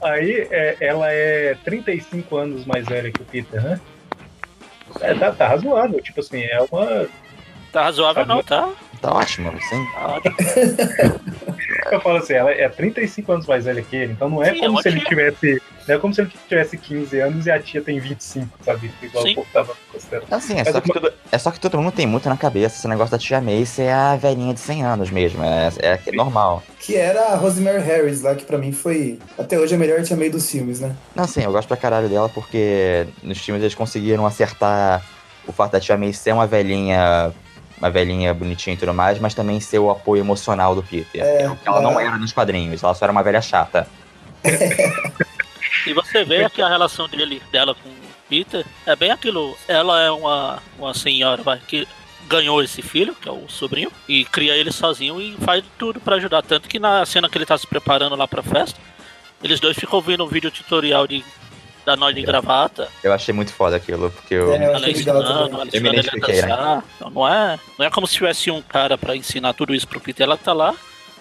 Aí 0.02 0.46
é, 0.50 0.76
ela 0.80 1.10
é 1.10 1.56
35 1.64 2.36
anos 2.36 2.64
mais 2.64 2.86
velha 2.86 3.10
que 3.10 3.22
o 3.22 3.24
Peter, 3.24 3.62
né? 3.62 3.80
É, 5.00 5.14
tá, 5.14 5.32
tá 5.32 5.48
razoável, 5.48 6.00
tipo 6.00 6.20
assim, 6.20 6.42
é 6.42 6.58
uma. 6.70 7.06
Tá 7.72 7.82
razoável 7.84 8.24
não, 8.26 8.42
tá? 8.42 8.70
Tá 9.00 9.12
ótimo, 9.12 9.52
sim. 9.68 9.86
Tá 9.92 10.08
ótimo. 10.08 10.36
Eu 11.90 12.00
falo 12.00 12.16
assim, 12.18 12.32
ela 12.34 12.50
é 12.50 12.68
35 12.68 13.30
anos 13.32 13.46
mais 13.46 13.64
velha 13.64 13.82
que 13.82 13.94
ele, 13.96 14.12
então 14.12 14.28
não 14.28 14.42
é 14.42 14.52
Sim, 14.52 14.60
como 14.60 14.78
é 14.78 14.82
se 14.82 14.88
ele 14.88 15.00
tivesse. 15.00 15.62
Não 15.86 15.94
é 15.94 15.98
como 15.98 16.14
se 16.14 16.20
ele 16.20 16.30
tivesse 16.48 16.76
15 16.76 17.18
anos 17.20 17.46
e 17.46 17.50
a 17.50 17.58
tia 17.60 17.80
tem 17.82 17.98
25, 17.98 18.58
sabe? 18.62 18.90
Igual 19.02 19.24
Sim. 19.24 19.32
o 19.32 19.34
povo 19.36 19.48
tava 19.52 19.74
considerando. 19.92 20.32
Assim, 20.32 20.54
é 20.54 20.64
Mas 20.64 20.68
só, 20.72 20.80
que 20.80 20.90
uma- 20.90 21.00
todo, 21.00 21.12
é 21.32 21.38
só 21.38 21.50
que 21.50 21.60
todo 21.60 21.78
mundo 21.78 21.92
tem 21.92 22.06
muito 22.06 22.28
na 22.28 22.36
cabeça 22.36 22.76
esse 22.78 22.88
negócio 22.88 23.10
da 23.12 23.18
Tia 23.18 23.40
May 23.40 23.64
ser 23.64 23.90
a 23.90 24.16
velhinha 24.16 24.52
de 24.54 24.60
100 24.60 24.84
anos 24.84 25.10
mesmo. 25.10 25.42
É, 25.44 25.70
é, 25.78 25.98
é 26.06 26.12
normal. 26.12 26.62
Que 26.80 26.96
era 26.96 27.28
a 27.32 27.36
Rosemary 27.36 27.82
Harris 27.82 28.22
lá, 28.22 28.34
que 28.34 28.44
pra 28.44 28.58
mim 28.58 28.72
foi 28.72 29.18
até 29.38 29.58
hoje 29.58 29.74
a 29.74 29.78
melhor 29.78 30.02
tia 30.02 30.16
meio 30.16 30.32
dos 30.32 30.50
filmes, 30.50 30.80
né? 30.80 30.94
Não, 31.14 31.26
sim, 31.26 31.42
eu 31.42 31.52
gosto 31.52 31.68
pra 31.68 31.76
caralho 31.76 32.08
dela 32.08 32.28
porque 32.28 33.06
nos 33.22 33.38
filmes 33.38 33.62
eles 33.62 33.74
conseguiram 33.74 34.26
acertar 34.26 35.02
o 35.46 35.52
fato 35.52 35.72
da 35.72 35.80
Tia 35.80 35.96
May 35.96 36.12
ser 36.12 36.32
uma 36.32 36.46
velhinha. 36.46 37.32
Uma 37.78 37.90
velhinha 37.90 38.34
bonitinha 38.34 38.74
e 38.74 38.76
tudo 38.76 38.92
mais, 38.92 39.18
mas 39.18 39.34
também 39.34 39.60
ser 39.60 39.78
o 39.78 39.90
apoio 39.90 40.20
emocional 40.20 40.74
do 40.74 40.82
Peter. 40.82 41.22
É, 41.24 41.48
o 41.48 41.56
que 41.56 41.68
ela 41.68 41.80
não 41.80 41.98
é. 41.98 42.06
era 42.06 42.18
nos 42.18 42.32
quadrinhos, 42.32 42.82
ela 42.82 42.94
só 42.94 43.04
era 43.04 43.12
uma 43.12 43.22
velha 43.22 43.40
chata. 43.40 43.86
E 45.86 45.92
você 45.94 46.24
vê 46.24 46.48
que 46.50 46.60
a 46.60 46.68
relação 46.68 47.08
dele, 47.08 47.42
dela 47.50 47.74
com 47.74 47.88
o 47.88 47.92
Peter 48.28 48.64
é 48.84 48.94
bem 48.94 49.10
aquilo. 49.10 49.56
Ela 49.66 50.02
é 50.02 50.10
uma, 50.10 50.62
uma 50.78 50.92
senhora 50.92 51.42
vai, 51.42 51.58
que 51.66 51.86
ganhou 52.28 52.62
esse 52.62 52.82
filho, 52.82 53.14
que 53.14 53.28
é 53.28 53.32
o 53.32 53.48
sobrinho, 53.48 53.90
e 54.06 54.24
cria 54.24 54.54
ele 54.54 54.70
sozinho 54.70 55.20
e 55.20 55.36
faz 55.38 55.64
tudo 55.78 55.98
pra 55.98 56.16
ajudar. 56.16 56.42
Tanto 56.42 56.68
que 56.68 56.78
na 56.78 57.06
cena 57.06 57.28
que 57.28 57.38
ele 57.38 57.46
tá 57.46 57.56
se 57.56 57.66
preparando 57.66 58.14
lá 58.16 58.28
pra 58.28 58.42
festa, 58.42 58.78
eles 59.42 59.60
dois 59.60 59.76
ficam 59.76 59.96
ouvindo 59.96 60.24
um 60.24 60.28
vídeo 60.28 60.50
tutorial 60.50 61.06
de, 61.06 61.24
da 61.88 61.96
nó 61.96 62.10
de 62.10 62.20
gravata, 62.22 62.86
Eu 63.02 63.14
achei 63.14 63.32
muito 63.32 63.50
foda 63.50 63.76
aquilo, 63.76 64.10
porque 64.10 64.34
eu. 64.34 64.52
É, 64.52 64.58
eu 64.58 64.74
ela 64.74 64.90
ensinando, 64.90 65.68
Eu 65.72 65.80
me 65.80 65.88
identifiquei, 65.88 66.42
né? 66.42 66.82
Então 66.96 67.10
não 67.10 67.26
é, 67.26 67.58
não 67.78 67.86
é 67.86 67.90
como 67.90 68.06
se 68.06 68.14
tivesse 68.14 68.50
um 68.50 68.60
cara 68.60 68.98
pra 68.98 69.16
ensinar 69.16 69.54
tudo 69.54 69.74
isso 69.74 69.88
pro 69.88 69.98
Peter. 69.98 70.24
Ela 70.24 70.36
tá 70.36 70.52
lá, 70.52 70.74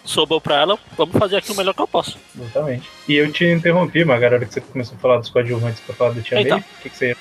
sobrou 0.03 0.41
pra 0.41 0.57
ela, 0.57 0.77
vamos 0.97 1.17
fazer 1.17 1.37
aqui 1.37 1.53
o 1.53 1.55
melhor 1.55 1.73
que 1.73 1.81
eu 1.81 1.87
posso. 1.87 2.17
Exatamente. 2.37 2.89
E 3.07 3.15
eu 3.15 3.31
te 3.31 3.45
interrompi, 3.45 4.03
Magara, 4.03 4.35
hora 4.35 4.45
que 4.45 4.53
você 4.53 4.59
começou 4.59 4.97
a 4.97 4.99
falar 4.99 5.17
dos 5.19 5.29
coadjuvantes 5.29 5.79
pra 5.79 5.95
falar 5.95 6.11
do 6.11 6.21
Tia 6.21 6.41
Então. 6.41 6.57
May. 6.57 6.65
O 6.79 6.81
que, 6.83 6.89
que 6.89 6.97
você. 6.97 7.15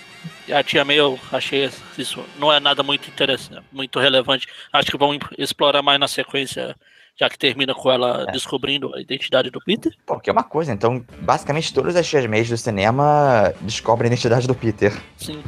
A 0.52 0.62
tia 0.64 0.84
May, 0.84 0.98
eu 0.98 1.18
achei 1.32 1.70
isso 1.96 2.24
não 2.36 2.52
é 2.52 2.58
nada 2.58 2.82
muito 2.82 3.08
interessante, 3.08 3.62
muito 3.70 4.00
relevante. 4.00 4.48
Acho 4.72 4.90
que 4.90 4.98
vão 4.98 5.16
explorar 5.38 5.82
mais 5.82 6.00
na 6.00 6.08
sequência, 6.08 6.74
já 7.18 7.28
que 7.30 7.38
termina 7.38 7.74
com 7.74 7.90
ela 7.90 8.26
É. 8.28 8.32
descobrindo 8.32 8.94
a 8.94 9.00
identidade 9.00 9.50
do 9.50 9.60
Peter. 9.60 9.92
Pô, 10.04 10.20
que 10.20 10.28
é 10.28 10.32
uma 10.32 10.44
coisa, 10.44 10.72
então, 10.72 11.04
basicamente 11.20 11.72
todas 11.72 11.96
as 11.96 12.06
Tias 12.06 12.26
Mays 12.26 12.48
do 12.48 12.56
cinema 12.56 13.52
descobrem 13.62 14.10
a 14.10 14.12
identidade 14.12 14.46
do 14.46 14.54
Peter. 14.54 14.92
Sim. 15.16 15.42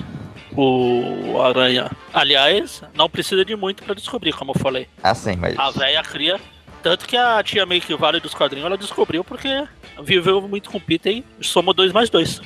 O 0.57 1.41
Aranha. 1.43 1.91
Aliás, 2.13 2.83
não 2.95 3.09
precisa 3.09 3.45
de 3.45 3.55
muito 3.55 3.85
pra 3.85 3.95
descobrir, 3.95 4.33
como 4.33 4.53
eu 4.53 4.59
falei. 4.59 4.89
Assim, 5.03 5.37
mas. 5.37 5.59
A 5.59 5.71
véia 5.71 6.03
cria. 6.03 6.41
Tanto 6.83 7.07
que 7.07 7.17
a 7.17 7.43
tia 7.43 7.67
May 7.67 7.81
que 7.81 7.95
vale 7.95 8.19
dos 8.21 8.35
quadrinhos, 8.35 8.65
ela 8.67 8.79
descobriu 8.79 9.23
porque 9.23 9.65
viveu 10.03 10.41
muito 10.49 10.71
com 10.71 10.79
o 10.79 10.81
Peter 10.81 11.13
e 11.13 11.25
somou 11.45 11.75
dois 11.75 11.93
mais 11.93 12.09
dois. 12.09 12.41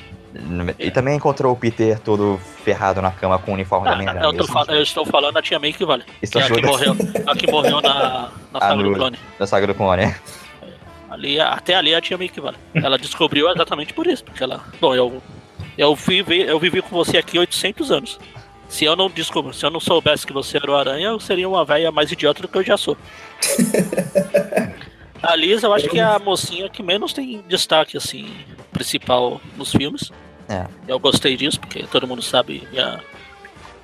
E 0.79 0.89
também 0.91 1.15
encontrou 1.15 1.53
o 1.53 1.55
Peter 1.55 1.99
todo 1.99 2.39
ferrado 2.63 3.01
na 3.01 3.11
cama 3.11 3.37
com 3.37 3.51
o 3.51 3.53
uniforme 3.53 3.85
da 3.85 3.91
Ah, 3.91 3.95
Homem-Aranha. 3.95 4.25
eu, 4.25 4.33
tô 4.33 4.43
Isso- 4.43 4.53
fal- 4.53 4.65
eu 4.67 4.81
estou 4.81 5.05
falando 5.05 5.37
a 5.37 5.41
tia 5.41 5.59
May 5.59 5.73
que 5.73 5.85
vale. 5.85 6.03
Que 6.03 6.37
é 6.39 6.41
a 6.43 6.49
que 6.49 6.61
morreu, 6.65 6.95
a 7.27 7.35
que 7.35 7.51
morreu 7.51 7.81
na, 7.81 8.29
na 8.51 8.59
saga 8.59 8.75
do 8.83 8.89
no- 8.89 8.95
clone. 8.95 9.19
Da 9.37 9.45
saga 9.47 9.67
do 9.67 9.75
clone. 9.75 10.13
Ali, 11.09 11.39
até 11.39 11.75
ali 11.75 11.93
a 11.93 12.01
tia 12.01 12.17
May 12.17 12.29
que 12.29 12.41
vale. 12.41 12.57
Ela 12.73 12.97
descobriu 12.97 13.47
exatamente 13.49 13.93
por 13.93 14.07
isso, 14.07 14.23
porque 14.23 14.43
ela. 14.43 14.61
Bom, 14.81 14.95
eu, 14.95 15.21
eu, 15.77 15.93
vivi, 15.95 16.41
eu 16.41 16.59
vivi 16.59 16.81
com 16.81 16.89
você 16.95 17.17
aqui 17.17 17.37
800 17.37 17.91
anos. 17.91 18.19
Se 18.67 18.85
eu 18.85 18.95
não 18.95 19.07
descobri, 19.07 19.55
se 19.55 19.63
eu 19.63 19.69
não 19.69 19.79
soubesse 19.79 20.25
que 20.25 20.33
você 20.33 20.57
era 20.57 20.71
o 20.71 20.75
Aranha, 20.75 21.09
eu 21.09 21.19
seria 21.19 21.47
uma 21.47 21.63
velha 21.63 21.91
mais 21.91 22.11
idiota 22.11 22.41
do 22.41 22.47
que 22.47 22.57
eu 22.57 22.63
já 22.63 22.75
sou. 22.75 22.97
a 25.21 25.35
Lisa, 25.35 25.67
eu 25.67 25.73
acho 25.73 25.87
que 25.89 25.99
é 25.99 26.03
a 26.03 26.17
mocinha 26.17 26.67
que 26.69 26.81
menos 26.81 27.13
tem 27.13 27.43
destaque, 27.47 27.95
assim, 27.95 28.33
principal 28.71 29.39
nos 29.55 29.71
filmes. 29.71 30.11
É. 30.49 30.65
Eu 30.87 30.99
gostei 30.99 31.35
disso, 31.37 31.59
porque 31.59 31.83
todo 31.87 32.07
mundo 32.07 32.21
sabe 32.21 32.67
minha 32.71 32.99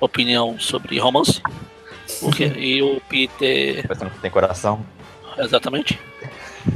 opinião 0.00 0.58
sobre 0.58 0.98
romance. 0.98 1.40
Porque, 2.20 2.44
e 2.44 2.82
o 2.82 3.00
Peter 3.08 3.86
Você 3.86 4.04
não 4.04 4.10
tem 4.10 4.30
coração. 4.30 4.84
Exatamente. 5.38 5.98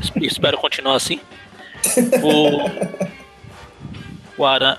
Es- 0.01 0.13
Espero 0.23 0.57
continuar 0.59 0.95
assim. 0.97 1.21
O. 2.23 2.71
O 4.43 4.47
Aran... 4.47 4.79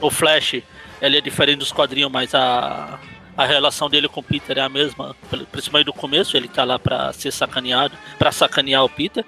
O 0.00 0.10
Flash, 0.10 0.56
ele 1.00 1.18
é 1.18 1.20
diferente 1.20 1.58
dos 1.58 1.72
quadrinhos, 1.72 2.10
mas 2.10 2.34
a. 2.34 2.98
A 3.36 3.44
relação 3.46 3.90
dele 3.90 4.06
com 4.06 4.20
o 4.20 4.22
Peter 4.22 4.58
é 4.58 4.60
a 4.60 4.68
mesma, 4.68 5.16
principalmente 5.50 5.86
do 5.86 5.92
começo, 5.92 6.36
ele 6.36 6.46
tá 6.46 6.62
lá 6.62 6.78
pra 6.78 7.12
ser 7.12 7.32
sacaneado, 7.32 7.92
pra 8.16 8.30
sacanear 8.30 8.84
o 8.84 8.88
Peter. 8.88 9.24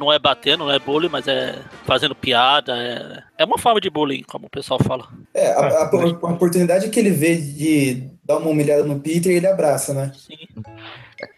Não 0.00 0.10
é 0.10 0.18
batendo, 0.18 0.64
não 0.64 0.70
é 0.72 0.78
bullying, 0.78 1.10
mas 1.10 1.28
é 1.28 1.58
fazendo 1.84 2.14
piada. 2.14 2.74
É, 2.76 3.22
é 3.42 3.44
uma 3.44 3.58
forma 3.58 3.80
de 3.80 3.90
bullying, 3.90 4.22
como 4.22 4.46
o 4.46 4.50
pessoal 4.50 4.80
fala. 4.82 5.06
É, 5.34 5.52
a, 5.52 5.58
a- 5.60 5.90
a 5.90 6.32
oportunidade 6.32 6.88
que 6.88 6.98
ele 6.98 7.10
vê 7.10 7.36
de 7.36 8.08
dar 8.30 8.38
uma 8.38 8.50
humilhada 8.50 8.84
no 8.84 8.98
Peter, 9.00 9.32
ele 9.32 9.46
abraça, 9.46 9.92
né? 9.92 10.12
Sim. 10.14 10.36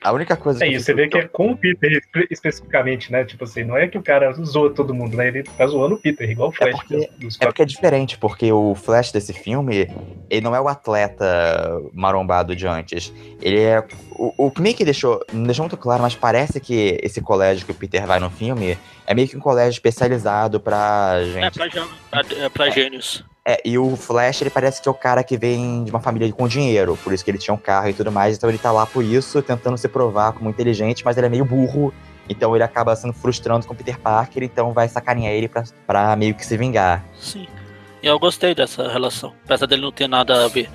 A 0.00 0.12
única 0.12 0.36
coisa 0.36 0.64
É, 0.64 0.68
que 0.68 0.74
e 0.76 0.80
você 0.80 0.94
vê 0.94 1.08
que 1.08 1.18
é 1.18 1.26
com 1.26 1.50
o 1.50 1.56
Peter 1.56 1.90
espe- 1.90 2.28
especificamente, 2.30 3.10
né? 3.10 3.24
Tipo 3.24 3.42
assim, 3.42 3.64
não 3.64 3.76
é 3.76 3.88
que 3.88 3.98
o 3.98 4.02
cara 4.02 4.32
zoa 4.44 4.70
todo 4.72 4.94
mundo, 4.94 5.16
né? 5.16 5.26
Ele 5.26 5.42
tá 5.42 5.66
zoando 5.66 5.96
o 5.96 5.98
Peter, 5.98 6.30
igual 6.30 6.50
o 6.50 6.52
Flash 6.52 6.72
porque- 6.76 7.10
dos 7.18 7.36
É 7.40 7.46
porque 7.46 7.62
é 7.62 7.64
diferente, 7.64 8.16
porque 8.16 8.52
o 8.52 8.76
Flash 8.76 9.10
desse 9.10 9.32
filme, 9.32 9.88
ele 10.30 10.40
não 10.40 10.54
é 10.54 10.60
o 10.60 10.68
atleta 10.68 11.80
marombado 11.92 12.54
de 12.54 12.64
antes. 12.66 13.12
Ele 13.40 13.58
é. 13.60 13.84
O, 14.12 14.46
o 14.46 14.50
que 14.52 14.62
meio 14.62 14.76
que 14.76 14.84
deixou. 14.84 15.20
Não 15.32 15.44
deixou 15.44 15.64
muito 15.64 15.76
claro, 15.76 16.00
mas 16.02 16.14
parece 16.14 16.60
que 16.60 16.98
esse 17.02 17.20
colégio 17.20 17.66
que 17.66 17.72
o 17.72 17.74
Peter 17.74 18.06
vai 18.06 18.20
no 18.20 18.30
filme 18.30 18.78
é 19.04 19.14
meio 19.14 19.26
que 19.26 19.36
um 19.36 19.40
colégio 19.40 19.72
especializado 19.72 20.60
pra 20.60 21.14
É 21.16 21.24
gente. 21.24 21.58
pra, 21.58 21.68
gê- 21.68 21.82
pra, 22.08 22.22
é 22.44 22.48
pra 22.48 22.70
gênios. 22.70 23.24
É, 23.44 23.60
e 23.64 23.76
o 23.76 23.96
Flash, 23.96 24.40
ele 24.40 24.50
parece 24.50 24.80
que 24.80 24.88
é 24.88 24.90
o 24.90 24.94
cara 24.94 25.24
que 25.24 25.36
vem 25.36 25.82
de 25.82 25.90
uma 25.90 26.00
família 26.00 26.32
com 26.32 26.46
dinheiro, 26.46 26.96
por 27.02 27.12
isso 27.12 27.24
que 27.24 27.30
ele 27.30 27.38
tinha 27.38 27.52
um 27.52 27.58
carro 27.58 27.88
e 27.88 27.92
tudo 27.92 28.12
mais, 28.12 28.36
então 28.36 28.48
ele 28.48 28.58
tá 28.58 28.70
lá 28.70 28.86
por 28.86 29.02
isso, 29.02 29.42
tentando 29.42 29.76
se 29.76 29.88
provar 29.88 30.32
como 30.32 30.48
inteligente, 30.48 31.04
mas 31.04 31.16
ele 31.16 31.26
é 31.26 31.30
meio 31.30 31.44
burro, 31.44 31.92
então 32.28 32.54
ele 32.54 32.62
acaba 32.62 32.94
sendo 32.94 33.12
frustrando 33.12 33.66
com 33.66 33.74
o 33.74 33.76
Peter 33.76 33.98
Parker, 33.98 34.44
então 34.44 34.72
vai 34.72 34.88
sacanear 34.88 35.32
ele 35.32 35.48
pra, 35.48 35.64
pra 35.84 36.14
meio 36.14 36.34
que 36.34 36.46
se 36.46 36.56
vingar. 36.56 37.04
Sim. 37.18 37.48
E 38.00 38.06
eu 38.06 38.18
gostei 38.18 38.54
dessa 38.54 38.88
relação. 38.88 39.32
Apesar 39.44 39.66
dele 39.66 39.82
não 39.82 39.92
ter 39.92 40.08
nada 40.08 40.44
a 40.44 40.48
ver. 40.48 40.68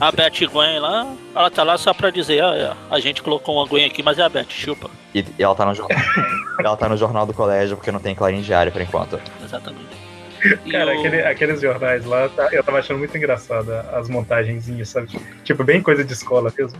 A 0.00 0.10
Beth 0.10 0.46
Gwen 0.50 0.80
lá, 0.80 1.14
ela 1.34 1.50
tá 1.50 1.62
lá 1.62 1.78
só 1.78 1.94
pra 1.94 2.10
dizer, 2.10 2.42
ah, 2.42 2.76
a 2.90 3.00
gente 3.00 3.22
colocou 3.22 3.56
uma 3.56 3.66
Gwen 3.66 3.84
aqui, 3.84 4.02
mas 4.02 4.18
é 4.18 4.22
a 4.22 4.28
Beth, 4.28 4.46
chupa. 4.48 4.90
E, 5.14 5.24
e 5.38 5.42
ela 5.42 5.54
tá 5.54 5.64
no 5.64 5.74
jornal. 5.74 5.98
ela 6.58 6.76
tá 6.76 6.88
no 6.88 6.96
jornal 6.96 7.26
do 7.26 7.32
colégio 7.32 7.76
porque 7.76 7.92
não 7.92 8.00
tem 8.00 8.14
Clarim 8.14 8.40
Diário 8.40 8.72
por 8.72 8.80
enquanto. 8.80 9.20
Exatamente. 9.42 10.03
Cara, 10.70 10.94
o- 10.94 10.98
aquele- 10.98 11.22
aqueles 11.22 11.60
jornais 11.60 12.04
lá, 12.04 12.28
tá- 12.28 12.48
eu 12.52 12.62
tava 12.62 12.78
achando 12.78 12.98
muito 12.98 13.16
engraçado 13.16 13.72
as 13.92 14.08
montagenzinhas, 14.08 14.88
sabe? 14.88 15.08
Tipo, 15.44 15.64
bem 15.64 15.82
coisa 15.82 16.04
de 16.04 16.12
escola 16.12 16.52
mesmo. 16.56 16.78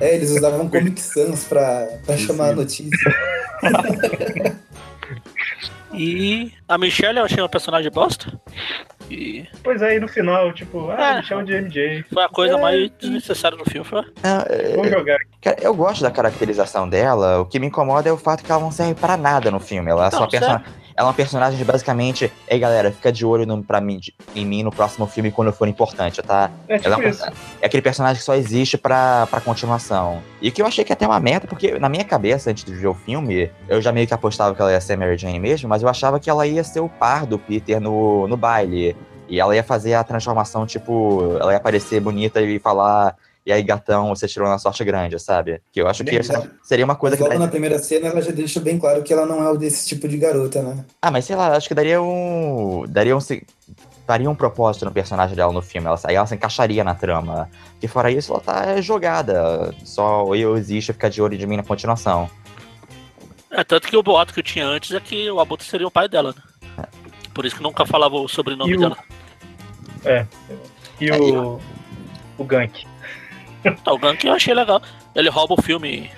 É, 0.00 0.14
eles 0.14 0.30
usavam 0.30 0.68
Comic 0.68 1.00
Sans 1.00 1.44
pra, 1.44 1.86
pra 2.06 2.16
chamar 2.16 2.48
a 2.50 2.52
notícia. 2.54 3.14
E 5.96 6.52
a 6.68 6.76
Michelle 6.76 7.18
eu 7.18 7.24
achei 7.24 7.40
uma 7.40 7.48
personagem 7.48 7.88
bosta. 7.90 8.32
E 9.08 9.46
Pois 9.62 9.80
aí, 9.80 10.00
no 10.00 10.08
final, 10.08 10.52
tipo, 10.52 10.90
ah, 10.90 11.12
É. 11.12 11.16
me 11.18 11.22
chama 11.22 11.44
de 11.44 11.52
MJ. 11.54 12.04
foi 12.12 12.24
a 12.24 12.28
coisa 12.28 12.56
É. 12.56 12.60
mais 12.60 12.90
desnecessária 13.00 13.56
do 13.56 13.64
filme. 13.64 13.86
Foi. 13.86 14.02
Ah, 14.22 14.44
é, 14.48 14.74
Vamos 14.74 14.90
jogar. 14.90 15.18
Cara, 15.40 15.56
eu 15.60 15.72
gosto 15.74 16.02
da 16.02 16.10
caracterização 16.10 16.88
dela. 16.88 17.38
O 17.40 17.46
que 17.46 17.60
me 17.60 17.66
incomoda 17.68 18.08
é 18.08 18.12
o 18.12 18.16
fato 18.16 18.42
que 18.42 18.50
ela 18.50 18.60
não 18.60 18.72
serve 18.72 18.94
pra 18.94 19.16
nada 19.16 19.50
no 19.52 19.60
filme. 19.60 19.88
Ela 19.90 20.08
é 20.08 20.10
só 20.10 20.20
Não, 20.20 20.28
perso- 20.28 20.60
Ela 20.96 21.08
é 21.08 21.08
uma 21.08 21.14
personagem 21.14 21.58
de 21.58 21.64
basicamente. 21.64 22.32
Ei, 22.48 22.58
galera, 22.58 22.92
fica 22.92 23.10
de 23.10 23.26
olho 23.26 23.44
no, 23.44 23.62
pra 23.62 23.80
mim, 23.80 23.98
de- 23.98 24.14
em 24.34 24.46
mim 24.46 24.62
no 24.62 24.70
próximo 24.70 25.06
filme 25.06 25.30
quando 25.32 25.52
for 25.52 25.66
importante, 25.66 26.22
tá? 26.22 26.50
É 26.68 26.78
tipo 26.78 26.90
é, 26.90 26.96
um- 26.96 27.08
isso. 27.08 27.24
é 27.60 27.66
aquele 27.66 27.82
personagem 27.82 28.18
que 28.18 28.24
só 28.24 28.34
existe 28.34 28.78
pra, 28.78 29.26
pra 29.28 29.40
continuação. 29.40 30.22
E 30.40 30.50
que 30.50 30.62
eu 30.62 30.66
achei 30.66 30.84
que 30.84 30.92
até 30.92 31.06
uma 31.06 31.18
meta, 31.18 31.46
porque 31.48 31.78
na 31.78 31.88
minha 31.88 32.04
cabeça, 32.04 32.50
antes 32.50 32.64
de 32.64 32.72
ver 32.74 32.86
o 32.86 32.94
filme, 32.94 33.50
eu 33.68 33.82
já 33.82 33.90
meio 33.90 34.06
que 34.06 34.14
apostava 34.14 34.54
que 34.54 34.60
ela 34.62 34.70
ia 34.72 34.80
ser 34.80 34.96
Mary 34.96 35.18
Jane 35.18 35.40
mesmo, 35.40 35.68
mas 35.68 35.82
eu 35.82 35.88
achava 35.88 36.20
que 36.20 36.30
ela 36.30 36.46
ia 36.46 36.62
ser 36.62 36.80
o 36.80 36.88
par 36.88 37.26
do 37.26 37.38
Peter 37.38 37.80
no, 37.80 38.28
no 38.28 38.36
baile. 38.36 38.96
E 39.28 39.40
ela 39.40 39.56
ia 39.56 39.64
fazer 39.64 39.94
a 39.94 40.04
transformação, 40.04 40.66
tipo, 40.66 41.36
ela 41.40 41.50
ia 41.52 41.56
aparecer 41.56 41.98
bonita 42.00 42.40
e 42.42 42.58
falar. 42.58 43.16
E 43.46 43.52
aí, 43.52 43.62
gatão, 43.62 44.08
você 44.08 44.26
tirou 44.26 44.48
uma 44.48 44.58
sorte 44.58 44.82
grande, 44.84 45.18
sabe? 45.18 45.60
Que 45.70 45.80
eu 45.82 45.86
acho 45.86 46.02
que 46.02 46.16
essa 46.16 46.50
seria 46.62 46.84
uma 46.84 46.96
coisa 46.96 47.14
Mas 47.16 47.22
que. 47.22 47.28
logo 47.34 47.44
na 47.44 47.50
primeira 47.50 47.78
cena 47.78 48.08
ela 48.08 48.22
já 48.22 48.30
deixa 48.32 48.58
bem 48.58 48.78
claro 48.78 49.02
que 49.02 49.12
ela 49.12 49.26
não 49.26 49.46
é 49.46 49.56
desse 49.58 49.86
tipo 49.86 50.08
de 50.08 50.16
garota, 50.16 50.62
né? 50.62 50.84
Ah, 51.02 51.10
mas 51.10 51.26
sei 51.26 51.36
lá, 51.36 51.54
acho 51.54 51.68
que 51.68 51.74
daria 51.74 52.00
um. 52.00 52.84
Daria 52.88 53.14
um. 53.16 53.20
Daria 54.06 54.28
um 54.30 54.34
propósito 54.34 54.84
no 54.86 54.90
personagem 54.92 55.34
dela 55.36 55.52
no 55.52 55.60
filme. 55.62 55.86
Ela, 55.86 55.98
aí 56.04 56.14
ela 56.14 56.26
se 56.26 56.34
encaixaria 56.34 56.82
na 56.84 56.94
trama. 56.94 57.48
Porque 57.72 57.88
fora 57.88 58.10
isso, 58.10 58.32
ela 58.32 58.40
tá 58.40 58.80
jogada. 58.80 59.74
Só 59.84 60.34
eu 60.34 60.56
existo 60.56 60.92
ficar 60.94 61.08
de 61.10 61.20
olho 61.22 61.36
de 61.38 61.46
mim 61.46 61.56
na 61.56 61.62
continuação. 61.62 62.28
É, 63.50 63.62
tanto 63.62 63.88
que 63.88 63.96
o 63.96 64.02
boato 64.02 64.32
que 64.34 64.40
eu 64.40 64.44
tinha 64.44 64.66
antes 64.66 64.90
é 64.92 65.00
que 65.00 65.30
o 65.30 65.38
Abutre 65.40 65.66
seria 65.66 65.86
o 65.86 65.90
pai 65.90 66.08
dela, 66.08 66.34
né? 66.76 66.84
Por 67.32 67.44
isso 67.46 67.56
que 67.56 67.62
nunca 67.62 67.84
falava 67.86 68.14
o 68.16 68.26
sobrenome 68.28 68.72
E 68.72 68.76
o- 68.76 68.80
dela. 68.80 68.96
E 71.00 71.10
o. 71.10 71.60
O 72.36 72.44
Gank. 72.44 72.84
Tá, 73.82 73.92
o 73.92 73.98
Gank 73.98 74.24
eu 74.26 74.32
achei 74.32 74.54
legal. 74.54 74.82
Ele 75.14 75.28
rouba 75.28 75.54
o 75.58 75.62
filme. 75.62 76.10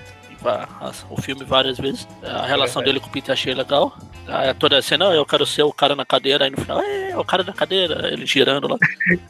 O 1.11 1.20
filme 1.20 1.44
várias 1.44 1.78
vezes. 1.78 2.07
A 2.22 2.47
relação 2.47 2.82
dele 2.82 3.01
com 3.01 3.09
o 3.09 3.11
Peter 3.11 3.32
achei 3.32 3.55
legal. 3.55 3.97
Aí 4.28 4.53
toda 4.55 4.78
a 4.78 4.82
cena, 4.82 5.07
eu 5.07 5.24
quero 5.24 5.47
ser 5.47 5.62
o 5.62 5.72
cara 5.72 5.94
na 5.94 6.05
cadeira, 6.05 6.44
aí 6.44 6.51
no 6.51 6.61
final, 6.61 6.80
é, 6.80 7.16
o 7.16 7.24
cara 7.24 7.44
na 7.44 7.53
cadeira, 7.53 8.09
ele 8.12 8.26
girando 8.26 8.68
lá. 8.68 8.76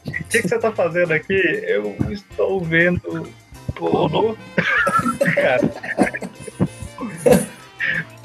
O 0.07 0.29
que, 0.29 0.41
que 0.41 0.49
você 0.49 0.59
tá 0.59 0.71
fazendo 0.73 1.13
aqui? 1.13 1.33
Eu 1.33 1.95
estou 2.11 2.59
vendo 2.59 3.31
pornô. 3.75 4.35
Cara. 5.35 5.71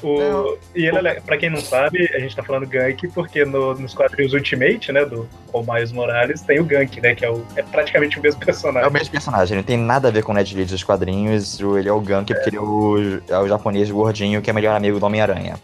O, 0.03 0.57
e 0.75 0.85
ele, 0.85 0.97
é 0.97 1.01
le- 1.01 1.21
pra 1.21 1.37
quem 1.37 1.49
não 1.49 1.61
sabe, 1.61 2.09
a 2.13 2.19
gente 2.19 2.35
tá 2.35 2.43
falando 2.43 2.67
Gank 2.67 3.07
porque 3.09 3.45
no- 3.45 3.73
nos 3.75 3.93
quadrinhos 3.93 4.33
Ultimate, 4.33 4.91
né, 4.91 5.05
do 5.05 5.27
com 5.51 5.61
o 5.61 5.73
Miles 5.73 5.91
Morales, 5.91 6.41
tem 6.41 6.59
o 6.59 6.65
Gank, 6.65 6.99
né, 6.99 7.15
que 7.15 7.23
é, 7.23 7.31
o, 7.31 7.45
é 7.55 7.61
praticamente 7.63 8.19
o 8.19 8.21
mesmo 8.21 8.41
É 8.41 8.45
personagem. 8.45 8.89
o 8.89 8.93
mesmo 8.93 9.11
personagem, 9.11 9.55
não 9.57 9.63
tem 9.63 9.77
nada 9.77 10.09
a 10.09 10.11
ver 10.11 10.23
com 10.23 10.31
o 10.31 10.35
Ned 10.35 10.53
Leeds 10.55 10.71
dos 10.71 10.83
quadrinhos. 10.83 11.59
Ele 11.59 11.87
é 11.87 11.93
o 11.93 12.01
Gank 12.01 12.33
porque 12.33 12.49
ele 12.49 12.57
é 12.57 12.61
o, 12.61 13.21
é 13.29 13.39
o 13.39 13.47
japonês 13.47 13.89
gordinho 13.89 14.41
que 14.41 14.49
é 14.49 14.53
melhor 14.53 14.75
amigo 14.75 14.99
do 14.99 15.05
Homem-Aranha. 15.05 15.55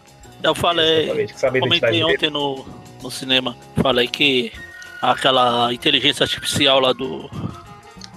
Eu 0.42 0.54
falei, 0.54 1.26
comentei 1.60 1.90
dele. 1.90 2.04
ontem 2.04 2.30
no, 2.30 2.64
no 3.02 3.10
cinema, 3.10 3.54
falei 3.76 4.08
que 4.08 4.50
aquela 5.02 5.72
inteligência 5.72 6.24
artificial 6.24 6.80
lá 6.80 6.92
do, 6.94 7.28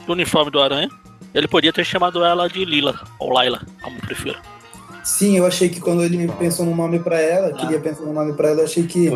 do 0.06 0.14
uniforme 0.14 0.50
do 0.50 0.62
Aranha, 0.62 0.88
ele 1.34 1.48
podia 1.48 1.74
ter 1.74 1.84
chamado 1.84 2.24
ela 2.24 2.48
de 2.48 2.64
Lila, 2.64 2.98
ou 3.20 3.32
Laila, 3.34 3.62
como 3.82 3.98
prefiro. 4.00 4.38
Sim, 5.04 5.38
eu 5.38 5.46
achei 5.46 5.68
que 5.70 5.80
quando 5.82 6.04
ele 6.04 6.28
pensou 6.40 6.66
no 6.66 6.76
nome 6.76 7.00
pra 7.00 7.20
ela, 7.20 7.48
Ah. 7.50 7.54
queria 7.54 7.80
pensar 7.80 8.04
no 8.04 8.14
nome 8.14 8.34
pra 8.34 8.50
ela, 8.50 8.62
eu 8.62 8.66
achei 8.66 8.84
que, 8.88 9.10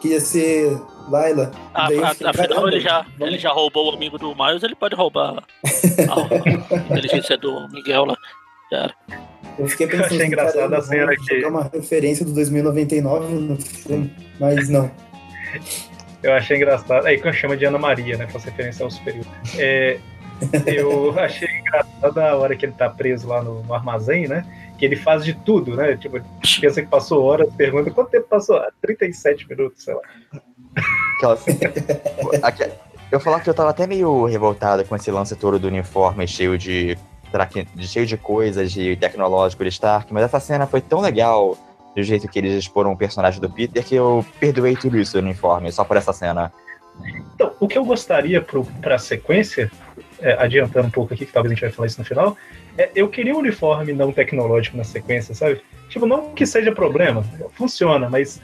que 0.00 0.08
ia 0.08 0.20
ser 0.20 0.76
Laila. 1.08 1.52
Ah, 1.72 1.86
Daí 1.88 1.96
eu 1.98 2.04
ah, 2.04 2.10
fiquei, 2.10 2.26
afinal, 2.26 2.68
ele 2.68 2.80
já, 2.80 3.06
ele 3.20 3.38
já 3.38 3.50
roubou 3.50 3.90
o 3.90 3.94
amigo 3.94 4.18
do 4.18 4.34
Miles, 4.34 4.62
ele 4.62 4.74
pode 4.74 4.94
roubar 4.96 5.36
a, 5.38 6.74
a 6.74 6.76
inteligência 6.76 7.36
do 7.38 7.68
Miguel 7.70 8.04
lá. 8.06 8.16
Era. 8.72 8.94
Eu 9.58 9.68
fiquei 9.68 9.86
pensando 9.86 10.06
achei 10.06 10.26
engraçado 10.26 10.54
caramba, 10.54 10.78
a 10.78 10.82
cena 10.82 11.12
que- 11.16 11.44
uma 11.44 11.70
referência 11.72 12.24
do 12.24 12.32
2099 12.32 13.34
no 13.34 13.60
filme, 13.60 14.10
mas 14.40 14.68
não. 14.70 14.90
Eu 16.22 16.32
achei 16.32 16.56
engraçado. 16.56 17.06
Aí 17.06 17.20
que 17.20 17.28
eu 17.28 17.32
chamo 17.32 17.56
de 17.56 17.64
Ana 17.66 17.78
Maria, 17.78 18.16
né? 18.16 18.26
Faz 18.28 18.44
referência 18.44 18.82
ao 18.84 18.90
superior. 18.90 19.26
É, 19.58 19.98
eu 20.66 21.12
achei 21.20 21.48
engraçado 21.58 22.18
a 22.18 22.36
hora 22.36 22.56
que 22.56 22.64
ele 22.64 22.72
tá 22.72 22.88
preso 22.88 23.28
lá 23.28 23.42
no, 23.42 23.62
no 23.62 23.74
armazém, 23.74 24.26
né? 24.26 24.44
Que 24.82 24.86
ele 24.86 24.96
faz 24.96 25.24
de 25.24 25.32
tudo, 25.32 25.76
né? 25.76 25.96
Tipo, 25.96 26.20
pensa 26.60 26.82
que 26.82 26.88
passou 26.88 27.22
horas, 27.22 27.48
pergunta 27.54 27.88
quanto 27.92 28.10
tempo 28.10 28.26
passou? 28.26 28.56
Ah, 28.56 28.68
37 28.82 29.48
minutos, 29.48 29.84
sei 29.84 29.94
lá. 29.94 30.00
Aquela- 31.16 31.38
Aque- 32.42 32.68
Eu 33.12 33.20
falar 33.20 33.38
que 33.38 33.48
eu 33.48 33.54
tava 33.54 33.70
até 33.70 33.86
meio 33.86 34.24
revoltado 34.24 34.84
com 34.84 34.96
esse 34.96 35.08
lance 35.12 35.36
todo 35.36 35.56
do 35.56 35.68
uniforme 35.68 36.26
cheio 36.26 36.58
de, 36.58 36.98
traque- 37.30 37.68
de- 37.76 37.86
cheio 37.86 38.04
de 38.06 38.16
coisas 38.16 38.72
de 38.72 38.96
tecnológico 38.96 39.62
de 39.62 39.68
Stark, 39.68 40.12
mas 40.12 40.24
essa 40.24 40.40
cena 40.40 40.66
foi 40.66 40.80
tão 40.80 41.00
legal 41.00 41.56
do 41.94 42.02
jeito 42.02 42.26
que 42.26 42.40
eles 42.40 42.52
exporam 42.54 42.90
o 42.90 42.96
personagem 42.96 43.40
do 43.40 43.48
Peter 43.48 43.84
que 43.84 43.94
eu 43.94 44.26
perdoei 44.40 44.74
tudo 44.74 44.98
isso 44.98 45.12
do 45.12 45.20
uniforme, 45.24 45.70
só 45.70 45.84
por 45.84 45.96
essa 45.96 46.12
cena. 46.12 46.52
Então, 47.36 47.52
o 47.60 47.68
que 47.68 47.78
eu 47.78 47.84
gostaria 47.84 48.42
pro, 48.42 48.64
pra 48.80 48.98
sequência, 48.98 49.70
é, 50.18 50.32
adiantando 50.42 50.88
um 50.88 50.90
pouco 50.90 51.14
aqui, 51.14 51.24
que 51.24 51.32
talvez 51.32 51.52
a 51.52 51.54
gente 51.54 51.62
vai 51.64 51.70
falar 51.70 51.86
isso 51.86 52.00
no 52.00 52.04
final, 52.04 52.36
é, 52.78 52.90
eu 52.94 53.08
queria 53.08 53.34
um 53.34 53.38
uniforme 53.38 53.92
não 53.92 54.12
tecnológico 54.12 54.76
na 54.76 54.84
sequência, 54.84 55.34
sabe? 55.34 55.60
Tipo, 55.88 56.06
não 56.06 56.34
que 56.34 56.46
seja 56.46 56.72
problema, 56.72 57.22
funciona, 57.54 58.08
mas 58.08 58.40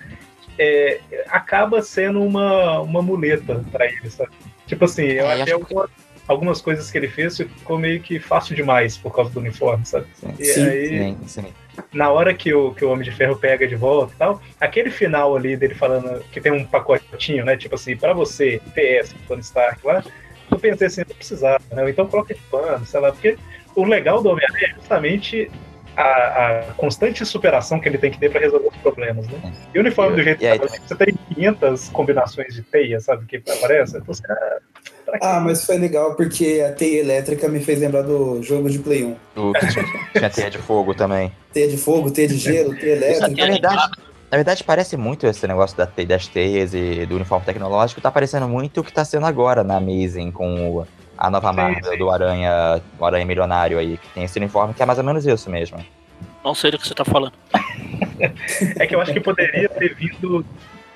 é, 0.59 1.01
acaba 1.29 1.81
sendo 1.83 2.23
uma, 2.23 2.81
uma 2.81 3.01
muleta 3.03 3.65
pra 3.73 3.87
ele, 3.87 4.11
sabe? 4.11 4.31
Tipo 4.67 4.85
assim, 4.85 5.05
eu 5.07 5.27
É, 5.31 5.43
acho 5.43 5.55
alguma- 5.55 5.89
algumas 6.27 6.61
coisas 6.61 6.91
que 6.91 6.99
ele 6.99 7.09
fez 7.09 7.37
ficou 7.39 7.79
meio 7.79 8.01
que 8.01 8.19
fácil 8.19 8.55
demais 8.55 8.99
por 8.99 9.15
causa 9.15 9.31
do 9.31 9.41
uniforme, 9.41 9.87
sabe? 9.87 10.07
Sim, 10.15 10.35
E 10.39 10.45
Sim, 10.45 10.63
aí, 10.69 10.89
sim, 10.99 11.17
sim. 11.43 11.55
na 11.93 12.11
hora 12.11 12.35
que 12.35 12.53
o, 12.53 12.75
que 12.75 12.85
o 12.85 12.91
Homem 12.91 13.05
de 13.05 13.13
Ferro 13.13 13.37
pega 13.37 13.67
de 13.67 13.77
volta 13.77 14.13
e 14.13 14.17
tal, 14.19 14.43
aquele 14.61 14.91
final 14.91 15.35
ali 15.37 15.57
dele 15.57 15.75
falando 15.75 16.23
que 16.31 16.41
tem 16.41 16.53
um 16.53 16.65
pacotinho, 16.67 17.45
né? 17.47 17.57
Tipo 17.57 17.77
assim, 17.77 17.97
pra 17.97 18.13
você, 18.13 18.61
PS, 18.75 19.15
Tony 19.27 19.41
Stark 19.41 19.87
lá, 19.87 20.05
eu 20.51 20.59
pensei 20.59 20.89
assim, 20.89 21.03
não 21.09 21.15
precisava, 21.17 21.63
né? 21.73 21.89
Então 21.89 22.07
coloca 22.07 22.35
de 22.35 22.41
pano, 22.51 22.85
sei 22.85 23.01
lá, 23.01 23.13
porque 23.13 23.39
o 23.81 23.85
legal 23.85 24.23
do 24.23 24.31
Homem-Aranha 24.31 24.69
é 24.73 24.75
justamente 24.75 25.51
a, 25.97 26.03
a 26.03 26.63
constante 26.77 27.25
superação 27.27 27.81
que 27.81 27.89
ele 27.89 27.99
tem 27.99 28.11
que 28.11 28.19
ter 28.19 28.31
pra 28.31 28.41
resolver 28.41 28.69
os 28.69 28.77
problemas, 28.77 29.27
né? 29.29 29.53
E 29.75 29.79
o 29.79 29.81
uniforme 29.81 30.17
do 30.17 30.23
jeito 30.23 30.43
E 30.43 30.47
aí, 30.47 30.59
que 30.59 30.67
tá, 30.69 30.75
você 30.87 30.95
tem 30.97 31.15
500 31.35 31.89
combinações 31.89 32.55
de 32.55 32.63
teia, 32.63 33.01
sabe, 33.01 33.27
que 33.27 33.37
aparece, 33.51 33.97
então 33.97 34.15
você, 34.15 34.23
ah, 34.31 34.59
quê? 35.13 35.19
Ah, 35.23 35.41
mas 35.41 35.65
foi 35.65 35.79
legal 35.79 36.15
porque 36.15 36.65
a 36.69 36.73
teia 36.73 37.01
elétrica 37.01 37.49
me 37.49 37.61
fez 37.61 37.81
lembrar 37.81 38.03
do 38.03 38.43
jogo 38.43 38.69
de 38.71 38.79
Play 38.79 39.05
1. 39.05 39.17
O 39.37 39.53
que 39.55 39.67
tinha, 39.69 40.31
teia 40.31 40.51
de 40.51 40.59
fogo 40.59 40.95
também. 40.95 41.33
Teia 41.53 41.67
de 41.69 41.77
fogo, 41.79 42.11
teia 42.11 42.29
de 42.29 42.37
gelo, 42.37 42.75
teia 42.77 42.95
Na 43.01 43.07
elétrica. 43.07 43.47
verdade, 43.47 43.91
na 44.31 44.37
verdade, 44.37 44.63
parece 44.63 44.97
muito 44.97 45.27
esse 45.27 45.47
negócio 45.49 45.77
da 45.77 45.87
das 46.07 46.27
teias 46.29 46.75
e 46.75 47.07
do 47.07 47.17
uniforme 47.17 47.45
tecnológico. 47.47 48.01
Tá 48.01 48.11
parecendo 48.11 48.47
muito 48.47 48.83
o 48.83 48.85
que 48.85 48.93
tá 48.93 49.05
sendo 49.05 49.25
agora 49.27 49.65
na 49.65 49.79
Amazing 49.79 50.31
com 50.31 50.77
o- 50.77 50.87
a 51.19 51.29
nova 51.31 51.51
Sim, 51.51 51.57
Marvel 51.57 51.93
sim. 51.93 51.99
do 51.99 52.11
Aranha, 52.11 52.81
o 52.99 53.05
Aranha 53.05 53.27
Milionário 53.27 53.79
aí, 53.79 53.99
que 53.99 54.09
tem 54.11 54.25
esse 54.25 54.39
uniforme 54.39 54.73
que 54.73 54.83
é 54.83 54.87
mais 54.87 54.99
ou 54.99 55.05
menos 55.05 55.27
isso 55.27 55.51
mesmo. 55.51 55.85
Não 56.45 56.55
sei 56.55 56.71
do 56.71 56.79
que 56.79 56.87
você 56.87 56.95
tá 56.95 57.05
falando. 57.05 57.33
É 58.79 58.87
que 58.87 58.95
eu 58.97 59.01
acho 59.01 59.13
que 59.13 59.21
poderia 59.21 59.69
ter 59.69 59.95
vindo, 59.95 60.45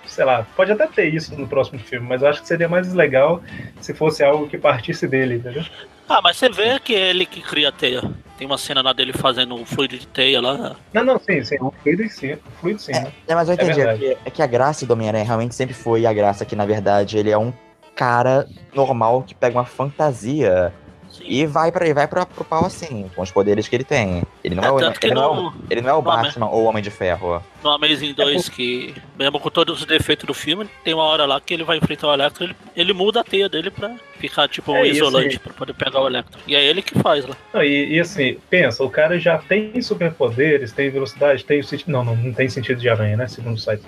sei 0.07 0.25
lá, 0.25 0.45
pode 0.57 0.73
até 0.73 0.87
ter 0.89 1.15
isso 1.15 1.37
no 1.39 1.47
próximo 1.47 1.79
filme, 1.79 2.05
mas 2.09 2.21
eu 2.23 2.29
acho 2.29 2.43
que 2.43 2.49
seria 2.49 2.69
mais 2.69 2.93
legal 2.93 3.41
se 3.81 3.95
fosse 3.95 4.25
algo 4.25 4.49
que 4.49 4.59
partisse 4.59 5.07
dele, 5.07 5.37
entendeu? 5.37 5.65
Ah, 6.09 6.21
mas 6.21 6.37
você 6.37 6.49
vê 6.49 6.81
que 6.81 6.95
é 6.97 7.11
ele 7.11 7.25
que 7.25 7.41
cria 7.41 7.69
a 7.69 7.73
teia. 7.73 8.03
Tem 8.37 8.45
uma 8.47 8.59
cena 8.59 8.83
lá 8.83 8.93
dele 8.93 9.13
fazendo 9.13 9.55
o 9.55 9.65
fluido 9.65 9.97
de 9.97 10.07
teia 10.09 10.41
lá. 10.41 10.75
Não, 10.93 11.05
não, 11.05 11.19
sim, 11.21 11.45
sim, 11.45 11.57
o 11.61 11.73
fluido 11.83 12.09
sim, 12.09 12.33
o 12.33 12.39
fluido 12.61 12.81
sim, 12.83 12.93
né? 12.93 13.13
É, 13.29 13.35
mas 13.37 13.49
eu 13.49 13.55
É 13.55 13.63
entendi. 13.63 13.71
É, 13.71 13.75
verdade. 13.85 14.01
que, 14.01 14.17
é 14.25 14.31
que 14.31 14.43
a 14.43 14.47
graça 14.47 14.85
do 14.85 14.93
Homem-Aranha 14.95 15.25
realmente 15.25 15.55
sempre 15.55 15.75
foi 15.75 16.05
a 16.05 16.13
graça 16.13 16.45
que, 16.45 16.57
na 16.57 16.67
verdade, 16.67 17.17
ele 17.19 17.31
é 17.31 17.39
um 17.39 17.53
cara 17.95 18.47
normal 18.75 19.23
que 19.23 19.35
pega 19.35 19.59
uma 19.59 19.65
fantasia 19.67 20.73
Sim. 21.11 21.25
e 21.27 21.47
vai 21.47 21.71
para 21.71 21.85
ele 21.85 21.93
vai 21.93 22.09
pra, 22.09 22.25
pro 22.25 22.43
pau 22.43 22.65
assim, 22.65 23.11
com 23.15 23.21
os 23.21 23.31
poderes 23.31 23.69
que 23.69 23.77
ele 23.77 23.85
tem. 23.85 24.23
Ele 24.43 24.55
não 24.55 24.65
é, 24.65 24.67
É, 24.69 24.71
o, 24.73 24.79
ele 25.03 25.15
não 25.15 25.23
é 25.23 25.27
o, 25.27 25.35
no, 25.35 25.55
ele 25.71 25.81
não 25.83 25.91
é 25.91 25.93
o 25.93 25.99
Homem- 25.99 26.05
Batman 26.25 26.47
ou 26.49 26.63
o 26.63 26.65
Homem 26.65 26.83
de 26.83 26.91
Ferro. 26.91 27.43
no 27.63 27.71
Amazing 27.71 28.15
2, 28.15 28.49
que 28.49 28.95
mesmo 29.19 29.39
com 29.39 29.51
todos 29.51 29.81
os 29.81 29.85
defeitos 29.87 30.27
do 30.27 30.33
filme, 30.33 30.67
tem 30.83 30.95
uma 30.95 31.05
hora 31.05 31.27
lá 31.27 31.39
que 31.39 31.53
ele 31.53 31.65
vai 31.65 31.77
enfrentar 31.77 32.09
o 32.09 32.15
Electro, 32.15 32.45
ele, 32.45 32.57
ele 32.75 32.93
muda 32.95 33.21
a 33.21 33.25
teia 33.25 33.47
dele 33.49 33.71
pra 33.71 33.95
ficar 34.19 34.49
tipo 34.49 34.73
um 34.73 34.77
É, 34.77 34.87
e 34.87 34.91
isolante, 34.93 35.39
pra 35.39 35.53
poder 35.53 35.75
pegar 35.75 36.01
o 36.01 36.07
Electro. 36.09 36.41
E 36.47 36.57
é 36.57 36.65
ele 36.65 36.81
que 36.81 36.99
faz 36.99 37.27
lá. 37.27 37.37
Não, 37.53 37.63
e, 37.63 37.95
e 37.95 38.01
assim, 38.01 38.39
pensa, 38.49 38.83
o 38.83 38.89
cara 38.89 39.19
já 39.19 39.37
tem 39.37 39.81
superpoderes, 39.83 40.73
tem 40.73 40.89
velocidade, 40.91 41.45
tem 41.45 41.61
o 41.61 41.65
sentido. 41.65 41.91
Não, 41.93 42.03
não, 42.03 42.17
não 42.17 42.33
tem 42.33 42.49
sentido 42.49 42.81
de 42.81 42.89
aranha, 42.89 43.19
né? 43.19 43.29
Segundo 43.29 43.55
o 43.57 43.59
site. 43.61 43.83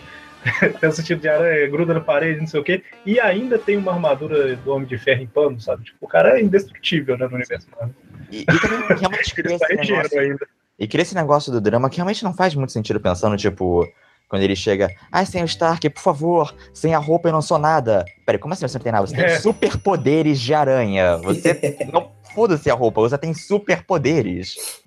tem 0.80 0.88
o 0.88 0.92
sentido 0.92 1.20
de 1.20 1.28
aranha, 1.28 1.68
gruda 1.68 1.94
na 1.94 2.00
parede, 2.00 2.40
não 2.40 2.46
sei 2.46 2.60
o 2.60 2.64
quê, 2.64 2.82
e 3.04 3.18
ainda 3.18 3.58
tem 3.58 3.76
uma 3.76 3.92
armadura 3.92 4.56
do 4.56 4.72
Homem 4.72 4.86
de 4.86 4.98
Ferro 4.98 5.22
em 5.22 5.26
pano, 5.26 5.60
sabe? 5.60 5.84
Tipo, 5.84 5.98
o 6.00 6.08
cara 6.08 6.38
é 6.38 6.42
indestrutível, 6.42 7.16
né, 7.16 7.26
no 7.26 7.36
universo. 7.36 7.66
Marvel. 7.76 7.94
E, 8.30 8.40
e 8.42 8.44
também 8.44 8.98
realmente 8.98 9.34
cria 9.34 9.54
esse 9.56 9.66
dinheiro 9.66 9.92
negócio 9.92 10.20
ainda. 10.20 10.46
E 10.78 10.88
cria 10.88 11.02
esse 11.02 11.14
negócio 11.14 11.52
do 11.52 11.60
drama 11.60 11.88
que 11.88 11.96
realmente 11.96 12.24
não 12.24 12.34
faz 12.34 12.54
muito 12.54 12.72
sentido 12.72 12.98
pensando, 13.00 13.36
tipo, 13.36 13.86
Quando 14.28 14.42
ele 14.42 14.56
chega, 14.56 14.90
ai, 15.12 15.24
senhor 15.26 15.44
Stark, 15.44 15.88
por 15.90 16.00
favor, 16.00 16.54
sem 16.72 16.94
a 16.94 16.98
roupa 16.98 17.28
eu 17.28 17.32
não 17.32 17.42
sou 17.42 17.58
nada. 17.58 18.04
Peraí, 18.26 18.38
como 18.38 18.54
assim 18.54 18.66
você 18.66 18.78
não 18.78 18.82
tem 18.82 18.92
nada? 18.92 19.06
Você 19.06 19.14
tem 19.14 19.24
É. 19.26 19.38
superpoderes 19.38 20.40
de 20.40 20.52
aranha. 20.54 21.18
Você 21.18 21.76
não 21.92 22.10
foda-se 22.34 22.68
a 22.68 22.74
roupa, 22.74 23.00
você 23.00 23.16
tem 23.16 23.32
superpoderes. 23.32 24.82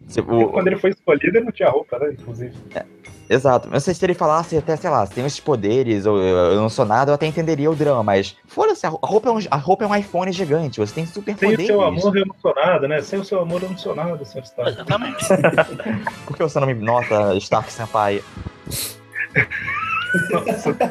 Quando 0.51 0.67
ele 0.67 0.75
foi 0.77 0.89
escolhido, 0.89 1.38
ele 1.38 1.45
não 1.45 1.51
tinha 1.51 1.69
roupa, 1.69 1.97
né? 1.99 2.09
Inclusive. 2.11 2.53
Exato. 3.30 3.70
Não 3.70 3.80
sei 3.80 3.94
se 3.94 4.06
ele 4.06 4.14
falasse 4.14 4.58
até, 4.58 4.76
sei 4.76 4.90
lá, 4.90 5.06
sem 5.06 5.26
esses 5.26 5.40
poderes, 5.40 6.06
ou 6.06 6.18
eu 6.18 6.38
eu 6.38 6.62
não 6.62 6.70
sou 6.70 6.86
nada, 6.86 7.12
eu 7.12 7.16
até 7.16 7.26
entenderia 7.26 7.70
o 7.70 7.76
drama, 7.76 8.04
mas 8.04 8.36
foda-se, 8.48 8.86
a 8.86 8.90
roupa, 8.90 9.30
é 9.30 9.32
um, 9.32 9.40
a 9.52 9.58
roupa 9.58 9.84
é 9.84 9.88
um 9.88 9.95
iPhone 9.95 10.32
gigante, 10.32 10.80
você 10.80 10.94
tem 10.94 11.06
Sem 11.06 11.14
superpoderes. 11.14 11.66
o 11.66 11.68
seu 11.68 11.82
amor, 11.82 12.16
eu 12.18 12.26
não 12.26 12.36
sou 12.41 12.56
nada, 12.56 12.88
né? 12.88 13.02
Sem 13.02 13.20
o 13.20 13.26
seu 13.26 13.40
amor, 13.41 13.62
eu 13.64 13.70
não 13.70 13.78
sou 13.78 13.95
nada, 13.95 14.24
senhor 14.24 14.44
Stark. 14.44 14.72
Exatamente. 14.72 15.26
Por 16.26 16.38
que 16.38 16.44
você 16.44 16.60
não 16.60 16.68
me 16.68 16.74
nota, 16.74 17.36
Stark 17.36 17.72
Senpai? 17.72 18.24
Nossa, 20.32 20.76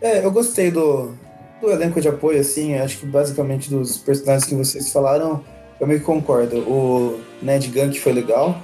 É, 0.00 0.22
eu 0.22 0.30
gostei 0.30 0.70
do, 0.70 1.14
do 1.62 1.70
elenco 1.70 1.98
de 1.98 2.08
apoio, 2.08 2.38
assim, 2.38 2.74
acho 2.76 2.98
que 2.98 3.06
basicamente 3.06 3.70
dos 3.70 3.96
personagens 3.96 4.44
que 4.44 4.54
vocês 4.54 4.92
falaram, 4.92 5.42
eu 5.80 5.86
meio 5.86 6.00
que 6.00 6.04
concordo. 6.04 6.58
O 6.58 7.20
Ned 7.40 7.68
Gunk 7.68 7.98
foi 7.98 8.12
legal. 8.12 8.54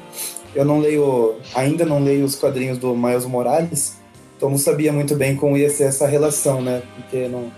Eu 0.54 0.64
não 0.64 0.80
leio, 0.80 1.36
ainda 1.54 1.84
não 1.84 2.02
leio 2.02 2.24
os 2.24 2.34
quadrinhos 2.34 2.78
do 2.78 2.96
Miles 2.96 3.24
Morales, 3.24 3.96
então 4.36 4.50
não 4.50 4.58
sabia 4.58 4.92
muito 4.92 5.14
bem 5.14 5.36
como 5.36 5.56
ia 5.56 5.70
ser 5.70 5.84
essa 5.84 6.06
relação, 6.06 6.60
né? 6.60 6.82
Porque 6.96 7.28
não, 7.28 7.52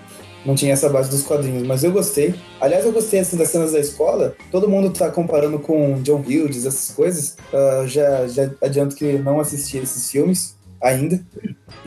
não 0.44 0.54
tinha 0.54 0.72
essa 0.72 0.88
base 0.88 1.10
dos 1.10 1.22
quadrinhos, 1.22 1.66
mas 1.66 1.84
eu 1.84 1.92
gostei. 1.92 2.34
Aliás, 2.60 2.84
eu 2.84 2.92
gostei 2.92 3.20
assim 3.20 3.36
das 3.36 3.48
cenas 3.48 3.72
da 3.72 3.80
escola. 3.80 4.34
Todo 4.50 4.68
mundo 4.68 4.90
tá 4.90 5.10
comparando 5.10 5.58
com 5.58 6.00
John 6.02 6.20
Hughes, 6.20 6.66
essas 6.66 6.94
coisas. 6.94 7.36
Ah, 7.52 7.84
já, 7.86 8.26
já 8.26 8.50
adianto 8.60 8.96
que 8.96 9.12
não 9.18 9.40
assisti 9.40 9.78
esses 9.78 10.10
filmes 10.10 10.56
ainda. 10.82 11.20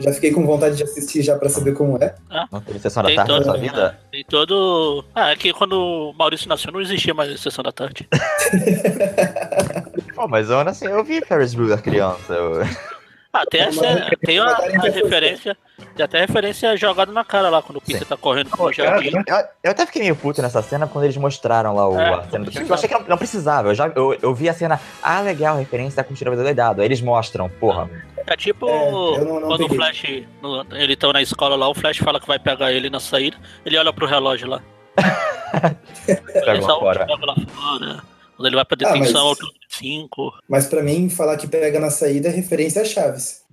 Já 0.00 0.12
fiquei 0.12 0.32
com 0.32 0.44
vontade 0.46 0.76
de 0.76 0.82
assistir 0.82 1.22
já 1.22 1.36
pra 1.38 1.48
saber 1.48 1.72
como 1.74 1.96
é. 2.02 2.14
Teve 2.66 2.78
sessão 2.78 3.02
da 3.02 3.08
Tem 3.08 3.16
tarde 3.16 3.32
na 3.32 3.38
todo- 3.38 3.46
sua 3.46 3.56
vida? 3.58 3.98
Tem 4.10 4.24
todo. 4.24 5.04
Ah, 5.14 5.30
é 5.30 5.36
que 5.36 5.52
quando 5.52 5.72
o 5.74 6.12
Maurício 6.12 6.48
nasceu 6.48 6.72
não 6.72 6.80
existia 6.80 7.14
mais 7.14 7.38
sessão 7.40 7.62
da 7.62 7.72
tarde. 7.72 8.08
Pô, 10.14 10.26
mas 10.28 10.50
eu, 10.50 10.58
assim, 10.60 10.86
eu 10.86 11.04
vi 11.04 11.20
Ferris 11.24 11.54
Bueller 11.54 11.82
criança. 11.82 12.32
eu- 12.32 12.62
Ah, 13.32 13.44
tem, 13.50 13.60
essa, 13.62 13.82
tem 14.24 14.38
a, 14.38 14.44
mas 14.44 14.58
a 14.60 14.62
ainda 14.64 14.92
foi- 14.92 15.02
referência. 15.02 15.56
Tem 15.94 16.04
até 16.04 16.20
referência 16.20 16.74
jogada 16.76 17.12
na 17.12 17.22
cara 17.24 17.50
lá 17.50 17.60
quando 17.60 17.76
o 17.76 17.80
Peter 17.80 18.06
tá 18.06 18.16
correndo 18.16 18.48
com 18.50 18.62
o 18.64 18.72
jardim. 18.72 19.10
Eu, 19.26 19.36
eu 19.64 19.70
até 19.70 19.84
fiquei 19.84 20.02
meio 20.02 20.16
puto 20.16 20.40
nessa 20.40 20.62
cena 20.62 20.86
quando 20.86 21.04
eles 21.04 21.16
mostraram 21.18 21.74
lá 21.74 21.86
o, 21.88 21.98
É, 21.98 22.14
a 22.14 22.22
cena 22.30 22.44
do 22.46 22.50
filme. 22.52 22.68
Eu 22.68 22.74
achei 22.74 22.88
que 22.88 22.94
não, 22.94 23.02
não 23.06 23.18
precisava. 23.18 23.68
Eu, 23.68 23.74
já, 23.74 23.86
eu, 23.94 24.16
eu 24.22 24.34
vi 24.34 24.48
a 24.48 24.54
cena, 24.54 24.80
ah, 25.02 25.20
legal, 25.20 25.58
referência 25.58 26.02
da 26.02 26.08
vida 26.08 26.42
doidado. 26.42 26.80
Aí 26.80 26.86
eles 26.88 27.00
mostram, 27.02 27.48
porra. 27.50 27.90
É 28.26 28.36
tipo 28.36 28.66
É, 28.68 28.90
não- 29.24 29.40
não 29.40 29.48
quando 29.48 29.60
o 29.64 29.68
peguei. 29.68 29.76
Flash. 29.76 30.02
no- 30.42 30.66
ele 30.72 30.96
tá 30.96 31.12
na 31.12 31.20
escola 31.22 31.56
lá, 31.56 31.68
o 31.68 31.74
Flash 31.74 31.98
fala 31.98 32.18
que 32.20 32.26
vai 32.26 32.38
pegar 32.38 32.72
ele 32.72 32.88
na 32.88 32.98
saída. 33.00 33.36
Ele 33.64 33.76
olha 33.76 33.92
pro 33.92 34.06
relógio 34.06 34.48
lá. 34.48 34.62
Pega 36.06 36.52
lá 36.60 36.78
fora. 36.78 37.06
pega 37.06 37.26
lá 37.26 37.34
fora. 37.34 38.02
Quando 38.36 38.46
ele 38.46 38.56
vai 38.56 38.64
pra 38.64 38.76
Ah, 38.82 38.92
detenção, 38.92 39.12
mas- 39.28 39.38
altura 39.40 39.52
de 39.68 39.76
5. 39.76 40.32
Mas 40.48 40.66
pra 40.66 40.82
mim, 40.82 41.08
falar 41.10 41.36
que 41.36 41.46
pega 41.46 41.78
na 41.78 41.90
saída 41.90 42.28
é 42.28 42.32
referência 42.32 42.80
a 42.82 42.84
Chaves. 42.84 43.44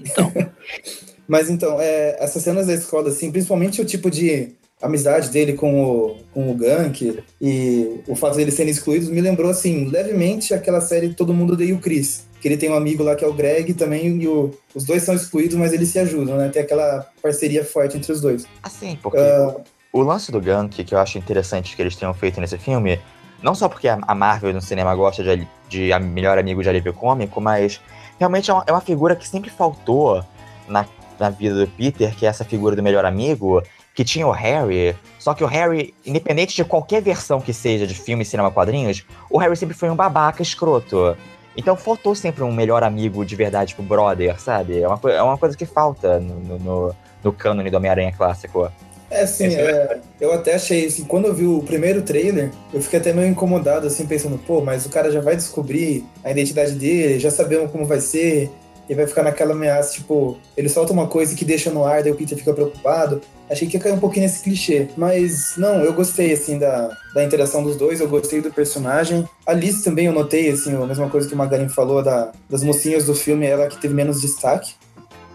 Então. 0.00 0.32
Mas 1.28 1.50
então, 1.50 1.78
é, 1.80 2.16
essas 2.20 2.42
cenas 2.42 2.66
da 2.66 2.74
escola, 2.74 3.08
assim, 3.08 3.30
principalmente 3.30 3.80
o 3.80 3.84
tipo 3.84 4.10
de 4.10 4.54
amizade 4.80 5.30
dele 5.30 5.54
com 5.54 5.82
o, 5.84 6.16
com 6.34 6.50
o 6.50 6.54
Gank 6.54 7.18
e 7.40 8.00
o 8.06 8.14
fato 8.14 8.36
deles 8.36 8.54
serem 8.54 8.70
excluídos, 8.70 9.08
me 9.08 9.20
lembrou, 9.20 9.50
assim, 9.50 9.86
levemente 9.88 10.52
aquela 10.54 10.80
série 10.80 11.14
Todo 11.14 11.32
Mundo 11.34 11.54
Odeia 11.54 11.74
o 11.74 11.78
Chris. 11.78 12.26
Que 12.40 12.48
ele 12.48 12.56
tem 12.58 12.70
um 12.70 12.74
amigo 12.76 13.02
lá 13.02 13.16
que 13.16 13.24
é 13.24 13.26
o 13.28 13.32
Greg 13.32 13.72
também, 13.74 14.06
e 14.22 14.28
o- 14.28 14.50
os 14.74 14.84
dois 14.84 15.02
são 15.02 15.14
excluídos, 15.14 15.56
mas 15.56 15.72
eles 15.72 15.88
se 15.88 15.98
ajudam, 15.98 16.36
né? 16.36 16.48
Tem 16.50 16.62
aquela 16.62 17.06
parceria 17.22 17.64
forte 17.64 17.96
entre 17.96 18.12
os 18.12 18.20
dois. 18.20 18.46
Assim, 18.62 18.98
porque 19.02 19.18
Ah, 19.18 19.56
o 19.92 20.02
lance 20.02 20.30
do 20.30 20.40
Gunk, 20.40 20.84
que 20.84 20.94
eu 20.94 20.98
acho 20.98 21.16
interessante 21.18 21.74
que 21.74 21.80
eles 21.82 21.96
tenham 21.96 22.12
feito 22.12 22.38
nesse 22.40 22.58
filme, 22.58 23.00
não 23.42 23.54
só 23.54 23.68
porque 23.68 23.88
a 23.88 24.14
Marvel 24.14 24.52
no 24.52 24.60
cinema 24.60 24.94
gosta 24.94 25.24
de, 25.24 25.48
de 25.68 25.92
a 25.92 25.98
melhor 25.98 26.38
amigo 26.38 26.62
de 26.62 26.68
alívio 26.68 26.92
cômico, 26.92 27.40
mas 27.40 27.80
realmente 28.18 28.50
é 28.50 28.54
uma, 28.54 28.64
é 28.66 28.72
uma 28.72 28.80
figura 28.82 29.16
que 29.16 29.26
sempre 29.26 29.48
faltou 29.50 30.22
na, 30.68 30.84
na 31.18 31.30
vida 31.30 31.54
do 31.54 31.70
Peter, 31.72 32.14
que 32.14 32.26
é 32.26 32.28
essa 32.28 32.44
figura 32.44 32.76
do 32.76 32.82
melhor 32.82 33.04
amigo, 33.04 33.62
que 33.94 34.04
tinha 34.04 34.26
o 34.26 34.30
Harry, 34.30 34.94
só 35.18 35.32
que 35.32 35.42
o 35.42 35.46
Harry, 35.46 35.94
independente 36.04 36.54
de 36.54 36.64
qualquer 36.64 37.00
versão 37.00 37.40
que 37.40 37.52
seja 37.52 37.86
de 37.86 37.94
filme, 37.94 38.24
cinema, 38.24 38.50
quadrinhos, 38.50 39.04
o 39.30 39.38
Harry 39.38 39.56
sempre 39.56 39.74
foi 39.74 39.88
um 39.88 39.96
babaca 39.96 40.42
escroto. 40.42 41.16
Então 41.56 41.74
faltou 41.74 42.14
sempre 42.14 42.44
um 42.44 42.52
melhor 42.52 42.84
amigo 42.84 43.24
de 43.24 43.34
verdade, 43.34 43.70
tipo 43.70 43.82
brother, 43.82 44.38
sabe? 44.38 44.80
É 44.80 44.86
uma, 44.86 45.00
é 45.10 45.22
uma 45.22 45.38
coisa 45.38 45.56
que 45.56 45.64
falta 45.64 46.20
no, 46.20 46.38
no, 46.40 46.58
no, 46.58 46.96
no 47.24 47.32
cânone 47.32 47.70
do 47.70 47.76
Homem-Aranha 47.78 48.12
clássico. 48.12 48.70
É, 49.10 49.22
Esse 49.22 49.44
é 49.44 49.60
é, 49.62 50.00
eu 50.20 50.32
até 50.32 50.56
achei, 50.56 50.86
assim, 50.86 51.04
quando 51.04 51.26
eu 51.26 51.34
vi 51.34 51.46
o 51.46 51.62
primeiro 51.62 52.02
trailer, 52.02 52.50
eu 52.74 52.82
fiquei 52.82 52.98
até 52.98 53.12
meio 53.12 53.28
incomodado, 53.28 53.86
assim, 53.86 54.06
pensando, 54.06 54.36
pô, 54.36 54.60
mas 54.60 54.84
o 54.84 54.90
cara 54.90 55.10
já 55.10 55.20
vai 55.20 55.36
descobrir 55.36 56.04
a 56.22 56.30
identidade 56.30 56.72
dele, 56.72 57.18
já 57.18 57.30
sabemos 57.30 57.70
como 57.70 57.86
vai 57.86 58.00
ser, 58.00 58.50
e 58.88 58.94
vai 58.94 59.06
ficar 59.06 59.22
naquela 59.22 59.52
ameaça, 59.52 59.94
tipo, 59.94 60.36
ele 60.56 60.68
solta 60.68 60.92
uma 60.92 61.06
coisa 61.06 61.34
que 61.34 61.44
deixa 61.44 61.70
no 61.70 61.84
ar, 61.84 62.02
daí 62.02 62.12
o 62.12 62.14
Peter 62.14 62.36
fica 62.38 62.52
preocupado. 62.54 63.20
Achei 63.50 63.66
que 63.68 63.76
ia 63.76 63.80
cair 63.82 63.92
um 63.92 63.98
pouquinho 64.00 64.24
nesse 64.24 64.42
clichê. 64.42 64.88
Mas, 64.96 65.54
não, 65.56 65.80
eu 65.84 65.92
gostei, 65.92 66.32
assim, 66.32 66.58
da, 66.58 66.90
da 67.14 67.22
interação 67.24 67.62
dos 67.62 67.76
dois, 67.76 68.00
eu 68.00 68.08
gostei 68.08 68.40
do 68.40 68.50
personagem. 68.52 69.28
A 69.46 69.52
Liz 69.52 69.82
também 69.82 70.06
eu 70.06 70.12
notei, 70.12 70.50
assim, 70.50 70.74
a 70.74 70.86
mesma 70.86 71.08
coisa 71.08 71.28
que 71.28 71.34
o 71.34 71.36
Magarin 71.36 71.68
falou 71.68 72.02
da, 72.02 72.32
das 72.50 72.62
mocinhas 72.62 73.06
do 73.06 73.14
filme, 73.14 73.46
ela 73.46 73.66
que 73.68 73.76
teve 73.80 73.94
menos 73.94 74.20
destaque. 74.20 74.74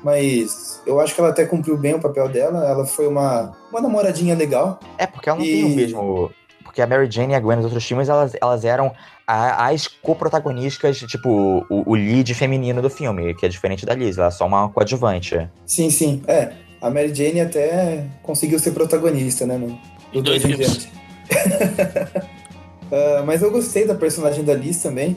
Mas 0.04 0.82
eu 0.86 1.00
acho 1.00 1.14
que 1.14 1.22
ela 1.22 1.30
até 1.30 1.46
cumpriu 1.46 1.78
bem 1.78 1.94
o 1.94 2.00
papel 2.00 2.28
dela. 2.28 2.66
Ela 2.68 2.86
foi 2.86 3.08
uma, 3.08 3.56
uma 3.70 3.82
namoradinha 3.82 4.36
legal. 4.36 4.80
É, 4.98 5.06
porque 5.06 5.30
ela 5.30 5.38
não 5.38 5.46
E- 5.46 5.52
tem 5.52 5.64
o 5.66 5.70
mesmo. 5.76 6.32
Porque 6.64 6.82
a 6.82 6.88
Mary 6.88 7.10
Jane 7.12 7.34
e 7.34 7.36
a 7.36 7.40
Gwen 7.40 7.58
nos 7.58 7.66
outros 7.66 7.86
filmes, 7.86 8.08
elas, 8.08 8.32
elas 8.42 8.64
eram 8.64 8.94
a- 9.34 9.68
as 9.70 9.88
co-protagonistas, 9.88 10.98
tipo, 11.00 11.66
o, 11.70 11.92
o 11.92 11.96
lead 11.96 12.34
feminino 12.34 12.82
do 12.82 12.90
filme, 12.90 13.34
que 13.36 13.46
é 13.46 13.50
diferente 13.50 13.86
da 13.86 13.94
Liz, 13.94 14.18
ela 14.18 14.28
é 14.28 14.32
só 14.32 14.46
uma 14.46 14.70
coadjuvante. 14.70 15.50
Sim, 15.66 15.90
sim. 15.90 16.22
É, 16.28 16.54
a 16.82 16.90
Mary 16.90 17.14
Jane 17.14 17.42
até 17.42 18.06
conseguiu 18.24 18.60
ser 18.60 18.72
protagonista, 18.72 19.46
né? 19.46 19.58
No, 19.58 19.78
Em 20.14 20.22
dois 20.22 20.44
em 20.44 20.48
filmes. 20.48 20.68
diante. 20.68 20.92
Ah, 22.94 23.24
mas 23.26 23.42
eu 23.42 23.50
gostei 23.50 23.88
da 23.88 23.96
personagem 23.96 24.44
da 24.44 24.54
Liz 24.54 24.82
também. 24.84 25.16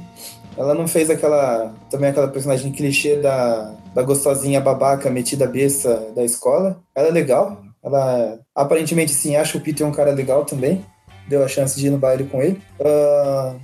Ela 0.56 0.74
não 0.76 0.86
fez 0.86 1.10
aquela. 1.10 1.74
Também 1.90 2.08
aquela 2.10 2.28
personagem 2.28 2.70
clichê 2.70 3.16
da, 3.16 3.74
da 3.92 4.00
gostosinha 4.04 4.60
babaca 4.60 5.10
metida 5.10 5.44
besta 5.44 6.12
da 6.14 6.22
escola. 6.22 6.80
Ela 6.94 7.08
é 7.08 7.10
legal. 7.10 7.60
Ela 7.82 8.38
aparentemente 8.54 9.12
sim 9.12 9.34
acha 9.34 9.58
o 9.58 9.60
Peter 9.60 9.84
um 9.84 9.90
cara 9.90 10.12
legal 10.12 10.44
também. 10.44 10.86
Deu 11.26 11.42
a 11.44 11.48
chance 11.48 11.76
de 11.80 11.88
ir 11.88 11.90
no 11.90 11.98
baile 11.98 12.22
com 12.22 12.40
ele. 12.40 12.62
Ah, 12.80 13.54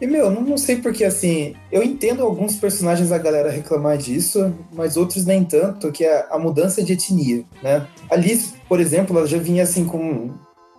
e, 0.00 0.06
meu, 0.06 0.30
não, 0.30 0.42
não 0.42 0.58
sei 0.58 0.76
porque, 0.76 1.04
assim, 1.04 1.54
eu 1.72 1.82
entendo 1.82 2.22
alguns 2.22 2.56
personagens 2.56 3.08
da 3.10 3.18
galera 3.18 3.50
reclamar 3.50 3.96
disso, 3.96 4.54
mas 4.72 4.96
outros 4.96 5.24
nem 5.24 5.44
tanto, 5.44 5.90
que 5.90 6.04
é 6.04 6.26
a 6.30 6.38
mudança 6.38 6.82
de 6.82 6.92
etnia, 6.92 7.44
né? 7.62 7.86
A 8.10 8.16
Liz, 8.16 8.54
por 8.68 8.80
exemplo, 8.80 9.16
ela 9.16 9.26
já 9.26 9.38
vinha, 9.38 9.62
assim, 9.62 9.84
com... 9.84 10.30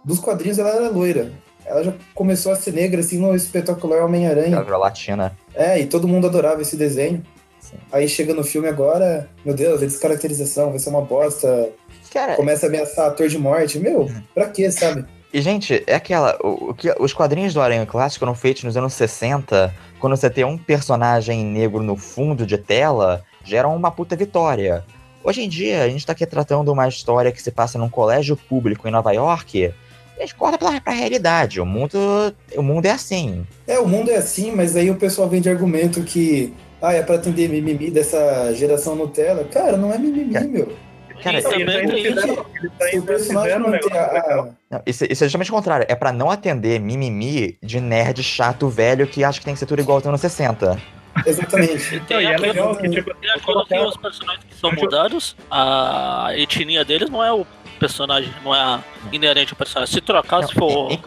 Dos 0.05 0.19
quadrinhos 0.19 0.57
ela 0.57 0.69
era 0.69 0.89
loira. 0.89 1.31
Ela 1.65 1.83
já 1.83 1.93
começou 2.15 2.51
a 2.51 2.55
ser 2.55 2.73
negra, 2.73 3.01
assim, 3.01 3.19
no 3.19 3.35
espetacular 3.35 3.97
Ela 3.97 4.05
Homem-Aranha. 4.07 4.63
virou 4.63 4.79
latina. 4.79 5.37
É, 5.53 5.79
e 5.79 5.85
todo 5.85 6.07
mundo 6.07 6.25
adorava 6.25 6.61
esse 6.61 6.75
desenho. 6.75 7.21
Sim. 7.59 7.75
Aí 7.91 8.07
chega 8.07 8.33
no 8.33 8.43
filme 8.43 8.67
agora, 8.67 9.29
meu 9.45 9.53
Deus, 9.53 9.83
é 9.83 9.85
descaracterização, 9.85 10.69
vai 10.69 10.79
ser 10.79 10.89
uma 10.89 11.01
bosta. 11.01 11.69
Cara, 12.11 12.35
Começa 12.35 12.65
a 12.65 12.69
ameaçar 12.69 13.07
ator 13.07 13.27
de 13.27 13.37
morte. 13.37 13.77
Meu, 13.77 14.09
pra 14.33 14.49
quê, 14.49 14.71
sabe? 14.71 15.05
E 15.31 15.41
gente, 15.41 15.83
é 15.85 15.95
aquela. 15.95 16.37
O, 16.41 16.71
o 16.71 16.73
que, 16.73 16.93
os 16.99 17.13
quadrinhos 17.13 17.53
do 17.53 17.61
Aranha 17.61 17.85
Clássico 17.85 18.19
foram 18.19 18.35
feitos 18.35 18.63
nos 18.63 18.75
anos 18.75 18.93
60, 18.93 19.73
quando 19.99 20.15
você 20.15 20.29
tem 20.29 20.43
um 20.43 20.57
personagem 20.57 21.45
negro 21.45 21.83
no 21.83 21.95
fundo 21.95 22.45
de 22.45 22.57
tela, 22.57 23.23
gera 23.43 23.67
uma 23.67 23.91
puta 23.91 24.15
vitória. 24.15 24.83
Hoje 25.23 25.43
em 25.43 25.49
dia, 25.49 25.83
a 25.83 25.89
gente 25.89 26.05
tá 26.05 26.13
aqui 26.13 26.25
tratando 26.25 26.71
uma 26.71 26.87
história 26.87 27.31
que 27.31 27.41
se 27.41 27.51
passa 27.51 27.77
num 27.77 27.89
colégio 27.89 28.35
público 28.35 28.87
em 28.87 28.91
Nova 28.91 29.11
York. 29.11 29.73
A 30.17 30.21
gente 30.21 30.35
corta 30.35 30.57
pra, 30.57 30.81
pra 30.81 30.93
realidade. 30.93 31.61
O 31.61 31.65
mundo, 31.65 31.97
o 32.55 32.61
mundo 32.61 32.85
é 32.85 32.91
assim. 32.91 33.45
É, 33.67 33.79
o 33.79 33.87
mundo 33.87 34.09
é 34.09 34.17
assim, 34.17 34.51
mas 34.51 34.75
aí 34.75 34.89
o 34.89 34.95
pessoal 34.95 35.29
vem 35.29 35.41
de 35.41 35.49
argumento 35.49 36.03
que 36.03 36.53
ah, 36.81 36.93
é 36.93 37.01
pra 37.03 37.15
atender 37.15 37.49
mimimi 37.49 37.91
dessa 37.91 38.53
geração 38.53 38.95
Nutella. 38.95 39.43
Cara, 39.45 39.77
não 39.77 39.93
é 39.93 39.97
mimimi, 39.97 40.33
Cara, 40.33 40.47
meu. 40.47 40.71
Cara, 41.23 41.41
também 41.41 41.87
tem 41.87 42.07
isso. 42.13 42.45
Se 42.89 42.99
o 42.99 43.03
personagem 43.03 43.57
um 43.57 43.59
manter 43.59 43.71
negócio 43.83 44.13
legal. 44.13 44.39
a, 44.71 44.75
Não, 44.75 44.81
isso, 44.85 45.05
isso 45.05 45.23
é 45.23 45.27
justamente 45.27 45.51
o 45.51 45.53
contrário. 45.53 45.85
É 45.89 45.95
pra 45.95 46.11
não 46.11 46.29
atender 46.31 46.79
mimimi 46.79 47.57
de 47.61 47.79
nerd 47.79 48.21
chato 48.23 48.67
velho 48.69 49.05
que 49.07 49.23
acha 49.23 49.39
que 49.39 49.45
tem 49.45 49.53
que 49.53 49.59
ser 49.59 49.65
tudo 49.65 49.81
igual 49.81 49.97
aos 49.97 50.07
anos 50.07 50.21
60. 50.21 50.73
a- 51.15 51.29
Exatamente. 51.29 51.95
E 51.95 51.99
Não, 51.99 52.05
tem 52.05 52.21
e 52.21 52.25
é 52.25 52.27
aquilo- 52.35 52.47
legal 52.47 52.75
que, 52.75 52.89
tipo, 52.89 53.13
tem 53.15 53.29
aquilo 53.31 53.65
que 53.65 53.79
os 53.79 53.97
personagens 53.97 54.43
que 54.45 54.55
são 54.55 54.71
mudados, 54.71 55.35
a 55.51 56.29
etnia 56.35 56.85
deles 56.85 57.09
não 57.09 57.23
é 57.23 57.33
o 57.33 57.45
personagem, 57.79 58.31
não 58.43 58.55
é 58.55 58.59
a 58.59 58.79
inerente 59.11 59.51
ao 59.53 59.57
personagem. 59.57 59.93
Se 59.93 60.01
trocar, 60.01 60.45
se 60.47 60.53
for 60.53 60.97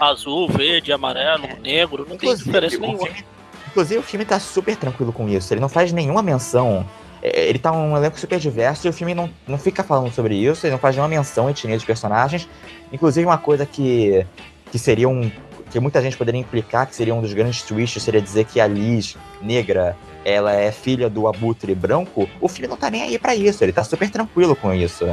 azul, 0.00 0.48
verde, 0.48 0.92
amarelo, 0.92 1.46
negro, 1.62 2.06
não 2.08 2.16
tem 2.16 2.34
diferença 2.34 2.76
nenhuma. 2.78 3.06
filme, 3.06 3.24
Inclusive, 3.68 4.00
o 4.00 4.02
filme 4.02 4.24
tá 4.26 4.38
super 4.38 4.76
tranquilo 4.76 5.12
com 5.12 5.26
isso. 5.28 5.52
Ele 5.54 5.60
não 5.60 5.68
faz 5.68 5.92
nenhuma 5.92 6.20
menção. 6.22 6.86
É, 7.22 7.48
Ele 7.48 7.58
tá 7.58 7.72
um 7.72 7.96
elenco 7.96 8.18
super 8.18 8.38
diverso 8.38 8.86
e 8.86 8.90
o 8.90 8.92
filme 8.92 9.14
não, 9.14 9.30
não 9.46 9.58
fica 9.58 9.82
falando 9.82 10.12
sobre 10.12 10.34
isso, 10.34 10.66
ele 10.66 10.72
não 10.72 10.78
faz 10.78 10.96
nenhuma 10.96 11.08
menção 11.08 11.46
à 11.46 11.50
etnia 11.50 11.76
dos 11.76 11.84
personagens. 11.84 12.48
Inclusive, 12.92 13.24
uma 13.24 13.38
coisa 13.38 13.64
que, 13.64 14.26
que 14.70 14.78
seria 14.78 15.08
um. 15.08 15.30
que 15.70 15.78
muita 15.80 16.02
gente 16.02 16.16
poderia 16.16 16.40
implicar 16.40 16.86
que 16.86 16.94
seria 16.96 17.14
um 17.14 17.20
dos 17.20 17.32
grandes 17.32 17.62
twists, 17.62 18.02
seria 18.02 18.20
dizer 18.20 18.44
que 18.44 18.60
a 18.60 18.66
Liz, 18.66 19.16
negra, 19.40 19.96
ela 20.24 20.52
é 20.52 20.70
filha 20.72 21.08
do 21.08 21.26
abutre 21.28 21.74
branco. 21.74 22.28
O 22.40 22.48
filme 22.48 22.68
não 22.68 22.76
tá 22.76 22.90
nem 22.90 23.02
aí 23.02 23.18
pra 23.18 23.34
isso, 23.34 23.64
ele 23.64 23.72
tá 23.72 23.84
super 23.84 24.10
tranquilo 24.10 24.54
com 24.56 24.74
isso. 24.74 25.04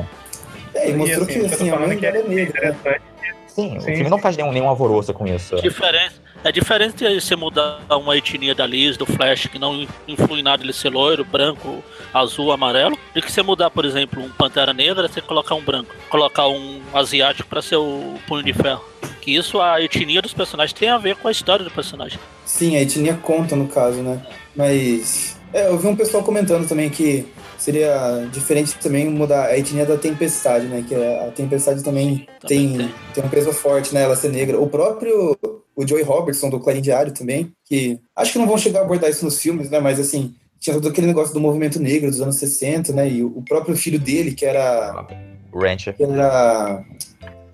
É, 0.74 0.90
e 0.90 0.94
mostrou 0.94 1.24
assim, 1.24 1.40
que 1.40 1.46
assim, 1.46 1.70
a 1.70 1.74
falando 1.74 1.88
mãe 1.90 1.98
que 1.98 2.06
é 2.06 2.12
dela 2.12 2.26
é 2.26 2.28
negra. 2.28 2.62
né? 2.62 2.70
interessante. 2.70 3.02
Sim, 3.48 3.78
o 3.78 3.82
Sim. 3.82 3.96
filme 3.96 4.10
não 4.10 4.20
faz 4.20 4.38
nenhum, 4.38 4.52
nenhum 4.52 4.68
alvoroço 4.70 5.14
com 5.14 5.26
isso. 5.28 5.56
Diferença, 5.58 6.22
é 6.44 6.52
diferente 6.52 7.08
de 7.08 7.22
você 7.22 7.36
mudar 7.36 7.80
uma 7.90 8.18
etnia 8.18 8.56
da 8.56 8.66
Liz, 8.66 8.98
do 8.98 9.06
Flash, 9.06 9.48
que 9.48 9.60
não 9.60 9.88
influi 10.08 10.42
nada 10.42 10.64
ele 10.64 10.74
ser 10.74 10.90
loiro, 10.90 11.26
branco, 11.26 11.84
azul, 12.14 12.52
amarelo, 12.52 12.98
de 13.14 13.22
que 13.22 13.32
você 13.32 13.42
mudar, 13.42 13.70
por 13.70 13.86
exemplo, 13.86 14.24
um 14.24 14.30
Pantera 14.30 14.74
Negra, 14.74 15.08
você 15.08 15.22
colocar 15.22 15.56
um 15.56 15.62
branco, 15.62 15.94
colocar 16.10 16.48
um 16.48 16.82
asiático 16.94 17.48
pra 17.50 17.62
ser 17.62 17.78
o 17.78 18.16
Punho 18.28 18.44
de 18.44 18.54
Ferro. 18.54 18.84
Que 19.22 19.36
isso, 19.36 19.60
a 19.60 19.82
etnia 19.82 20.22
dos 20.22 20.34
personagens 20.34 20.74
tem 20.78 20.90
a 20.90 20.98
ver 20.98 21.16
com 21.16 21.28
a 21.28 21.32
história 21.32 21.64
do 21.64 21.72
personagem. 21.72 22.20
Sim, 22.46 22.76
a 22.76 22.82
etnia 22.82 23.16
conta 23.16 23.56
no 23.56 23.68
caso, 23.68 24.02
né? 24.02 24.22
Mas. 24.56 25.39
É, 25.54 25.68
eu 25.68 25.78
vi 25.78 25.88
um 25.88 25.96
pessoal 25.96 26.24
comentando 26.24 26.68
também 26.68 26.90
que 26.90 27.26
seria 27.58 28.28
diferente 28.32 28.76
também 28.76 29.10
mudar 29.10 29.46
a 29.46 29.58
etnia 29.58 29.86
da 29.86 29.98
Tempestade, 29.98 30.68
né? 30.68 30.84
Que 30.88 30.96
a 30.96 31.32
Tempestade 31.32 31.84
também, 31.84 32.28
Também 32.40 32.48
tem, 32.48 32.78
tem. 32.78 32.94
tem 33.16 33.24
um 33.24 33.30
peso 33.30 33.52
forte, 33.52 33.94
né? 33.94 34.04
Ela 34.04 34.16
ser 34.16 34.30
negra. 34.30 34.60
O 34.60 34.68
próprio. 34.68 35.38
O 35.76 35.88
Joey 35.88 36.04
Robertson, 36.04 36.50
do 36.50 36.60
Clarim 36.60 36.82
Diário 36.82 37.14
também, 37.14 37.54
que 37.64 38.02
acho 38.14 38.34
que 38.34 38.38
não 38.38 38.46
vão 38.46 38.58
chegar 38.58 38.82
a 38.82 38.84
abordar 38.84 39.10
isso 39.10 39.24
nos 39.24 39.40
filmes, 39.40 39.70
né? 39.70 39.80
Mas 39.80 39.98
assim, 39.98 40.36
tinha 40.60 40.74
todo 40.74 40.90
aquele 40.90 41.08
negócio 41.08 41.34
do 41.34 41.40
movimento 41.40 41.80
negro 41.80 42.12
dos 42.12 42.20
anos 42.20 42.36
60, 42.36 42.92
né? 42.92 43.10
E 43.10 43.24
o 43.24 43.28
o 43.28 43.42
próprio 43.42 43.78
filho 43.78 43.98
dele, 43.98 44.34
que 44.34 44.46
era. 44.46 45.06
O 45.54 45.60
Rancher. 45.60 45.96
Que 45.96 46.04
era. 46.04 46.84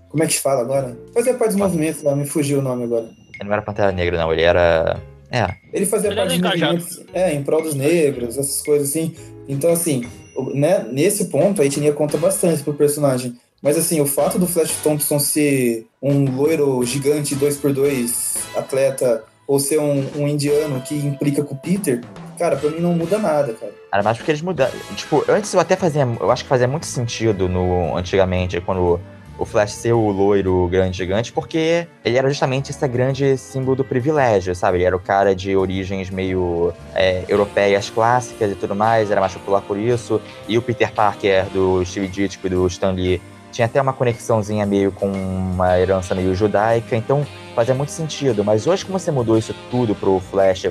Como 0.10 0.24
é 0.24 0.28
que 0.28 0.34
se 0.34 0.42
fala 0.42 0.62
agora? 0.62 0.98
Fazia 1.14 1.34
parte 1.36 1.52
do 1.52 1.60
movimento 1.60 2.04
lá, 2.04 2.16
me 2.16 2.26
fugiu 2.26 2.60
o 2.60 2.62
nome 2.62 2.86
agora. 2.86 3.06
Ele 3.40 3.44
não 3.44 3.54
era 3.54 3.62
Pantera 3.62 3.92
Negra, 3.92 4.18
não, 4.18 4.34
ele 4.34 4.42
era. 4.42 5.00
É, 5.30 5.56
Ele 5.74 5.86
fazia 5.86 6.10
Ele 6.10 6.16
parte 6.16 6.40
movimentos 6.42 7.02
é, 7.14 7.34
em 7.34 7.44
prol 7.44 7.62
dos 7.62 7.76
negros, 7.76 8.38
essas 8.38 8.62
coisas 8.62 8.90
assim. 8.90 9.14
Então, 9.48 9.72
assim, 9.72 10.06
né, 10.54 10.86
nesse 10.92 11.26
ponto, 11.26 11.62
a 11.62 11.66
etnia 11.66 11.94
conta 11.94 12.18
bastante 12.18 12.64
pro 12.64 12.74
personagem. 12.74 13.36
Mas, 13.62 13.78
assim, 13.78 14.00
o 14.00 14.06
fato 14.06 14.38
do 14.38 14.48
Flash 14.48 14.76
Thompson 14.84 15.18
ser 15.20 15.88
um 16.02 16.36
loiro 16.36 16.84
gigante 16.86 17.36
2x2 17.36 18.38
atleta 18.56 19.24
ou 19.48 19.60
ser 19.60 19.80
um, 19.80 20.06
um 20.16 20.28
indiano 20.28 20.82
que 20.82 20.96
implica 20.96 21.44
com 21.44 21.56
o 21.56 21.58
Peter, 21.58 22.02
cara, 22.38 22.56
pra 22.56 22.70
mim 22.70 22.80
não 22.80 22.94
muda 22.94 23.18
nada, 23.18 23.54
cara. 23.54 23.74
Era 23.94 24.04
mais 24.04 24.18
porque 24.18 24.32
eles 24.32 24.42
mudaram. 24.42 24.74
Tipo, 24.96 25.24
antes 25.28 25.54
eu 25.54 25.60
até 25.60 25.76
fazia. 25.76 26.08
Eu 26.20 26.32
acho 26.32 26.44
que 26.44 26.50
fazia 26.50 26.68
muito 26.68 26.86
sentido 26.86 27.48
no 27.48 27.96
antigamente, 27.96 28.60
quando 28.62 29.00
o 29.38 29.46
Flash 29.46 29.74
ser 29.74 29.94
o 29.94 30.10
loiro 30.10 30.68
grande 30.68 30.98
gigante, 30.98 31.32
porque 31.32 31.88
ele 32.04 32.18
era 32.18 32.28
justamente 32.30 32.72
esse 32.72 32.88
grande 32.88 33.38
símbolo 33.38 33.76
do 33.76 33.84
privilégio, 33.84 34.56
sabe? 34.56 34.78
Ele 34.78 34.86
era 34.86 34.96
o 34.96 35.00
cara 35.00 35.36
de 35.36 35.56
origens 35.56 36.10
meio 36.10 36.74
é, 36.94 37.24
europeias 37.28 37.90
clássicas 37.90 38.52
e 38.52 38.56
tudo 38.56 38.76
mais, 38.76 39.12
era 39.12 39.20
mais 39.20 39.34
popular 39.34 39.62
por 39.62 39.78
isso. 39.78 40.22
E 40.48 40.58
o 40.58 40.62
Peter 40.62 40.92
Parker 40.92 41.46
do 41.50 41.84
Steve 41.86 42.08
Ditko 42.08 42.48
e 42.48 42.50
do 42.50 42.68
Stan 42.68 42.92
Lee 42.92 43.22
tinha 43.52 43.66
até 43.66 43.82
uma 43.82 43.94
conexãozinha 43.94 44.66
meio 44.66 44.92
com 44.92 45.12
uma 45.12 45.80
herança 45.80 46.14
meio 46.14 46.36
judaica, 46.36 46.96
então 46.96 47.26
fazia 47.56 47.74
muito 47.74 47.92
sentido. 47.92 48.44
Mas 48.44 48.68
hoje, 48.68 48.86
como 48.86 49.00
você 49.00 49.12
mudou 49.12 49.38
isso 49.38 49.56
tudo 49.72 49.96
pro 49.96 50.20
Flash 50.20 50.68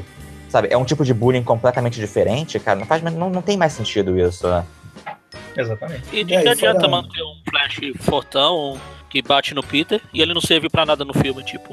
sabe, 0.54 0.68
é 0.70 0.76
um 0.76 0.84
tipo 0.84 1.04
de 1.04 1.12
bullying 1.12 1.42
completamente 1.42 1.98
diferente, 1.98 2.60
cara, 2.60 2.78
não 2.78 2.86
faz, 2.86 3.02
não, 3.02 3.28
não 3.28 3.42
tem 3.42 3.56
mais 3.56 3.72
sentido 3.72 4.16
isso, 4.16 4.46
né? 4.46 4.64
Exatamente. 5.56 6.02
E 6.12 6.24
de 6.24 6.34
É, 6.34 6.42
que 6.42 6.48
adianta 6.48 6.80
fora- 6.80 6.90
manter 6.90 7.22
um 7.22 7.36
Flash 7.48 7.80
fortão 8.00 8.80
que 9.10 9.22
bate 9.22 9.54
no 9.54 9.62
Peter 9.62 10.00
e 10.12 10.20
ele 10.20 10.34
não 10.34 10.40
serviu 10.40 10.68
pra 10.70 10.84
nada 10.84 11.04
no 11.04 11.14
filme, 11.14 11.42
tipo 11.44 11.72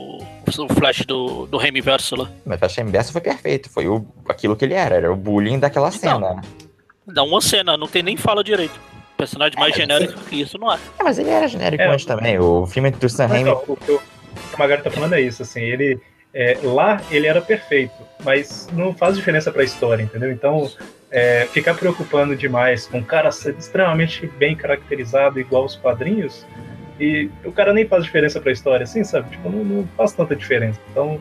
o 0.60 0.74
Flash 0.76 1.06
do, 1.06 1.48
do 1.48 1.58
Remiverso 1.58 2.16
lá. 2.16 2.30
Mas 2.46 2.58
o 2.58 2.60
Flash 2.60 2.78
Inverso 2.78 3.12
foi 3.12 3.22
perfeito, 3.22 3.70
foi 3.70 3.88
o, 3.88 4.06
aquilo 4.30 4.56
que 4.56 4.66
ele 4.66 4.74
era, 4.76 4.96
era 4.96 5.12
o 5.12 5.16
bullying 5.16 5.58
daquela 5.58 5.88
Então. 5.90 6.00
cena. 6.20 6.42
Dá 7.08 7.24
uma 7.24 7.42
cena, 7.42 7.76
não 7.78 7.88
tem 7.88 8.04
nem 8.04 8.16
fala 8.16 8.44
direito. 8.44 8.80
Personagem 9.18 9.58
mais 9.60 9.74
É, 9.74 9.78
genérico 9.78 10.20
que 10.26 10.40
isso 10.42 10.58
não 10.58 10.72
é. 10.72 10.78
É, 11.00 11.04
mas 11.04 11.18
ele 11.20 11.30
era 11.30 11.48
genérico 11.48 11.82
É, 11.84 11.88
antes 11.88 12.06
também, 12.06 12.38
o 12.40 12.66
filme 12.68 12.92
do 12.92 13.10
Sam 13.10 13.28
Raimi... 13.28 13.50
o 13.50 13.56
que 13.58 13.72
o 13.72 13.76
que 13.78 13.92
o 13.92 14.60
Magari 14.60 14.82
tá 14.84 14.92
falando 14.92 15.14
é 15.14 15.22
isso, 15.22 15.42
assim, 15.42 15.62
ele. 15.62 16.00
é, 16.34 16.58
lá 16.64 17.02
ele 17.12 17.28
era 17.28 17.42
perfeito, 17.42 17.94
mas 18.24 18.68
não 18.72 18.94
faz 18.94 19.16
diferença 19.16 19.52
pra 19.52 19.64
história, 19.64 20.02
entendeu? 20.04 20.32
Então, 20.32 20.70
é, 21.12 21.46
ficar 21.48 21.74
preocupando 21.76 22.36
demais 22.36 22.88
com 22.88 23.00
um 23.00 23.04
cara 23.04 23.30
extremamente 23.30 24.26
bem 24.38 24.56
caracterizado, 24.56 25.40
igual 25.40 25.66
os 25.66 25.76
quadrinhos, 25.76 26.46
e 27.00 27.30
o 27.44 27.52
cara 27.52 27.74
nem 27.74 27.86
faz 27.88 28.04
diferença 28.04 28.40
pra 28.40 28.52
história, 28.52 28.84
assim, 28.84 29.04
sabe? 29.04 29.30
Tipo, 29.32 29.50
não, 29.50 29.64
não 29.64 29.88
faz 29.98 30.14
tanta 30.14 30.36
diferença. 30.36 30.80
Então, 30.92 31.20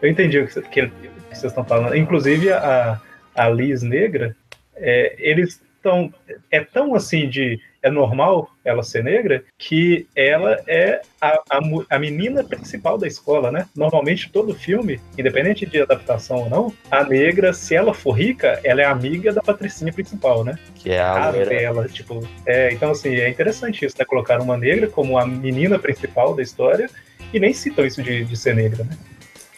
eu 0.00 0.08
entendi 0.08 0.38
o 0.38 0.46
que, 0.46 0.60
que- 0.62 0.88
que 0.88 1.10
vocês 1.30 1.44
estão 1.44 1.64
falando. 1.64 1.96
Inclusive, 1.96 2.52
a, 2.52 3.00
a 3.34 3.48
Liz 3.48 3.82
Negra, 3.82 4.36
é, 4.76 5.14
eles 5.18 5.60
estão. 5.76 6.12
É 6.50 6.60
tão 6.60 6.94
assim 6.94 7.28
de. 7.28 7.58
É 7.82 7.90
normal 7.90 8.48
ela 8.64 8.82
ser 8.82 9.02
negra 9.02 9.42
que 9.58 10.06
ela 10.14 10.56
é 10.68 11.00
a, 11.20 11.40
a, 11.50 11.60
a 11.90 11.98
menina 11.98 12.44
principal 12.44 12.96
da 12.96 13.06
escola, 13.06 13.50
né? 13.50 13.66
Normalmente 13.76 14.30
todo 14.30 14.54
filme, 14.54 15.00
independente 15.18 15.66
de 15.66 15.80
adaptação 15.82 16.38
ou 16.44 16.48
não, 16.48 16.72
a 16.90 17.02
negra, 17.04 17.52
se 17.52 17.74
ela 17.74 17.92
for 17.92 18.12
rica, 18.12 18.60
ela 18.62 18.80
é 18.80 18.84
amiga 18.84 19.32
da 19.32 19.42
patricinha 19.42 19.92
principal, 19.92 20.44
né? 20.44 20.56
Que 20.76 20.92
é 20.92 21.00
a 21.00 21.30
loira. 21.30 21.46
dela, 21.50 21.88
tipo. 21.88 22.26
É, 22.46 22.72
então, 22.72 22.90
assim, 22.92 23.16
é 23.16 23.28
interessante 23.28 23.84
isso, 23.84 23.96
né? 23.98 24.04
Colocar 24.04 24.40
uma 24.40 24.56
negra 24.56 24.86
como 24.86 25.18
a 25.18 25.26
menina 25.26 25.78
principal 25.78 26.34
da 26.34 26.42
história 26.42 26.88
e 27.32 27.40
nem 27.40 27.52
citam 27.52 27.84
isso 27.84 28.02
de, 28.02 28.24
de 28.24 28.36
ser 28.36 28.54
negra, 28.54 28.84
né? 28.84 28.96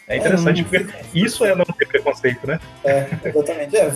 É 0.07 0.17
interessante, 0.17 0.61
não- 0.61 0.69
porque 0.69 0.85
isso 1.13 1.43
é 1.45 1.55
não 1.55 1.65
ter 1.65 1.87
preconceito, 1.87 2.45
né? 2.45 2.59
É, 2.83 3.07
exatamente. 3.25 3.75
É, 3.75 3.91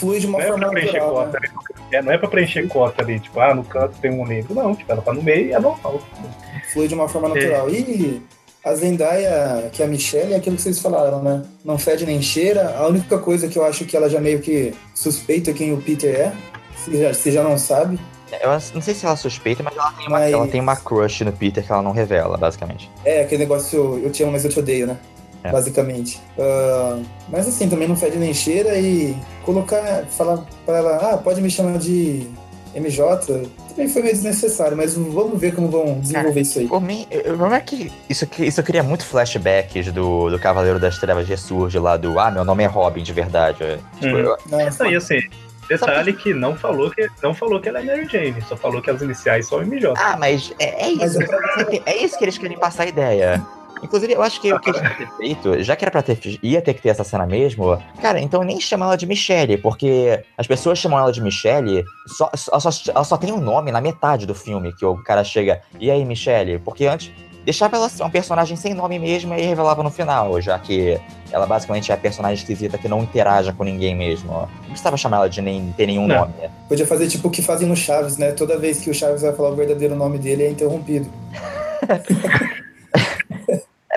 flui 0.00 0.18
de 0.18 0.26
uma 0.26 0.38
Não 0.38 0.44
é 0.44 0.48
forma 0.48 0.60
pra 0.64 0.70
preencher 0.70 0.98
natural. 0.98 1.14
cota, 1.26 1.40
né? 1.40 1.48
né? 1.48 1.98
É, 1.98 2.02
não 2.02 2.12
é 2.12 2.18
pra 2.18 2.28
preencher 2.28 2.66
cota 2.68 3.02
ali, 3.02 3.20
tipo, 3.20 3.38
ah, 3.40 3.54
no 3.54 3.62
canto 3.64 3.94
tem 4.00 4.10
um 4.10 4.24
negro. 4.26 4.54
Não, 4.54 4.74
tipo, 4.74 4.90
ela 4.90 5.02
tá 5.02 5.12
no 5.12 5.22
meio 5.22 5.46
e 5.48 5.52
é 5.52 5.58
normal. 5.60 6.00
Flui 6.72 6.88
de 6.88 6.94
uma 6.94 7.08
forma 7.08 7.28
natural. 7.28 7.68
E 7.70 8.22
a 8.64 8.74
Zendaya, 8.74 9.70
que 9.72 9.82
é 9.82 9.86
a 9.86 9.88
Michelle, 9.88 10.32
é 10.34 10.36
aquilo 10.36 10.56
que 10.56 10.62
vocês 10.62 10.78
falaram, 10.80 11.22
né? 11.22 11.42
Não 11.64 11.78
fede 11.78 12.04
nem 12.06 12.20
cheira. 12.20 12.74
A 12.76 12.86
única 12.86 13.18
coisa 13.18 13.48
que 13.48 13.58
eu 13.58 13.64
acho 13.64 13.84
que 13.84 13.96
ela 13.96 14.08
já 14.08 14.20
meio 14.20 14.40
que 14.40 14.74
suspeita 14.94 15.52
quem 15.52 15.72
o 15.72 15.80
Peter 15.80 16.14
é, 16.14 16.32
se 16.76 16.96
já, 16.98 17.14
se 17.14 17.30
já 17.32 17.42
não 17.42 17.56
sabe. 17.58 17.98
Eu 18.42 18.50
não 18.74 18.80
sei 18.80 18.94
se 18.94 19.04
ela 19.04 19.16
suspeita, 19.16 19.60
mas 19.62 19.76
ela 19.76 19.90
tem, 19.92 20.06
uma, 20.06 20.18
Mas- 20.20 20.32
ela 20.32 20.46
tem 20.46 20.60
uma 20.60 20.76
crush 20.76 21.24
no 21.24 21.32
Peter 21.32 21.64
que 21.66 21.72
ela 21.72 21.82
não 21.82 21.90
revela, 21.90 22.36
basicamente. 22.36 22.88
É, 23.04 23.22
aquele 23.22 23.40
negócio, 23.42 23.98
eu 24.04 24.10
te 24.10 24.22
amo, 24.22 24.30
mas 24.32 24.44
eu 24.44 24.50
te 24.50 24.58
odeio, 24.60 24.86
né? 24.86 24.96
É. 25.42 25.50
Basicamente. 25.50 26.20
Ah, 26.38 26.98
mas 27.28 27.48
assim, 27.48 27.68
também 27.68 27.88
não 27.88 27.96
fede 27.96 28.18
nem 28.18 28.34
cheira 28.34 28.78
e 28.78 29.16
colocar, 29.44 30.04
falar 30.06 30.44
pra 30.66 30.76
ela, 30.78 30.96
ah, 31.14 31.16
pode 31.18 31.40
me 31.40 31.50
chamar 31.50 31.78
de 31.78 32.26
MJ, 32.74 33.48
também 33.70 33.88
foi 33.88 34.02
meio 34.02 34.14
desnecessário, 34.14 34.76
mas 34.76 34.94
vamos 34.94 35.40
ver 35.40 35.54
como 35.54 35.68
vão 35.68 35.98
desenvolver 35.98 36.40
isso 36.42 36.58
aí. 36.60 36.68
Por 36.68 36.80
mim, 36.80 37.06
eu- 37.10 37.20
o 37.20 37.24
problema 37.24 37.56
é 37.56 37.60
que 37.60 37.90
isso, 38.08 38.28
isso 38.38 38.62
cria 38.62 38.82
muito 38.82 39.04
flashbacks 39.06 39.90
do, 39.92 40.30
do 40.30 40.38
Cavaleiro 40.38 40.78
das 40.78 40.98
Trevas 40.98 41.26
ressurge 41.26 41.78
lá 41.78 41.96
do 41.96 42.18
Ah, 42.20 42.30
meu 42.30 42.44
nome 42.44 42.62
é 42.62 42.66
Robin 42.66 43.02
de 43.02 43.12
verdade. 43.12 43.58
Tipo, 44.00 44.14
Uhum. 44.14 44.18
eu- 44.20 44.36
Não, 44.50 44.68
Isso 44.68 44.82
aí, 44.84 44.94
assim, 44.94 45.18
detalhe 45.68 46.12
que 46.12 46.34
não 46.34 46.54
falou 46.56 46.90
que 46.90 47.08
não 47.22 47.32
falou 47.34 47.60
que 47.60 47.68
ela 47.68 47.80
é 47.80 47.84
Mary 47.84 48.06
Jane, 48.06 48.36
só 48.48 48.56
falou 48.56 48.80
que 48.82 48.90
as 48.90 49.00
iniciais 49.00 49.48
são 49.48 49.60
MJ. 49.62 49.94
Ah, 49.96 50.16
mas 50.18 50.52
é, 50.58 50.84
é 50.86 50.90
isso. 50.90 51.18
é 51.22 51.80
É 51.92 51.96
isso 52.04 52.18
que 52.18 52.24
eles 52.24 52.36
querem 52.38 52.58
passar 52.58 52.84
a 52.84 52.86
ideia. 52.86 53.42
Inclusive, 53.82 54.12
eu 54.12 54.22
acho 54.22 54.40
que 54.40 54.52
o 54.52 54.60
que 54.60 54.70
eles 54.70 54.80
ter 54.96 55.08
feito, 55.16 55.62
já 55.62 55.74
que 55.76 55.84
era 55.84 55.90
pra 55.90 56.02
ter, 56.02 56.18
ia 56.42 56.60
ter 56.60 56.74
que 56.74 56.82
ter 56.82 56.90
essa 56.90 57.04
cena 57.04 57.26
mesmo, 57.26 57.82
cara, 58.00 58.20
então 58.20 58.42
nem 58.42 58.60
chama 58.60 58.84
ela 58.86 58.96
de 58.96 59.06
Michelle, 59.06 59.56
porque 59.58 60.22
as 60.36 60.46
pessoas 60.46 60.78
chamam 60.78 60.98
ela 60.98 61.12
de 61.12 61.20
Michelle, 61.22 61.84
só, 62.06 62.30
só, 62.34 62.58
só- 62.60 62.92
ela 62.94 63.04
só 63.04 63.16
tem 63.16 63.32
um 63.32 63.40
nome 63.40 63.72
na 63.72 63.80
metade 63.80 64.26
do 64.26 64.34
filme, 64.34 64.72
que 64.74 64.84
o 64.84 64.96
cara 65.02 65.24
chega, 65.24 65.60
e 65.78 65.90
aí, 65.90 66.04
Michelle? 66.04 66.58
Porque 66.58 66.86
antes, 66.86 67.10
deixava 67.44 67.76
ela 67.76 67.88
ser 67.88 68.02
um 68.02 68.10
personagem 68.10 68.54
sem 68.56 68.74
nome 68.74 68.98
mesmo 68.98 69.34
e 69.34 69.40
revelava 69.40 69.82
no 69.82 69.90
final, 69.90 70.38
já 70.40 70.58
que 70.58 71.00
ela 71.32 71.46
basicamente 71.46 71.90
é 71.90 71.94
a 71.94 71.98
personagem 71.98 72.36
esquisita 72.36 72.76
que 72.76 72.86
não 72.88 73.02
interaja 73.02 73.52
com 73.52 73.64
ninguém 73.64 73.94
mesmo. 73.96 74.30
Não 74.32 74.68
precisava 74.68 74.96
chamar 74.96 75.18
ela 75.18 75.30
de 75.30 75.40
nem 75.40 75.72
ter 75.76 75.86
nenhum 75.86 76.06
Não. 76.06 76.16
nome. 76.20 76.34
Podia 76.68 76.86
fazer 76.86 77.08
tipo 77.08 77.28
o 77.28 77.30
que 77.30 77.40
fazem 77.40 77.66
no 77.66 77.74
Chaves, 77.76 78.18
né? 78.18 78.32
Toda 78.32 78.58
vez 78.58 78.80
que 78.80 78.90
o 78.90 78.94
Chaves 78.94 79.22
vai 79.22 79.32
falar 79.32 79.50
o 79.50 79.56
verdadeiro 79.56 79.94
nome 79.94 80.18
dele 80.18 80.42
é 80.44 80.50
interrompido. 80.50 81.08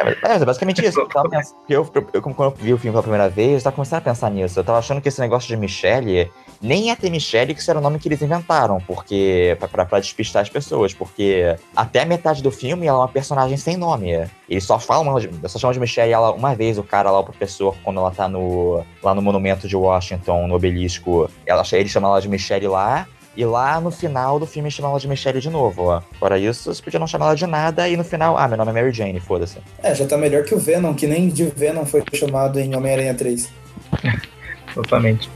É, 0.04 0.34
É, 0.34 0.36
é 0.36 0.46
basicamente 0.46 0.86
isso. 0.86 1.00
Eu 1.00 1.08
tava 1.08 1.30
pensando, 1.30 1.56
eu, 1.70 1.90
eu, 2.14 2.22
quando 2.22 2.44
eu 2.44 2.52
vi 2.52 2.74
o 2.74 2.78
filme 2.78 2.94
pela 2.94 3.04
primeira 3.04 3.30
vez, 3.30 3.58
eu 3.58 3.64
tava 3.64 3.76
começando 3.76 4.00
a 4.00 4.02
pensar 4.02 4.30
nisso. 4.30 4.60
Eu 4.60 4.64
tava 4.64 4.80
achando 4.80 5.02
que 5.02 5.08
esse 5.08 5.20
negócio 5.20 5.48
de 5.48 5.58
Michelle 5.58 6.32
nem 6.62 6.88
ia 6.88 6.96
ter 6.96 7.10
Michelle, 7.10 7.54
que 7.54 7.60
isso 7.60 7.70
era 7.70 7.80
o 7.80 7.82
nome 7.82 8.00
que 8.00 8.08
eles 8.08 8.22
inventaram, 8.22 8.80
porque. 8.88 9.56
Pra, 9.60 9.68
pra, 9.68 9.86
pra 9.86 10.00
despistar 10.00 10.42
as 10.42 10.50
pessoas, 10.50 10.94
porque 10.94 11.56
até 11.76 12.02
a 12.02 12.06
metade 12.06 12.42
do 12.42 12.52
filme 12.52 12.88
ela 12.88 13.00
é 13.00 13.02
uma 13.02 13.08
personagem 13.08 13.58
sem 13.58 13.76
nome. 13.76 14.28
Eles 14.50 14.64
só 14.64 14.80
falam, 14.80 15.16
só 15.48 15.60
chamam 15.60 15.74
de 15.74 15.80
Michelle 15.80 16.12
ela 16.12 16.32
uma 16.32 16.56
vez, 16.56 16.78
o 16.78 16.84
cara 16.84 17.12
lá, 17.12 17.20
o 17.20 17.24
professor, 17.24 17.76
quando 17.84 18.00
ela 18.00 18.12
tá 18.12 18.28
no, 18.28 18.84
lá 19.02 19.14
no 19.14 19.22
monumento 19.22 19.68
de 19.68 19.76
Washington, 19.76 20.48
no 20.48 20.56
obelisco, 20.56 21.30
ela, 21.46 21.64
ele 21.74 21.90
chama 21.90 22.08
ela 22.08 22.22
de 22.22 22.30
Michelle 22.30 22.68
lá, 22.68 23.08
e 23.36 23.46
lá 23.46 23.82
no 23.82 23.92
final 23.92 24.40
do 24.40 24.46
filme 24.46 24.70
chama 24.70 24.90
ela 24.90 25.00
de 25.00 25.08
Michelle 25.08 25.40
de 25.40 25.50
novo, 25.50 25.86
ó. 25.86 26.02
Fora 26.20 26.38
isso, 26.38 26.74
você 26.74 26.82
podia 26.82 27.00
não 27.00 27.08
chamar 27.08 27.28
ela 27.28 27.36
de 27.36 27.48
nada 27.48 27.88
e 27.90 27.98
no 27.98 28.04
final, 28.04 28.38
ah, 28.38 28.48
meu 28.48 28.58
nome 28.58 28.72
é 28.72 28.74
Mary 28.74 28.92
Jane, 28.92 29.20
foda-se. 29.20 29.58
É, 29.82 29.94
já 29.96 30.06
tá 30.06 30.18
melhor 30.18 30.44
que 30.44 30.54
o 30.54 30.60
Venom, 30.60 30.94
que 30.94 31.08
nem 31.08 31.30
de 31.30 31.46
Venom 31.46 31.86
foi 31.86 32.04
chamado 32.14 32.60
em 32.60 32.76
Homem-Aranha 32.76 33.14
3. 33.14 33.50
Totalmente. 34.74 35.30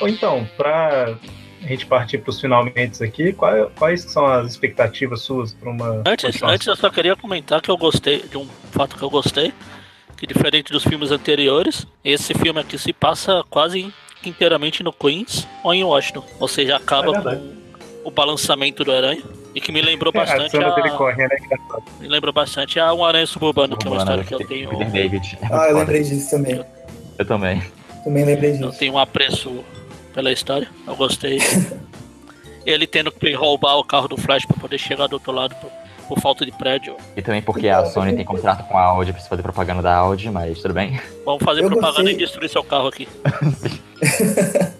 Ou 0.00 0.08
então, 0.08 0.48
para 0.56 1.18
a 1.62 1.66
gente 1.66 1.86
partir 1.86 2.18
para 2.18 2.30
os 2.30 2.40
finalmente 2.40 3.02
aqui, 3.02 3.32
quais, 3.32 3.68
quais 3.76 4.00
são 4.02 4.26
as 4.26 4.50
expectativas 4.50 5.22
suas 5.22 5.52
para 5.52 5.70
uma. 5.70 6.02
Antes, 6.06 6.42
antes 6.42 6.66
eu 6.66 6.76
só 6.76 6.90
queria 6.90 7.14
comentar 7.16 7.60
que 7.60 7.70
eu 7.70 7.76
gostei 7.76 8.22
de 8.22 8.36
um 8.36 8.46
fato 8.70 8.96
que 8.96 9.02
eu 9.02 9.10
gostei, 9.10 9.52
que 10.16 10.26
diferente 10.26 10.72
dos 10.72 10.84
filmes 10.84 11.10
anteriores, 11.10 11.86
esse 12.04 12.34
filme 12.34 12.60
aqui 12.60 12.78
se 12.78 12.92
passa 12.92 13.44
quase 13.48 13.92
inteiramente 14.24 14.82
no 14.82 14.92
Queens 14.92 15.46
ou 15.64 15.72
em 15.74 15.84
Washington. 15.84 16.24
Ou 16.38 16.48
seja, 16.48 16.76
acaba 16.76 17.16
é 17.16 17.22
com 17.22 17.60
o 18.04 18.10
balançamento 18.10 18.84
do 18.84 18.92
aranha. 18.92 19.22
E 19.54 19.60
que 19.60 19.72
me 19.72 19.82
lembrou 19.82 20.12
bastante. 20.12 20.56
É, 20.56 20.62
a... 20.62 20.68
a... 20.68 20.90
Corre, 20.90 21.26
né? 21.26 21.36
Me 22.00 22.06
lembrou 22.06 22.32
bastante 22.32 22.78
a 22.78 22.94
Um 22.94 23.04
Aranha 23.04 23.26
Suburbano, 23.26 23.76
que 23.76 23.86
é 23.86 23.90
uma 23.90 23.98
história 23.98 24.22
que 24.22 24.34
eu 24.34 24.46
tenho. 24.46 24.70
David. 24.90 25.38
Ah, 25.50 25.66
eu 25.68 25.78
lembrei 25.78 26.02
disso 26.02 26.30
também. 26.30 26.64
Eu 27.18 27.24
também. 27.24 27.60
Também 28.04 28.24
lembrei 28.24 28.52
disso. 28.52 28.64
Eu 28.64 28.72
tenho 28.72 28.92
um 28.92 28.98
apreço 28.98 29.64
pela 30.12 30.32
história. 30.32 30.68
Eu 30.86 30.96
gostei. 30.96 31.38
Ele 32.64 32.86
tendo 32.86 33.10
que 33.10 33.32
roubar 33.32 33.76
o 33.76 33.84
carro 33.84 34.08
do 34.08 34.16
Flash 34.16 34.44
para 34.44 34.56
poder 34.56 34.78
chegar 34.78 35.06
do 35.06 35.14
outro 35.14 35.32
lado 35.32 35.54
por, 35.56 35.70
por, 36.08 36.20
falta 36.20 36.44
de 36.44 36.52
prédio. 36.52 36.96
E 37.16 37.22
também 37.22 37.40
porque 37.40 37.68
a 37.68 37.86
Sony 37.86 38.14
tem 38.14 38.24
contrato 38.24 38.68
com 38.68 38.76
a 38.76 38.82
Audi 38.82 39.12
pra 39.12 39.22
fazer 39.22 39.42
propaganda 39.42 39.82
da 39.82 39.94
Audi, 39.94 40.30
mas 40.30 40.60
tudo 40.60 40.74
bem. 40.74 41.00
Vamos 41.24 41.42
fazer 41.42 41.62
eu 41.62 41.68
propaganda 41.68 42.02
gostei. 42.02 42.14
e 42.14 42.18
destruir 42.18 42.50
seu 42.50 42.62
carro 42.62 42.88
aqui. 42.88 43.08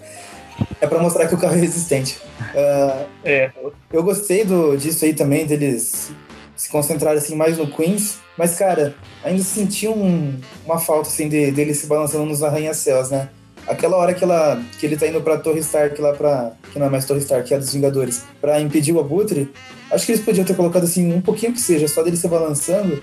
é 0.79 0.87
para 0.87 0.99
mostrar 0.99 1.27
que 1.27 1.33
o 1.33 1.39
carro 1.39 1.55
é 1.55 1.59
resistente. 1.59 2.19
Uh, 2.53 3.05
é. 3.23 3.51
Eu 3.91 4.03
gostei 4.03 4.45
do, 4.45 4.77
disso 4.77 5.03
aí 5.03 5.13
também, 5.13 5.47
deles 5.47 6.11
se 6.55 6.69
concentrarem 6.69 7.17
assim, 7.17 7.35
mais 7.35 7.57
no 7.57 7.65
Queens. 7.65 8.19
Mas, 8.37 8.55
cara, 8.55 8.95
ainda 9.23 9.41
senti 9.41 9.87
um, 9.87 10.39
uma 10.63 10.79
falta 10.79 11.09
assim, 11.09 11.27
de, 11.27 11.51
dele 11.51 11.73
se 11.73 11.87
balançando 11.87 12.25
nos 12.25 12.43
arranha-céus, 12.43 13.09
né? 13.09 13.29
Aquela 13.67 13.97
hora 13.97 14.13
que, 14.13 14.23
ela, 14.23 14.61
que 14.79 14.85
ele 14.85 14.97
tá 14.97 15.07
indo 15.07 15.21
pra 15.21 15.37
Torre 15.37 15.59
Stark 15.59 15.99
lá 16.01 16.13
pra. 16.13 16.51
Que 16.71 16.79
não 16.79 16.87
é 16.87 16.89
mais 16.89 17.05
Torre 17.05 17.19
Stark, 17.19 17.47
que 17.47 17.53
é 17.53 17.57
a 17.57 17.59
dos 17.59 17.73
Vingadores, 17.73 18.23
pra 18.39 18.59
impedir 18.59 18.93
o 18.93 18.99
Abutre, 18.99 19.51
acho 19.91 20.05
que 20.05 20.11
eles 20.13 20.23
podiam 20.23 20.45
ter 20.45 20.55
colocado 20.55 20.83
assim 20.83 21.13
um 21.13 21.21
pouquinho 21.21 21.53
que 21.53 21.59
seja, 21.59 21.87
só 21.87 22.01
dele 22.01 22.17
se 22.17 22.27
balançando, 22.27 23.01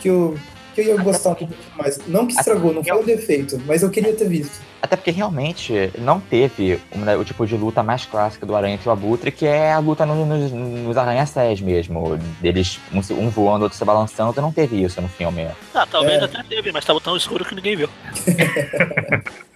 que 0.00 0.08
eu, 0.08 0.36
que 0.74 0.80
eu 0.80 0.84
ia 0.86 0.96
gostar 1.02 1.30
um 1.30 1.34
pouco 1.34 1.54
mais. 1.76 1.98
Não 2.06 2.26
que 2.26 2.34
estragou, 2.34 2.72
não 2.72 2.82
foi 2.82 2.96
um 2.96 3.04
defeito, 3.04 3.60
mas 3.66 3.82
eu 3.82 3.90
queria 3.90 4.12
ter 4.14 4.28
visto. 4.28 4.60
Até 4.82 4.96
porque 4.96 5.10
realmente 5.10 5.92
não 5.98 6.18
teve 6.18 6.80
o 7.18 7.24
tipo 7.24 7.46
de 7.46 7.54
luta 7.54 7.82
mais 7.82 8.06
clássica 8.06 8.46
do 8.46 8.56
Aranha 8.56 8.78
e 8.82 8.88
o 8.88 8.90
Abutre, 8.90 9.30
que 9.30 9.46
é 9.46 9.72
a 9.72 9.78
luta 9.78 10.06
no, 10.06 10.24
nos, 10.24 10.50
nos 10.50 10.96
arranha-céus 10.96 11.60
mesmo. 11.60 12.18
Deles, 12.40 12.80
um, 12.92 12.98
um 13.22 13.28
voando, 13.28 13.64
outro 13.64 13.76
se 13.76 13.84
balançando, 13.84 14.40
não 14.40 14.50
teve 14.50 14.82
isso 14.82 15.00
no 15.02 15.08
filme. 15.08 15.48
Ah, 15.74 15.86
talvez 15.86 16.22
é. 16.22 16.24
até 16.24 16.42
teve, 16.42 16.72
mas 16.72 16.84
tava 16.84 17.00
tão 17.00 17.16
escuro 17.16 17.44
que 17.44 17.54
ninguém 17.54 17.76
viu. 17.76 17.88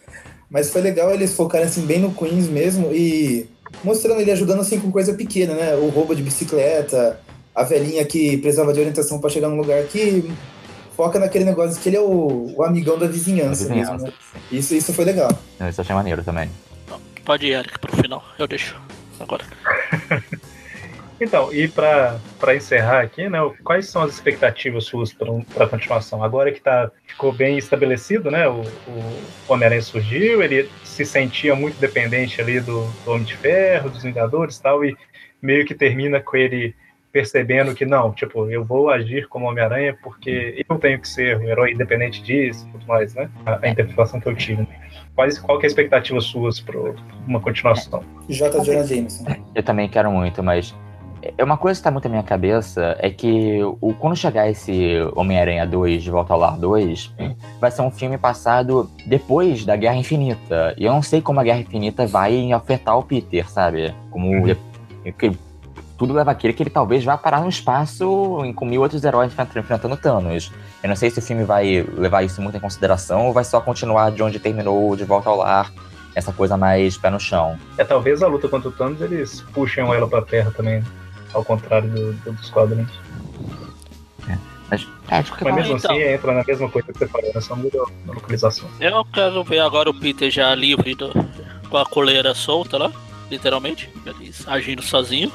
Mas 0.51 0.71
foi 0.71 0.81
legal 0.81 1.11
eles 1.13 1.35
focarem 1.35 1.67
assim 1.67 1.87
bem 1.87 1.99
no 1.99 2.15
Queens 2.15 2.49
mesmo 2.49 2.93
e 2.93 3.49
mostrando 3.83 4.21
ele 4.21 4.31
ajudando 4.31 4.61
assim 4.61 4.79
com 4.79 4.91
coisa 4.91 5.15
pequena, 5.15 5.55
né? 5.55 5.75
O 5.75 5.89
roubo 5.89 6.15
de 6.15 6.23
bicicleta, 6.23 7.21
a 7.55 7.63
velhinha 7.63 8.05
que 8.05 8.37
precisava 8.39 8.73
de 8.73 8.81
orientação 8.81 9.21
para 9.21 9.31
chegar 9.31 9.49
num 9.49 9.57
lugar 9.57 9.83
que 9.85 10.31
foca 10.97 11.19
naquele 11.19 11.45
negócio 11.45 11.81
que 11.81 11.89
ele 11.89 11.97
é 11.97 12.01
o, 12.01 12.55
o 12.57 12.63
amigão 12.63 12.99
da 12.99 13.07
vizinhança, 13.07 13.65
vizinhança 13.65 13.93
mesmo, 13.93 14.07
né? 14.07 14.13
Isso, 14.53 14.75
isso 14.75 14.93
foi 14.93 15.05
legal. 15.05 15.31
Isso 15.69 15.81
eu 15.81 15.83
achei 15.83 15.95
maneiro 15.95 16.23
também. 16.23 16.51
Pode 17.25 17.47
ir, 17.47 17.53
Eric, 17.53 17.79
pro 17.79 17.97
final. 17.97 18.23
Eu 18.39 18.47
deixo 18.47 18.79
agora. 19.19 19.45
Então, 21.21 21.53
e 21.53 21.69
para 21.69 22.19
encerrar 22.55 23.01
aqui, 23.03 23.29
né, 23.29 23.39
quais 23.63 23.89
são 23.89 24.03
as 24.03 24.13
expectativas 24.13 24.85
suas 24.85 25.13
para 25.13 25.65
a 25.65 25.69
continuação? 25.69 26.25
Agora 26.25 26.51
que 26.51 26.61
tá, 26.61 26.91
ficou 27.07 27.33
bem 27.33 27.57
estabelecido, 27.57 28.31
né, 28.31 28.49
o, 28.49 28.63
o 28.63 29.23
Homem-Aranha 29.49 29.83
surgiu, 29.83 30.43
ele 30.43 30.69
se 30.83 31.05
sentia 31.05 31.55
muito 31.55 31.79
dependente 31.79 32.41
ali 32.41 32.61
do, 32.61 32.85
do 33.05 33.13
Homem 33.13 33.25
de 33.25 33.37
Ferro, 33.37 33.91
dos 33.91 34.03
Vingadores 34.03 34.57
e 34.57 34.63
tal, 34.63 34.85
e 34.85 34.97
meio 35.41 35.65
que 35.65 35.75
termina 35.75 36.21
com 36.21 36.37
ele 36.37 36.75
percebendo 37.15 37.77
que 37.77 37.87
não, 37.87 38.13
tipo, 38.13 38.51
eu 38.51 38.65
vou 38.65 38.91
agir 38.91 39.29
como 39.29 39.47
Homem-Aranha 39.47 39.97
porque 40.03 40.65
eu 40.69 40.77
tenho 40.79 40.99
que 40.99 41.09
ser 41.09 41.39
um 41.39 41.45
herói 41.45 41.71
independente 41.71 42.21
disso 42.21 42.67
e 42.67 42.73
tudo 42.73 42.87
mais, 42.89 43.15
né? 43.15 43.31
A, 43.47 43.65
a 43.65 43.69
interpretação 43.69 44.19
que 44.19 44.29
eu 44.29 44.35
tive. 44.35 44.67
Quais, 45.15 45.39
qual 45.39 45.61
que 45.61 45.65
é 45.65 45.69
a 45.69 45.71
expectativa 45.71 46.21
suas 46.21 46.59
para 46.59 46.77
uma 47.25 47.41
continuação? 47.41 48.03
J. 48.29 48.65
Jonah 48.65 48.83
Jameson. 48.83 49.25
Eu 49.55 49.63
também 49.63 49.89
quero 49.89 50.11
muito, 50.11 50.43
mas 50.43 50.75
é 51.37 51.45
uma 51.45 51.57
coisa 51.57 51.79
que 51.79 51.81
está 51.81 51.91
muito 51.91 52.05
na 52.05 52.11
minha 52.11 52.23
cabeça 52.23 52.97
é 52.99 53.11
que 53.11 53.61
o, 53.81 53.95
quando 53.95 54.17
chegar 54.17 54.49
esse 54.49 54.97
Homem-Aranha 55.15 55.67
2 55.67 56.03
de 56.03 56.11
Volta 56.11 56.33
ao 56.33 56.39
Lar 56.39 56.59
2, 56.59 57.15
vai 57.61 57.71
ser 57.71 57.83
um 57.83 57.91
filme 57.91 58.19
passado 58.19 58.91
depois 59.07 59.65
da 59.65 59.77
Guerra 59.77 59.97
Infinita. 59.97 60.75
E 60.77 60.85
eu 60.85 60.93
não 60.93 61.03
sei 61.03 61.23
como 61.23 61.41
a 61.41 61.45
Guerra 61.45 61.61
Infinita 61.61 62.07
vai 62.07 62.53
afetar 62.53 62.99
o 62.99 63.03
Peter, 63.03 63.49
sabe? 63.51 63.95
Como 64.11 64.29
uhum. 64.29 64.55
que, 65.19 65.33
tudo 65.97 66.13
leva 66.13 66.33
a 66.33 66.35
crer 66.35 66.55
que 66.55 66.63
ele 66.63 66.71
talvez 66.71 67.05
vá 67.05 67.17
parar 67.17 67.43
no 67.43 67.49
espaço 67.49 68.43
com 68.57 68.65
mil 68.65 68.83
outros 68.83 69.05
heróis 69.05 69.33
enfrentando 69.57 69.97
Thanos. 69.97 70.53
Eu 70.83 70.89
não 70.89 70.97
sei 70.97 71.09
se 71.09 71.21
o 71.21 71.23
filme 71.23 71.45
vai 71.45 71.87
levar 71.97 72.23
isso 72.23 72.43
muito 72.43 72.57
em 72.57 72.61
consideração 72.61 73.27
ou 73.27 73.33
vai 73.33 73.45
só 73.45 73.61
continuar 73.61 74.11
de 74.11 74.23
onde 74.23 74.39
terminou 74.41 74.97
de 74.97 75.05
Volta 75.05 75.31
ao 75.31 75.37
Lar 75.37 75.73
essa 76.15 76.33
coisa 76.33 76.57
mais 76.57 76.97
pé 76.97 77.11
no 77.11 77.21
chão. 77.21 77.57
É, 77.79 77.85
talvez 77.85 78.23
a 78.23 78.27
luta 78.27 78.49
contra 78.49 78.69
o 78.69 78.73
Thanos 78.73 79.01
eles 79.01 79.41
puxem 79.53 79.85
ela 79.85 80.09
pra 80.09 80.23
terra 80.23 80.51
também 80.51 80.83
ao 81.35 81.45
contrário 81.45 81.91
do, 81.91 82.13
do, 82.13 82.33
dos 82.33 82.51
quadrinhos. 82.51 82.91
É. 84.29 84.39
Mas, 84.71 84.89
é, 85.09 85.25
Mas 85.43 85.55
mesmo 85.55 85.77
então, 85.77 85.91
assim 85.91 86.03
entra 86.03 86.33
na 86.33 86.45
mesma 86.45 86.71
coisa 86.71 86.93
que 86.93 86.99
você 86.99 87.09
falou, 87.09 87.33
né? 87.35 87.41
Só 87.41 87.57
muda 87.57 87.79
a 87.79 88.13
localização. 88.13 88.69
Eu 88.81 89.05
quero 89.07 89.45
ver 89.45 89.59
agora 89.59 89.91
o 89.91 89.95
Peter 89.95 90.31
já 90.31 90.55
livre 90.55 90.95
do, 90.95 91.13
com 91.69 91.77
a 91.77 91.85
coleira 91.85 92.35
solta 92.35 92.79
lá, 92.79 92.93
literalmente, 93.31 93.91
agindo 94.47 94.83
sozinho. 94.83 95.31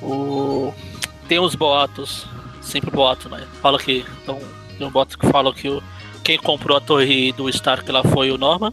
O... 0.00 0.72
Tem 1.28 1.38
uns 1.38 1.54
boatos, 1.54 2.26
sempre 2.60 2.90
boato, 2.90 3.28
né? 3.28 3.46
Fala 3.60 3.78
que. 3.78 4.04
Então, 4.22 4.38
tem 4.76 4.86
um 4.86 4.90
boato 4.90 5.18
que 5.18 5.26
fala 5.28 5.52
que 5.52 5.68
o... 5.68 5.82
quem 6.22 6.38
comprou 6.38 6.76
a 6.76 6.80
torre 6.80 7.32
do 7.32 7.48
Stark 7.48 7.90
lá 7.90 8.02
foi 8.04 8.30
o 8.30 8.38
Norman. 8.38 8.72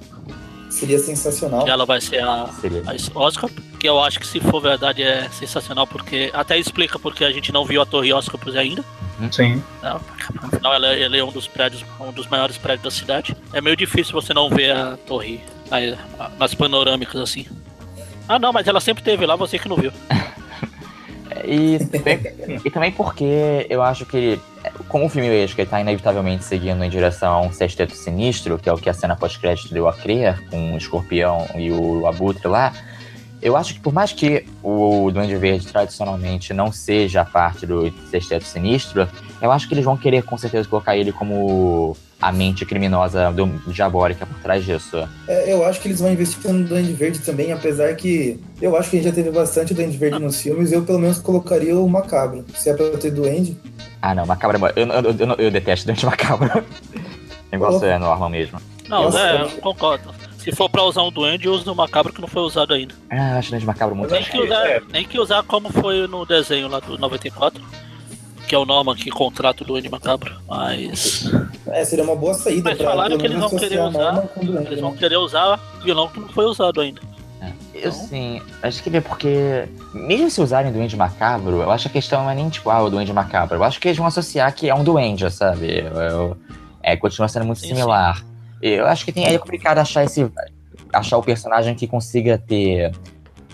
Seria 0.69 0.99
sensacional. 0.99 1.63
Que 1.63 1.71
ela 1.71 1.85
vai 1.85 1.99
ser 1.99 2.23
a, 2.23 2.43
a 2.43 3.19
Oscar. 3.19 3.49
Que 3.79 3.87
eu 3.87 3.99
acho 4.01 4.19
que 4.19 4.27
se 4.27 4.39
for 4.39 4.61
verdade 4.61 5.01
é 5.01 5.27
sensacional, 5.29 5.87
porque 5.87 6.29
até 6.33 6.57
explica 6.57 6.99
porque 6.99 7.23
a 7.23 7.31
gente 7.31 7.51
não 7.51 7.65
viu 7.65 7.81
a 7.81 7.85
Torre 7.85 8.13
Oscar 8.13 8.39
ainda. 8.55 8.83
Uhum. 9.19 9.31
Sim. 9.31 9.63
Não, 9.81 9.99
afinal, 10.43 10.73
ela, 10.73 10.87
ela, 10.95 11.17
é 11.17 11.23
um 11.23 11.31
dos 11.31 11.47
prédios, 11.47 11.83
um 11.99 12.11
dos 12.11 12.27
maiores 12.27 12.57
prédios 12.57 12.83
da 12.83 12.91
cidade. 12.91 13.35
É 13.51 13.59
meio 13.61 13.75
difícil 13.75 14.13
você 14.13 14.33
não 14.33 14.49
ver 14.49 14.71
a 14.71 14.97
torre 14.97 15.41
aí, 15.71 15.97
nas 16.37 16.53
panorâmicas 16.53 17.19
assim. 17.19 17.45
Ah, 18.27 18.37
não, 18.37 18.53
mas 18.53 18.67
ela 18.67 18.79
sempre 18.79 19.03
teve 19.03 19.25
lá, 19.25 19.35
você 19.35 19.57
que 19.57 19.67
não 19.67 19.75
viu. 19.75 19.91
e, 21.45 21.77
e 22.65 22.72
também 22.72 22.91
porque 22.91 23.68
eu 23.69 23.81
acho 23.81 24.06
que 24.06 24.39
como 24.88 25.06
o 25.06 25.10
filme 25.10 25.30
vejo 25.30 25.56
que 25.56 25.61
ele 25.61 25.69
tá 25.69 25.80
inevitavelmente 25.80 26.43
seguindo 26.43 26.84
em 26.84 26.89
direção 26.89 27.34
a 27.34 27.41
um 27.41 27.51
sexteto 27.51 27.95
sinistro, 27.95 28.57
que 28.57 28.68
é 28.68 28.73
o 28.73 28.77
que 28.77 28.89
a 28.89 28.93
cena 28.93 29.15
pós-crédito 29.15 29.73
deu 29.73 29.88
a 29.88 29.93
crer, 29.93 30.43
com 30.49 30.73
o 30.73 30.77
escorpião 30.77 31.47
e 31.56 31.72
o 31.72 32.06
abutre 32.07 32.47
lá, 32.47 32.73
eu 33.41 33.56
acho 33.56 33.73
que 33.73 33.80
por 33.80 33.93
mais 33.93 34.11
que 34.11 34.45
o 34.61 35.10
Duende 35.11 35.35
Verde 35.38 35.68
tradicionalmente 35.68 36.53
não 36.53 36.72
seja 36.72 37.23
parte 37.23 37.65
do 37.65 37.91
sexteto 38.10 38.43
sinistro, 38.43 39.07
eu 39.41 39.51
acho 39.51 39.68
que 39.68 39.73
eles 39.73 39.85
vão 39.85 39.95
querer 39.95 40.23
com 40.23 40.38
certeza 40.38 40.68
colocar 40.68 40.97
ele 40.97 41.11
como 41.11 41.95
a 42.21 42.31
mente 42.31 42.65
criminosa 42.65 43.31
do 43.31 43.47
diabólica 43.67 44.25
por 44.25 44.37
trás 44.39 44.65
disso. 44.65 45.07
É, 45.27 45.51
eu 45.51 45.65
acho 45.65 45.79
que 45.79 45.87
eles 45.87 45.99
vão 45.99 46.11
investir 46.11 46.51
no 46.51 46.67
Duende 46.67 46.93
Verde 46.93 47.19
também, 47.19 47.51
apesar 47.51 47.95
que 47.95 48.39
eu 48.61 48.75
acho 48.75 48.89
que 48.89 48.97
a 48.97 49.01
gente 49.01 49.09
já 49.09 49.15
teve 49.15 49.31
bastante 49.31 49.73
Duende 49.73 49.97
Verde 49.97 50.19
nos 50.19 50.41
filmes, 50.41 50.71
eu 50.71 50.83
pelo 50.83 50.99
menos 50.99 51.19
colocaria 51.19 51.77
o 51.77 51.87
Macabro. 51.87 52.45
Se 52.55 52.69
é 52.69 52.73
pra 52.73 52.89
ter 52.97 53.11
Duende. 53.11 53.57
Ah, 54.01 54.13
não, 54.13 54.25
Macabro 54.25 54.57
é 54.57 54.59
bom. 54.59 54.67
Eu, 54.75 54.87
eu, 54.87 55.27
eu, 55.27 55.35
eu 55.45 55.51
detesto 55.51 55.85
Duende 55.85 56.05
Macabro. 56.05 56.49
o 56.59 57.51
negócio 57.51 57.79
oh. 57.81 57.85
é 57.85 57.97
normal 57.97 58.29
mesmo. 58.29 58.59
Não, 58.87 59.03
Nossa, 59.03 59.19
é, 59.19 59.41
eu- 59.41 59.49
concordo. 59.61 60.19
Se 60.39 60.53
for 60.53 60.69
pra 60.69 60.83
usar 60.83 61.03
um 61.03 61.11
duende, 61.11 61.49
use 61.49 61.65
no 61.65 61.75
macabro 61.75 62.13
que 62.13 62.21
não 62.21 62.27
foi 62.27 62.41
usado 62.41 62.73
ainda. 62.73 62.95
Ah, 63.09 63.37
acho 63.37 63.49
Duende 63.49 63.65
Macabro 63.65 63.93
muito 63.93 64.15
acho 64.15 64.31
que, 64.31 64.39
usar, 64.39 64.65
é. 64.67 64.81
nem 64.91 65.05
que 65.05 65.19
usar 65.19 65.43
como 65.43 65.69
foi 65.69 66.07
no 66.07 66.25
desenho 66.25 66.69
lá 66.69 66.79
do 66.79 66.97
94. 66.97 67.61
Que 68.49 68.55
é 68.55 68.57
o 68.57 68.65
Norman 68.65 68.95
que 68.95 69.11
contrata 69.11 69.63
o 69.63 69.67
Duende 69.67 69.88
Macabro. 69.89 70.34
Mas. 70.47 71.31
É, 71.67 71.85
seria 71.85 72.03
uma 72.03 72.15
boa 72.15 72.34
saída 72.34 72.71
Mas 72.71 72.80
pra 72.80 72.89
falaram 72.89 73.15
que 73.15 73.27
eles 73.27 73.38
vão 73.39 73.49
querer 73.51 73.80
usar. 73.80 74.23
Eles 74.41 74.81
vão 74.81 74.95
querer 74.95 75.17
usar 75.17 75.59
vilão 75.84 76.07
que 76.07 76.19
não 76.19 76.30
foi 76.30 76.45
usado 76.45 76.81
ainda. 76.81 76.99
Eu 77.76 77.91
sim, 77.91 78.41
acho 78.63 78.81
que 78.81 78.97
é 78.97 78.99
porque, 78.99 79.69
mesmo 79.93 80.31
se 80.31 80.41
usarem 80.41 80.71
Duende 80.71 80.97
Macabro, 80.97 81.61
eu 81.61 81.69
acho 81.69 81.84
que 81.84 81.89
a 81.89 82.01
questão 82.01 82.23
não 82.23 82.31
é 82.31 82.35
nem 82.35 82.49
tipo, 82.49 82.71
ah, 82.71 82.81
o 82.81 82.89
Duende 82.89 83.13
Macabro. 83.13 83.55
Eu 83.55 83.63
acho 83.63 83.80
que 83.80 83.88
eles 83.88 83.97
vão 83.99 84.07
associar 84.07 84.53
que 84.53 84.67
é 84.67 84.73
um 84.73 84.84
Duende, 84.84 85.30
sabe? 85.31 85.80
Eu- 85.80 86.01
eu- 86.01 86.38
é, 86.81 86.97
continua 86.97 87.27
sendo 87.27 87.45
muito 87.45 87.59
Sim, 87.59 87.67
similar. 87.67 88.26
Eu 88.59 88.88
acho 88.88 89.05
que 89.05 89.11
tem, 89.11 89.27
é 89.27 89.38
complicado 89.38 89.77
achar 89.77 90.03
esse. 90.03 90.30
achar 90.91 91.17
o 91.17 91.23
personagem 91.23 91.76
que 91.76 91.85
consiga 91.88 92.35
ter 92.38 92.91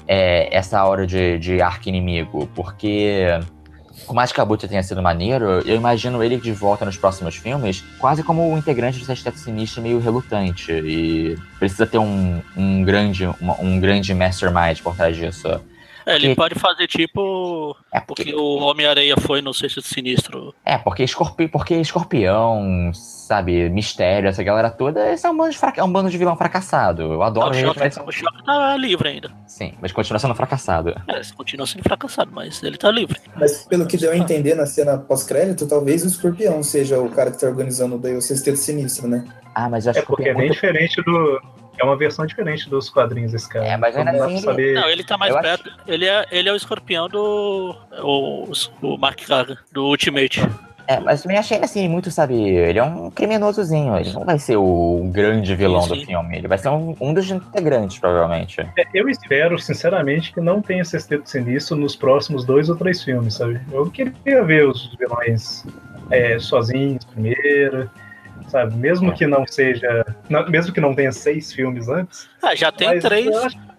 é, 0.08 0.56
essa 0.56 0.84
hora 0.86 1.06
de, 1.06 1.38
de 1.38 1.62
arco-inimigo, 1.62 2.48
porque. 2.56 3.26
Por 4.06 4.14
mais 4.14 4.32
que 4.32 4.40
a 4.40 4.44
Abutre 4.44 4.68
tenha 4.68 4.84
sido 4.84 5.02
maneiro, 5.02 5.62
eu 5.66 5.76
imagino 5.76 6.24
ele 6.24 6.38
de 6.38 6.52
volta 6.52 6.86
nos 6.86 6.98
próximos 6.98 7.36
filmes, 7.36 7.84
quase 7.98 8.22
como 8.24 8.52
um 8.52 8.58
integrante 8.58 9.00
do 9.00 9.06
Sexteto 9.06 9.40
Sinistro 9.40 9.82
meio 9.82 10.00
relutante. 10.00 10.72
E 10.72 11.38
precisa 11.58 11.88
ter 11.88 11.98
um, 11.98 12.42
um 12.56 12.84
grande 12.84 13.26
uma- 13.40 13.60
um 13.60 13.80
grande 13.80 14.14
mastermind 14.14 14.80
por 14.82 14.96
trás 14.96 15.16
disso. 15.16 15.48
É, 16.06 16.16
ele 16.16 16.36
pode 16.36 16.56
fazer 16.56 16.88
tipo. 16.88 17.76
É 17.92 18.00
porque, 18.00 18.26
Porque 18.26 18.36
o 18.36 18.58
Homem-Areia 18.60 19.16
foi 19.18 19.42
no 19.42 19.54
Sexto 19.54 19.82
Sinistro. 19.82 20.54
é, 20.64 20.78
porque, 20.78 21.04
escorpi, 21.04 21.48
porque 21.48 21.76
escorpião, 21.76 22.92
sabe, 22.94 23.70
mistério, 23.70 24.30
essa 24.30 24.44
galera 24.44 24.70
toda, 24.70 25.12
esse 25.12 25.26
é 25.26 25.30
um 25.30 25.36
bando 25.38 25.52
de, 25.52 25.58
fraca- 25.58 25.82
é 25.82 25.84
um 25.84 25.92
bando 25.92 26.10
de 26.10 26.18
vilão 26.18 26.36
fracassado. 26.38 27.02
Eu 27.02 27.24
adoro 27.24 27.52
o, 27.52 27.54
ele, 27.58 27.66
choque, 27.68 27.80
mas 27.80 27.98
o 27.98 28.12
choque 28.12 28.46
tá 28.46 28.78
livre 28.78 29.10
ainda. 29.10 29.32
sim, 29.48 29.74
mas 29.82 29.92
continua 29.92 30.20
sendo 30.20 30.36
fracassado. 30.36 30.90
É, 31.08 31.16
ele 31.18 31.26
continua 31.36 31.66
sendo 31.66 31.84
fracassado, 31.84 32.32
mas 32.34 32.62
ele 32.64 32.78
tá 32.78 32.92
livre. 32.92 33.20
Mas 33.36 33.64
pelo 33.66 33.86
que 33.88 33.98
deu 33.98 34.12
a 34.12 34.18
entender 34.18 34.56
na 34.56 34.66
cena 34.66 34.98
pós-crédito, 34.98 35.68
talvez 35.68 36.04
o 36.04 36.08
escorpião 36.08 36.62
seja 36.64 37.00
o 37.00 37.10
cara 37.10 37.32
que 37.32 37.40
tá 37.40 37.48
organizando 37.48 37.98
daí 37.98 38.16
o 38.16 38.22
sexteto 38.22 38.58
sinistro, 38.58 39.08
né? 39.08 39.26
Ah, 39.56 39.70
mas 39.70 39.86
eu 39.86 39.92
acho 39.92 40.00
É 40.00 40.04
porque 40.04 40.24
que 40.24 40.30
é 40.30 40.34
bem 40.34 40.48
muito... 40.48 40.54
diferente 40.54 41.02
do. 41.02 41.42
É 41.78 41.84
uma 41.84 41.98
versão 41.98 42.26
diferente 42.26 42.70
dos 42.70 42.90
quadrinhos 42.90 43.32
desse 43.32 43.50
cara. 43.50 43.66
É, 43.66 43.78
mas 43.78 43.96
ainda 43.98 44.12
assim 44.12 44.40
saber. 44.40 44.76
Não, 44.76 44.88
ele 44.90 45.04
tá 45.04 45.18
mais 45.18 45.34
Eu 45.34 45.42
perto. 45.42 45.70
Ele, 45.88 46.06
é, 46.06 46.26
ele 46.32 46.48
é 46.48 46.52
o 46.54 46.56
escorpião 46.56 47.10
do. 47.10 47.76
O, 48.02 48.52
o 48.82 48.98
Mark 48.98 49.20
Gaga, 49.28 49.58
do 49.72 49.86
Ultimate. 49.86 50.42
É, 50.88 51.00
mas 51.00 51.24
também 51.24 51.38
achei 51.38 51.58
ele 51.58 51.66
assim, 51.66 51.88
muito, 51.88 52.12
sabe, 52.12 52.36
ele 52.36 52.78
é 52.78 52.84
um 52.84 53.10
criminosozinho, 53.10 53.98
ele 53.98 54.14
não 54.14 54.24
vai 54.24 54.38
ser 54.38 54.56
o 54.56 55.10
grande 55.12 55.56
vilão 55.56 55.82
Sim, 55.82 55.90
do 55.90 55.96
sim. 55.96 56.06
filme, 56.06 56.38
ele 56.38 56.48
vai 56.48 56.60
ser 56.60 56.70
um, 56.70 56.96
um 57.02 57.12
dos 57.12 57.30
integrantes, 57.30 57.98
provavelmente. 57.98 58.62
É, 58.62 58.86
Eu 58.94 59.10
espero, 59.10 59.58
sinceramente, 59.58 60.32
que 60.32 60.40
não 60.40 60.62
tenha 60.62 60.86
Sexteto 60.86 61.28
Sinistro 61.28 61.76
nos 61.76 61.96
próximos 61.96 62.46
dois 62.46 62.70
ou 62.70 62.76
três 62.76 63.04
filmes, 63.04 63.34
sabe? 63.34 63.60
Eu 63.72 63.90
queria 63.90 64.44
ver 64.44 64.68
os 64.68 64.96
vilões 65.00 65.66
é, 66.12 66.38
sozinhos 66.38 67.04
primeiro, 67.06 67.90
sabe? 68.48 68.76
Mesmo 68.76 69.12
É. 69.12 69.14
que 69.14 69.26
não 69.28 69.46
seja. 69.46 70.06
não- 70.30 70.48
mesmo 70.50 70.74
que 70.74 70.80
não 70.82 70.94
tenha 70.96 71.12
seis 71.12 71.52
filmes 71.54 71.88
antes. 71.90 72.28
Ah, 72.42 72.56
já 72.56 72.72
tem 72.72 73.00
três. 73.00 73.30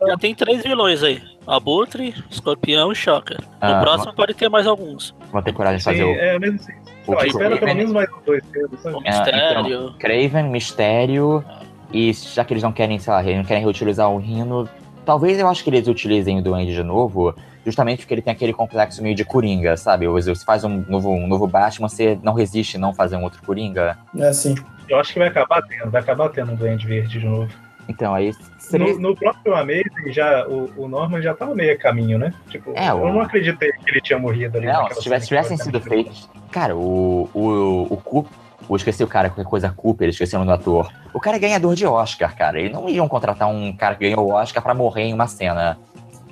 Já 0.07 0.17
tem 0.19 0.35
três 0.35 0.63
vilões 0.63 1.03
aí. 1.03 1.23
Abutre, 1.47 2.15
Escorpião 2.31 2.93
e 2.93 2.95
Shocker. 2.95 3.39
No 3.41 3.47
Ah, 3.61 3.81
próximo 3.81 4.13
pode 4.15 4.35
ter 4.35 4.49
mais 4.49 4.67
alguns. 4.67 5.15
Vou 5.33 5.41
ter 5.43 5.53
coragem 5.53 5.79
de 5.79 5.85
Sim, 5.85 5.91
fazer 5.91 6.05
o, 6.05 6.11
é, 6.21 6.39
mesmo 6.39 6.57
assim. 6.61 6.73
o 7.07 7.15
espera 7.15 7.33
pelo 7.49 7.59
Craven, 7.59 7.75
menos 7.77 7.93
mais 7.93 8.09
dois 8.27 8.45
filmes, 8.53 8.73
O 8.81 8.83
sabe? 8.83 8.97
É, 8.97 9.11
Mistério. 9.11 9.95
Craven, 9.99 10.51
Mistério, 10.51 11.45
e 11.93 12.13
já 12.13 12.45
que 12.45 12.53
eles 12.53 12.63
não 12.63 12.73
querem, 12.73 12.99
sei 12.99 13.13
lá, 13.13 13.23
eles 13.23 13.37
não 13.37 13.45
querem 13.45 13.63
reutilizar 13.63 14.11
o 14.11 14.19
Rino, 14.19 14.69
talvez 15.05 15.39
eu 15.39 15.49
acho 15.49 15.63
que 15.63 15.71
eles 15.71 15.87
utilizem 15.89 16.39
o 16.39 16.43
Duende 16.43 16.75
de 16.75 16.83
novo, 16.83 17.35
justamente 17.67 17.99
porque 17.99 18.15
ele 18.15 18.23
tem 18.23 18.33
aquele 18.33 18.53
complexo 18.53 19.03
meio 19.03 19.15
de 19.15 19.25
Coringa, 19.25 19.77
sabe? 19.77 20.07
Você 20.07 20.35
faz 20.37 20.63
um 20.65 20.85
novo, 20.89 21.11
um 21.11 21.27
novo 21.27 21.47
Batman, 21.49 21.89
você 21.89 22.17
não 22.23 22.33
resiste 22.33 22.79
não 22.79 22.95
fazer 22.95 23.17
um 23.17 23.25
outro 23.25 23.43
Coringa. 23.43 23.99
É 24.17 24.29
assim. 24.29 24.55
Eu 24.89 24.99
acho 25.01 25.13
que 25.13 25.19
vai 25.19 25.27
acabar 25.29 25.61
tendo, 25.63 25.91
vai 25.91 26.01
acabar 26.01 26.29
tendo 26.29 26.53
um 26.53 26.55
Duende 26.55 26.87
Verde 26.87 27.19
de 27.19 27.27
novo. 27.27 27.53
Então, 27.89 28.15
aí 28.15 28.33
seria... 28.59 28.95
No, 28.95 29.01
no 29.01 29.17
próprio 29.17 29.55
Amazing, 29.55 30.13
já, 30.13 30.47
o, 30.49 30.71
o 30.77 30.89
Norman 30.89 31.21
já 31.21 31.35
tava 31.35 31.55
meio 31.55 31.73
a 31.73 31.77
caminho, 31.77 32.19
né? 32.19 32.33
Tipo, 32.49 32.73
É, 32.77 32.89
eu 32.91 32.97
o- 33.03 33.13
não 33.13 33.21
acreditei 33.21 33.71
que 33.73 33.91
ele 33.91 34.01
tinha 34.01 34.19
morrido 34.19 34.57
ali. 34.59 34.67
Não, 34.67 34.89
se 34.91 35.01
tivesse, 35.01 35.27
tivessem 35.29 35.57
sido 35.57 35.81
feitos. 35.81 36.29
Cara, 36.53 36.75
o. 36.77 37.29
O. 37.35 37.87
O 37.95 37.97
Coop. 37.97 38.29
Eu 38.69 38.75
esqueci 38.75 39.05
o 39.05 39.07
cara, 39.07 39.29
qualquer 39.29 39.49
coisa 39.49 39.71
Cooper, 39.71 40.09
esqueci 40.09 40.35
o 40.35 40.39
nome 40.41 40.51
do 40.51 40.55
ator. 40.55 40.93
O 41.15 41.21
cara 41.21 41.37
é 41.37 41.39
ganhador 41.41 41.75
de 41.77 41.87
Oscar, 41.87 42.35
cara. 42.35 42.59
Eles 42.59 42.73
não 42.73 42.89
iam 42.89 43.07
contratar 43.07 43.49
um 43.49 43.73
cara 43.77 43.95
que 43.95 44.05
ganhou 44.09 44.27
o 44.27 44.33
Oscar 44.33 44.61
pra 44.63 44.75
morrer 44.75 45.03
em 45.05 45.15
uma 45.15 45.29
cena. 45.29 45.79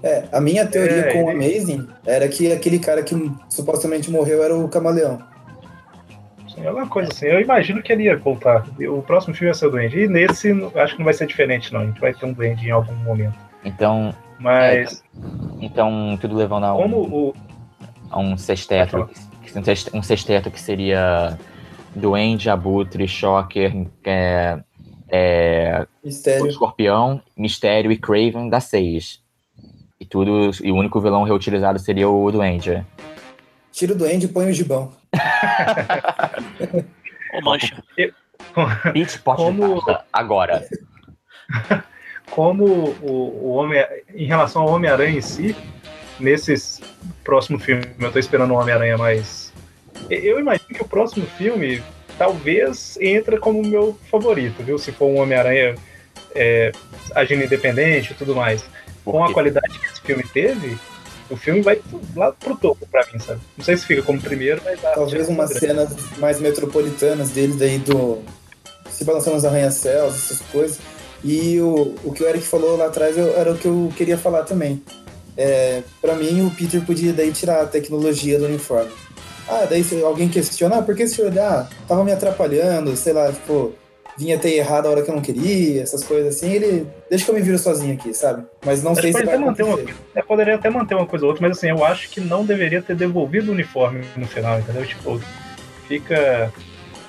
É, 0.06 0.24
a 0.30 0.38
minha 0.40 0.66
teoria 0.66 1.06
É, 1.06 1.12
com 1.14 1.24
o 1.24 1.30
ele- 1.30 1.44
Amazing 1.56 1.88
era 2.06 2.28
que 2.28 2.52
aquele 2.52 2.78
cara 2.78 3.02
que 3.02 3.32
supostamente 3.48 4.10
morreu 4.10 4.42
era 4.44 4.54
o 4.54 4.68
camaleão. 4.68 5.18
É 6.58 6.70
uma 6.70 6.86
coisa 6.86 7.10
assim, 7.10 7.26
eu 7.26 7.40
imagino 7.40 7.82
que 7.82 7.92
ele 7.92 8.04
ia 8.04 8.16
voltar. 8.16 8.64
O 8.88 9.02
próximo 9.02 9.34
filme 9.34 9.48
ia 9.50 9.54
ser 9.54 9.66
o 9.66 9.70
Duende. 9.70 9.98
E 10.00 10.06
nesse, 10.08 10.52
acho 10.76 10.92
que 10.92 10.98
não 11.00 11.04
vai 11.04 11.14
ser 11.14 11.26
diferente, 11.26 11.72
não. 11.72 11.80
A 11.80 11.86
gente 11.86 12.00
vai 12.00 12.14
ter 12.14 12.24
um 12.26 12.32
Duende 12.32 12.68
em 12.68 12.70
algum 12.70 12.94
momento. 12.96 13.34
Então. 13.64 14.14
Mas, 14.38 15.02
Então, 15.60 16.16
tudo 16.20 16.36
levando 16.36 16.64
a 16.64 16.74
um, 16.74 16.82
como 16.82 16.96
o. 16.98 17.34
a 18.10 18.20
um 18.20 18.36
sexteto. 18.36 19.08
Um 19.92 20.02
sexteto, 20.02 20.50
que 20.50 20.60
seria. 20.60 21.36
Duende, 21.94 22.50
Abutre, 22.50 23.06
Shocker, 23.08 23.86
é, 24.04 24.58
é, 25.08 25.86
Mistério. 26.04 26.46
Escorpião, 26.46 27.20
Mistério 27.36 27.90
e 27.90 27.96
Craven 27.96 28.48
dá 28.48 28.60
seis. 28.60 29.23
E 30.04 30.06
tudo. 30.06 30.50
E 30.62 30.70
o 30.70 30.76
único 30.76 31.00
vilão 31.00 31.24
reutilizado 31.24 31.78
seria 31.78 32.06
o 32.08 32.30
Duende. 32.30 32.84
Tira 33.72 33.92
o 33.94 33.96
duende 33.96 34.26
e 34.26 34.28
põe 34.28 34.50
o 34.50 34.52
gibão. 34.52 34.92
Ô, 37.32 37.40
Mancha. 37.40 37.82
Pot 39.24 39.36
Como- 39.36 39.82
agora. 40.12 40.62
como 42.30 42.64
o, 43.02 43.40
o 43.42 43.54
Homem. 43.54 43.82
Em 44.14 44.26
relação 44.26 44.62
ao 44.62 44.68
Homem-Aranha 44.68 45.18
em 45.18 45.22
si, 45.22 45.56
nesses 46.20 46.80
próximo 47.24 47.58
filme, 47.58 47.84
eu 47.98 48.12
tô 48.12 48.18
esperando 48.18 48.52
um 48.52 48.58
Homem-Aranha 48.58 48.98
mais. 48.98 49.52
Eu 50.10 50.38
imagino 50.38 50.68
que 50.68 50.82
o 50.82 50.88
próximo 50.88 51.26
filme 51.26 51.82
talvez 52.18 52.98
entra 53.00 53.38
como 53.40 53.60
o 53.60 53.66
meu 53.66 53.98
favorito, 54.10 54.62
viu? 54.62 54.78
Se 54.78 54.92
for 54.92 55.06
um 55.06 55.18
Homem-Aranha 55.18 55.74
é, 56.34 56.70
agindo 57.14 57.42
independente 57.42 58.12
e 58.12 58.14
tudo 58.14 58.36
mais. 58.36 58.64
Com 59.04 59.24
a 59.24 59.32
qualidade 59.32 59.78
que 59.78 59.86
esse 59.86 60.00
filme 60.00 60.24
teve, 60.32 60.78
o 61.30 61.36
filme 61.36 61.60
vai 61.62 61.80
lá 62.16 62.32
pro 62.32 62.56
topo 62.56 62.86
pra 62.90 63.04
mim, 63.12 63.18
sabe? 63.18 63.40
Não 63.56 63.64
sei 63.64 63.76
se 63.76 63.84
fica 63.86 64.02
como 64.02 64.20
primeiro, 64.20 64.60
mas. 64.64 64.80
Talvez 64.80 65.28
é 65.28 65.30
umas 65.32 65.50
cenas 65.50 65.90
mais 66.18 66.40
metropolitanas 66.40 67.30
dele 67.30 67.54
daí 67.58 67.78
do. 67.78 68.22
Se 68.90 69.04
balançando 69.04 69.36
nos 69.36 69.44
arranha-céus, 69.44 70.14
essas 70.14 70.40
coisas. 70.52 70.78
E 71.22 71.58
o, 71.60 71.94
o 72.04 72.12
que 72.12 72.22
o 72.22 72.28
Eric 72.28 72.44
falou 72.46 72.76
lá 72.76 72.86
atrás 72.86 73.16
eu- 73.16 73.34
era 73.36 73.52
o 73.52 73.56
que 73.58 73.66
eu 73.66 73.90
queria 73.96 74.16
falar 74.18 74.42
também. 74.44 74.82
É, 75.36 75.82
para 76.00 76.14
mim, 76.14 76.46
o 76.46 76.50
Peter 76.50 76.80
podia 76.82 77.12
daí 77.12 77.32
tirar 77.32 77.62
a 77.62 77.66
tecnologia 77.66 78.38
do 78.38 78.44
uniforme. 78.44 78.90
Ah, 79.48 79.66
daí 79.68 79.82
se 79.82 80.00
alguém 80.02 80.28
questiona, 80.28 80.76
ah, 80.78 80.82
por 80.82 80.94
que 80.94 81.02
esse 81.02 81.20
olhar 81.20 81.68
tava 81.88 82.04
me 82.04 82.12
atrapalhando, 82.12 82.96
sei 82.96 83.12
lá, 83.12 83.32
tipo, 83.32 83.72
vinha 84.16 84.38
ter 84.38 84.52
errado 84.54 84.86
a 84.86 84.90
hora 84.90 85.02
que 85.02 85.10
eu 85.10 85.14
não 85.14 85.22
queria, 85.22 85.82
essas 85.82 86.04
coisas 86.04 86.36
assim, 86.36 86.52
ele. 86.52 86.86
Deixa 87.10 87.24
que 87.24 87.30
eu 87.30 87.34
me 87.34 87.40
viro 87.42 87.58
sozinho 87.58 87.94
aqui, 87.94 88.12
sabe? 88.14 88.44
Mas 88.64 88.82
não 88.82 88.92
Mas 88.92 89.00
sei 89.00 89.12
se 89.12 89.24
vai 89.24 89.34
até 89.34 89.44
manter 89.44 89.62
uma, 89.64 89.78
é, 90.14 90.22
poderia 90.22 90.54
até 90.54 90.70
manter 90.70 90.94
uma 90.94 91.06
coisa 91.06 91.24
ou 91.24 91.30
outra, 91.30 91.46
mas 91.48 91.58
assim, 91.58 91.68
eu 91.70 91.84
acho 91.84 92.08
que 92.10 92.20
não 92.20 92.44
deveria 92.44 92.80
ter 92.82 92.94
devolvido 92.96 93.50
o 93.50 93.54
uniforme 93.54 94.04
no 94.16 94.26
final, 94.26 94.58
entendeu? 94.58 94.84
Tipo, 94.86 95.20
fica. 95.88 96.52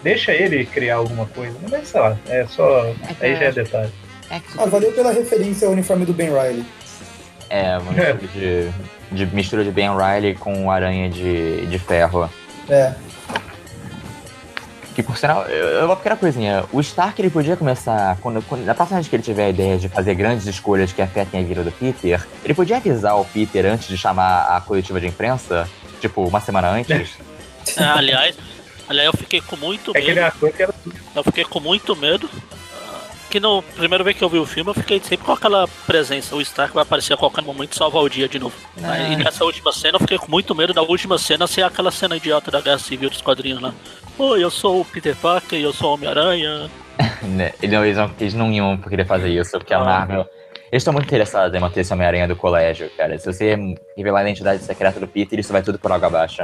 Deixa 0.03 0.31
ele 0.33 0.65
criar 0.65 0.95
alguma 0.97 1.25
coisa. 1.27 1.55
Mas 1.69 1.87
sei 1.87 1.99
lá, 1.99 2.17
é 2.27 2.45
só. 2.47 2.93
Aí 3.19 3.35
já 3.35 3.45
é 3.45 3.51
detalhe. 3.51 3.91
É, 4.29 4.39
que 4.39 4.45
Ah, 4.57 4.65
valeu 4.65 4.91
pela 4.91 5.11
referência 5.11 5.67
ao 5.67 5.73
uniforme 5.73 6.05
do 6.05 6.13
Ben 6.13 6.29
Riley. 6.29 6.65
é 7.49 7.77
uma 7.77 7.91
mistura 7.91 8.19
de, 8.33 8.69
de 9.11 9.35
mistura 9.35 9.63
de 9.63 9.71
Ben 9.71 9.89
Riley 9.95 10.33
com 10.35 10.69
aranha 10.69 11.09
de, 11.09 11.65
de 11.67 11.79
ferro. 11.79 12.29
É, 12.69 12.93
Que 14.95 15.03
por 15.03 15.17
sinal, 15.17 15.43
eu, 15.47 15.85
vou 15.87 15.95
pequena 15.97 16.15
coisinha. 16.15 16.63
O 16.71 16.79
Stark 16.79 17.21
ele 17.21 17.29
podia 17.29 17.57
começar. 17.57 18.17
Quando, 18.21 18.41
quando, 18.43 18.63
na 18.63 18.73
próxima 18.73 18.97
vez 18.99 19.09
que 19.09 19.15
ele 19.17 19.23
tiver 19.23 19.45
a 19.45 19.49
ideia 19.49 19.77
de 19.77 19.89
fazer 19.89 20.15
grandes 20.15 20.47
escolhas 20.47 20.93
que 20.93 21.01
afetem 21.01 21.41
a 21.41 21.43
vida 21.43 21.63
do 21.63 21.71
Peter, 21.71 22.25
ele 22.45 22.53
podia 22.53 22.77
avisar 22.77 23.19
o 23.19 23.25
Peter 23.25 23.65
antes 23.65 23.89
de 23.89 23.97
chamar 23.97 24.55
a 24.55 24.61
coletiva 24.61 24.99
de 25.01 25.07
imprensa, 25.07 25.69
tipo, 25.99 26.23
uma 26.25 26.39
semana 26.39 26.69
antes. 26.69 27.11
Ah, 27.77 27.95
aliás, 27.97 28.35
aliás, 28.87 29.07
eu 29.07 29.17
fiquei 29.17 29.41
com 29.41 29.55
muito 29.57 29.91
É 29.95 29.97
aquele 29.97 30.21
medo. 30.21 30.27
ator 30.27 30.51
que 30.51 30.61
era. 30.61 30.73
Eu 31.15 31.23
fiquei 31.23 31.43
com 31.43 31.59
muito 31.59 31.95
medo. 31.95 32.29
Ah, 33.35 33.39
Que 33.39 33.39
no 33.41 33.61
primeira 33.61 34.01
vez 34.01 34.15
que 34.15 34.23
eu 34.23 34.29
vi 34.29 34.37
o 34.37 34.45
filme, 34.45 34.69
eu 34.69 34.73
fiquei 34.73 34.97
sempre 35.01 35.25
com 35.25 35.33
aquela 35.33 35.67
presença. 35.85 36.35
O 36.35 36.41
Stark 36.41 36.73
vai 36.73 36.83
aparecer 36.83 37.13
a 37.13 37.17
qualquer 37.17 37.43
momento 37.43 37.73
e 37.73 37.75
salvar 37.75 38.01
o 38.01 38.09
dia 38.09 38.29
de 38.29 38.39
novo. 38.39 38.55
Ah. 38.81 38.97
E 38.97 39.17
nessa 39.17 39.43
última 39.43 39.73
cena, 39.73 39.97
eu 39.97 39.99
fiquei 39.99 40.17
com 40.17 40.31
muito 40.31 40.55
medo 40.55 40.73
da 40.73 40.81
última 40.81 41.17
cena 41.17 41.45
ser 41.45 41.63
aquela 41.63 41.91
cena 41.91 42.15
idiota 42.15 42.49
da 42.49 42.61
Guerra 42.61 42.79
Civil 42.79 43.09
dos 43.09 43.21
quadrinhos 43.21 43.61
lá. 43.61 43.73
Oi, 44.17 44.41
eu 44.41 44.49
sou 44.49 44.79
o 44.79 44.85
Peter 44.85 45.13
Parker, 45.17 45.59
eu 45.59 45.73
sou 45.73 45.91
o 45.91 45.93
Homem-Aranha. 45.95 46.69
né, 47.23 47.51
eles, 47.61 47.75
não, 47.75 47.83
eles, 47.83 47.97
não, 47.97 48.11
eles 48.17 48.33
não 48.33 48.51
iam 48.53 48.77
querer 48.77 49.05
fazer 49.05 49.29
isso, 49.29 49.51
porque 49.57 49.73
a 49.73 49.79
Marvel. 49.79 50.25
Eles 50.71 50.81
estão 50.81 50.93
muito 50.93 51.05
interessados 51.05 51.53
em 51.53 51.59
manter 51.59 51.81
esse 51.81 51.93
Homem-Aranha 51.93 52.29
do 52.29 52.35
colégio, 52.37 52.89
cara. 52.95 53.17
Se 53.17 53.25
você 53.25 53.57
revelar 53.97 54.19
a 54.19 54.23
identidade 54.23 54.63
secreta 54.63 54.99
do 54.99 55.07
Peter, 55.07 55.37
isso 55.37 55.51
vai 55.51 55.61
tudo 55.61 55.77
por 55.77 55.91
água 55.91 56.07
abaixo. 56.07 56.43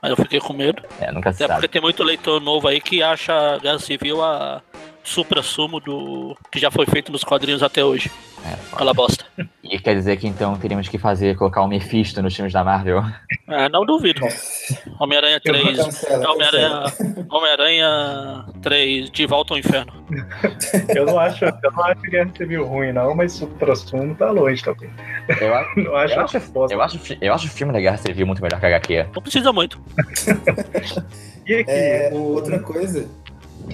Mas 0.00 0.10
eu 0.10 0.16
fiquei 0.16 0.40
com 0.40 0.52
medo. 0.52 0.82
É, 1.00 1.10
nunca 1.12 1.30
Até 1.30 1.46
sabe. 1.46 1.54
porque 1.54 1.68
tem 1.68 1.82
muito 1.82 2.02
leitor 2.02 2.40
novo 2.40 2.68
aí 2.68 2.80
que 2.80 3.02
acha 3.02 3.32
a 3.32 3.58
Guerra 3.58 3.78
Civil 3.78 4.22
a 4.22 4.62
supra-sumo 5.04 5.80
do 5.80 6.36
que 6.50 6.58
já 6.58 6.70
foi 6.70 6.86
feito 6.86 7.10
nos 7.12 7.24
quadrinhos 7.24 7.62
até 7.62 7.84
hoje. 7.84 8.10
É, 8.44 8.56
Aquela 8.72 8.92
bosta. 8.92 9.24
E 9.62 9.78
quer 9.78 9.94
dizer 9.94 10.16
que 10.16 10.26
então 10.26 10.56
teríamos 10.56 10.88
que 10.88 10.98
fazer, 10.98 11.36
colocar 11.36 11.62
o 11.62 11.68
Mephisto 11.68 12.20
nos 12.20 12.34
filmes 12.34 12.52
da 12.52 12.64
Marvel? 12.64 13.02
É, 13.48 13.68
não 13.68 13.84
duvido. 13.86 14.20
Homem-Aranha 14.98 15.40
Eu 15.44 15.54
vou 15.54 15.62
3. 15.62 15.78
Cancela, 15.84 16.30
Homem-Aranha 16.32 16.84
Homem-Aranha 17.30 18.44
3 18.60 19.10
de 19.10 19.26
volta 19.26 19.54
ao 19.54 19.58
inferno. 19.58 19.92
Eu 20.94 21.06
não 21.06 21.18
acho, 21.18 21.44
eu 21.44 21.52
não 21.72 21.84
acho 21.84 22.00
Guerra 22.02 22.30
Civil 22.36 22.66
ruim, 22.66 22.92
não, 22.92 23.14
mas 23.14 23.40
o 23.40 23.46
próximo 23.46 24.14
tá 24.14 24.30
longe 24.30 24.62
também. 24.62 24.90
Eu, 25.40 25.54
acho- 25.54 25.78
Não 25.80 25.96
acho, 25.96 26.14
Eu 26.14 26.20
acho- 26.24 26.36
eu, 26.70 26.82
acho, 26.82 27.16
eu 27.20 27.32
acho 27.34 27.46
o 27.46 27.50
filme 27.50 27.72
da 27.72 27.80
Guerra 27.80 27.96
Civil 27.96 28.26
muito 28.26 28.42
melhor 28.42 28.58
que 28.60 28.66
a 28.66 28.68
HQ. 28.68 29.06
Não 29.14 29.22
precisa 29.22 29.52
muito. 29.52 29.80
E 31.46 31.54
aqui, 31.54 31.70
É, 31.70 32.10
o- 32.12 32.34
outra 32.34 32.58
coisa 32.60 33.08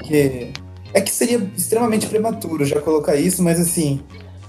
que 0.06 0.52
é 0.94 1.00
que 1.00 1.10
seria 1.10 1.38
extremamente 1.56 2.06
prematuro 2.06 2.64
já 2.64 2.80
colocar 2.80 3.14
isso, 3.16 3.42
mas 3.42 3.60
assim, 3.60 4.00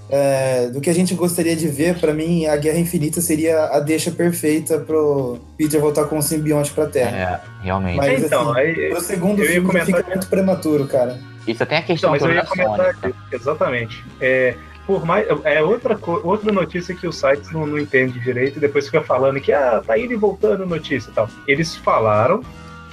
é, 0.08 0.68
do 0.68 0.80
que 0.80 0.90
a 0.90 0.94
gente 0.94 1.14
gostaria 1.14 1.54
de 1.54 1.68
ver, 1.68 1.98
pra 1.98 2.12
mim, 2.12 2.46
a 2.46 2.56
Guerra 2.56 2.78
Infinita 2.78 3.20
seria 3.20 3.66
a 3.66 3.78
deixa 3.80 4.10
perfeita 4.10 4.78
pro 4.78 5.38
Peter 5.56 5.80
voltar 5.80 6.04
com 6.06 6.18
o 6.18 6.22
simbionte 6.22 6.72
pra 6.72 6.86
Terra. 6.86 7.42
É, 7.60 7.64
realmente. 7.64 7.96
Mas, 7.96 8.24
então, 8.24 8.50
assim, 8.50 8.60
aí, 8.60 8.88
Pro 8.90 9.00
segundo 9.00 9.38
eu 9.40 9.44
ia 9.44 9.50
filme 9.52 9.66
comentar 9.68 9.86
fica 9.86 10.02
que- 10.02 10.10
muito 10.10 10.26
prematuro, 10.28 10.86
cara. 10.86 11.18
Isso 11.46 11.64
tem 11.64 11.78
a 11.78 11.80
Então, 11.80 11.86
questão 11.94 12.10
mas 12.10 12.22
eu 12.22 12.32
ia 12.32 12.44
comentar 12.44 12.94
Sony. 12.94 13.12
aqui, 13.12 13.14
exatamente. 13.32 14.04
É, 14.20 14.54
por 14.86 15.04
mais, 15.06 15.26
é 15.44 15.62
outra, 15.62 15.96
outra 16.24 16.50
notícia 16.52 16.94
que 16.94 17.06
os 17.06 17.16
sites 17.16 17.50
não, 17.52 17.64
não 17.66 17.78
entendem 17.78 18.20
direito 18.20 18.56
e 18.56 18.60
depois 18.60 18.86
fica 18.86 19.02
falando 19.02 19.40
que 19.40 19.52
ah, 19.52 19.80
tá 19.86 19.96
indo 19.98 20.12
e 20.12 20.16
voltando 20.16 20.66
notícia 20.66 21.08
e 21.10 21.12
tal. 21.12 21.28
Eles 21.46 21.76
falaram 21.76 22.42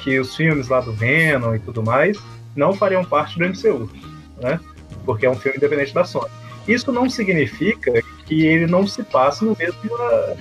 que 0.03 0.19
os 0.19 0.36
filmes 0.36 0.68
lá 0.69 0.80
do 0.82 0.94
Venom 0.94 1.56
e 1.56 1.60
tudo 1.60 1.82
mais 1.84 2.18
não 2.58 2.74
fariam 2.74 3.06
parte 3.06 3.38
do 3.40 3.46
MCU, 3.48 3.90
né? 4.42 4.60
Porque 5.06 5.26
é 5.26 5.30
um 5.30 5.36
filme 5.36 5.58
independente 5.58 5.94
da 5.94 6.04
Sony. 6.04 6.30
Isso 6.68 6.92
não 6.92 7.10
significa 7.10 7.94
que 8.26 8.46
ele 8.46 8.68
não 8.68 8.86
se 8.86 9.02
passe 9.04 9.46
no 9.46 9.56
mesmo 9.58 9.80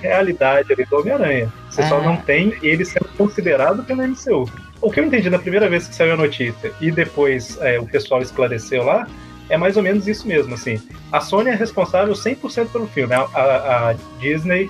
realidade 0.01 0.73
ali 0.73 0.83
do 0.83 0.97
Homem-Aranha. 0.99 1.51
Você 1.69 1.83
só 1.87 2.01
não 2.01 2.17
tem 2.17 2.53
ele 2.61 2.83
sendo 2.83 3.07
considerado 3.17 3.81
pelo 3.85 4.03
MCU. 4.05 4.49
O 4.81 4.91
que 4.91 4.99
eu 4.99 5.05
entendi 5.05 5.29
da 5.29 5.39
primeira 5.39 5.69
vez 5.69 5.87
que 5.87 5.95
saiu 5.95 6.13
a 6.13 6.17
notícia 6.17 6.73
e 6.81 6.91
depois 6.91 7.57
é, 7.61 7.79
o 7.79 7.85
pessoal 7.87 8.21
esclareceu 8.21 8.83
lá, 8.83 9.07
é 9.49 9.55
mais 9.55 9.77
ou 9.77 9.83
menos 9.83 10.05
isso 10.05 10.27
mesmo, 10.27 10.53
assim. 10.53 10.81
A 11.13 11.21
Sony 11.21 11.49
é 11.49 11.55
responsável 11.55 12.13
100% 12.13 12.67
pelo 12.73 12.87
filme. 12.87 13.13
A, 13.13 13.21
a- 13.21 13.89
a 13.91 13.95
Disney 14.19 14.69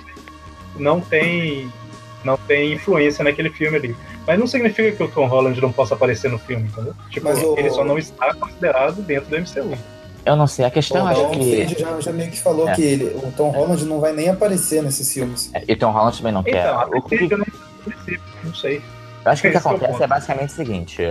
não 0.76 1.00
tem 1.00 1.68
não 2.28 2.36
tem 2.36 2.72
influência 2.74 3.24
naquele 3.24 3.50
filme 3.50 3.76
ali. 3.76 3.96
Mas 4.26 4.38
não 4.38 4.46
significa 4.46 4.92
que 4.92 5.02
o 5.02 5.08
Tom 5.08 5.26
Holland 5.26 5.60
não 5.60 5.72
possa 5.72 5.94
aparecer 5.94 6.30
no 6.30 6.38
filme, 6.38 6.68
entendeu? 6.68 6.94
Tipo, 7.10 7.26
Mas 7.28 7.42
o- 7.42 7.58
ele 7.58 7.70
só 7.70 7.84
não 7.84 7.96
está 7.98 8.32
considerado 8.34 9.02
dentro 9.02 9.28
do 9.30 9.36
MCU. 9.36 9.76
Eu 10.26 10.36
não 10.36 10.46
sei, 10.46 10.66
a 10.66 10.70
questão 10.70 11.04
o 11.04 11.08
acho 11.08 11.30
que. 11.30 11.36
Holland 11.38 11.76
já, 11.78 12.00
já 12.00 12.12
meio 12.12 12.30
que 12.30 12.38
falou 12.40 12.68
É. 12.68 12.74
que 12.74 12.82
ele- 12.82 13.04
o 13.16 13.32
Tom 13.36 13.48
Holland 13.50 13.84
não 13.86 13.98
vai 13.98 14.12
nem 14.12 14.28
aparecer 14.28 14.82
nesses 14.82 15.10
filmes. 15.12 15.50
E 15.66 15.74
Tom 15.74 15.90
Holland 15.90 16.16
também 16.18 16.32
não 16.32 16.42
quer. 16.42 16.58
Então, 16.66 16.80
a 16.80 16.84
O 16.86 17.02
que- 17.02 17.16
princípio, 17.16 18.20
não 18.44 18.54
sei. 18.54 18.82
Eu 19.24 19.32
acho 19.32 19.42
que 19.42 19.48
o 19.48 19.50
que 19.50 19.56
é 19.56 19.60
o 19.60 19.68
acontece 19.68 20.02
é 20.02 20.06
basicamente 20.06 20.50
o 20.50 20.54
seguinte: 20.54 21.10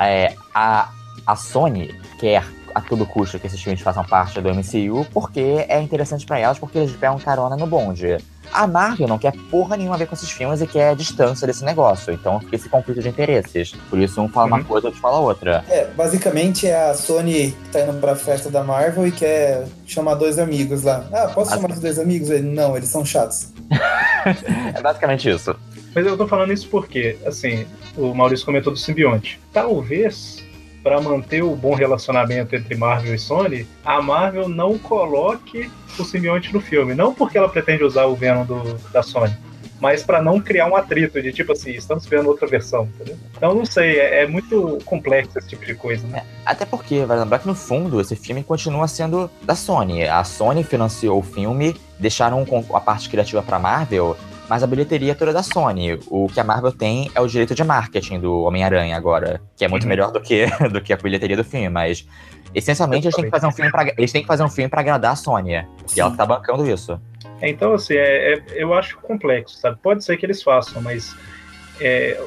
é, 0.00 0.34
a, 0.54 0.88
a 1.26 1.36
Sony 1.36 1.94
quer 2.18 2.42
a 2.74 2.80
todo 2.80 3.04
custo 3.06 3.38
que 3.38 3.46
esses 3.46 3.60
filmes 3.62 3.80
façam 3.80 4.04
parte 4.04 4.40
do 4.40 4.48
MCU 4.54 5.06
porque 5.12 5.64
é 5.68 5.80
interessante 5.80 6.24
pra 6.26 6.38
elas, 6.38 6.58
porque 6.58 6.78
eles 6.78 6.92
pegam 6.92 7.18
carona 7.18 7.56
no 7.56 7.66
bonde. 7.66 8.16
A 8.50 8.66
Marvel 8.66 9.06
não 9.06 9.18
quer 9.18 9.32
porra 9.50 9.76
nenhuma 9.76 9.94
a 9.94 9.98
ver 9.98 10.06
com 10.06 10.14
esses 10.14 10.30
filmes 10.30 10.62
e 10.62 10.66
quer 10.66 10.96
distância 10.96 11.46
desse 11.46 11.62
negócio. 11.64 12.12
Então 12.14 12.40
fica 12.40 12.56
esse 12.56 12.68
conflito 12.68 13.02
de 13.02 13.08
interesses. 13.08 13.72
Por 13.90 13.98
isso 13.98 14.20
um 14.22 14.28
fala 14.28 14.46
uma 14.46 14.56
Uhum. 14.58 14.64
coisa, 14.64 14.86
outro 14.86 15.00
fala 15.00 15.18
outra. 15.18 15.62
É, 15.68 15.84
basicamente 15.88 16.66
é 16.66 16.88
a 16.90 16.94
Sony 16.94 17.50
que 17.64 17.68
tá 17.70 17.80
indo 17.82 18.00
pra 18.00 18.16
festa 18.16 18.50
da 18.50 18.64
Marvel 18.64 19.06
e 19.06 19.12
quer 19.12 19.66
chamar 19.86 20.14
dois 20.14 20.38
amigos 20.38 20.82
lá. 20.82 21.04
Ah, 21.12 21.28
posso 21.34 21.52
chamar 21.52 21.70
os 21.72 21.78
dois 21.80 21.98
amigos? 21.98 22.30
Ele, 22.30 22.48
não, 22.48 22.74
eles 22.76 22.88
são 22.88 23.04
chatos. 23.04 23.52
É 24.74 24.80
basicamente 24.80 25.28
isso. 25.28 25.54
Mas 25.94 26.06
eu 26.06 26.16
tô 26.16 26.26
falando 26.26 26.52
isso 26.52 26.68
porque, 26.68 27.16
assim, 27.26 27.66
o 27.96 28.12
Maurício 28.14 28.44
comentou 28.44 28.72
do 28.72 28.78
simbionte. 28.78 29.40
Talvez, 29.52 30.44
para 30.88 31.02
manter 31.02 31.44
o 31.44 31.54
bom 31.54 31.74
relacionamento 31.74 32.56
entre 32.56 32.74
Marvel 32.74 33.14
e 33.14 33.18
Sony, 33.18 33.68
a 33.84 34.00
Marvel 34.00 34.48
não 34.48 34.78
coloque 34.78 35.70
o 35.98 36.02
simbionte 36.02 36.50
no 36.50 36.62
filme. 36.62 36.94
Não 36.94 37.12
porque 37.12 37.36
ela 37.36 37.46
pretende 37.46 37.84
usar 37.84 38.06
o 38.06 38.16
Venom 38.16 38.46
do, 38.46 38.74
da 38.90 39.02
Sony, 39.02 39.36
mas 39.78 40.02
para 40.02 40.22
não 40.22 40.40
criar 40.40 40.66
um 40.66 40.74
atrito 40.74 41.20
de 41.20 41.30
tipo 41.30 41.52
assim, 41.52 41.72
estamos 41.72 42.06
vendo 42.06 42.26
outra 42.26 42.48
versão, 42.48 42.84
entendeu? 42.84 43.18
Então 43.36 43.54
não 43.54 43.66
sei, 43.66 43.98
é, 43.98 44.22
é 44.22 44.26
muito 44.26 44.78
complexo 44.86 45.38
esse 45.38 45.48
tipo 45.48 45.66
de 45.66 45.74
coisa, 45.74 46.06
né? 46.06 46.24
Até 46.46 46.64
porque, 46.64 47.04
vai 47.04 47.18
lembrar 47.18 47.38
que 47.40 47.46
no 47.46 47.54
fundo 47.54 48.00
esse 48.00 48.16
filme 48.16 48.42
continua 48.42 48.88
sendo 48.88 49.30
da 49.42 49.54
Sony. 49.54 50.08
A 50.08 50.24
Sony 50.24 50.64
financiou 50.64 51.18
o 51.18 51.22
filme, 51.22 51.76
deixaram 51.98 52.46
a 52.72 52.80
parte 52.80 53.10
criativa 53.10 53.42
pra 53.42 53.58
Marvel, 53.58 54.16
mas 54.48 54.62
a 54.62 54.66
bilheteria 54.66 55.12
é 55.12 55.14
toda 55.14 55.32
da 55.32 55.42
Sony. 55.42 55.98
O 56.08 56.26
que 56.28 56.40
a 56.40 56.44
Marvel 56.44 56.72
tem 56.72 57.10
é 57.14 57.20
o 57.20 57.26
direito 57.26 57.54
de 57.54 57.62
marketing 57.64 58.20
do 58.20 58.42
Homem-Aranha 58.42 58.96
agora, 58.96 59.40
que 59.56 59.64
é 59.64 59.68
muito 59.68 59.82
Uhum. 59.84 59.88
melhor 59.90 60.10
do 60.12 60.20
que, 60.20 60.46
do 60.72 60.80
que 60.80 60.92
a 60.92 60.96
bilheteria 60.96 61.36
do 61.36 61.44
filme, 61.44 61.68
mas 61.68 62.06
essencialmente 62.54 63.06
eles 63.06 63.14
têm 63.14 63.24
que 63.26 63.30
fazer 63.30 63.46
um 63.46 63.52
filme 63.52 63.70
para 63.70 63.92
eles 63.96 64.10
têm 64.12 64.22
que 64.22 64.26
fazer 64.26 64.42
um 64.42 64.48
filme 64.48 64.68
para 64.70 64.80
agradar 64.80 65.12
a 65.12 65.16
Sony. 65.16 65.52
E 65.96 66.00
ela 66.00 66.10
tá 66.16 66.24
bancando 66.24 66.68
isso. 66.68 67.00
Então, 67.42 67.74
assim, 67.74 67.94
é, 67.94 68.34
é- 68.34 68.42
eu 68.56 68.72
acho 68.74 68.98
complexo, 68.98 69.58
sabe? 69.58 69.78
Pode 69.82 70.02
ser 70.04 70.16
que 70.16 70.24
eles 70.26 70.42
façam, 70.42 70.80
mas 70.82 71.14
é, 71.80 72.18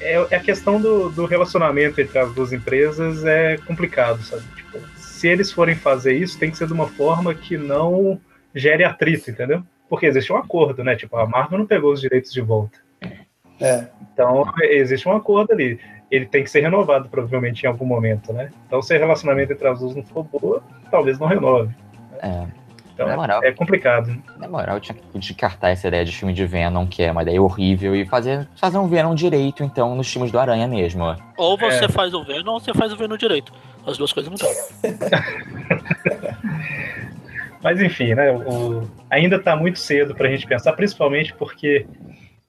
é, 0.00 0.26
é 0.30 0.36
a 0.36 0.40
questão 0.40 0.80
do, 0.80 1.08
do 1.10 1.24
relacionamento 1.26 2.00
entre 2.00 2.18
as 2.18 2.32
duas 2.34 2.52
empresas 2.52 3.24
é 3.24 3.56
complicado, 3.66 4.20
sabe? 4.22 4.42
Tipo, 4.56 4.78
se 4.96 5.28
eles 5.28 5.52
forem 5.52 5.74
fazer 5.76 6.14
isso, 6.14 6.38
tem 6.38 6.50
que 6.50 6.58
ser 6.58 6.66
de 6.66 6.72
uma 6.72 6.88
forma 6.88 7.32
que 7.34 7.56
não 7.56 8.20
gere 8.54 8.84
atrito, 8.84 9.30
entendeu? 9.30 9.62
Porque 9.92 10.06
existe 10.06 10.32
um 10.32 10.38
acordo, 10.38 10.82
né? 10.82 10.96
Tipo, 10.96 11.18
a 11.18 11.26
Marvel 11.26 11.58
não 11.58 11.66
pegou 11.66 11.92
os 11.92 12.00
direitos 12.00 12.32
de 12.32 12.40
volta. 12.40 12.78
É, 13.60 13.84
Então, 14.14 14.42
existe 14.62 15.06
um 15.06 15.12
acordo 15.12 15.52
ali. 15.52 15.78
Ele 16.10 16.24
tem 16.24 16.42
que 16.42 16.48
ser 16.50 16.60
renovado, 16.62 17.10
provavelmente, 17.10 17.64
em 17.64 17.66
algum 17.66 17.84
momento, 17.84 18.32
né? 18.32 18.48
Então, 18.66 18.80
se 18.80 18.96
o 18.96 18.98
relacionamento 18.98 19.52
entre 19.52 19.68
as 19.68 19.80
duas 19.80 19.94
não 19.94 20.02
for 20.02 20.24
boa, 20.24 20.62
talvez 20.90 21.18
não 21.18 21.26
renove. 21.26 21.74
É, 22.22 22.46
Então, 22.94 23.06
Na 23.06 23.16
moral. 23.16 23.44
é 23.44 23.52
complicado. 23.52 24.16
na 24.38 24.48
moral, 24.48 24.76
eu 24.76 24.80
tinha 24.80 24.96
que 24.96 25.18
descartar 25.18 25.68
essa 25.68 25.88
ideia 25.88 26.06
de 26.06 26.12
filme 26.16 26.32
de 26.32 26.46
Venom, 26.46 26.86
que 26.86 27.02
é 27.02 27.12
uma 27.12 27.20
ideia 27.22 27.42
horrível, 27.42 27.94
e 27.94 28.06
fazer, 28.06 28.48
fazer 28.56 28.78
um 28.78 28.88
Venom 28.88 29.14
direito, 29.14 29.62
então, 29.62 29.94
nos 29.94 30.10
filmes 30.10 30.32
do 30.32 30.38
Aranha 30.38 30.66
mesmo. 30.66 31.04
Ou 31.36 31.58
você 31.58 31.84
É. 31.84 31.88
faz 31.90 32.14
o 32.14 32.24
Venom 32.24 32.52
ou 32.54 32.60
você 32.60 32.72
faz 32.72 32.90
o 32.94 32.96
Venom 32.96 33.18
direito. 33.18 33.52
As 33.86 33.98
duas 33.98 34.10
coisas 34.10 34.32
não 34.32 34.38
dá. 34.38 34.46
Mas 37.62 37.80
enfim, 37.80 38.14
né? 38.14 38.30
o- 38.32 38.88
ainda 39.10 39.36
está 39.36 39.54
muito 39.56 39.78
cedo 39.78 40.14
para 40.14 40.26
a 40.26 40.30
gente 40.30 40.46
pensar, 40.46 40.72
principalmente 40.72 41.32
porque 41.34 41.86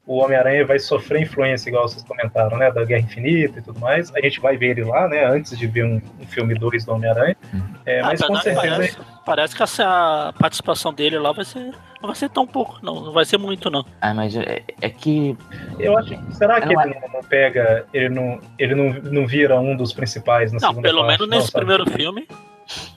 o 0.05 0.17
Homem-Aranha 0.17 0.65
vai 0.65 0.79
sofrer 0.79 1.21
influência, 1.21 1.69
igual 1.69 1.87
vocês 1.87 2.03
comentaram, 2.03 2.57
né? 2.57 2.69
Da 2.71 2.83
Guerra 2.83 3.01
Infinita 3.03 3.59
e 3.59 3.61
tudo 3.61 3.79
mais. 3.79 4.13
A 4.13 4.19
gente 4.19 4.41
vai 4.41 4.57
ver 4.57 4.71
ele 4.71 4.83
lá, 4.83 5.07
né? 5.07 5.23
Antes 5.25 5.57
de 5.57 5.65
ver 5.65 5.85
um, 5.85 6.01
um 6.19 6.25
filme 6.27 6.53
2 6.55 6.83
do 6.83 6.93
Homem-Aranha. 6.93 7.37
É, 7.85 8.01
Ah, 8.01 8.07
mas 8.07 8.21
com 8.21 8.35
certeza. 8.35 8.67
parece, 8.75 8.97
parece 9.25 9.55
que 9.55 9.63
essa, 9.63 10.29
a 10.29 10.33
participação 10.33 10.93
dele 10.93 11.17
lá 11.17 11.31
vai 11.31 11.45
ser. 11.45 11.71
Não 12.01 12.07
vai 12.07 12.15
ser 12.17 12.29
tão 12.29 12.45
pouco, 12.45 12.79
não. 12.83 12.95
Não 13.05 13.13
vai 13.13 13.23
ser 13.23 13.37
muito, 13.37 13.69
não. 13.69 13.85
Ah, 14.01 14.13
mas 14.13 14.35
é, 14.35 14.61
é 14.81 14.89
que 14.89 15.37
Eu 15.79 15.97
acho. 15.97 16.09
Será 16.33 16.59
que 16.59 16.73
Não 16.73 16.81
ele 16.81 16.95
não, 16.99 17.07
não 17.13 17.21
pega. 17.23 17.85
Ele 17.93 18.09
não, 18.09 18.39
ele 18.59 18.75
não, 18.75 18.89
não 19.09 19.25
vira 19.25 19.57
um 19.57 19.73
dos 19.77 19.93
principais 19.93 20.51
na 20.51 20.59
Não, 20.59 20.67
segunda 20.69 20.89
pelo 20.89 21.05
parte, 21.05 21.11
menos 21.19 21.29
não, 21.29 21.37
nesse 21.37 21.51
sabe? 21.51 21.65
primeiro 21.65 21.89
filme. 21.91 22.27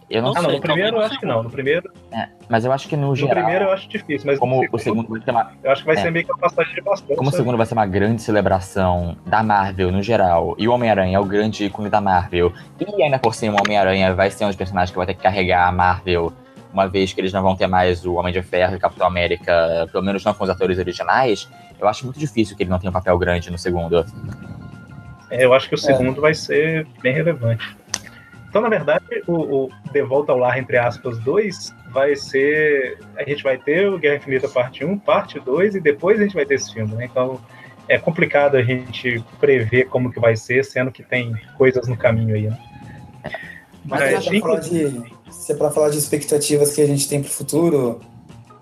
Eu 0.09 0.23
não 0.23 0.31
Ah, 0.31 0.43
não, 0.43 0.51
sei, 0.51 0.55
no 0.55 0.61
primeiro 0.61 0.97
eu 0.97 1.03
acho 1.03 1.19
que 1.19 1.27
no 1.27 1.35
não. 1.35 1.43
No 1.43 1.51
primeiro, 1.51 1.91
É, 2.13 2.29
mas 2.49 2.65
eu 2.65 2.73
acho 2.73 2.89
que 2.89 2.97
no, 2.97 3.09
no 3.09 3.17
geral, 3.17 3.35
primeiro 3.35 3.65
eu 3.65 3.73
acho 3.73 3.89
difícil, 3.89 4.27
mas 4.27 4.39
como 4.39 4.63
no 4.63 4.69
o 4.71 4.79
segundo 4.79 5.09
vai 5.09 5.21
ser 5.21 5.31
uma, 5.31 5.53
eu 5.63 5.71
acho 5.71 5.83
que 5.83 5.87
vai 5.87 5.97
é. 5.97 6.01
ser 6.01 6.11
meio 6.11 6.25
que 6.25 6.33
uma 6.33 6.39
passagem 6.39 6.75
de 6.75 6.81
bastante. 6.81 7.17
como 7.17 7.29
o 7.29 7.33
segundo 7.33 7.57
vai 7.57 7.67
ser 7.67 7.75
uma 7.75 7.87
grande 7.87 8.23
celebração 8.23 9.17
da 9.27 9.43
Marvel 9.43 9.91
no 9.91 10.03
geral, 10.03 10.55
e 10.59 10.69
o 10.69 10.73
Homem-Aranha 10.73 11.17
é 11.17 11.21
o 11.21 11.25
grande 11.25 11.65
ícone 11.65 11.91
da 11.91 12.01
Marvel, 12.01 12.53
e 12.81 13.03
ainda 13.03 13.19
por 13.19 13.35
cima 13.35 13.57
o 13.57 13.61
Homem-Aranha 13.61 14.15
vai 14.15 14.31
ser 14.31 14.45
um 14.45 14.49
dos 14.49 14.57
personagens 14.57 14.91
que 14.91 14.97
vai 14.97 15.07
ter 15.07 15.15
que 15.15 15.23
carregar 15.23 15.69
a 15.69 15.73
Marvel, 15.73 16.33
uma 16.73 16.87
vez 16.87 17.13
que 17.13 17.21
eles 17.21 17.33
não 17.33 17.43
vão 17.43 17.57
ter 17.57 17.67
mais 17.67 18.05
o 18.05 18.15
Homem 18.15 18.33
de 18.33 18.43
Ferro 18.43 18.75
e 18.75 18.77
o 18.77 18.81
Capitão 18.81 19.07
América, 19.07 19.89
pelo 19.91 20.05
menos 20.05 20.23
não 20.25 20.35
com 20.35 20.45
os 20.45 20.51
atores 20.51 20.79
originais, 20.79 21.49
eu 21.81 21.89
acho 21.89 22.05
muito 22.05 22.19
difícil 22.19 22.57
que 22.57 22.63
ele 22.63 22.71
não 22.71 22.79
tenha 22.79 22.91
um 22.91 22.93
papel 22.93 23.17
grande 23.19 23.51
no 23.51 23.59
segundo. 23.59 24.05
É, 25.31 25.45
eu 25.45 25.53
acho 25.53 25.69
que 25.69 25.75
o 25.75 25.79
segundo 25.79 26.21
vai 26.21 26.35
ser 26.35 26.87
bem 27.03 27.13
relevante. 27.13 27.77
Então, 28.57 28.71
na 28.71 28.75
verdade, 28.75 29.23
o, 29.27 29.67
o 29.67 29.71
De 29.93 30.01
Volta 30.01 30.33
ao 30.33 30.39
Lar, 30.39 30.59
entre 30.59 30.79
aspas, 30.79 31.19
2 31.19 31.75
vai 31.93 32.17
ser. 32.17 32.99
A 33.15 33.23
gente 33.23 33.43
vai 33.43 33.59
ter 33.59 33.87
o 33.87 33.99
Guerra 33.99 34.17
Infinita 34.17 34.49
parte 34.49 34.83
1, 34.83 34.99
parte 34.99 35.39
2, 35.39 35.75
e 35.75 35.81
depois 35.81 36.19
a 36.19 36.23
gente 36.23 36.35
vai 36.35 36.47
ter 36.47 36.55
esse 36.55 36.73
filme, 36.73 36.95
né? 36.95 37.05
Então 37.05 37.39
é 37.87 37.99
complicado 37.99 38.57
a 38.57 38.63
gente 38.63 39.23
prever 39.39 39.91
como 39.91 40.11
que 40.11 40.19
vai 40.19 40.37
ser, 40.37 40.65
sendo 40.65 40.91
que 40.91 41.03
tem 41.03 41.37
coisas 41.59 41.87
no 41.87 41.99
caminho 41.99 42.35
aí, 42.35 42.49
né? 42.49 42.59
Mas 43.85 44.25
se 44.25 44.35
é, 44.35 44.41
pra 44.41 44.49
falar 44.49 44.61
de, 44.61 45.03
se 45.31 45.53
é 45.53 45.55
pra 45.55 45.71
falar 45.71 45.91
de 45.91 45.99
expectativas 45.99 46.75
que 46.75 46.81
a 46.81 46.87
gente 46.87 47.07
tem 47.07 47.21
pro 47.21 47.31
futuro, 47.31 48.01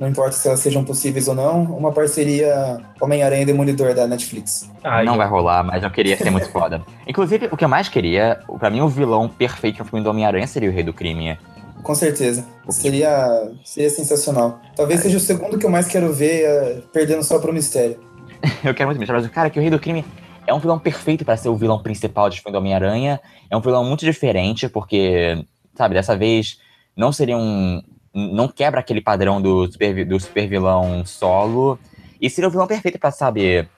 não 0.04 0.10
importa 0.10 0.32
se 0.32 0.46
elas 0.46 0.60
sejam 0.60 0.84
possíveis 0.84 1.28
ou 1.28 1.34
não, 1.34 1.62
uma 1.62 1.90
parceria 1.90 2.78
Homem-Aranha 3.00 3.42
e 3.42 3.46
Demolidor 3.46 3.94
da 3.94 4.06
Netflix. 4.06 4.70
Ai, 4.82 5.04
Não 5.04 5.16
vai 5.16 5.26
rolar, 5.26 5.64
mas 5.64 5.82
eu 5.82 5.90
queria 5.90 6.16
ser 6.16 6.30
muito 6.30 6.50
foda. 6.50 6.82
Inclusive, 7.08 7.48
o 7.50 7.56
que 7.56 7.64
eu 7.64 7.68
mais 7.68 7.88
queria, 7.88 8.38
pra 8.58 8.68
mim, 8.68 8.82
o 8.82 8.88
vilão 8.88 9.28
perfeito 9.28 9.78
no 9.78 9.84
filme 9.86 10.04
do 10.04 10.10
Homem-Aranha 10.10 10.46
seria 10.46 10.68
o 10.68 10.72
Rei 10.72 10.82
do 10.82 10.92
Crime. 10.92 11.38
Com 11.82 11.94
certeza. 11.94 12.46
Seria, 12.68 13.50
seria 13.64 13.88
sensacional. 13.88 14.60
Talvez 14.76 15.00
seja 15.00 15.16
o 15.16 15.20
segundo 15.20 15.58
que 15.58 15.64
eu 15.64 15.70
mais 15.70 15.86
quero 15.86 16.12
ver, 16.12 16.44
eh, 16.44 16.82
perdendo 16.92 17.22
só 17.22 17.38
pro 17.38 17.52
mistério. 17.52 17.98
Eu 18.62 18.74
quero 18.74 18.88
muito 18.88 18.98
mesmo, 18.98 19.14
mas, 19.14 19.26
cara, 19.28 19.48
que 19.48 19.58
o 19.58 19.62
Rei 19.62 19.70
do 19.70 19.78
Crime 19.78 20.04
é 20.46 20.52
um 20.52 20.58
vilão 20.58 20.78
perfeito 20.78 21.24
pra 21.24 21.36
ser 21.36 21.48
o 21.48 21.56
vilão 21.56 21.82
principal 21.82 22.28
de 22.28 22.40
filme 22.40 22.52
do 22.52 22.58
Homem-Aranha. 22.58 23.20
É 23.50 23.56
um 23.56 23.60
vilão 23.60 23.84
muito 23.84 24.04
diferente, 24.04 24.68
porque, 24.68 25.44
sabe, 25.74 25.94
dessa 25.94 26.14
vez 26.14 26.58
não 26.96 27.10
seria 27.10 27.36
um. 27.36 27.82
Não 28.14 28.46
quebra 28.48 28.80
aquele 28.80 29.00
padrão 29.00 29.42
do 29.42 29.70
super, 29.70 30.04
do 30.04 30.20
super 30.20 30.46
vilão 30.46 31.04
solo. 31.04 31.78
E 32.20 32.30
seria 32.30 32.48
o 32.48 32.50
vilão 32.50 32.66
perfeito 32.66 32.98
pra, 32.98 33.10
sabe, 33.10 33.68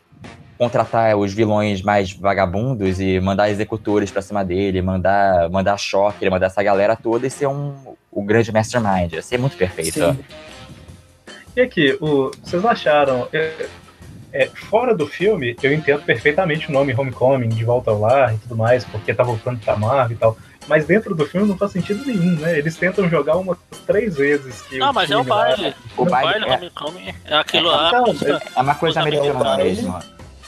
contratar 0.58 1.16
os 1.16 1.32
vilões 1.32 1.82
mais 1.82 2.12
vagabundos 2.12 3.00
e 3.00 3.18
mandar 3.20 3.50
executores 3.50 4.10
pra 4.10 4.22
cima 4.22 4.44
dele, 4.44 4.82
mandar, 4.82 5.48
mandar 5.50 5.76
choque, 5.78 6.28
mandar 6.28 6.46
essa 6.46 6.62
galera 6.62 6.94
toda 6.96 7.26
e 7.26 7.30
ser 7.30 7.46
um, 7.46 7.74
o 8.10 8.22
grande 8.22 8.52
mastermind. 8.52 9.12
Ia 9.12 9.22
ser 9.22 9.38
muito 9.38 9.56
perfeito. 9.56 9.92
Sim. 9.92 10.18
E 11.56 11.60
aqui, 11.60 11.96
o, 12.00 12.30
vocês 12.42 12.64
acharam. 12.64 13.28
é, 13.32 13.66
é, 14.32 14.46
fora 14.46 14.94
do 14.94 15.06
filme, 15.06 15.56
eu 15.62 15.72
entendo 15.72 16.02
perfeitamente 16.02 16.68
o 16.68 16.72
nome 16.72 16.94
Homecoming, 16.94 17.48
de 17.48 17.64
volta 17.64 17.90
ao 17.90 17.98
lar 17.98 18.34
e 18.34 18.38
tudo 18.38 18.54
mais, 18.54 18.84
porque 18.84 19.14
tá 19.14 19.22
voltando 19.22 19.58
pra 19.60 19.76
Marvel 19.76 20.14
e 20.14 20.18
tal. 20.20 20.36
Mas 20.68 20.84
dentro 20.86 21.14
do 21.14 21.24
filme 21.26 21.46
não 21.46 21.56
faz 21.56 21.72
sentido 21.72 22.04
nenhum, 22.04 22.36
né? 22.40 22.58
Eles 22.58 22.76
tentam 22.76 23.08
jogar 23.08 23.36
umas 23.36 23.56
três 23.86 24.16
vezes 24.16 24.62
que 24.62 24.78
Não, 24.78 24.92
mas 24.92 25.10
é 25.10 25.16
o 25.16 25.22
baile. 25.24 25.74
O 25.96 26.02
O 26.02 26.04
baile 26.06 26.44
baile 26.44 26.46
é- 26.46 26.56
Homecoming 26.56 27.14
é 27.24 27.34
aquilo 27.36 27.68
É, 27.68 27.72
lá. 27.72 27.92
não, 27.92 28.04
música- 28.06 28.42
É 28.56 28.60
uma 28.60 28.74
coisa 28.74 29.00
americana 29.00 29.56
mesmo. 29.58 29.98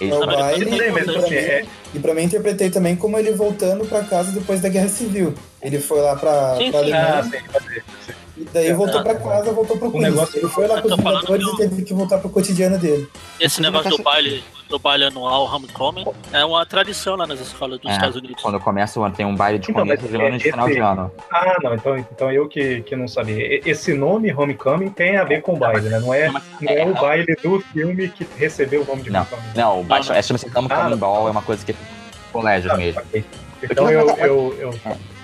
É 0.01 0.15
o 0.15 0.27
baile, 0.27 0.65
e 0.65 0.93
pra, 0.93 1.01
assim, 1.21 1.31
mim, 1.31 1.37
é- 1.37 1.65
e 1.95 1.99
pra 1.99 2.15
mim 2.15 2.23
interpretei 2.23 2.71
também 2.71 2.95
como 2.95 3.19
ele 3.19 3.33
voltando 3.33 3.85
pra 3.85 4.05
casa 4.05 4.31
depois 4.31 4.61
da 4.61 4.69
Guerra 4.69 4.89
Civil. 4.89 5.35
Ele 5.61 5.81
foi 5.81 6.01
lá 6.01 6.15
pra, 6.15 6.57
Sim, 6.57 6.71
pra 6.71 6.81
sim. 6.85 6.93
Ah, 6.93 7.19
Alemanha, 7.19 7.23
sim, 7.25 7.31
ser. 8.07 8.15
e 8.37 8.45
daí 8.53 8.73
voltou 8.73 9.01
Ah. 9.01 9.03
pra 9.03 9.15
casa, 9.17 9.51
voltou 9.53 9.77
pro 9.77 9.99
negócio- 10.01 10.39
Ele 10.39 10.49
foi 10.49 10.69
lá 10.69 10.81
com 10.81 10.89
os 10.89 10.95
que 10.95 11.53
e 11.53 11.57
teve 11.57 11.83
que 11.83 11.93
voltar 11.95 12.19
pro 12.19 12.29
cotidiano 12.31 12.79
dele. 12.79 13.09
Esse 13.41 13.61
negócio 13.61 13.91
do 13.91 14.03
baile, 14.03 14.45
do 14.69 14.79
baile 14.79 15.05
anual 15.05 15.45
Homecoming 15.53 16.05
é 16.33 16.45
uma 16.45 16.65
tradição 16.67 17.17
lá 17.17 17.27
nas 17.27 17.41
escolas 17.41 17.79
dos 17.81 17.91
É, 17.91 17.95
Estados 17.95 18.17
Unidos. 18.17 18.43
Quando 18.43 18.61
começa 18.61 19.01
o 19.01 19.05
ano, 19.05 19.15
tem 19.15 19.25
um 19.25 19.35
baile 19.35 19.59
de 19.59 19.71
Então, 19.71 19.83
começo 19.83 20.07
de 20.07 20.15
ano 20.17 20.27
e 20.27 20.31
de 20.33 20.37
esse- 20.37 20.51
final 20.51 20.69
de 20.69 20.79
ano. 20.79 21.11
Ah, 21.33 21.57
não, 21.63 21.75
então, 21.75 21.97
então 21.99 22.31
eu 22.33 22.47
que, 22.49 22.83
que 22.83 22.95
não 22.95 23.09
sabia. 23.09 23.61
Esse 23.69 23.95
nome 23.95 24.33
Homecoming 24.33 24.91
tem 24.91 25.17
a 25.17 25.25
ver 25.25 25.41
com 25.43 25.55
o 25.55 25.57
baile, 25.57 25.89
né? 25.89 25.99
Não 25.99 26.13
é, 26.13 26.29
não 26.31 26.41
é 26.73 26.85
o 26.87 26.95
baile 26.95 27.35
do 27.43 27.61
filme 27.61 28.09
que 28.09 28.27
recebeu 28.37 28.83
o 28.83 28.85
nome 28.85 29.03
de 29.03 29.11
Não. 29.11 29.21
Homecoming. 29.21 29.43
Não, 29.55 29.81
o 29.81 29.85
baile 29.85 30.07
não. 30.09 30.15
é 30.15 30.23
chama-se 30.23 30.47
Homecoming 30.55 30.93
Ah, 30.93 30.97
Ball, 30.97 31.29
é 31.29 31.31
uma 31.31 31.43
coisa 31.43 31.65
que 31.65 31.75
colégios 32.33 32.73
Ah, 32.73 32.77
mesmo. 32.77 33.01
ok. 33.01 33.25
Então 33.63 33.91
eu, 33.91 34.09
eu, 34.19 34.57
eu, 34.59 34.75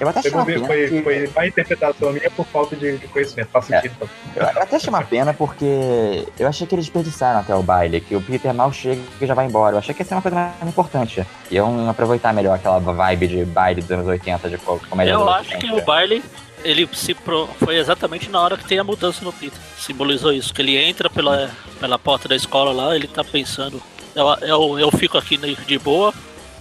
Eu 0.01 0.09
até 0.09 0.19
achei 0.19 0.31
eu 0.31 0.35
uma 0.37 0.45
pena. 0.45 0.67
foi, 0.67 0.89
que- 0.89 1.03
foi 1.03 1.31
má 1.35 1.47
interpretação 1.47 2.13
minha 2.13 2.31
por 2.31 2.45
falta 2.47 2.75
de, 2.75 2.97
de 2.99 3.07
conhecimento. 3.09 3.49
Faz 3.51 3.71
É. 3.71 3.81
sentido. 3.81 3.95
então. 4.31 4.51
Eu 4.55 4.63
até 4.63 4.77
achei 4.77 4.89
uma 4.89 5.03
pena 5.03 5.33
porque 5.33 6.25
eu 6.39 6.49
achei 6.49 6.67
que 6.67 6.75
eles 6.75 6.87
desperdiçaram 6.87 7.41
até 7.41 7.55
o 7.55 7.63
baile, 7.63 8.01
que 8.01 8.17
o 8.17 8.21
Peter 8.21 8.53
mal 8.53 8.73
chega 8.73 9.01
e 9.21 9.27
já 9.27 9.35
vai 9.35 9.47
embora. 9.47 9.75
Eu 9.75 9.79
achei 9.79 9.95
que 9.95 10.03
ia 10.03 10.07
ser 10.07 10.15
uma 10.15 10.23
coisa 10.23 10.37
mais 10.37 10.69
importante. 10.69 11.25
Iam 11.51 11.89
aproveitar 11.89 12.33
melhor 12.35 12.55
aquela 12.57 12.79
vibe 12.81 13.29
de 13.29 13.45
baile 13.45 13.81
dos 13.81 13.91
anos 13.91 14.07
80, 14.07 14.51
de 14.51 14.59
co- 14.59 14.81
comédia 14.91 15.13
Eu 15.13 15.29
acho 15.29 15.51
que 15.51 15.67
80. 15.67 15.83
o 15.83 15.85
baile 15.85 16.23
ele 16.65 16.89
se 16.95 17.13
pro... 17.15 17.47
foi 17.59 17.77
exatamente 17.77 18.31
na 18.31 18.41
hora 18.41 18.57
que 18.57 18.65
tem 18.65 18.79
a 18.79 18.85
mudança 18.85 19.23
no 19.25 19.33
Peter. 19.33 19.59
Simbolizou 19.79 20.33
isso, 20.33 20.53
que 20.53 20.63
ele 20.63 20.77
entra 20.77 21.11
pela, 21.11 21.51
pela 21.79 21.99
porta 21.99 22.27
da 22.27 22.35
escola 22.35 22.73
lá, 22.73 22.97
ele 22.97 23.07
tá 23.07 23.23
pensando, 23.23 23.83
eu, 24.15 24.27
eu, 24.41 24.79
eu 24.79 24.91
fico 24.91 25.19
aqui 25.19 25.37
de 25.37 25.79
boa 25.79 26.13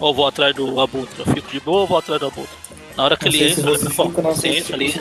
ou 0.04 0.14
vou 0.14 0.28
atrás 0.28 0.54
do 0.54 0.80
Abutre? 0.82 1.20
Eu 1.20 1.26
fico 1.34 1.50
de 1.50 1.60
boa 1.60 1.82
ou 1.82 1.88
vou 1.88 1.98
atrás 1.98 2.20
do 2.20 2.28
Abutre? 2.28 2.56
Na 2.98 3.06
hora 3.06 3.18
que 3.18 3.28
ele 3.28 3.52
entra, 3.52 3.64
você 3.72 3.86
ele 3.86 3.94
fala, 3.94 4.10
fica, 4.10 4.22
não 4.22 4.36
você 4.36 4.48
entra 4.50 4.76
ali, 4.76 4.94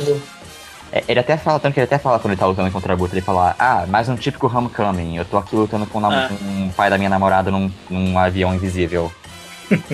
É, 0.93 1.03
ele 1.09 1.19
até 1.21 1.37
fala, 1.37 1.59
tanto 1.59 1.75
que 1.75 1.81
ele 1.81 1.85
até 1.85 1.99
fala 1.99 2.19
quando 2.19 2.33
ele 2.33 2.41
tá 2.41 2.47
lutando 2.47 2.71
contra 2.71 2.93
a 2.93 2.97
Guta, 2.97 3.15
ele 3.15 3.21
fala, 3.21 3.55
ah, 3.59 3.85
mais 3.89 4.09
um 4.09 4.15
típico 4.17 4.47
homecoming, 4.47 5.17
eu 5.17 5.25
tô 5.25 5.37
aqui 5.39 5.57
lutando 5.57 5.87
com 5.87 5.99
o 5.99 6.01
nam- 6.01 6.13
É. 6.15 6.29
um 6.45 6.71
pai 6.71 6.89
da 6.89 6.97
minha 6.97 7.11
namorada 7.11 7.51
num, 7.51 7.71
num 7.91 8.19
avião 8.19 8.55
invisível. 8.55 9.11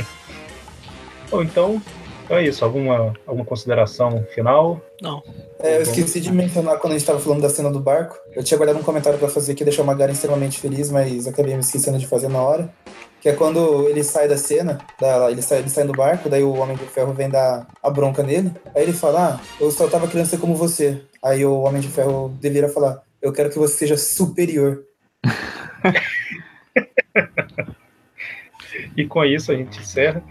Bom, 1.30 1.42
então, 1.42 1.82
então 2.24 2.36
é 2.36 2.44
isso. 2.44 2.64
Alguma, 2.64 3.12
alguma 3.26 3.44
consideração 3.44 4.24
final? 4.34 4.80
não. 5.00 5.22
É, 5.60 5.78
eu 5.78 5.82
esqueci 5.82 6.20
de 6.20 6.30
mencionar 6.30 6.78
quando 6.78 6.92
a 6.92 6.98
gente 6.98 7.06
tava 7.06 7.18
falando 7.18 7.40
da 7.42 7.50
cena 7.50 7.68
do 7.68 7.80
barco. 7.80 8.16
Eu 8.32 8.44
tinha 8.44 8.56
guardado 8.56 8.78
um 8.78 8.82
comentário 8.84 9.18
pra 9.18 9.28
fazer 9.28 9.56
que 9.56 9.64
deixar 9.64 9.82
o 9.82 9.84
Magaren 9.84 10.12
extremamente 10.12 10.60
feliz, 10.60 10.88
mas 10.88 11.26
acabei 11.26 11.52
me 11.54 11.60
esquecendo 11.60 11.98
de 11.98 12.06
fazer 12.06 12.28
na 12.28 12.40
hora. 12.40 12.70
Que 13.20 13.30
é 13.30 13.32
quando 13.32 13.88
ele 13.88 14.04
sai 14.04 14.28
da 14.28 14.36
cena, 14.36 14.78
da, 15.00 15.30
ele, 15.30 15.42
sai, 15.42 15.58
ele 15.58 15.68
sai 15.68 15.84
do 15.84 15.92
barco, 15.92 16.28
daí 16.28 16.44
o 16.44 16.54
Homem 16.54 16.76
de 16.76 16.84
Ferro 16.84 17.12
vem 17.12 17.28
dar 17.28 17.66
a 17.82 17.90
bronca 17.90 18.22
nele. 18.22 18.52
Aí 18.74 18.82
ele 18.82 18.92
fala, 18.92 19.34
ah, 19.34 19.40
eu 19.60 19.70
só 19.70 19.88
tava 19.88 20.06
querendo 20.06 20.26
ser 20.26 20.38
como 20.38 20.54
você. 20.54 21.02
Aí 21.22 21.44
o 21.44 21.60
Homem 21.60 21.80
de 21.80 21.88
Ferro 21.88 22.28
deveria 22.40 22.68
falar, 22.68 23.02
eu 23.20 23.32
quero 23.32 23.50
que 23.50 23.58
você 23.58 23.74
seja 23.74 23.96
superior. 23.96 24.84
E 28.96 29.06
com 29.06 29.24
isso 29.24 29.52
a 29.52 29.56
gente 29.56 29.78
encerra. 29.78 30.22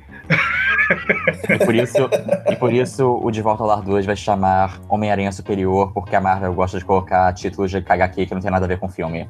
E 1.50 1.66
por 1.66 1.76
isso, 1.76 2.10
e 2.50 2.56
por 2.56 2.74
isso 2.74 3.20
o 3.22 3.32
De 3.32 3.42
Volta 3.42 3.64
ao 3.64 3.68
Lar 3.68 3.82
2 3.82 4.06
vai 4.06 4.16
chamar 4.16 4.82
Homem-Aranha 4.90 5.32
Superior, 5.32 5.92
porque 5.94 6.16
a 6.16 6.22
Marvel 6.22 6.54
gosta 6.54 6.80
de 6.80 6.86
colocar 6.86 7.34
títulos 7.34 7.72
de 7.72 7.78
HQ 7.78 8.26
que 8.26 8.34
não 8.34 8.42
tem 8.42 8.52
nada 8.52 8.66
a 8.66 8.68
ver 8.68 8.80
com 8.80 8.88
o 8.88 8.90
filme. 8.90 9.30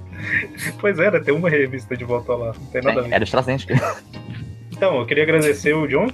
Pois 0.80 0.98
é, 0.98 1.10
né, 1.10 1.20
tem 1.20 1.34
uma 1.34 1.48
revista 1.48 1.96
de 1.96 2.04
volta 2.04 2.34
lá. 2.34 2.52
Não 2.58 2.66
tem 2.66 2.82
nada 2.82 3.00
a 3.00 3.02
ver. 3.04 3.12
Era 3.12 3.24
extravagante. 3.24 3.66
Então, 4.72 4.98
eu 4.98 5.06
queria 5.06 5.24
agradecer 5.24 5.74
o 5.74 5.86
John, 5.86 6.08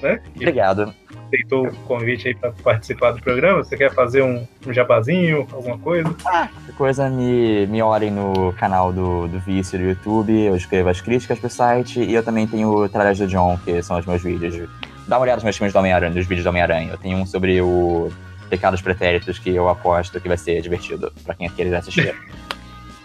né? 0.00 0.20
Obrigado. 0.36 0.94
aceitou 1.26 1.66
o 1.66 1.72
convite 1.88 2.28
aí 2.28 2.34
para 2.34 2.52
participar 2.52 3.12
do 3.12 3.20
programa. 3.20 3.64
Você 3.64 3.76
quer 3.76 3.92
fazer 3.92 4.22
um, 4.22 4.46
um 4.66 4.72
jabazinho, 4.72 5.46
alguma 5.52 5.78
coisa? 5.78 6.08
Qualquer 6.22 6.74
coisa, 6.76 7.10
me, 7.10 7.66
me 7.66 7.82
olhem 7.82 8.10
no 8.10 8.52
canal 8.54 8.92
do, 8.92 9.26
do 9.28 9.40
Vício 9.40 9.78
do 9.78 9.84
YouTube, 9.84 10.32
eu 10.32 10.54
escrevo 10.54 10.88
as 10.88 11.00
críticas 11.00 11.38
pro 11.38 11.48
site 11.48 12.00
e 12.00 12.14
eu 12.14 12.22
também 12.22 12.46
tenho 12.46 12.68
o 12.68 12.88
Trabalhos 12.88 13.18
do 13.18 13.26
John, 13.26 13.58
que 13.64 13.82
são 13.82 13.98
os 13.98 14.06
meus 14.06 14.22
vídeos. 14.22 14.68
Dá 15.08 15.16
uma 15.16 15.22
olhada 15.22 15.36
nos 15.36 15.44
meus 15.44 15.56
filmes 15.56 15.72
do 15.72 15.78
Homem-Aranha, 15.78 16.14
nos 16.14 16.26
vídeos 16.26 16.44
do 16.44 16.50
Homem-Aranha. 16.50 16.90
Eu 16.92 16.98
tenho 16.98 17.18
um 17.18 17.26
sobre 17.26 17.60
o 17.60 18.10
Pecados 18.48 18.82
Pretéritos 18.82 19.38
que 19.38 19.50
eu 19.50 19.68
aposto 19.68 20.20
que 20.20 20.28
vai 20.28 20.36
ser 20.36 20.60
divertido 20.60 21.12
pra 21.24 21.34
quem 21.34 21.48
querer 21.48 21.74
assistir. 21.74 22.14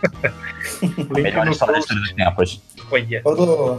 Link 0.82 1.10
Melhor 1.22 1.46
no 1.46 1.52
história 1.52 1.74
de 1.76 1.80
post. 1.82 1.88
todos 1.96 2.10
os 2.10 2.14
tempos. 2.16 2.62
Olha. 2.92 3.22
Todo, 3.24 3.78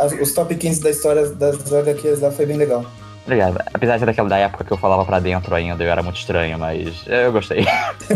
as- 0.00 0.12
os 0.20 0.32
top 0.32 0.54
15 0.54 0.80
da 0.82 0.90
história 0.90 1.26
das 1.30 1.72
HQs 1.72 2.20
lá 2.20 2.30
foi 2.30 2.46
bem 2.46 2.56
legal. 2.56 2.84
Obrigado. 3.24 3.58
Apesar 3.74 3.94
de 3.94 4.00
ser 4.00 4.06
daquela 4.06 4.28
da 4.28 4.38
época 4.38 4.64
que 4.64 4.72
eu 4.72 4.76
falava 4.76 5.04
pra 5.04 5.18
dentro 5.18 5.54
ainda, 5.54 5.82
eu 5.82 5.90
era 5.90 6.02
muito 6.02 6.16
estranho, 6.18 6.58
mas 6.58 7.02
eu 7.06 7.32
gostei. 7.32 7.66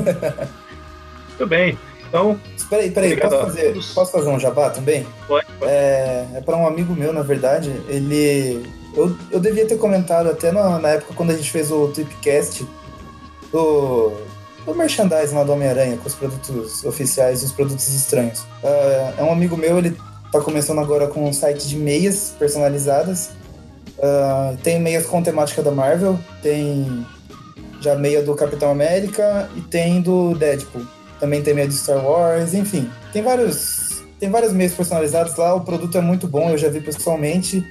Tudo 1.36 1.48
bem. 1.48 1.78
Então, 2.08 2.38
Espera 2.56 2.82
aí, 2.82 2.90
peraí, 2.90 3.16
posso 3.16 3.34
a 3.36 3.40
fazer, 3.44 3.72
posso 3.94 4.12
fazer 4.12 4.28
um 4.30 4.38
jabá 4.38 4.70
também? 4.70 5.06
pode, 5.28 5.46
pode. 5.58 5.70
É, 5.70 6.26
é 6.34 6.40
para 6.40 6.56
um 6.56 6.66
amigo 6.66 6.92
meu, 6.94 7.12
na 7.12 7.22
verdade. 7.22 7.70
Ele. 7.88 8.64
Eu, 8.94 9.16
eu 9.30 9.38
devia 9.40 9.66
ter 9.66 9.78
comentado 9.78 10.28
até 10.28 10.50
na, 10.50 10.78
na 10.80 10.88
época 10.90 11.14
quando 11.14 11.30
a 11.30 11.36
gente 11.36 11.48
fez 11.50 11.70
o 11.70 11.86
Tripcast 11.88 12.66
do, 13.52 14.12
do 14.72 14.78
merchandising 14.78 15.34
lá 15.34 15.44
do 15.44 15.52
Homem-Aranha, 15.52 15.96
com 15.96 16.06
os 16.06 16.14
produtos 16.14 16.84
oficiais 16.84 17.42
e 17.42 17.46
os 17.46 17.52
produtos 17.52 17.88
estranhos. 17.88 18.44
É, 18.62 19.14
é 19.18 19.22
um 19.22 19.32
amigo 19.32 19.56
meu, 19.56 19.78
ele 19.78 19.96
tá 20.32 20.40
começando 20.40 20.78
agora 20.78 21.08
com 21.08 21.28
um 21.28 21.32
site 21.32 21.68
de 21.68 21.76
meias 21.76 22.34
personalizadas. 22.38 23.30
Ah, 24.02 24.54
tem 24.62 24.80
meias 24.80 25.06
com 25.06 25.22
temática 25.22 25.62
da 25.62 25.70
Marvel, 25.70 26.18
tem 26.42 27.06
já 27.80 27.94
meia 27.94 28.22
do 28.22 28.34
Capitão 28.34 28.70
América 28.70 29.48
e 29.56 29.60
tem 29.62 30.00
do 30.00 30.34
Deadpool. 30.34 30.86
Também 31.18 31.42
tem 31.42 31.52
meia 31.52 31.68
de 31.68 31.74
Star 31.74 32.04
Wars, 32.04 32.54
enfim. 32.54 32.88
Tem 33.12 33.22
vários. 33.22 33.90
Tem 34.18 34.30
várias 34.30 34.52
meias 34.52 34.74
personalizadas 34.74 35.34
lá, 35.36 35.54
o 35.54 35.62
produto 35.62 35.96
é 35.96 36.00
muito 36.02 36.28
bom, 36.28 36.50
eu 36.50 36.58
já 36.58 36.68
vi 36.68 36.80
pessoalmente. 36.80 37.64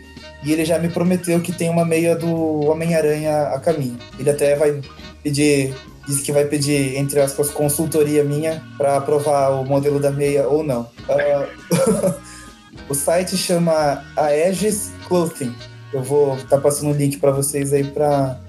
E 0.44 0.52
ele 0.52 0.66
já 0.66 0.80
me 0.80 0.90
prometeu 0.90 1.40
que 1.42 1.52
tem 1.52 1.70
uma 1.70 1.86
meia 1.86 2.16
do 2.16 2.66
Homem-Aranha 2.66 3.50
a 3.50 3.60
caminho. 3.60 3.98
Ele 4.18 4.30
até 4.30 4.56
vai 4.56 4.82
pedir. 5.22 5.76
Disse 6.10 6.23
que 6.23 6.31
vai 6.31 6.45
pedir, 6.45 6.98
entre 6.98 7.19
aspas, 7.19 7.52
consultoria 7.52 8.23
minha 8.23 8.64
para 8.80 8.98
aprovar 8.98 9.52
o 9.52 9.64
modelo 9.64 9.99
da 9.99 10.10
meia 10.10 10.48
ou 10.48 10.64
não. 10.64 10.90
Ah, 11.07 12.15
o 12.90 12.95
site 12.95 13.38
chama 13.38 14.03
Aegis 14.18 14.91
Clothing. 15.07 15.53
Eu 15.94 16.02
vou 16.02 16.36
estar 16.36 16.57
passando 16.57 16.90
o 16.90 16.98
link 16.98 17.18
para 17.18 17.30
vocês 17.30 17.72
aí 17.73 17.84
para 17.84 18.40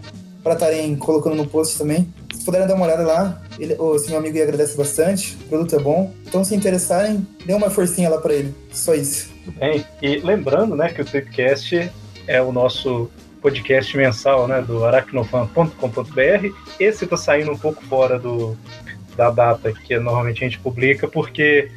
estarem 0.43 0.97
colocando 0.97 1.37
no 1.37 1.47
post 1.47 1.77
também. 1.77 2.09
Se 2.35 2.47
puderem 2.47 2.67
dar 2.67 2.77
uma 2.77 2.87
olhada 2.87 3.03
lá, 3.03 3.43
ele, 3.59 3.75
o 3.79 3.95
esse 3.95 4.09
meu 4.09 4.19
amigo 4.19 4.39
ia 4.39 4.45
agradecer 4.45 4.79
bastante, 4.79 5.37
o 5.45 5.49
produto 5.51 5.77
é 5.77 5.81
bom. 5.81 6.15
Então, 6.27 6.43
se 6.43 6.57
interessarem, 6.57 7.27
dê 7.45 7.53
uma 7.53 7.69
forcinha 7.69 8.09
lá 8.09 8.17
para 8.17 8.33
ele. 8.33 8.55
Só 8.73 8.95
isso. 8.95 9.29
Bem. 9.59 9.85
E 10.01 10.17
lembrando, 10.21 10.75
né, 10.75 10.89
que 10.89 11.03
o 11.03 11.05
Tripcast 11.05 11.93
é 12.27 12.41
o 12.41 12.53
nosso 12.53 13.11
podcast 13.41 13.97
mensal 13.97 14.47
né, 14.47 14.61
do 14.63 14.85
aracnofan.com.br. 14.85 16.55
Esse 16.79 17.05
está 17.05 17.17
saindo 17.17 17.53
um 17.53 17.59
pouco 17.59 17.85
fora 17.85 18.19
do, 18.19 18.57
da 19.17 19.31
data 19.31 19.73
que 19.73 19.99
normalmente 19.99 20.45
a 20.45 20.49
gente 20.49 20.59
publica, 20.59 21.09
porque 21.09 21.71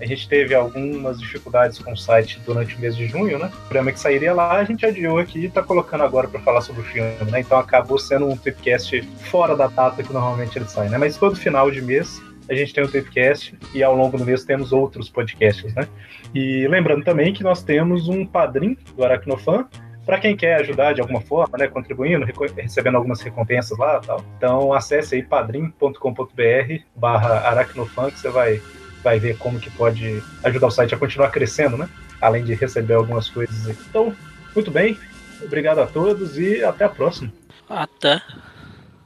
a 0.00 0.06
gente 0.06 0.26
teve 0.28 0.54
algumas 0.54 1.20
dificuldades 1.20 1.78
com 1.78 1.92
o 1.92 1.96
site 1.96 2.40
durante 2.46 2.74
o 2.74 2.80
mês 2.80 2.96
de 2.96 3.06
junho, 3.06 3.38
né? 3.38 3.46
O 3.52 3.60
programa 3.62 3.92
que 3.92 4.00
sairia 4.00 4.32
lá, 4.32 4.52
a 4.52 4.64
gente 4.64 4.84
adiou 4.86 5.18
aqui 5.18 5.40
e 5.40 5.44
está 5.44 5.62
colocando 5.62 6.02
agora 6.02 6.26
para 6.26 6.40
falar 6.40 6.62
sobre 6.62 6.80
o 6.80 6.84
filme, 6.84 7.12
né? 7.30 7.40
Então 7.40 7.58
acabou 7.58 7.98
sendo 7.98 8.26
um 8.26 8.36
podcast 8.36 9.02
fora 9.30 9.54
da 9.54 9.66
data 9.66 10.02
que 10.02 10.12
normalmente 10.12 10.56
ele 10.56 10.64
sai, 10.66 10.88
né? 10.88 10.96
Mas 10.96 11.18
todo 11.18 11.36
final 11.36 11.70
de 11.70 11.82
mês 11.82 12.20
a 12.48 12.54
gente 12.54 12.72
tem 12.74 12.82
o 12.82 12.90
Tapecast 12.90 13.54
e 13.74 13.82
ao 13.82 13.94
longo 13.94 14.16
do 14.16 14.24
mês 14.24 14.42
temos 14.44 14.72
outros 14.72 15.08
podcasts, 15.08 15.72
né? 15.74 15.86
E 16.34 16.66
lembrando 16.66 17.04
também 17.04 17.32
que 17.32 17.42
nós 17.42 17.62
temos 17.62 18.08
um 18.08 18.24
padrinho 18.24 18.76
do 18.96 19.04
Aracnofan, 19.04 19.68
para 20.10 20.18
quem 20.18 20.36
quer 20.36 20.56
ajudar 20.56 20.92
de 20.92 21.00
alguma 21.00 21.20
forma, 21.20 21.56
né, 21.56 21.68
contribuindo, 21.68 22.26
recebendo 22.56 22.96
algumas 22.96 23.20
recompensas 23.20 23.78
lá 23.78 24.00
tal. 24.00 24.20
Então 24.36 24.72
acesse 24.72 25.14
aí 25.14 25.22
padrim.com.br 25.22 26.82
barra 26.96 27.48
aracnofan 27.48 28.10
que 28.10 28.18
você 28.18 28.28
vai, 28.28 28.60
vai 29.04 29.20
ver 29.20 29.38
como 29.38 29.60
que 29.60 29.70
pode 29.70 30.20
ajudar 30.42 30.66
o 30.66 30.70
site 30.72 30.96
a 30.96 30.98
continuar 30.98 31.30
crescendo, 31.30 31.76
né? 31.76 31.88
Além 32.20 32.42
de 32.42 32.54
receber 32.54 32.94
algumas 32.94 33.28
coisas 33.28 33.68
aí. 33.68 33.76
Então, 33.88 34.12
muito 34.52 34.72
bem. 34.72 34.98
Obrigado 35.44 35.78
a 35.78 35.86
todos 35.86 36.36
e 36.36 36.64
até 36.64 36.86
a 36.86 36.88
próxima. 36.88 37.32
Até. 37.68 38.20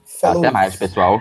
Falou. 0.06 0.42
Até 0.42 0.50
mais, 0.50 0.74
pessoal. 0.74 1.20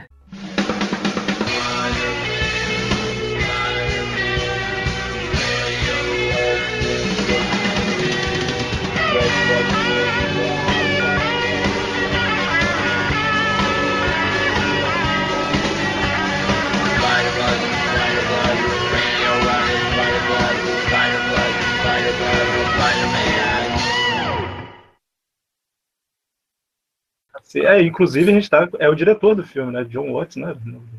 É, 27.56 27.82
inclusive 27.82 28.32
a 28.32 28.34
gente 28.34 28.50
tá. 28.50 28.68
É 28.80 28.90
o 28.90 28.96
diretor 28.96 29.36
do 29.36 29.44
filme, 29.44 29.72
né? 29.72 29.84
John 29.86 30.12
Watts, 30.14 30.38
né? 30.38 30.56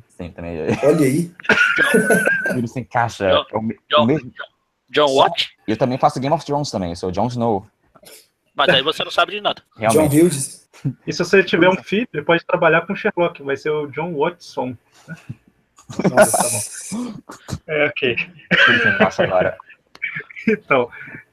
Sim, 0.09 0.31
também. 0.31 0.59
Olha 0.83 1.05
aí. 1.07 1.31
Ele 2.57 2.69
se 2.69 2.81
encaixa. 2.81 3.29
John- 3.29 3.45
é 3.53 3.57
o 3.57 3.75
John, 3.91 4.03
o 4.03 4.07
mesmo- 4.07 4.33
John 4.91 5.15
Watt? 5.17 5.49
E 5.67 5.73
eu 5.73 5.77
também 5.77 5.99
faço 5.99 6.21
Game 6.21 6.35
of 6.35 6.45
Thrones 6.45 6.71
também, 6.71 6.91
eu 6.91 6.97
sou 6.97 7.11
Jon 7.11 7.27
Snow. 7.27 7.67
Mas 8.55 8.69
aí 8.69 8.83
você 8.83 9.03
não 9.03 9.11
sabe 9.11 9.33
de 9.33 9.41
nada. 9.41 9.63
John 9.77 9.89
Realmente. 9.91 10.21
Hughes. 10.23 10.69
E 11.07 11.13
se 11.13 11.19
você 11.19 11.43
tiver 11.43 11.69
um 11.69 11.83
filho, 11.83 12.07
ele 12.13 12.23
pode 12.25 12.45
trabalhar 12.47 12.83
com 12.87 12.95
Sherlock, 12.95 13.43
vai 13.43 13.57
ser 13.57 13.71
o 13.71 13.87
John 13.89 14.15
Watson. 14.15 14.77
Nossa, 16.11 16.39
tá 16.39 16.99
bom. 16.99 17.15
É, 17.67 17.87
ok. 17.87 18.17
Agora. 19.19 19.57
Então, 20.47 20.89